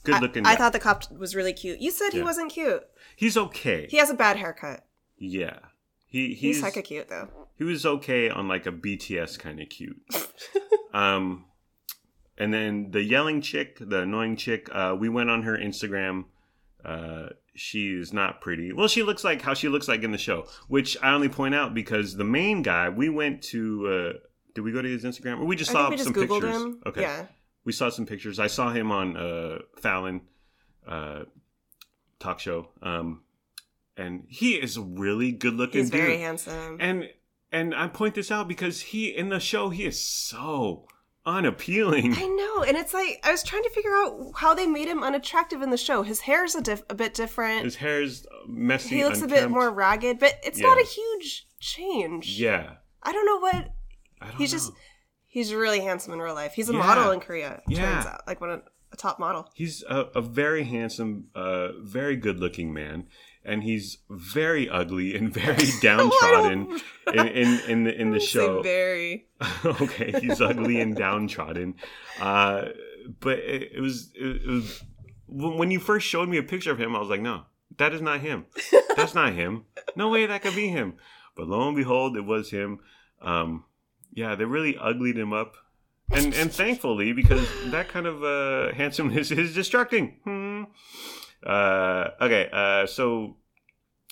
good 0.04 0.22
looking. 0.22 0.46
I, 0.46 0.52
I 0.52 0.56
thought 0.56 0.74
the 0.74 0.80
cop 0.80 1.12
was 1.12 1.36
really 1.36 1.54
cute. 1.54 1.80
You 1.80 1.92
said 1.92 2.12
he 2.14 2.22
wasn't 2.22 2.52
cute. 2.52 2.84
he's 3.16 3.38
okay. 3.38 3.88
He 3.90 3.98
has 3.98 4.10
a 4.10 4.14
bad 4.16 4.38
haircut. 4.38 4.86
yeah, 5.18 5.60
he 6.08 6.34
He's, 6.34 6.62
he's, 6.62 6.64
hecka 6.64 6.84
cute 6.84 7.10
though. 7.10 7.30
he 7.58 7.64
was 7.64 7.86
okay 7.86 8.30
on 8.30 8.48
like 8.48 8.66
a 8.66 8.72
BTS 8.72 9.40
kind 9.40 9.60
of 9.62 9.70
cute. 9.70 9.98
um, 10.94 11.46
and 12.38 12.54
then 12.54 12.92
the 12.92 13.04
yelling 13.04 13.42
chick, 13.42 13.78
the 13.80 14.02
annoying 14.02 14.36
chick, 14.36 14.68
uh, 14.72 14.96
we 15.00 15.10
went 15.10 15.30
on 15.30 15.44
her 15.44 15.58
Instagram. 15.58 16.26
Uh, 16.84 17.30
she 17.56 17.94
is 17.94 18.12
not 18.12 18.42
pretty. 18.42 18.74
Well, 18.74 18.88
she 18.88 19.04
looks 19.04 19.24
like 19.24 19.42
how 19.42 19.54
she 19.54 19.70
looks 19.70 19.88
like 19.88 20.04
in 20.04 20.12
the 20.12 20.18
show, 20.18 20.48
which 20.68 20.98
I 21.02 21.14
only 21.14 21.30
point 21.30 21.54
out 21.56 21.74
because 21.74 22.16
the 22.16 22.24
main 22.24 22.62
guy. 22.64 22.90
We 22.90 23.10
went 23.10 23.42
to. 23.44 23.88
Uh, 23.88 24.20
did 24.56 24.62
we 24.62 24.72
go 24.72 24.82
to 24.82 24.90
his 24.90 25.04
Instagram, 25.04 25.40
or 25.40 25.46
we 25.46 25.56
just 25.56 25.70
I 25.72 25.74
saw 25.74 25.90
we 25.90 25.96
just 25.96 26.06
some 26.06 26.14
googled 26.16 26.42
pictures? 26.42 26.56
him. 26.62 26.82
Okay, 26.86 27.02
Yeah. 27.02 27.26
We 27.66 27.72
saw 27.72 27.90
some 27.90 28.06
pictures. 28.06 28.40
I 28.40 28.48
saw 28.48 28.72
him 28.72 28.92
on 28.92 29.16
uh, 29.18 29.60
Fallon 29.82 30.22
uh, 30.88 31.24
talk 32.20 32.40
show, 32.40 32.70
um, 32.82 33.24
and 33.98 34.26
he 34.28 34.54
is 34.56 34.78
a 34.78 34.82
really 34.82 35.32
good 35.32 35.54
looking 35.56 35.82
He's 35.82 35.90
dude. 35.90 36.02
very 36.02 36.18
handsome. 36.20 36.78
And 36.80 37.10
and 37.52 37.74
I 37.76 37.88
point 37.88 38.16
this 38.16 38.32
out 38.32 38.48
because 38.48 38.82
he 38.82 39.08
in 39.16 39.30
the 39.30 39.40
show 39.40 39.70
he 39.70 39.86
is 39.86 40.00
so 40.02 40.88
unappealing. 41.26 42.14
I 42.18 42.26
know, 42.28 42.64
and 42.64 42.76
it's 42.76 42.94
like 42.94 43.20
I 43.24 43.32
was 43.32 43.44
trying 43.44 43.64
to 43.64 43.70
figure 43.70 43.92
out 43.96 44.32
how 44.36 44.54
they 44.54 44.68
made 44.68 44.88
him 44.88 45.04
unattractive 45.04 45.62
in 45.62 45.70
the 45.70 45.78
show. 45.78 46.04
His 46.04 46.22
hair's 46.22 46.56
a, 46.56 46.62
diff- 46.62 46.84
a 46.90 46.96
bit 46.96 47.14
different. 47.14 47.64
His 47.64 47.76
hair's 47.78 48.26
messy. 48.48 48.98
he 48.98 49.04
looks 49.06 49.22
a 49.22 49.28
bit 49.28 49.50
more 49.50 49.72
ragged, 49.72 50.20
but 50.20 50.34
it's 50.44 50.60
Yeah. 50.60 50.68
not 50.68 50.80
a 50.82 50.86
huge 50.86 51.48
change. 51.60 52.40
Yeah, 52.40 52.74
I 53.02 53.12
don't 53.14 53.26
know 53.26 53.38
what 53.40 53.56
I 54.22 54.28
don't 54.28 54.36
he's 54.38 54.52
know. 54.52 54.58
just. 54.58 54.72
He's 55.34 55.52
really 55.52 55.80
handsome 55.80 56.14
in 56.14 56.20
real 56.20 56.36
life. 56.36 56.54
He's 56.54 56.70
a 56.70 56.74
Yeah. 56.74 56.78
model 56.78 57.10
in 57.12 57.20
Korea. 57.20 57.62
Yeah. 57.68 57.80
Turns 57.94 58.06
out, 58.06 58.22
like 58.28 58.40
one 58.40 58.52
of 58.52 58.62
a 58.92 58.96
top 58.96 59.18
model. 59.20 59.50
He's 59.56 59.84
a, 59.90 60.02
a 60.16 60.22
very 60.22 60.64
handsome, 60.64 61.26
uh, 61.34 61.70
very 61.82 62.16
good 62.16 62.40
looking 62.40 62.72
man, 62.72 63.08
and 63.44 63.64
he's 63.64 63.98
very 64.12 64.70
ugly 64.70 65.16
and 65.16 65.34
very 65.34 65.66
downtrodden 65.82 66.80
in, 67.14 67.28
in 67.28 67.60
in 67.68 67.84
the 67.86 68.00
in 68.02 68.12
the 68.12 68.20
show. 68.20 68.62
very. 68.62 69.28
okay, 69.66 70.14
he's 70.22 70.40
ugly 70.40 70.80
and 70.80 70.96
downtrodden. 70.96 71.76
Uh, 72.22 72.66
but 73.20 73.40
it, 73.40 73.72
it 73.78 73.82
was 73.82 74.12
it, 74.16 74.42
it 74.44 74.48
was 74.48 74.84
when 75.26 75.58
when 75.58 75.72
you 75.72 75.80
first 75.80 76.06
showed 76.08 76.30
me 76.30 76.38
a 76.38 76.44
picture 76.44 76.72
of 76.72 76.80
him, 76.80 76.96
I 76.96 77.00
was 77.00 77.10
like, 77.10 77.22
no, 77.22 77.46
that 77.78 77.92
is 77.92 78.02
not 78.02 78.20
him. 78.22 78.46
That's 78.96 79.16
not 79.16 79.34
him. 79.34 79.66
No 79.96 80.10
way 80.10 80.28
that 80.28 80.44
could 80.44 80.56
be 80.56 80.68
him. 80.68 80.94
But 81.36 81.48
lo 81.48 81.68
and 81.68 81.76
behold, 81.76 82.16
it 82.18 82.22
was 82.26 82.52
him. 82.52 82.80
Um, 83.20 83.66
yeah, 84.16 84.36
they 84.36 84.46
really 84.46 84.78
uglied 84.78 85.18
him 85.18 85.34
up. 85.34 85.56
And 86.12 86.34
and 86.34 86.52
thankfully, 86.52 87.14
because 87.14 87.48
that 87.72 87.88
kind 87.90 88.06
of 88.06 88.24
uh, 88.24 88.74
handsomeness 88.76 89.32
is 89.32 89.54
distracting. 89.54 90.18
Hmm. 90.24 90.64
Uh, 91.46 92.10
okay, 92.22 92.50
uh, 92.52 92.86
so 92.86 93.38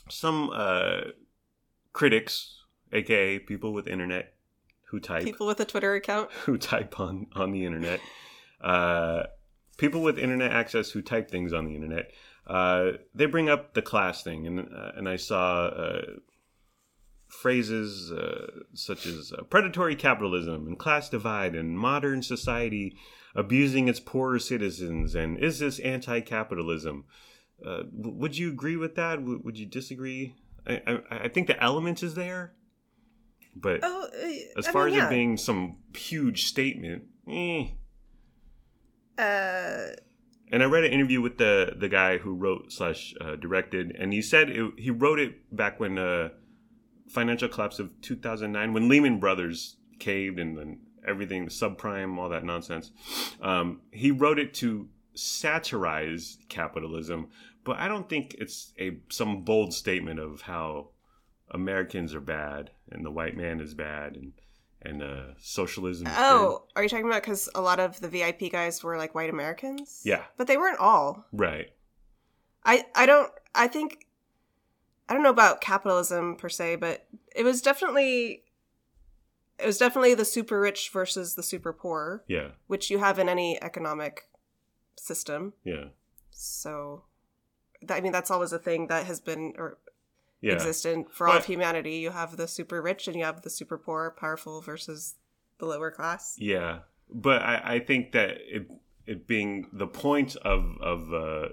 some 0.10 0.50
uh, 0.54 1.02
critics, 1.94 2.64
aka 2.92 3.40
people 3.40 3.74
with 3.74 3.88
internet, 3.88 4.34
who 4.86 5.00
type 5.00 5.24
People 5.24 5.48
with 5.48 5.60
a 5.60 5.66
Twitter 5.66 5.96
account. 5.96 6.32
who 6.46 6.58
type 6.58 7.00
on 7.00 7.28
on 7.34 7.52
the 7.52 7.66
internet, 7.66 8.00
uh, 8.62 9.24
people 9.78 10.02
with 10.02 10.18
internet 10.18 10.52
access 10.52 10.92
who 10.92 11.02
type 11.02 11.30
things 11.30 11.54
on 11.54 11.66
the 11.66 11.76
internet, 11.76 12.12
uh, 12.48 12.92
they 13.14 13.26
bring 13.26 13.50
up 13.50 13.74
the 13.74 13.82
class 13.82 14.24
thing, 14.24 14.48
and 14.48 14.60
uh, 14.60 14.92
and 14.96 15.08
I 15.08 15.18
saw 15.18 15.66
uh, 15.68 16.02
phrases 17.32 18.12
uh, 18.12 18.48
such 18.74 19.06
as 19.06 19.32
uh, 19.32 19.44
predatory 19.44 19.96
capitalism 19.96 20.68
and 20.68 20.78
class 20.78 21.10
divide 21.10 21.56
and 21.56 21.78
modern 21.78 22.22
society 22.22 22.96
abusing 23.36 23.88
its 23.88 24.00
poorer 24.00 24.38
citizens, 24.40 25.16
and 25.16 25.38
is 25.38 25.60
this 25.60 25.80
anti-capitalism? 25.80 27.06
Uh, 27.66 27.84
w- 27.84 28.16
would 28.18 28.38
you 28.38 28.50
agree 28.50 28.76
with 28.76 28.96
that? 28.96 29.16
W- 29.16 29.40
would 29.44 29.58
you 29.58 29.66
disagree? 29.66 30.36
I, 30.68 30.82
I, 30.86 31.00
I 31.26 31.28
think 31.30 31.48
the 31.48 31.62
element 31.64 32.04
is 32.04 32.14
there, 32.16 32.54
but 33.56 33.80
Oh, 33.84 34.08
uh, 34.14 34.60
as 34.60 34.68
far 34.68 34.86
mean, 34.86 34.96
as 34.96 34.98
yeah. 34.98 35.08
it 35.08 35.10
being 35.10 35.38
some 35.38 35.78
huge 35.96 36.46
statement, 36.46 37.04
eh. 37.30 37.68
Uh, 39.18 39.96
And 40.52 40.62
I 40.62 40.66
read 40.66 40.84
an 40.84 40.92
interview 40.92 41.22
with 41.22 41.38
the 41.38 41.74
the 41.78 41.88
guy 41.88 42.18
who 42.18 42.34
wrote 42.36 42.72
slash 42.72 43.14
uh, 43.22 43.36
directed, 43.38 43.96
and 43.98 44.12
he 44.12 44.22
said 44.22 44.50
it, 44.50 44.74
he 44.78 44.92
wrote 44.92 45.20
it 45.20 45.56
back 45.56 45.80
when 45.80 45.98
uh, 45.98 46.30
financial 47.12 47.50
collapse 47.50 47.80
of 47.80 48.00
two 48.02 48.16
thousand 48.16 48.52
nine, 48.52 48.74
when 48.74 48.90
Lehman 48.90 49.20
Brothers 49.20 49.78
caved 50.00 50.40
and 50.40 50.58
then 50.58 50.80
everything, 51.08 51.48
subprime, 51.48 52.18
all 52.18 52.30
that 52.30 52.44
nonsense. 52.44 52.92
Um, 53.42 53.82
he 53.92 54.12
wrote 54.12 54.40
it 54.40 54.54
to 54.56 54.88
satirize 55.14 56.38
capitalism, 56.50 57.30
but 57.64 57.78
I 57.78 57.88
don't 57.88 58.08
think 58.08 58.36
it's 58.40 58.74
a 58.80 58.98
some 59.10 59.44
bold 59.44 59.74
statement 59.74 60.20
of 60.20 60.42
how 60.42 60.90
Americans 61.50 62.16
are 62.16 62.22
bad 62.22 62.72
and 62.92 63.06
the 63.06 63.12
white 63.12 63.36
man 63.36 63.60
is 63.60 63.74
bad 63.74 64.16
and 64.16 64.34
and 64.84 65.04
uh, 65.04 65.34
socialism. 65.40 66.08
Is 66.08 66.14
oh, 66.18 66.64
are 66.76 66.84
you 66.84 66.90
talking 66.90 67.06
about 67.06 67.22
because 67.22 67.50
a 67.54 67.62
lot 67.62 67.80
of 67.80 68.00
the 68.00 68.08
VIP 68.08 68.52
guys 68.52 68.84
were 68.84 68.98
like 68.98 69.14
white 69.14 69.30
Americans? 69.30 70.02
Yeah. 70.04 70.24
but 70.38 70.48
they 70.48 70.58
weren't 70.58 70.80
all 70.80 71.26
right 71.32 71.72
I 72.64 72.86
I 72.96 73.06
don't. 73.06 73.32
I 73.56 73.68
think 73.68 74.06
I 75.10 75.14
don't 75.14 75.24
know 75.24 75.30
about 75.30 75.62
capitalism 75.62 76.36
per 76.36 76.50
se, 76.50 76.78
but 76.78 77.06
it 77.36 77.44
was 77.44 77.62
definitely 77.62 78.44
it 79.60 79.66
was 79.66 79.78
definitely 79.78 80.16
the 80.16 80.26
super 80.26 80.60
rich 80.60 80.90
versus 80.92 81.36
the 81.36 81.44
super 81.44 81.72
poor, 81.74 82.24
Yeah, 82.28 82.50
which 82.68 82.90
you 82.90 82.98
have 82.98 83.20
in 83.20 83.30
any 83.30 83.62
economic 83.62 84.28
system. 84.98 85.54
yeah, 85.64 85.86
So, 86.32 87.04
that, 87.84 87.98
I 87.98 88.02
mean, 88.02 88.12
that's 88.12 88.32
always 88.32 88.52
a 88.54 88.60
thing 88.60 88.88
that 88.88 89.06
has 89.06 89.20
been 89.20 89.54
or 89.58 89.78
yeah. 90.42 90.54
existent 90.54 91.12
for 91.14 91.28
all 91.28 91.38
of 91.38 91.46
humanity. 91.46 91.98
You 91.98 92.10
have 92.10 92.38
the 92.38 92.48
super 92.48 92.82
rich 92.82 93.08
and 93.08 93.16
you 93.16 93.24
have 93.24 93.44
the 93.44 93.50
super 93.52 93.78
poor, 93.78 94.16
powerful 94.18 94.62
versus 94.62 95.16
the 95.60 95.66
lower 95.68 95.92
class. 95.92 96.36
Yeah, 96.40 96.80
but 97.10 97.42
I, 97.44 97.76
I 97.76 97.80
think 97.80 98.14
that 98.14 98.38
it 98.42 98.68
it 99.06 99.28
being 99.28 99.68
the 99.72 99.88
point 99.88 100.36
of 100.38 100.76
of 100.82 101.14
uh, 101.14 101.50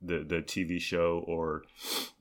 the 0.00 0.24
the 0.24 0.42
TV 0.44 0.80
show 0.80 1.22
or 1.28 1.62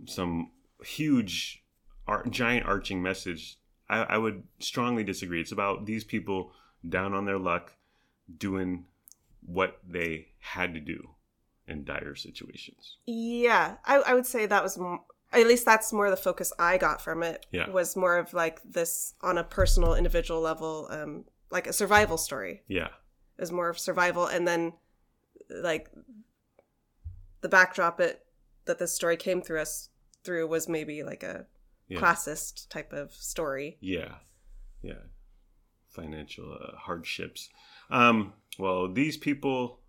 some 0.06 0.52
huge 0.84 1.64
ar- 2.08 2.26
giant 2.28 2.66
arching 2.66 3.02
message, 3.02 3.58
I, 3.90 4.04
I 4.04 4.18
would 4.18 4.44
strongly 4.60 5.04
disagree. 5.04 5.42
It's 5.42 5.52
about 5.52 5.86
these 5.86 6.04
people 6.04 6.52
down 6.88 7.14
on 7.14 7.26
their 7.26 7.38
luck, 7.40 7.74
doing 8.38 8.86
what 9.46 9.80
they 9.88 10.28
had 10.40 10.74
to 10.74 10.80
do. 10.80 11.10
in 11.68 11.84
dire 11.86 12.16
situations. 12.16 12.98
Yeah, 13.06 13.78
I, 13.86 13.98
I 13.98 14.14
would 14.14 14.26
say 14.26 14.46
that 14.46 14.64
was 14.64 14.78
m- 14.78 15.00
at 15.32 15.48
least 15.48 15.64
that's 15.66 15.94
more 15.94 16.10
the 16.10 16.18
focus 16.18 16.52
I 16.60 16.78
got 16.78 17.02
from 17.02 17.24
it. 17.24 17.46
Yeah. 17.52 17.70
was 17.70 17.96
more 17.96 18.18
of 18.18 18.34
like 18.34 18.62
this 18.64 19.14
on 19.22 19.38
a 19.38 19.44
personal, 19.44 19.94
individual 19.96 20.42
level, 20.42 20.88
um, 20.90 21.26
like 21.50 21.68
a 21.68 21.74
survival 21.74 22.18
story. 22.18 22.64
Yeah. 22.68 22.88
It 23.38 23.42
was 23.42 23.52
more 23.52 23.70
of 23.70 23.80
survival, 23.80 24.26
and 24.26 24.46
then 24.48 24.74
like 25.50 25.90
the 27.42 27.50
backdrop 27.50 28.00
it 28.02 28.26
that 28.66 28.78
this 28.80 28.94
story 28.94 29.16
came 29.18 29.42
through 29.42 29.62
us 29.62 29.90
through 30.24 30.48
was 30.48 30.68
maybe 30.70 31.04
like 31.04 31.24
a 31.24 31.46
Yeah. 31.88 32.00
classist 32.00 32.70
type 32.70 32.94
of 32.94 33.12
story. 33.14 33.78
Yeah, 33.82 34.16
yeah, 34.82 35.04
financial 35.90 36.54
uh, 36.54 36.76
hardships. 36.78 37.50
Um, 37.90 38.34
well, 38.58 38.92
these 38.92 39.18
people 39.18 39.80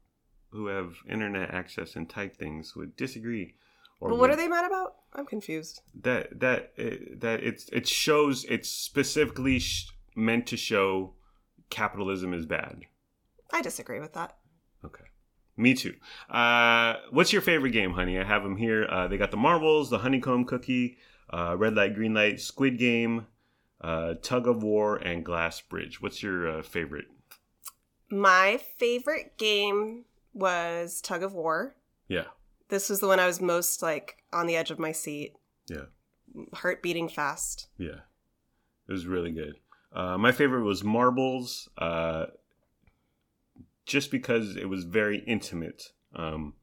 who 0.51 0.67
have 0.67 0.97
internet 1.09 1.51
access 1.51 1.97
and 1.97 2.09
type 2.09 2.37
things 2.37 2.75
would 2.77 2.97
disagree. 2.97 3.55
Or 4.01 4.09
But 4.09 4.15
what 4.17 4.21
would- 4.23 4.31
are 4.31 4.37
they 4.37 4.49
mad 4.49 4.65
about? 4.67 4.97
I'm 5.15 5.27
confused. 5.27 5.83
That 6.03 6.41
that 6.41 6.73
uh, 6.79 6.97
that 7.19 7.43
it's 7.45 7.69
it 7.69 7.87
shows 7.87 8.45
it's 8.45 8.69
specifically 8.69 9.59
sh- 9.59 9.91
meant 10.17 10.47
to 10.49 10.57
show 10.57 11.15
capitalism 11.71 12.33
is 12.35 12.47
bad. 12.47 12.83
I 13.53 13.61
disagree 13.63 14.01
with 14.01 14.15
that. 14.15 14.39
Okay. 14.85 15.05
Me 15.63 15.75
too. 15.75 15.95
Uh, 16.29 16.97
what's 17.11 17.33
your 17.33 17.41
favorite 17.43 17.71
game, 17.71 17.93
honey? 17.93 18.19
I 18.19 18.25
have 18.25 18.43
them 18.43 18.57
here. 18.57 18.85
Uh, 18.91 19.07
they 19.07 19.17
got 19.17 19.31
the 19.31 19.37
marbles, 19.37 19.91
the 19.91 19.99
honeycomb 19.99 20.45
cookie, 20.45 20.97
uh, 21.33 21.57
red 21.57 21.77
light, 21.77 21.95
green 21.95 22.15
light, 22.15 22.41
squid 22.41 22.79
game, 22.79 23.27
uh, 23.81 24.15
tug 24.23 24.49
of 24.49 24.65
war, 24.65 24.97
and 24.97 25.25
glass 25.25 25.61
bridge. 25.61 26.03
What's 26.03 26.21
your 26.23 26.59
uh, 26.59 26.63
favorite? 26.63 27.05
My 28.11 28.59
favorite 28.79 29.39
game 29.39 30.05
was 30.35 31.01
Tug 31.01 31.23
of 31.23 31.33
War. 31.33 31.77
Yeah. 32.09 32.25
This 32.69 32.91
was 32.91 32.99
the 33.01 33.07
one 33.07 33.21
I 33.21 33.27
was 33.27 33.41
most 33.41 33.83
like 33.83 34.17
on 34.33 34.47
the 34.47 34.57
edge 34.57 34.71
of 34.73 34.79
my 34.79 34.93
seat, 34.93 35.35
Yeah. 35.69 35.87
heart 36.55 36.83
beating 36.83 37.09
fast. 37.09 37.69
Yeah. 37.79 38.01
It 38.89 38.93
was 38.93 39.07
really 39.07 39.31
good. 39.31 39.55
Uh, 39.93 40.19
my 40.19 40.33
favorite 40.33 40.65
was 40.65 40.83
marbles, 40.83 41.69
uh, 41.79 42.27
just 43.87 44.11
because 44.11 44.57
it 44.57 44.69
was 44.69 44.85
very 44.85 45.19
intimate. 45.27 45.93
Um, 46.15 46.55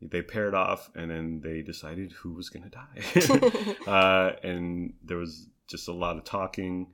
they 0.00 0.22
paired 0.22 0.54
off, 0.54 0.90
and 0.94 1.10
then 1.10 1.40
they 1.42 1.62
decided 1.62 2.12
who 2.12 2.34
was 2.34 2.50
going 2.50 2.64
to 2.64 2.70
die. 2.70 3.76
uh, 3.90 4.32
and 4.42 4.94
there 5.02 5.16
was 5.16 5.48
just 5.66 5.88
a 5.88 5.92
lot 5.92 6.16
of 6.16 6.24
talking, 6.24 6.88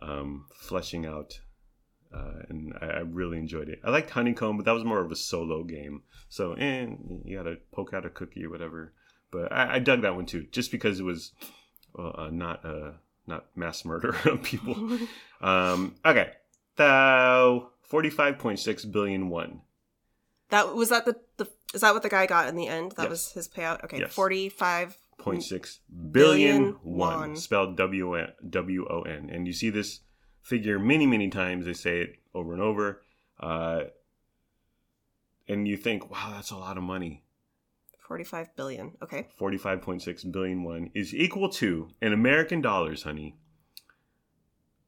um, 0.00 0.46
fleshing 0.54 1.06
out, 1.06 1.40
uh, 2.14 2.42
and 2.48 2.74
I, 2.80 2.86
I 2.86 2.98
really 3.00 3.38
enjoyed 3.38 3.68
it. 3.68 3.80
I 3.84 3.90
liked 3.90 4.10
Honeycomb, 4.10 4.56
but 4.56 4.66
that 4.66 4.72
was 4.72 4.84
more 4.84 5.00
of 5.00 5.10
a 5.10 5.16
solo 5.16 5.64
game. 5.64 6.02
So, 6.28 6.54
and 6.54 7.22
you 7.24 7.36
got 7.36 7.44
to 7.44 7.56
poke 7.72 7.92
out 7.94 8.06
a 8.06 8.10
cookie 8.10 8.44
or 8.44 8.50
whatever. 8.50 8.92
But 9.30 9.50
I, 9.50 9.76
I 9.76 9.78
dug 9.78 10.02
that 10.02 10.14
one 10.14 10.26
too, 10.26 10.46
just 10.52 10.70
because 10.70 11.00
it 11.00 11.04
was 11.04 11.32
uh, 11.98 12.10
uh, 12.10 12.30
not 12.30 12.64
uh, 12.64 12.92
not 13.26 13.46
mass 13.56 13.84
murder 13.84 14.14
of 14.24 14.42
people. 14.42 14.98
um, 15.40 15.94
okay, 16.04 16.32
so 16.76 17.71
forty-five 17.92 18.38
point 18.38 18.58
six 18.58 18.86
billion 18.86 19.28
won. 19.28 19.60
That 20.48 20.74
was 20.74 20.88
that 20.88 21.04
the, 21.04 21.16
the 21.36 21.46
is 21.74 21.82
that 21.82 21.92
what 21.92 22.02
the 22.02 22.08
guy 22.08 22.24
got 22.26 22.48
in 22.48 22.56
the 22.56 22.66
end? 22.66 22.92
That 22.92 23.02
Yes. 23.02 23.10
was 23.10 23.32
his 23.32 23.48
payout. 23.48 23.84
Okay, 23.84 23.98
Yes. 24.00 24.12
forty 24.14 24.48
five. 24.48 24.96
Point 25.18 25.42
six 25.44 25.80
Billion 26.10 26.62
billion 26.62 26.78
won, 26.82 27.18
won. 27.18 27.36
spelled 27.36 27.76
W 27.76 28.86
O 28.90 29.02
N, 29.02 29.30
and 29.30 29.46
you 29.46 29.52
see 29.52 29.68
this 29.70 30.00
figure 30.40 30.78
many 30.78 31.06
many 31.06 31.28
times. 31.28 31.66
They 31.66 31.74
say 31.74 32.00
it 32.00 32.16
over 32.34 32.54
and 32.54 32.62
over, 32.62 33.02
uh, 33.38 33.82
and 35.46 35.68
you 35.68 35.76
think, 35.76 36.10
wow, 36.10 36.30
that's 36.32 36.50
a 36.50 36.56
lot 36.56 36.78
of 36.78 36.82
money. 36.82 37.24
Forty 37.98 38.24
five 38.24 38.56
billion. 38.56 38.96
Okay. 39.02 39.28
Forty-five 39.36 39.82
point 39.82 40.00
six 40.02 40.24
billion 40.24 40.64
won 40.64 40.90
is 40.94 41.14
equal 41.14 41.50
to 41.60 41.90
in 42.00 42.12
American 42.14 42.60
dollars, 42.62 43.02
honey. 43.02 43.36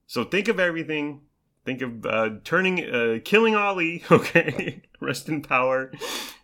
So 0.07 0.25
think 0.25 0.49
of 0.49 0.59
everything. 0.59 1.21
Think 1.65 1.81
of 1.81 2.05
uh, 2.05 2.31
turning, 2.45 2.85
uh, 2.85 3.19
killing 3.25 3.55
Ali. 3.57 4.03
Okay, 4.11 4.83
rest 5.01 5.29
in 5.29 5.41
power. 5.43 5.91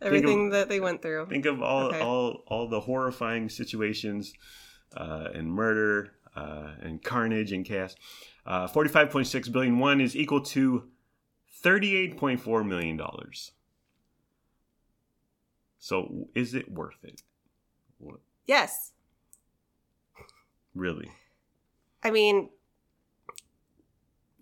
Everything 0.00 0.50
that 0.50 0.68
they 0.70 0.80
went 0.80 1.02
through. 1.02 1.26
Think 1.26 1.44
of 1.46 1.60
all 1.62 1.86
Okay. 1.88 2.00
all 2.00 2.42
all 2.46 2.68
the 2.68 2.80
horrifying 2.80 3.48
situations 3.50 4.32
uh, 4.96 5.28
and 5.34 5.50
murder 5.52 6.12
uh, 6.34 6.72
and 6.80 7.02
carnage 7.02 7.52
and 7.52 7.66
chaos. 7.66 7.94
Uh, 8.46 8.66
Forty-five 8.66 9.10
point 9.10 9.26
six 9.26 9.48
billion 9.48 9.78
one 9.78 10.00
is 10.00 10.16
equal 10.16 10.40
to 10.40 10.88
thirty-eight 11.62 12.16
point 12.16 12.40
four 12.40 12.64
million 12.64 12.96
dollars. 12.96 13.52
So 15.78 16.28
is 16.34 16.54
it 16.54 16.70
worth 16.70 17.02
it? 17.04 17.22
What, 17.98 18.20
Yes. 18.46 18.92
really? 20.74 21.10
I 22.02 22.10
mean, 22.10 22.50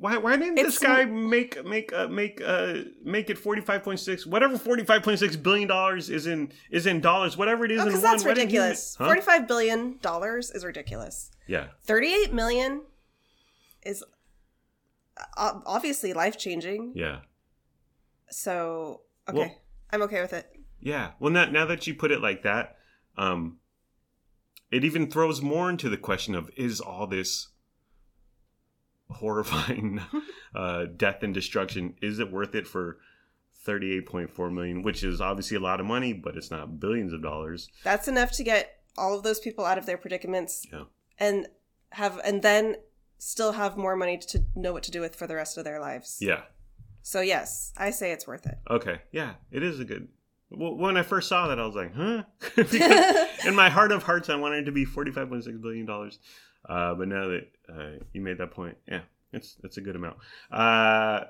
Why 0.00 0.16
why 0.18 0.36
didn't 0.36 0.54
this 0.54 0.78
guy 0.78 1.04
make 1.06 1.64
make 1.64 1.92
uh, 1.92 2.06
make 2.08 2.40
uh 2.44 2.82
make 3.02 3.30
it 3.30 3.38
forty 3.38 3.60
five 3.60 3.82
point 3.82 3.98
six 3.98 4.24
whatever 4.24 4.56
forty 4.56 4.84
five 4.84 5.02
point 5.02 5.18
six 5.18 5.34
billion 5.34 5.66
dollars 5.68 6.08
is 6.08 6.26
in 6.28 6.52
is 6.70 6.86
in 6.86 7.00
dollars 7.00 7.36
whatever 7.36 7.64
it 7.64 7.72
is 7.72 7.80
in 7.80 7.86
because 7.86 8.02
one 8.02 8.12
that's 8.12 8.24
ridiculous. 8.24 8.94
Huh? 8.96 9.06
Forty 9.06 9.20
five 9.22 9.48
billion 9.48 9.98
dollars 10.00 10.50
is 10.52 10.64
ridiculous. 10.64 11.30
yeah 11.48 11.68
Thirty 11.82 12.12
eight 12.14 12.32
million 12.32 12.82
is 13.84 14.04
obviously 15.36 16.12
life 16.12 16.38
changing. 16.38 16.92
yeah 16.94 17.20
So 18.30 19.00
okay, 19.28 19.38
Well- 19.38 19.62
I'm 19.90 20.02
okay 20.02 20.20
with 20.20 20.32
it. 20.32 20.46
Yeah. 20.80 21.12
Well, 21.18 21.32
now, 21.32 21.46
now 21.46 21.66
that 21.66 21.88
you 21.88 21.94
put 21.94 22.12
it 22.12 22.20
like 22.20 22.44
that, 22.44 22.76
um, 23.16 23.58
it 24.70 24.84
even 24.84 25.10
throws 25.10 25.42
more 25.42 25.68
into 25.70 25.88
the 25.88 25.96
question 25.96 26.36
of 26.36 26.50
is 26.56 26.80
all 26.80 27.08
this 27.08 27.48
horrifying 29.10 30.00
uh, 30.54 30.84
death 30.96 31.22
and 31.22 31.32
destruction 31.34 31.94
is 32.02 32.18
it 32.18 32.30
worth 32.30 32.54
it 32.54 32.66
for 32.66 32.98
38.4 33.66 34.52
million 34.52 34.82
which 34.82 35.02
is 35.04 35.20
obviously 35.20 35.56
a 35.56 35.60
lot 35.60 35.80
of 35.80 35.86
money 35.86 36.12
but 36.12 36.36
it's 36.36 36.50
not 36.50 36.80
billions 36.80 37.12
of 37.12 37.22
dollars 37.22 37.68
That's 37.84 38.08
enough 38.08 38.32
to 38.32 38.44
get 38.44 38.80
all 38.96 39.16
of 39.16 39.22
those 39.22 39.40
people 39.40 39.64
out 39.64 39.78
of 39.78 39.86
their 39.86 39.98
predicaments 39.98 40.66
Yeah. 40.72 40.84
and 41.18 41.46
have 41.92 42.20
and 42.24 42.42
then 42.42 42.76
still 43.18 43.52
have 43.52 43.76
more 43.76 43.96
money 43.96 44.16
to 44.18 44.44
know 44.54 44.72
what 44.72 44.82
to 44.84 44.90
do 44.90 45.00
with 45.00 45.16
for 45.16 45.26
the 45.26 45.34
rest 45.34 45.58
of 45.58 45.64
their 45.64 45.80
lives. 45.80 46.18
yeah 46.20 46.42
So 47.02 47.20
yes, 47.20 47.72
I 47.76 47.90
say 47.90 48.12
it's 48.12 48.26
worth 48.26 48.46
it. 48.46 48.58
okay 48.70 49.00
yeah 49.12 49.34
it 49.50 49.62
is 49.62 49.80
a 49.80 49.84
good 49.84 50.08
well, 50.50 50.74
when 50.76 50.96
i 50.96 51.02
first 51.02 51.28
saw 51.28 51.48
that 51.48 51.58
i 51.60 51.66
was 51.66 51.74
like 51.74 51.94
huh 51.94 52.22
in 53.46 53.54
my 53.54 53.68
heart 53.68 53.92
of 53.92 54.02
hearts 54.04 54.30
i 54.30 54.34
wanted 54.36 54.60
it 54.62 54.64
to 54.64 54.72
be 54.72 54.86
45.6 54.86 55.60
billion 55.60 55.84
dollars 55.84 56.18
uh, 56.68 56.94
but 56.94 57.08
now 57.08 57.28
that 57.28 57.48
uh, 57.68 58.04
you 58.12 58.20
made 58.20 58.38
that 58.38 58.50
point 58.50 58.76
yeah 58.86 59.00
it's 59.32 59.56
it's 59.62 59.76
a 59.76 59.80
good 59.80 59.96
amount. 59.96 60.16
Uh, 60.50 61.24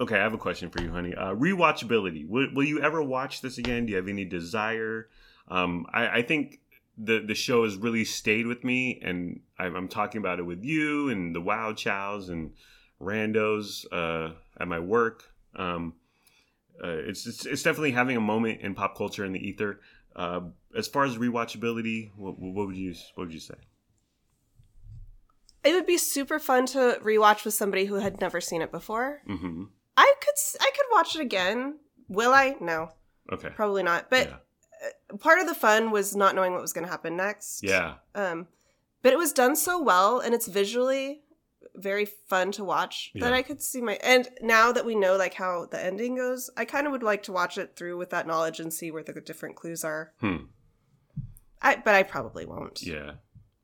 okay 0.00 0.16
i 0.16 0.22
have 0.22 0.34
a 0.34 0.38
question 0.38 0.70
for 0.70 0.82
you 0.82 0.90
honey. 0.90 1.14
Uh, 1.14 1.34
rewatchability. 1.34 2.28
Will, 2.28 2.48
will 2.54 2.64
you 2.64 2.80
ever 2.80 3.02
watch 3.02 3.40
this 3.40 3.58
again? 3.58 3.86
Do 3.86 3.90
you 3.90 3.96
have 3.96 4.08
any 4.08 4.24
desire? 4.24 5.08
Um, 5.48 5.86
I, 5.92 6.18
I 6.18 6.22
think 6.22 6.60
the 6.96 7.20
the 7.20 7.34
show 7.34 7.64
has 7.64 7.76
really 7.76 8.04
stayed 8.04 8.46
with 8.46 8.64
me 8.64 9.00
and 9.02 9.40
I'm, 9.58 9.74
I'm 9.74 9.88
talking 9.88 10.20
about 10.20 10.38
it 10.38 10.42
with 10.42 10.62
you 10.64 11.08
and 11.08 11.34
the 11.34 11.40
wow 11.40 11.72
chows 11.72 12.28
and 12.28 12.52
randos 13.00 13.84
uh, 13.90 14.34
at 14.58 14.68
my 14.68 14.78
work. 14.78 15.24
Um, 15.56 15.94
uh, 16.82 16.88
it's, 16.88 17.26
it's 17.26 17.46
it's 17.46 17.62
definitely 17.62 17.92
having 17.92 18.16
a 18.16 18.20
moment 18.20 18.60
in 18.60 18.74
pop 18.74 18.96
culture 18.96 19.24
in 19.24 19.32
the 19.32 19.46
ether. 19.46 19.80
As 20.74 20.88
far 20.88 21.04
as 21.04 21.16
rewatchability, 21.18 22.10
what, 22.16 22.38
what 22.38 22.66
would 22.66 22.76
you 22.76 22.94
what 23.14 23.26
would 23.26 23.34
you 23.34 23.40
say? 23.40 23.54
It 25.64 25.72
would 25.74 25.86
be 25.86 25.98
super 25.98 26.38
fun 26.38 26.66
to 26.66 26.98
rewatch 27.02 27.44
with 27.44 27.54
somebody 27.54 27.84
who 27.84 27.96
had 27.96 28.20
never 28.20 28.40
seen 28.40 28.62
it 28.62 28.70
before. 28.72 29.22
hmm 29.26 29.64
I 29.96 30.14
could 30.20 30.34
I 30.60 30.70
could 30.74 30.86
watch 30.90 31.14
it 31.16 31.20
again. 31.20 31.78
Will 32.08 32.32
I? 32.32 32.56
No, 32.60 32.90
Okay. 33.30 33.50
probably 33.50 33.82
not. 33.82 34.08
But 34.10 34.28
yeah. 34.28 35.16
part 35.18 35.38
of 35.38 35.46
the 35.46 35.54
fun 35.54 35.90
was 35.90 36.16
not 36.16 36.34
knowing 36.34 36.52
what 36.52 36.62
was 36.62 36.72
going 36.72 36.84
to 36.86 36.90
happen 36.90 37.16
next. 37.16 37.62
Yeah. 37.62 37.94
Um, 38.14 38.48
but 39.02 39.12
it 39.12 39.18
was 39.18 39.32
done 39.32 39.54
so 39.56 39.80
well, 39.82 40.18
and 40.20 40.34
it's 40.34 40.48
visually 40.48 41.22
very 41.74 42.04
fun 42.04 42.52
to 42.52 42.64
watch 42.64 43.12
that 43.14 43.32
I 43.32 43.42
could 43.42 43.62
see 43.62 43.80
my. 43.80 43.98
And 44.02 44.28
now 44.40 44.72
that 44.72 44.84
we 44.84 44.94
know 44.94 45.16
like 45.16 45.34
how 45.34 45.66
the 45.70 45.82
ending 45.82 46.16
goes, 46.16 46.50
I 46.56 46.64
kind 46.64 46.86
of 46.86 46.92
would 46.92 47.02
like 47.02 47.22
to 47.24 47.32
watch 47.32 47.56
it 47.58 47.76
through 47.76 47.96
with 47.98 48.10
that 48.10 48.26
knowledge 48.26 48.60
and 48.60 48.72
see 48.72 48.90
where 48.90 49.02
the 49.02 49.20
different 49.20 49.56
clues 49.56 49.84
are. 49.84 50.12
Hmm. 50.20 50.36
I, 51.60 51.76
but 51.76 51.94
I 51.94 52.02
probably 52.02 52.44
won't. 52.46 52.82
Yeah. 52.82 53.12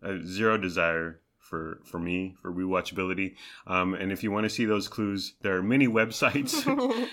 Uh, 0.03 0.19
zero 0.25 0.57
desire 0.57 1.21
for 1.49 1.81
for 1.85 1.99
me 1.99 2.37
for 2.43 2.53
rewatchability. 2.53 3.35
Um, 3.67 3.95
and 3.95 4.13
if 4.13 4.23
you 4.23 4.31
want 4.31 4.45
to 4.45 4.51
see 4.51 4.67
those 4.67 4.87
clues, 4.89 5.35
there 5.41 5.57
are 5.57 5.63
many 5.63 5.89
websites 5.89 6.65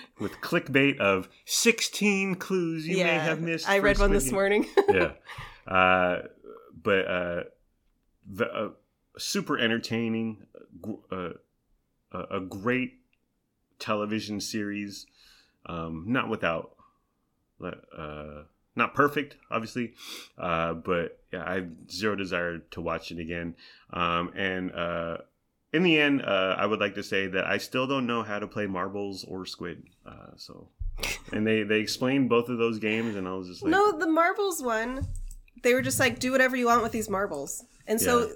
with 0.20 0.34
clickbait 0.42 1.00
of 1.00 1.30
16 1.46 2.36
clues 2.36 2.88
you 2.88 2.98
may 2.98 3.14
have 3.16 3.40
missed. 3.42 3.70
I 3.70 3.80
read 3.80 3.98
one 4.00 4.12
this 4.12 4.32
morning. 4.32 4.68
yeah. 4.90 5.12
Uh, 5.68 6.22
but 6.84 7.08
uh, 7.08 7.44
the, 8.32 8.46
uh, 8.46 8.70
super 9.18 9.58
entertaining, 9.58 10.46
uh, 11.12 11.30
a 12.12 12.20
a 12.38 12.40
great 12.40 13.00
television 13.80 14.40
series, 14.40 15.08
um, 15.66 16.06
not 16.08 16.30
without 16.30 16.76
Uh, 17.60 18.44
not 18.76 18.94
perfect, 18.94 19.38
obviously, 19.50 19.94
uh, 20.38 20.74
but 20.74 21.20
yeah, 21.32 21.44
I 21.46 21.56
have 21.56 21.70
zero 21.90 22.16
desire 22.16 22.60
to 22.60 22.82
watch 22.82 23.12
it 23.12 23.20
again. 23.20 23.56
Um, 23.92 24.32
and 24.36 24.72
uh, 24.74 25.18
in 25.74 25.84
the 25.84 26.00
end, 26.00 26.22
uh, 26.22 26.56
I 26.58 26.66
would 26.66 26.80
like 26.80 26.96
to 26.96 27.04
say 27.04 27.28
that 27.28 27.46
I 27.46 27.58
still 27.58 27.88
don't 27.88 28.06
know 28.06 28.24
how 28.24 28.40
to 28.40 28.48
play 28.48 28.68
marbles 28.68 29.24
or 29.26 29.46
squid. 29.46 29.84
Uh, 30.06 30.32
so, 30.36 30.70
and 31.32 31.46
they 31.46 31.64
they 31.64 31.80
explained 31.80 32.30
both 32.30 32.50
of 32.50 32.58
those 32.58 32.80
games, 32.80 33.16
and 33.16 33.28
I 33.28 33.34
was 33.34 33.48
just 33.48 33.64
like, 33.64 33.72
no, 33.72 33.98
the 33.98 34.08
marbles 34.08 34.62
one, 34.62 35.08
they 35.64 35.74
were 35.74 35.82
just 35.82 36.00
like, 36.00 36.20
do 36.20 36.32
whatever 36.32 36.56
you 36.56 36.68
want 36.68 36.84
with 36.84 36.92
these 36.92 37.10
marbles. 37.10 37.64
And 37.88 38.02
so 38.02 38.32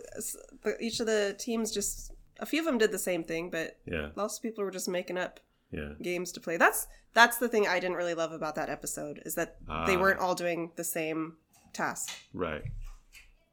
but 0.61 0.76
each 0.80 0.99
of 0.99 1.06
the 1.06 1.36
teams 1.40 1.72
just, 1.72 2.11
a 2.40 2.45
few 2.45 2.60
of 2.60 2.66
them 2.66 2.78
did 2.78 2.91
the 2.91 2.99
same 2.99 3.24
thing, 3.24 3.49
but 3.49 3.78
yeah, 3.86 4.10
lots 4.16 4.38
of 4.38 4.44
people 4.44 4.64
were 4.64 4.72
just 4.72 4.88
making 4.90 5.18
up 5.18 5.40
yeah, 5.72 5.94
games 6.02 6.32
to 6.34 6.40
play. 6.40 6.57
That's 6.57 6.88
that's 7.14 7.38
the 7.38 7.48
thing 7.49 7.68
I 7.68 7.80
didn't 7.80 7.98
really 7.98 8.14
love 8.14 8.31
about 8.31 8.56
that 8.56 8.69
episode 8.69 9.22
is 9.26 9.36
that 9.36 9.57
they 9.88 9.95
Ah. 9.95 9.99
weren't 9.99 10.19
all 10.19 10.36
doing 10.36 10.72
the 10.76 10.84
same 10.84 11.38
task. 11.73 12.10
right. 12.34 12.64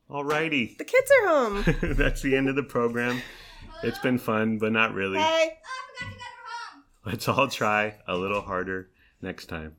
Alrighty, 0.09 0.79
The 0.79 0.85
kids 0.85 1.11
are 1.23 1.29
home. 1.29 1.65
that's 1.97 2.23
the 2.23 2.37
end 2.37 2.49
of 2.49 2.55
the 2.55 2.63
program. 2.63 3.21
It's 3.83 3.99
been 3.99 4.19
fun, 4.19 4.59
but 4.59 4.71
not 4.73 4.95
really. 4.95 5.19
hey. 5.19 5.59
Let's 7.05 7.29
all 7.29 7.49
try 7.49 7.97
a 8.07 8.17
little 8.17 8.41
harder 8.43 8.91
next 9.23 9.47
time. 9.47 9.77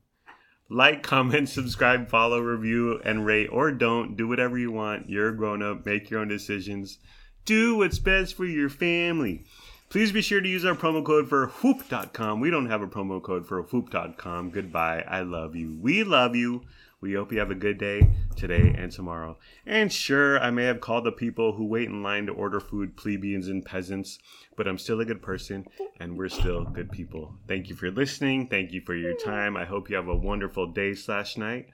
Like, 0.70 1.02
comment, 1.04 1.48
subscribe, 1.50 2.10
follow, 2.10 2.40
review, 2.40 3.00
and 3.06 3.26
rate, 3.26 3.48
or 3.48 3.72
don't. 3.72 4.18
Do 4.18 4.28
whatever 4.28 4.58
you 4.58 4.72
want. 4.72 5.10
You're 5.10 5.30
a 5.30 5.36
grown 5.38 5.62
up. 5.64 5.86
Make 5.86 6.10
your 6.10 6.20
own 6.20 6.28
decisions. 6.28 7.00
Do 7.46 7.78
what's 7.78 8.00
best 8.00 8.36
for 8.36 8.44
your 8.46 8.70
family. 8.70 9.46
Please 9.90 10.12
be 10.12 10.22
sure 10.22 10.42
to 10.42 10.50
use 10.50 10.66
our 10.66 10.76
promo 10.76 11.04
code 11.04 11.30
for 11.30 11.48
whoop.com. 11.48 12.42
We 12.42 12.50
don't 12.50 12.70
have 12.70 12.82
a 12.82 12.88
promo 12.88 13.24
code 13.24 13.48
for 13.48 13.62
whoop.com. 13.62 14.50
Goodbye. 14.50 15.04
I 15.08 15.22
love 15.22 15.56
you. 15.56 15.78
We 15.82 16.04
love 16.04 16.36
you. 16.36 16.64
We 17.00 17.14
hope 17.14 17.32
you 17.32 17.40
have 17.40 17.52
a 17.52 17.56
good 17.56 17.78
day 17.78 18.10
today 18.36 18.76
and 18.78 18.92
tomorrow. 18.92 19.38
And 19.66 19.94
sure, 19.94 20.40
I 20.40 20.50
may 20.50 20.66
have 20.66 20.82
called 20.82 21.06
the 21.06 21.12
people 21.12 21.54
who 21.54 21.66
wait 21.66 21.88
in 21.88 22.04
line 22.04 22.26
to 22.26 22.34
order 22.34 22.60
food 22.60 22.98
plebeians 22.98 23.48
and 23.48 23.64
peasants, 23.64 24.20
but 24.58 24.68
I'm 24.68 24.80
still 24.80 25.00
a 25.00 25.06
good 25.06 25.22
person 25.22 25.68
and 26.00 26.18
we're 26.18 26.28
still 26.28 26.66
good 26.66 26.92
people. 26.92 27.36
Thank 27.48 27.70
you 27.70 27.76
for 27.76 27.90
listening. 27.92 28.48
Thank 28.48 28.74
you 28.74 28.82
for 28.82 28.96
your 28.96 29.14
time. 29.14 29.56
I 29.56 29.64
hope 29.66 29.90
you 29.90 29.96
have 29.96 30.08
a 30.08 30.16
wonderful 30.16 30.68
day 30.68 30.96
slash 30.96 31.38
night. 31.38 31.68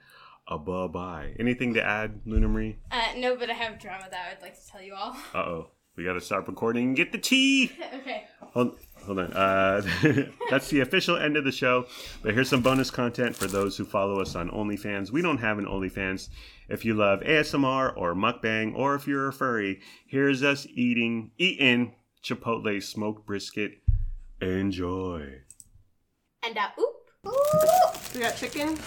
Uh, 0.46 0.58
bye 0.58 0.86
bye. 0.86 1.34
Anything 1.40 1.72
to 1.74 1.82
add, 1.82 2.20
Luna 2.26 2.46
Marie? 2.46 2.76
Uh, 2.92 3.14
no, 3.16 3.34
but 3.34 3.48
I 3.50 3.54
have 3.54 3.80
drama 3.80 4.06
that 4.10 4.26
I 4.26 4.34
would 4.34 4.42
like 4.42 4.54
to 4.54 4.66
tell 4.70 4.82
you 4.82 4.94
all. 4.94 5.16
Uh 5.34 5.38
oh. 5.38 5.68
We 5.96 6.04
gotta 6.04 6.20
stop 6.20 6.48
recording 6.48 6.88
and 6.88 6.96
get 6.96 7.12
the 7.12 7.18
tea. 7.18 7.70
okay. 7.94 8.24
Hold, 8.40 8.76
hold 9.04 9.20
on. 9.20 9.32
Uh, 9.32 9.82
that's 10.50 10.68
the 10.68 10.80
official 10.80 11.16
end 11.16 11.36
of 11.36 11.44
the 11.44 11.52
show. 11.52 11.86
But 12.22 12.34
here's 12.34 12.48
some 12.48 12.62
bonus 12.62 12.90
content 12.90 13.36
for 13.36 13.46
those 13.46 13.76
who 13.76 13.84
follow 13.84 14.20
us 14.20 14.34
on 14.34 14.50
OnlyFans. 14.50 15.12
We 15.12 15.22
don't 15.22 15.38
have 15.38 15.58
an 15.58 15.66
OnlyFans. 15.66 16.30
If 16.68 16.84
you 16.84 16.94
love 16.94 17.20
ASMR 17.20 17.96
or 17.96 18.14
mukbang, 18.14 18.74
or 18.74 18.94
if 18.94 19.06
you're 19.06 19.28
a 19.28 19.32
furry, 19.32 19.80
here's 20.06 20.42
us 20.42 20.66
eating 20.74 21.30
eating 21.38 21.94
Chipotle 22.24 22.82
smoked 22.82 23.26
brisket. 23.26 23.82
Enjoy. 24.40 25.40
And 26.44 26.58
uh, 26.58 26.68
oop. 26.80 27.10
Ooh! 27.26 27.88
We 28.14 28.20
got 28.20 28.36
chicken. 28.36 28.78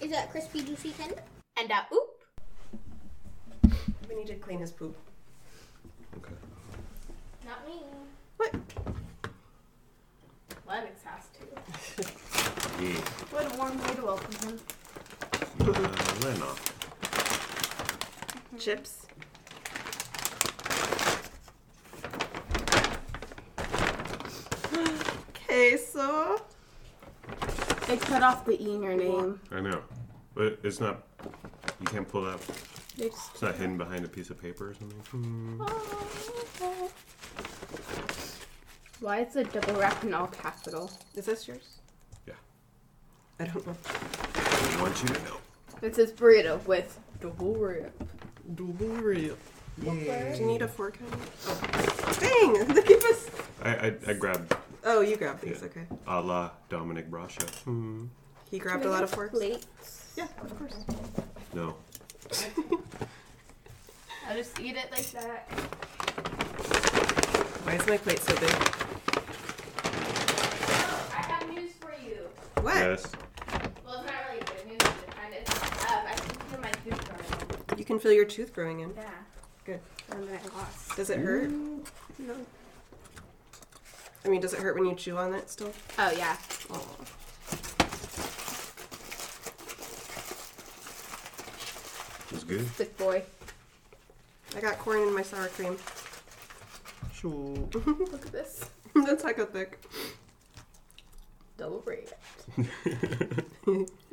Is 0.00 0.10
that 0.10 0.30
crispy, 0.30 0.62
juicy 0.62 0.92
tender? 0.92 1.22
And 1.58 1.70
uh, 1.72 1.82
oop. 1.92 3.72
We 4.08 4.14
need 4.14 4.26
to 4.28 4.34
clean 4.34 4.60
his 4.60 4.70
poop. 4.70 4.96
Okay. 7.46 7.54
Not 7.54 7.66
me. 7.66 7.82
What? 8.36 8.54
Lennox 10.68 11.02
has 11.04 11.28
to. 11.28 12.12
Yeah. 12.78 13.00
What 13.30 13.50
a 13.50 13.56
warm 13.56 13.78
way 13.78 13.94
to 13.94 14.04
welcome 14.04 14.34
him. 14.46 14.60
Uh, 15.60 15.72
Lena. 16.26 16.52
Chips. 18.58 19.06
Queso. 25.46 26.42
They 27.86 27.96
cut 27.96 28.22
off 28.22 28.44
the 28.44 28.62
E 28.62 28.74
in 28.74 28.82
your 28.82 28.94
name. 28.94 29.40
I 29.50 29.60
know. 29.62 29.80
But 30.34 30.58
it's 30.62 30.80
not. 30.80 31.02
You 31.80 31.86
can't 31.86 32.06
pull 32.06 32.24
that. 32.24 32.38
They 32.98 33.08
just 33.08 33.30
It's 33.32 33.40
not 33.42 33.54
hidden 33.54 33.78
behind 33.78 34.04
a 34.04 34.08
piece 34.08 34.28
of 34.28 34.38
paper 34.38 34.68
or 34.68 34.74
something. 34.74 35.66
Why 39.00 39.20
is 39.20 39.36
it 39.36 39.52
double 39.52 39.74
wrapped 39.74 40.04
in 40.04 40.14
all 40.14 40.26
capital? 40.28 40.90
Is 41.14 41.26
this 41.26 41.46
yours? 41.46 41.78
Yeah. 42.26 42.34
I 43.38 43.44
don't 43.44 43.66
know. 43.66 43.76
I 44.34 44.82
want 44.82 45.00
you 45.02 45.08
to 45.08 45.22
know. 45.24 45.36
It 45.82 45.94
says 45.94 46.12
burrito 46.12 46.64
with 46.66 46.98
double 47.20 47.54
wrap. 47.56 47.92
Double 48.54 48.86
wrap. 48.86 49.36
Yeah. 49.82 50.32
Do 50.34 50.40
you 50.40 50.46
need 50.46 50.62
a 50.62 50.68
fork? 50.68 50.98
Oh. 51.46 51.60
Dang! 52.18 52.66
They 52.74 52.82
keep 52.82 53.04
us. 53.04 53.28
I, 53.62 53.70
I, 53.88 53.94
I 54.08 54.12
grabbed 54.14 54.54
Oh, 54.88 55.00
you 55.00 55.16
grabbed 55.16 55.42
these. 55.42 55.58
Yeah. 55.60 55.66
Okay. 55.66 55.86
a 56.06 56.20
la 56.20 56.50
Dominic 56.68 57.10
Brasha. 57.10 57.44
Mm-hmm. 57.64 58.04
He 58.48 58.60
grabbed 58.60 58.84
a 58.84 58.88
lot 58.90 59.02
of 59.02 59.10
forks. 59.10 59.36
Plates. 59.36 60.12
Yeah, 60.16 60.28
of 60.40 60.56
course. 60.56 60.76
No. 61.52 61.74
I'll 64.28 64.36
just 64.36 64.60
eat 64.60 64.76
it 64.76 64.90
like 64.92 65.10
that. 65.10 65.48
Why 67.64 67.74
is 67.74 67.86
my 67.88 67.96
plate 67.96 68.20
so 68.20 68.32
big? 68.36 68.50
I 71.12 71.22
have 71.22 71.48
news 71.50 71.72
for 71.80 71.92
you. 72.06 72.28
What? 72.66 72.74
Yes. 72.74 73.12
Well, 73.86 74.00
it's 74.00 74.06
not 74.06 74.14
really 74.28 74.40
good 74.44 74.66
news, 74.66 74.78
but 74.80 75.14
kind 75.14 75.34
of. 75.34 75.48
Um, 75.88 76.02
I 76.04 76.14
can 76.16 76.34
feel 76.48 76.60
my 76.60 76.70
tooth 76.72 77.08
growing. 77.08 77.78
You 77.78 77.84
can 77.84 78.00
feel 78.00 78.10
your 78.10 78.24
tooth 78.24 78.52
growing 78.52 78.80
in. 78.80 78.92
Yeah. 78.96 79.04
Good. 79.64 79.80
And 80.10 80.26
then 80.26 80.40
I 80.44 80.58
lost. 80.58 80.96
Does 80.96 81.10
it 81.10 81.20
hurt? 81.20 81.48
No. 82.18 82.34
I 84.24 84.28
mean, 84.28 84.40
does 84.40 84.52
it 84.52 84.58
hurt 84.58 84.74
when 84.74 84.84
you 84.86 84.96
chew 84.96 85.16
on 85.16 85.32
it 85.32 85.48
still? 85.48 85.72
Oh 85.96 86.10
yeah. 86.10 86.36
Oh. 86.68 86.84
It's 92.32 92.42
good. 92.42 92.66
Thick 92.66 92.98
boy. 92.98 93.22
I 94.56 94.60
got 94.60 94.76
corn 94.80 95.06
in 95.06 95.14
my 95.14 95.22
sour 95.22 95.46
cream. 95.46 95.76
Sure. 97.14 97.30
Look 97.86 98.26
at 98.26 98.32
this. 98.32 98.68
That's 99.06 99.22
like 99.22 99.38
a 99.38 99.46
thick. 99.46 99.78
Double 101.58 101.80
wrapped. 102.56 102.68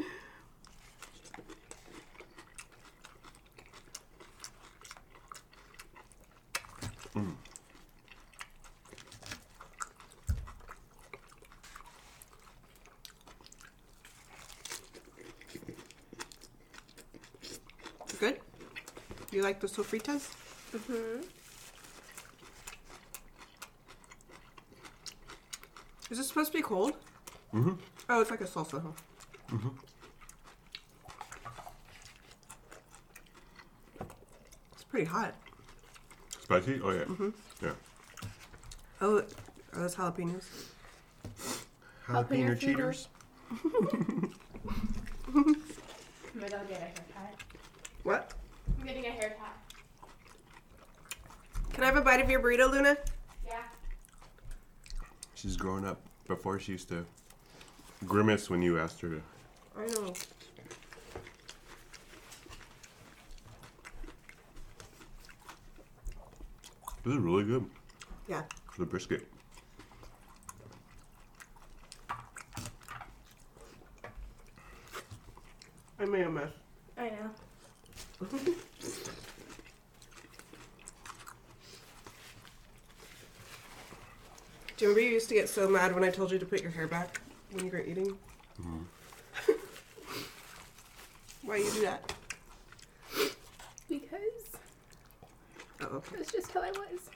Good? 18.19 18.39
You 19.31 19.41
like 19.41 19.59
the 19.59 19.67
sofritas? 19.67 20.29
Mm-hmm. 20.73 21.21
Is 26.11 26.17
this 26.17 26.27
supposed 26.27 26.51
to 26.51 26.57
be 26.57 26.61
cold? 26.61 26.93
Mhm. 27.53 27.77
Oh, 28.09 28.21
it's 28.21 28.29
like 28.31 28.41
a 28.41 28.45
salsa, 28.45 28.81
huh? 28.81 28.91
It's 34.73 34.83
pretty 34.83 35.05
hot. 35.05 35.33
Spicy? 36.41 36.81
Oh, 36.83 36.91
yeah. 36.91 37.03
Mm-hmm. 37.05 37.29
Yeah. 37.61 37.71
Oh, 39.01 39.17
are 39.73 39.79
those 39.79 39.95
jalapenos? 39.95 40.43
Jalapeno 42.07 42.59
cheaters. 42.59 43.07
Maybe 46.33 46.53
I'll 46.53 46.65
get 46.65 46.77
a 46.77 46.81
haircut. 46.81 47.35
What? 48.03 48.33
I'm 48.79 48.85
getting 48.85 49.05
a 49.05 49.09
haircut. 49.09 49.57
Can 51.71 51.83
I 51.83 51.87
have 51.87 51.95
a 51.95 52.01
bite 52.01 52.21
of 52.21 52.29
your 52.29 52.41
burrito, 52.41 52.69
Luna? 52.69 52.97
Yeah. 53.47 53.63
She's 55.35 55.55
growing 55.57 55.85
up. 55.85 56.01
Before 56.27 56.57
she 56.57 56.71
used 56.71 56.87
to 56.87 57.05
grimace 58.03 58.49
when 58.49 58.61
you 58.61 58.79
asked 58.79 59.01
her 59.01 59.09
to. 59.09 59.21
I 59.77 59.85
know. 59.87 60.13
This 67.03 67.13
is 67.15 67.19
really 67.19 67.43
good. 67.43 67.65
Yeah. 68.27 68.43
The 68.77 68.85
brisket. 68.85 69.27
I 75.99 76.05
made 76.05 76.25
a 76.25 76.29
mess. 76.29 76.51
I 76.97 77.09
know. 77.09 77.31
Do 84.75 84.85
you 84.85 84.89
remember 84.89 85.01
you 85.01 85.13
used 85.13 85.29
to 85.29 85.35
get 85.35 85.49
so 85.49 85.69
mad 85.69 85.93
when 85.93 86.03
I 86.03 86.09
told 86.09 86.31
you 86.31 86.39
to 86.39 86.45
put 86.45 86.61
your 86.61 86.71
hair 86.71 86.87
back 86.87 87.21
when 87.53 87.65
you 87.65 87.71
were 87.71 87.81
eating? 87.81 88.17
Mm-hmm. 88.61 88.81
Why 91.43 91.57
you 91.57 91.71
do 91.71 91.81
that? 91.81 92.13
Because 93.89 94.19
Oh, 95.81 95.97
okay. 95.97 96.15
that's 96.17 96.31
just 96.31 96.51
how 96.51 96.61
I 96.61 96.71
was. 96.71 97.09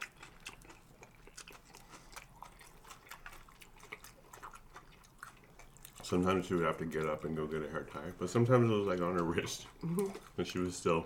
Sometimes 6.03 6.45
she 6.45 6.53
would 6.53 6.65
have 6.65 6.77
to 6.77 6.85
get 6.85 7.05
up 7.07 7.25
and 7.25 7.35
go 7.35 7.45
get 7.45 7.63
a 7.63 7.69
hair 7.69 7.85
tie, 7.91 8.11
but 8.17 8.29
sometimes 8.29 8.71
it 8.71 8.73
was 8.73 8.87
like 8.87 9.01
on 9.01 9.15
her 9.15 9.23
wrist, 9.23 9.67
mm-hmm. 9.83 10.05
and 10.37 10.47
she 10.47 10.59
would 10.59 10.73
still 10.73 11.05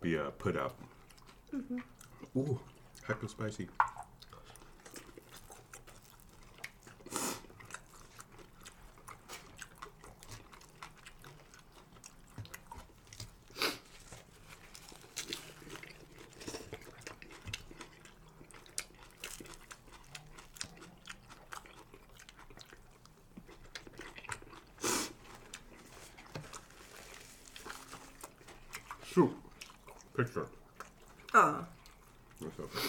be 0.00 0.16
uh, 0.18 0.30
put 0.38 0.56
out. 0.56 0.74
Mm-hmm. 1.54 1.78
Ooh, 2.38 2.58
heck 3.06 3.22
of 3.22 3.30
spicy. 3.30 3.68
Soup. 29.12 29.34
Picture. 30.16 30.46
Oh, 31.34 31.64
That's 32.40 32.58
okay. 32.60 32.88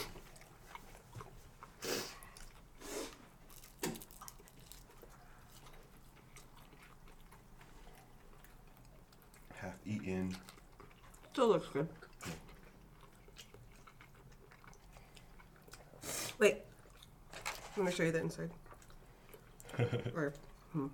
Half 10.03 10.09
eaten. 10.11 10.35
still 11.31 11.47
looks 11.47 11.67
good. 11.67 11.87
Wait. 16.39 16.57
Let 17.77 17.85
me 17.85 17.91
show 17.91 18.03
you 18.03 18.11
the 18.11 18.19
inside. 18.19 18.51
or, 20.15 20.33
hmm. 20.73 20.87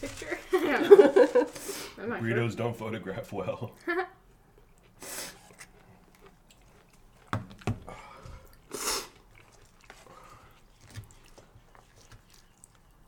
Picture. 0.00 0.38
I'm 0.52 2.08
not 2.08 2.20
sure. 2.20 2.28
Burritos 2.28 2.56
don't 2.56 2.76
photograph 2.76 3.32
well. 3.32 3.72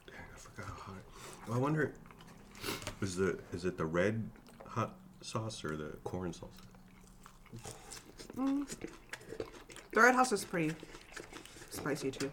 Dang, 0.06 0.16
I 0.34 0.38
forgot 0.38 0.66
how 0.66 0.74
hot. 0.74 0.94
Well, 1.46 1.56
I 1.56 1.60
wonder, 1.60 1.92
is 3.00 3.16
the 3.16 3.38
is 3.52 3.64
it 3.64 3.76
the 3.76 3.84
red 3.86 4.28
hot 4.66 4.94
sauce 5.28 5.62
or 5.64 5.76
the 5.76 5.90
corn 6.04 6.32
sauce? 6.32 6.48
Mm. 8.36 8.66
The 9.92 10.00
Red 10.00 10.14
House 10.14 10.32
is 10.32 10.44
pretty 10.44 10.74
spicy 11.70 12.10
too. 12.10 12.30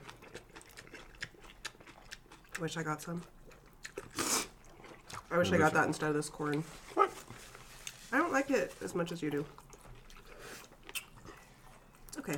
I 2.57 2.61
wish 2.61 2.77
I 2.77 2.83
got 2.83 3.01
some. 3.01 3.21
I 5.29 5.37
wish 5.37 5.51
I 5.51 5.57
got 5.57 5.73
that 5.73 5.87
instead 5.87 6.09
of 6.09 6.15
this 6.15 6.29
corn. 6.29 6.63
What? 6.93 7.11
I 8.13 8.17
don't 8.17 8.31
like 8.31 8.49
it 8.49 8.73
as 8.81 8.95
much 8.95 9.11
as 9.11 9.21
you 9.21 9.29
do. 9.29 9.45
It's 12.07 12.17
okay. 12.17 12.37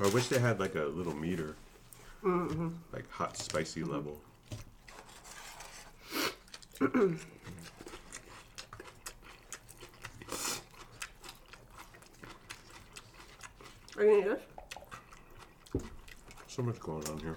I 0.04 0.08
wish 0.08 0.28
they 0.28 0.38
had 0.40 0.58
like 0.58 0.74
a 0.74 0.84
little 0.84 1.14
meter, 1.14 1.54
mm-hmm. 2.24 2.68
like 2.92 3.08
hot 3.10 3.36
spicy 3.36 3.84
level. 3.84 4.20
Are 6.80 6.86
you 6.86 7.18
gonna 13.96 14.18
eat 14.18 14.24
this? 14.24 15.82
So 16.46 16.62
much 16.62 16.78
going 16.78 17.08
on 17.08 17.18
here. 17.18 17.36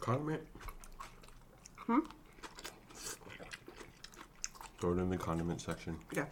Condiment. 0.00 0.42
Hmm? 1.76 2.00
Throw 4.78 4.92
it 4.92 4.98
in 4.98 5.08
the 5.08 5.16
condiment 5.16 5.60
section. 5.62 5.96
Yeah. 6.14 6.26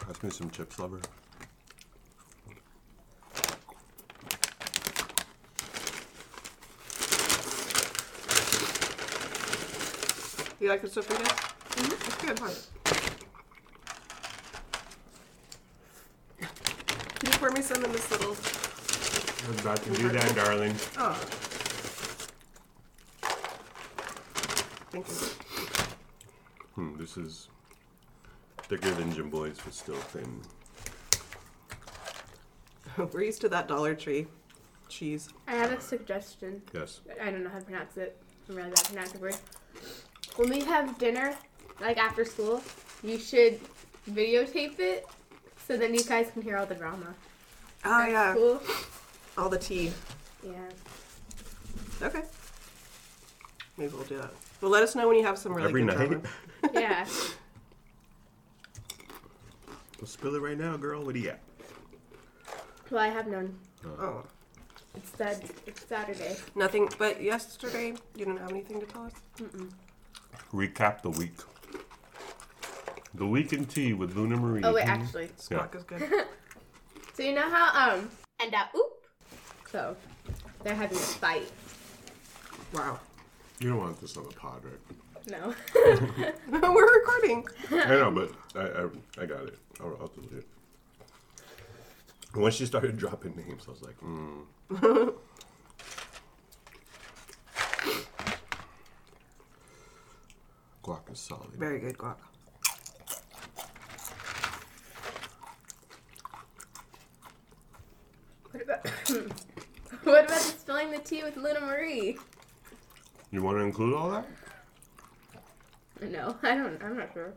Pass 0.00 0.22
me 0.22 0.30
some 0.30 0.50
chips, 0.50 0.78
lover. 0.78 1.00
You 10.68 10.72
like 10.74 10.82
the 10.82 10.88
sofrito? 10.88 11.24
Mm-hmm. 11.24 11.92
It's 11.94 12.16
good, 12.22 12.38
huh? 12.38 12.52
Can 17.20 17.32
you 17.32 17.38
pour 17.38 17.50
me 17.52 17.62
some 17.62 17.82
in 17.86 17.92
this 17.92 18.10
little? 18.10 18.32
I 18.32 19.50
was 19.50 19.60
about 19.62 19.82
to 19.84 19.90
do 19.92 20.10
that, 20.10 20.36
darling. 20.36 20.74
Oh. 20.98 21.14
Thank 24.90 25.08
you. 25.08 25.14
Hmm, 26.74 26.98
this 26.98 27.16
is 27.16 27.48
thicker 28.64 28.90
than 28.90 29.10
Jimboy's, 29.14 29.56
but 29.64 29.72
still 29.72 29.96
thin. 29.96 30.42
We're 33.10 33.22
used 33.22 33.40
to 33.40 33.48
that 33.48 33.68
Dollar 33.68 33.94
Tree 33.94 34.26
cheese. 34.90 35.30
I 35.46 35.52
have 35.52 35.72
a 35.72 35.80
suggestion. 35.80 36.60
Yes. 36.74 37.00
I 37.18 37.30
don't 37.30 37.42
know 37.42 37.48
how 37.48 37.58
to 37.58 37.64
pronounce 37.64 37.96
it. 37.96 38.22
I'm 38.50 38.56
really 38.56 38.68
bad 38.68 38.80
at 38.80 38.84
pronouncing 38.84 39.20
words. 39.22 39.40
When 40.38 40.50
we 40.50 40.60
have 40.60 40.96
dinner, 40.98 41.34
like 41.80 41.96
after 41.98 42.24
school, 42.24 42.62
you 43.02 43.18
should 43.18 43.58
videotape 44.08 44.78
it 44.78 45.04
so 45.66 45.76
then 45.76 45.92
you 45.92 46.04
guys 46.04 46.30
can 46.30 46.42
hear 46.42 46.56
all 46.56 46.64
the 46.64 46.76
drama. 46.76 47.12
Oh 47.84 48.06
yeah, 48.06 48.34
Cool. 48.34 48.62
all 49.36 49.48
the 49.48 49.58
tea. 49.58 49.90
Yeah. 50.46 50.52
Okay. 52.00 52.22
Maybe 53.76 53.92
we'll 53.92 54.04
do 54.04 54.18
that. 54.18 54.30
Well, 54.60 54.70
let 54.70 54.84
us 54.84 54.94
know 54.94 55.08
when 55.08 55.16
you 55.16 55.24
have 55.24 55.38
some 55.38 55.52
really 55.54 55.68
Every 55.70 55.84
good 55.84 55.96
night. 55.98 56.08
drama. 56.08 56.22
Yeah. 56.72 57.04
Well, 59.98 60.06
spill 60.06 60.36
it 60.36 60.40
right 60.40 60.56
now, 60.56 60.76
girl. 60.76 61.04
What 61.04 61.14
do 61.14 61.20
you 61.20 61.30
got? 61.30 61.38
well, 62.92 63.00
I 63.00 63.08
have 63.08 63.26
none. 63.26 63.58
Oh, 63.84 63.88
oh. 64.00 64.24
It's 64.94 65.10
that. 65.12 65.42
It's 65.66 65.84
Saturday. 65.88 66.36
nothing. 66.54 66.88
But 66.96 67.20
yesterday, 67.20 67.88
you 68.14 68.24
didn't 68.24 68.36
have 68.36 68.50
anything 68.50 68.78
to 68.78 68.86
tell 68.86 69.02
us. 69.06 69.12
Recap 70.52 71.02
the 71.02 71.10
week. 71.10 71.34
The 73.14 73.26
week 73.26 73.52
in 73.52 73.64
tea 73.64 73.92
with 73.94 74.16
Luna 74.16 74.36
Marie. 74.36 74.62
Oh 74.64 74.72
wait, 74.74 74.86
actually. 74.86 75.28
Squawk 75.36 75.74
is 75.74 75.84
good. 75.84 76.02
So 77.14 77.24
you 77.24 77.34
know 77.34 77.50
how 77.50 77.94
um 77.96 78.08
and 78.38 78.54
uh 78.54 78.66
oop. 78.76 78.92
So 79.72 79.96
they're 80.62 80.72
having 80.76 80.96
a 80.96 81.00
fight. 81.00 81.50
wow. 82.72 83.00
You 83.58 83.70
don't 83.70 83.78
want 83.78 84.00
this 84.00 84.16
on 84.16 84.22
the 84.24 84.34
pod, 84.34 84.62
right? 84.64 85.28
No. 85.28 85.52
We're 86.72 86.94
recording. 87.00 87.44
I 87.72 87.86
know, 87.86 88.12
but 88.12 88.30
I, 88.54 88.82
I, 88.82 89.22
I 89.24 89.26
got 89.26 89.42
it. 89.48 89.58
I'll, 89.80 89.96
I'll 90.00 90.06
delete 90.14 90.32
it. 90.32 90.46
And 92.34 92.42
Once 92.42 92.54
she 92.54 92.66
started 92.66 92.96
dropping 92.96 93.34
names, 93.34 93.64
I 93.66 93.70
was 93.72 93.82
like, 93.82 93.96
hmm. 93.98 95.08
Guac 100.88 101.12
is 101.12 101.20
solid. 101.20 101.50
Very 101.52 101.80
good 101.80 101.98
guac. 101.98 102.16
what 108.50 108.62
about 108.62 108.86
what 110.04 110.24
about 110.24 110.40
spilling 110.40 110.90
the 110.90 110.98
tea 110.98 111.22
with 111.22 111.36
Luna 111.36 111.60
Marie? 111.60 112.16
You 113.30 113.42
want 113.42 113.58
to 113.58 113.62
include 113.62 113.92
all 113.94 114.10
that? 114.10 114.26
No, 116.00 116.34
I 116.42 116.54
don't. 116.54 116.82
I'm 116.82 116.96
not 116.96 117.12
sure. 117.12 117.34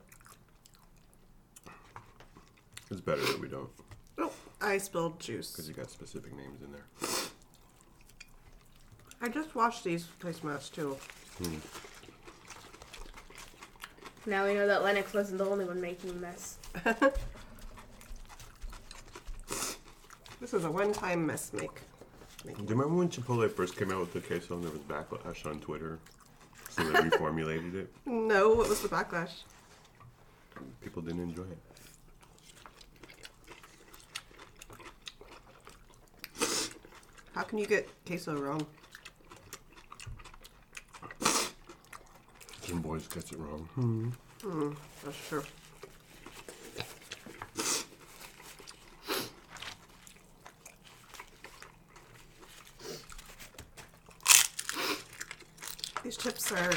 It's 2.89 3.01
better 3.01 3.21
that 3.21 3.39
we 3.39 3.47
don't, 3.49 3.69
Oh, 4.17 4.31
I 4.61 4.77
spilled 4.77 5.19
juice. 5.19 5.51
because 5.51 5.65
juice. 5.67 5.75
you 5.75 5.81
got 5.83 5.91
specific 5.91 6.35
names 6.35 6.61
in 6.61 6.71
there. 6.71 6.85
I 9.21 9.27
just 9.29 9.55
washed 9.55 9.83
these 9.83 10.07
placemats 10.21 10.71
too. 10.71 10.97
Hmm. 11.37 11.55
Now 14.25 14.45
we 14.45 14.53
know 14.53 14.67
that 14.67 14.83
Lennox 14.83 15.13
wasn't 15.13 15.39
the 15.39 15.45
only 15.45 15.65
one 15.65 15.81
making 15.81 16.11
a 16.11 16.13
mess. 16.13 16.57
This 20.41 20.55
is 20.55 20.65
a 20.65 20.71
one-time 20.71 21.27
mess 21.27 21.53
make. 21.53 21.69
Do 22.43 22.49
you 22.49 22.55
remember 22.67 22.95
when 22.95 23.09
Chipotle 23.09 23.49
first 23.51 23.77
came 23.77 23.91
out 23.91 23.99
with 23.99 24.11
the 24.11 24.21
queso 24.21 24.55
and 24.55 24.63
there 24.63 24.71
was 24.71 24.81
backlash 24.81 25.45
on 25.45 25.59
Twitter? 25.59 25.99
So 26.71 26.83
they 26.83 26.99
reformulated 26.99 27.75
it. 27.75 27.93
No, 28.07 28.49
what 28.49 28.67
was 28.67 28.81
the 28.81 28.89
backlash? 28.89 29.43
people 30.81 31.03
didn't 31.03 31.21
enjoy 31.21 31.43
it. 31.43 31.57
How 37.35 37.43
can 37.43 37.59
you 37.59 37.67
get 37.67 37.87
queso 38.03 38.35
wrong? 38.35 38.65
Jimboys 42.71 43.13
gets 43.13 43.33
it 43.33 43.37
wrong. 43.37 43.67
Hmm. 43.75 44.09
Hmm. 44.41 44.71
That's 45.03 45.27
true. 45.27 45.43
These 56.01 56.15
chips 56.15 56.51
are 56.53 56.71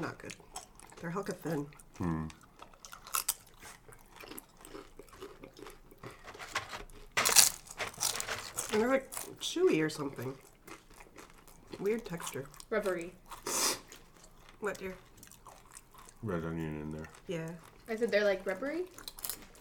not 0.00 0.16
good. 0.16 0.34
They're 0.98 1.10
hella 1.10 1.24
thin. 1.24 1.66
Hmm. 1.98 2.26
And 8.72 8.80
they're 8.80 8.88
like 8.88 9.12
chewy 9.40 9.84
or 9.84 9.90
something. 9.90 10.32
Weird 11.78 12.06
texture. 12.06 12.46
Rubbery. 12.70 13.12
What 14.62 14.78
dear? 14.78 14.94
Red 16.22 16.44
onion 16.44 16.80
in 16.80 16.92
there. 16.92 17.08
Yeah. 17.26 17.50
I 17.88 17.96
said 17.96 18.12
they're 18.12 18.24
like 18.24 18.46
rubbery, 18.46 18.82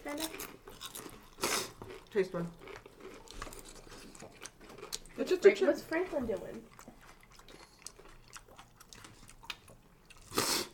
kind 0.05 0.19
of. 0.19 0.29
Taste 2.13 2.31
one. 2.35 2.47
It's 5.17 5.31
just 5.31 5.41
Frank, 5.41 5.59
what's 5.61 5.81
Franklin 5.81 6.27
doing? 6.27 6.61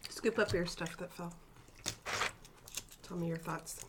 Scoop 0.09 0.37
up 0.39 0.51
your 0.51 0.65
stuff 0.65 0.97
that 0.97 1.13
fell. 1.13 1.33
Tell 3.03 3.15
me 3.15 3.29
your 3.29 3.37
thoughts. 3.37 3.85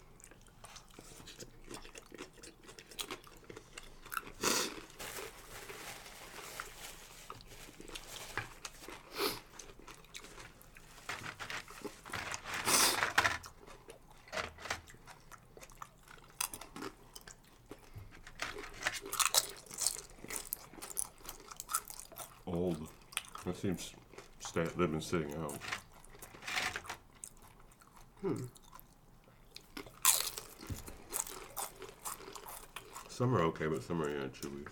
Old. 22.47 22.89
That 23.45 23.57
seems 23.57 23.93
living 24.99 25.31
sitting 25.31 25.43
out. 25.43 25.59
Hmm. 28.21 28.45
Some 33.09 33.35
are 33.35 33.43
okay, 33.43 33.67
but 33.67 33.83
some 33.83 34.03
are 34.03 34.11
yeah, 34.11 34.29
chewy. 34.29 34.67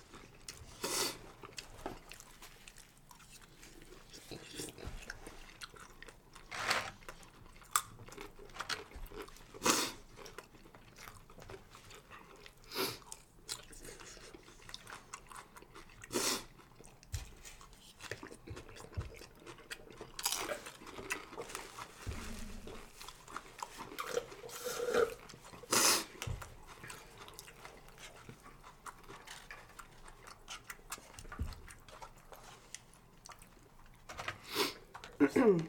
I'm 35.29 35.67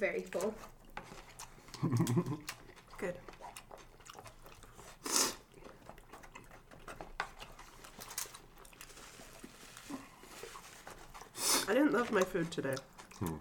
very 0.00 0.22
full. 0.22 0.54
Good. 2.98 3.14
I 11.68 11.74
didn't 11.74 11.92
love 11.92 12.10
my 12.10 12.22
food 12.22 12.50
today. 12.50 12.74
Hmm. 13.18 13.36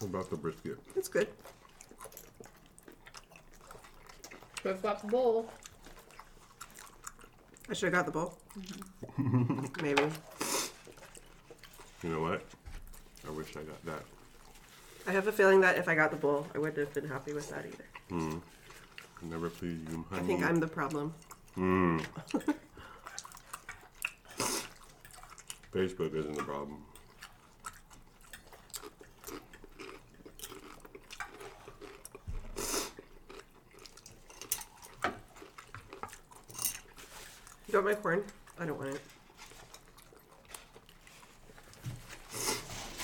What 0.00 0.08
about 0.08 0.30
the 0.30 0.36
brisket? 0.36 0.78
It's 0.96 1.08
good. 1.08 1.28
We've 4.64 4.82
got 4.82 5.00
the 5.02 5.06
bowl. 5.06 5.48
I 7.70 7.74
should 7.74 7.92
have 7.94 8.04
got 8.04 8.06
the 8.06 8.12
bowl. 8.12 8.38
Maybe. 9.82 10.02
You 12.02 12.10
know 12.10 12.20
what? 12.20 12.42
I 13.26 13.30
wish 13.30 13.56
I 13.56 13.62
got 13.62 13.84
that. 13.86 14.02
I 15.06 15.12
have 15.12 15.26
a 15.26 15.32
feeling 15.32 15.60
that 15.62 15.78
if 15.78 15.88
I 15.88 15.94
got 15.94 16.10
the 16.10 16.16
bowl, 16.16 16.46
I 16.54 16.58
wouldn't 16.58 16.78
have 16.78 16.92
been 16.92 17.08
happy 17.08 17.32
with 17.32 17.48
that 17.50 17.64
either. 17.66 17.84
Hmm. 18.10 18.38
Never 19.22 19.50
please 19.50 19.80
you, 19.90 20.04
honey. 20.10 20.22
I 20.22 20.26
think 20.26 20.44
I'm 20.44 20.60
the 20.60 20.68
problem. 20.68 21.14
Facebook 25.74 26.14
isn't 26.14 26.34
the 26.34 26.44
problem. 26.44 26.84
You 37.70 37.74
want 37.74 37.86
my 37.86 37.94
corn? 37.94 38.24
I 38.60 38.66
don't 38.66 38.78
want 38.78 38.94
it. 38.94 39.00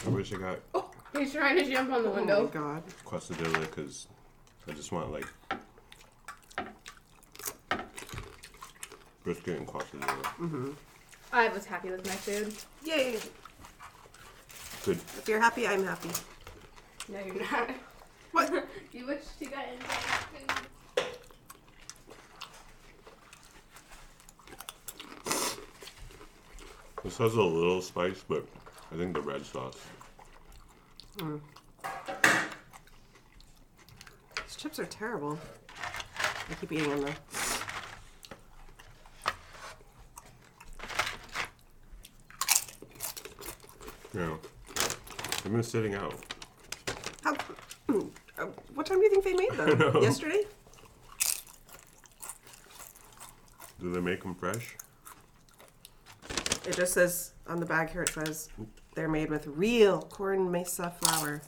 I 0.06 0.09
wish 0.10 0.32
I 0.32 0.36
got 0.36 0.59
Oh, 0.74 0.90
He's 1.16 1.32
trying 1.32 1.56
to 1.56 1.70
jump 1.70 1.93
on 1.93 2.02
the 2.02 2.10
window. 2.10 2.35
Oh 2.35 2.36
my 2.39 2.43
window. 2.43 2.60
god. 2.60 2.82
quesadilla 3.06 3.60
because 3.60 4.06
I 4.68 4.72
just 4.72 4.90
want 4.93 5.12
like 5.12 5.26
brisket 9.22 9.59
and 9.59 9.66
quesadilla. 9.66 10.22
Mm-hmm. 10.39 10.70
I 11.32 11.48
was 11.48 11.64
happy 11.64 11.90
with 11.90 12.05
my 12.06 12.12
food. 12.12 12.55
Yay! 12.85 13.18
Good. 14.85 14.97
If 15.18 15.24
you're 15.28 15.40
happy, 15.40 15.66
I'm 15.66 15.85
happy. 15.85 16.10
No, 17.09 17.18
you're 17.24 17.40
not. 17.51 17.70
What? 18.32 18.66
You 18.93 19.06
wish 19.06 19.22
you 19.40 19.48
got 19.48 19.64
into 19.72 20.64
This 27.05 27.18
has 27.18 27.35
a 27.35 27.43
little 27.43 27.82
spice, 27.82 28.24
but 28.26 28.47
I 28.90 28.97
think 28.97 29.14
the 29.14 29.20
red 29.20 29.44
sauce. 29.44 29.78
These 34.36 34.56
chips 34.56 34.78
are 34.78 34.86
terrible. 34.86 35.39
I 36.51 36.55
keep 36.60 36.72
eating 36.72 36.89
them 36.90 37.02
though. 37.02 37.14
Yeah. 44.14 44.36
They've 45.43 45.52
been 45.52 45.62
sitting 45.62 45.94
out. 45.94 46.14
How? 47.22 47.35
uh, 47.89 48.47
What 48.74 48.86
time 48.86 48.98
do 48.98 49.05
you 49.05 49.10
think 49.10 49.24
they 49.24 49.35
made 49.35 49.52
them? 49.93 50.02
Yesterday? 50.02 50.44
Do 53.81 53.93
they 53.93 54.01
make 54.01 54.22
them 54.22 54.35
fresh? 54.35 54.76
It 56.66 56.77
just 56.77 56.95
says 56.95 57.32
on 57.47 57.61
the 57.61 57.66
bag 57.66 57.91
here. 57.91 58.03
It 58.03 58.11
says 58.11 58.49
they're 58.95 59.09
made 59.09 59.31
with 59.31 59.47
real 59.47 60.03
corn 60.03 60.49
masa 60.49 60.93
flour. 60.95 61.43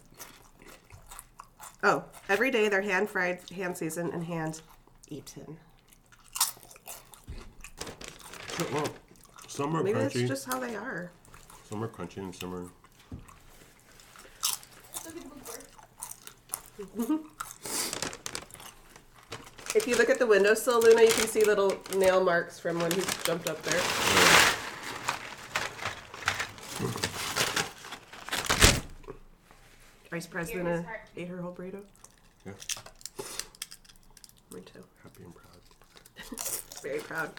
Oh, 1.82 2.04
every 2.28 2.50
day 2.50 2.68
they're 2.68 2.82
hand 2.82 3.08
fried, 3.08 3.40
hand 3.50 3.76
seasoned, 3.76 4.12
and 4.12 4.24
hand 4.24 4.60
eaten. 5.08 5.56
Well, 8.72 8.88
some 9.48 9.76
are 9.76 9.82
Maybe 9.82 9.98
that's 9.98 10.14
crunchy. 10.14 10.28
just 10.28 10.46
how 10.46 10.58
they 10.58 10.74
are. 10.74 11.10
Some 11.68 11.82
are 11.84 11.88
crunchy 11.88 12.18
and 12.18 12.34
some 12.34 12.54
are. 12.54 12.68
Look 15.04 15.14
at 15.14 15.14
the 15.14 15.28
board. 17.08 17.20
If 19.74 19.86
you 19.86 19.94
look 19.96 20.08
at 20.08 20.18
the 20.18 20.26
windowsill, 20.26 20.80
Luna, 20.80 21.02
you 21.02 21.12
can 21.12 21.26
see 21.28 21.44
little 21.44 21.76
nail 21.96 22.24
marks 22.24 22.58
from 22.58 22.78
when 22.80 22.90
he 22.92 23.02
jumped 23.24 23.48
up 23.48 23.62
there. 23.62 23.80
Vice 30.16 30.26
president 30.26 30.66
Here's 30.66 30.80
uh, 30.80 30.90
ate 31.18 31.28
her 31.28 31.42
whole 31.42 31.52
burrito. 31.52 31.82
Yeah. 32.46 32.52
Me 34.50 34.62
too. 34.62 34.82
Happy 35.02 35.24
and 35.24 35.34
proud. 35.34 36.40
Very 36.82 37.00
proud. 37.00 37.30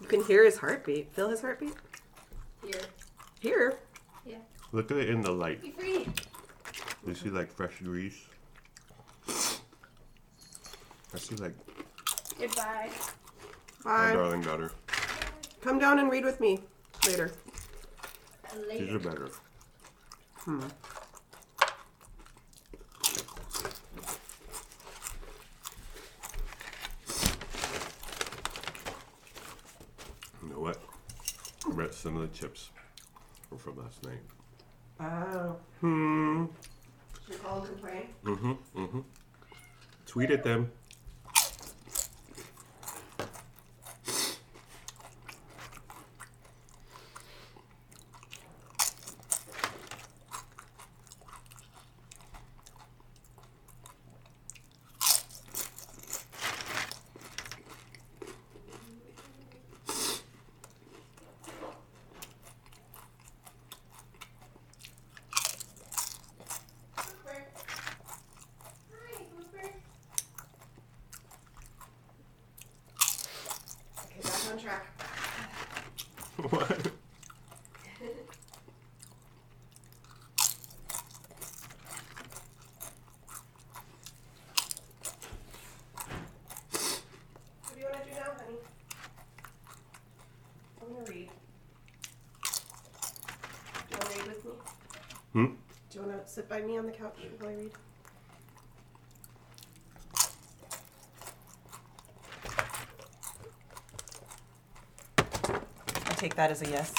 You 0.00 0.08
can 0.08 0.24
hear 0.24 0.44
his 0.44 0.58
heartbeat. 0.58 1.12
Feel 1.12 1.30
his 1.30 1.40
heartbeat? 1.40 1.74
Here. 2.64 2.80
Here. 3.38 3.78
Yeah. 4.26 4.38
Look 4.72 4.90
at 4.90 4.96
it 4.96 5.08
in 5.08 5.20
the 5.20 5.30
light. 5.30 5.62
Be 5.62 5.70
free. 5.70 6.08
You 7.06 7.14
see 7.14 7.28
like 7.28 7.52
fresh 7.52 7.78
grease. 7.78 8.26
I 11.14 11.18
see 11.18 11.36
like 11.36 11.54
Goodbye. 12.40 12.90
Bye. 13.84 14.08
my 14.08 14.12
darling 14.14 14.42
daughter. 14.42 14.72
Come 15.60 15.78
down 15.78 16.00
and 16.00 16.10
read 16.10 16.24
with 16.24 16.40
me 16.40 16.58
later. 17.06 17.30
These 18.68 18.92
are 18.92 18.98
better. 18.98 19.28
You 20.46 20.60
know 30.50 30.58
what? 30.58 30.78
I 31.92 31.94
bet 31.94 32.00
some 32.00 32.16
of 32.16 32.22
the 32.22 32.28
chips 32.38 32.70
were 33.50 33.58
from 33.58 33.76
last 33.76 34.02
night. 34.02 34.22
Oh. 34.98 35.56
Hmm. 35.80 36.46
Should 37.26 37.34
we 37.34 37.36
call 37.36 37.58
and 37.58 37.66
complain? 37.66 38.08
Mm-hmm. 38.24 38.52
Mm-hmm. 38.80 39.00
Tweet 40.06 40.30
at 40.30 40.42
them. 40.42 40.70
Okay, 74.04 74.28
back 74.28 74.52
on 74.52 74.58
track. 74.58 74.86
what? 76.50 76.68
What 87.60 87.74
do 87.74 87.80
you 87.80 87.86
want 87.86 88.02
to 88.02 88.08
do 88.08 88.14
now, 88.14 88.32
honey? 88.36 88.58
I'm 90.80 90.88
gonna 90.92 91.04
read. 91.08 91.30
Do 92.42 93.90
you 93.90 93.96
want 93.96 94.10
to 94.10 94.18
read 94.18 94.26
with 94.28 94.44
me? 94.44 94.50
Hmm? 95.32 95.44
Do 95.44 95.98
you 95.98 96.00
want 96.04 96.12
to 96.12 96.21
sit 96.32 96.48
by 96.48 96.62
me 96.62 96.78
on 96.78 96.86
the 96.86 96.92
couch 96.92 97.14
while 97.40 97.50
I 97.50 97.54
read? 97.56 97.70
I 106.06 106.14
take 106.14 106.34
that 106.36 106.50
as 106.50 106.62
a 106.62 106.70
yes. 106.70 106.94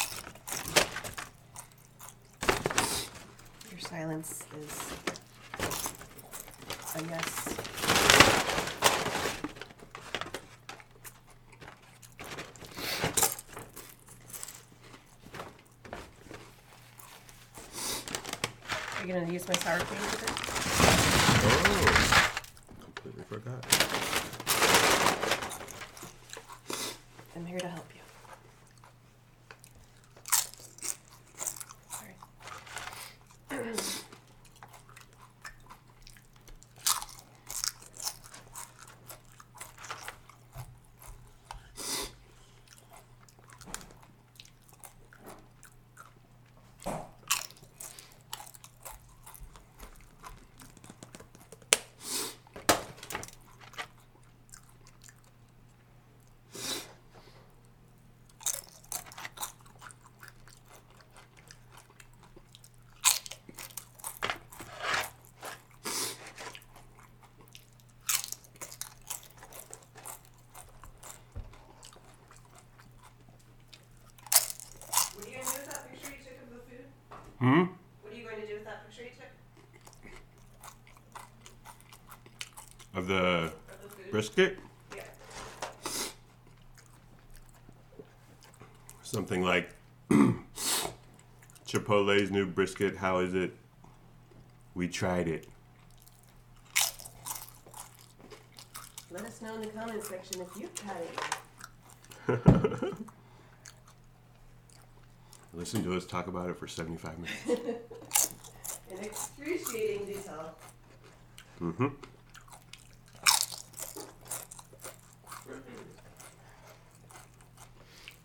Your 3.71 3.79
silence 3.79 4.43
is 4.61 4.93
a 6.95 7.03
yes. 7.09 7.72
You 19.05 19.13
gonna 19.13 19.31
use 19.31 19.45
my 19.47 19.53
sour 19.55 19.79
cream 19.79 20.01
with 20.01 20.23
it? 20.23 20.31
Oh. 21.45 22.41
Completely 22.83 23.23
forgot. 23.27 23.65
I'm 27.35 27.45
here 27.45 27.59
to 27.59 27.67
help 27.67 27.85
you. 27.93 28.01
Sorry. 31.91 32.15
What 75.15 75.27
are 75.27 75.29
you 75.29 75.35
gonna 75.37 75.45
do 75.45 75.57
with 75.59 75.69
that 75.69 75.91
picture 75.91 76.11
you 76.11 76.23
took 76.23 76.37
of 76.41 76.49
the 76.49 76.55
food? 76.69 76.87
Hmm? 77.39 77.63
What 78.01 78.09
are 78.13 78.17
you 78.17 78.23
going 78.23 78.41
to 78.41 78.47
do 78.47 78.55
with 78.55 78.65
that 78.65 78.85
picture 78.87 79.03
you 79.03 79.09
took 79.09 79.29
Of 83.03 83.09
the 83.09 83.15
of 83.15 83.51
the 83.97 84.11
brisket? 84.11 84.57
Yeah. 84.95 85.03
Something 89.01 89.43
like 89.43 89.71
Chipotle's 91.67 92.31
new 92.31 92.45
brisket. 92.45 92.95
How 92.95 93.19
is 93.19 93.33
it? 93.33 93.53
We 94.73 94.87
tried 94.87 95.27
it. 95.27 95.49
Let 99.11 99.25
us 99.25 99.41
know 99.41 99.55
in 99.55 99.61
the 99.63 99.67
comments 99.67 100.07
section 100.07 100.41
if 100.41 100.57
you've 100.57 100.73
tried 100.73 101.03
it. 102.29 102.93
Listen 105.53 105.83
to 105.83 105.93
us 105.97 106.05
talk 106.05 106.27
about 106.27 106.49
it 106.49 106.57
for 106.57 106.69
75 106.69 107.19
minutes. 107.19 108.31
In 108.91 108.99
excruciating 108.99 110.05
detail. 110.05 110.55
Mm-hmm. 111.61 111.87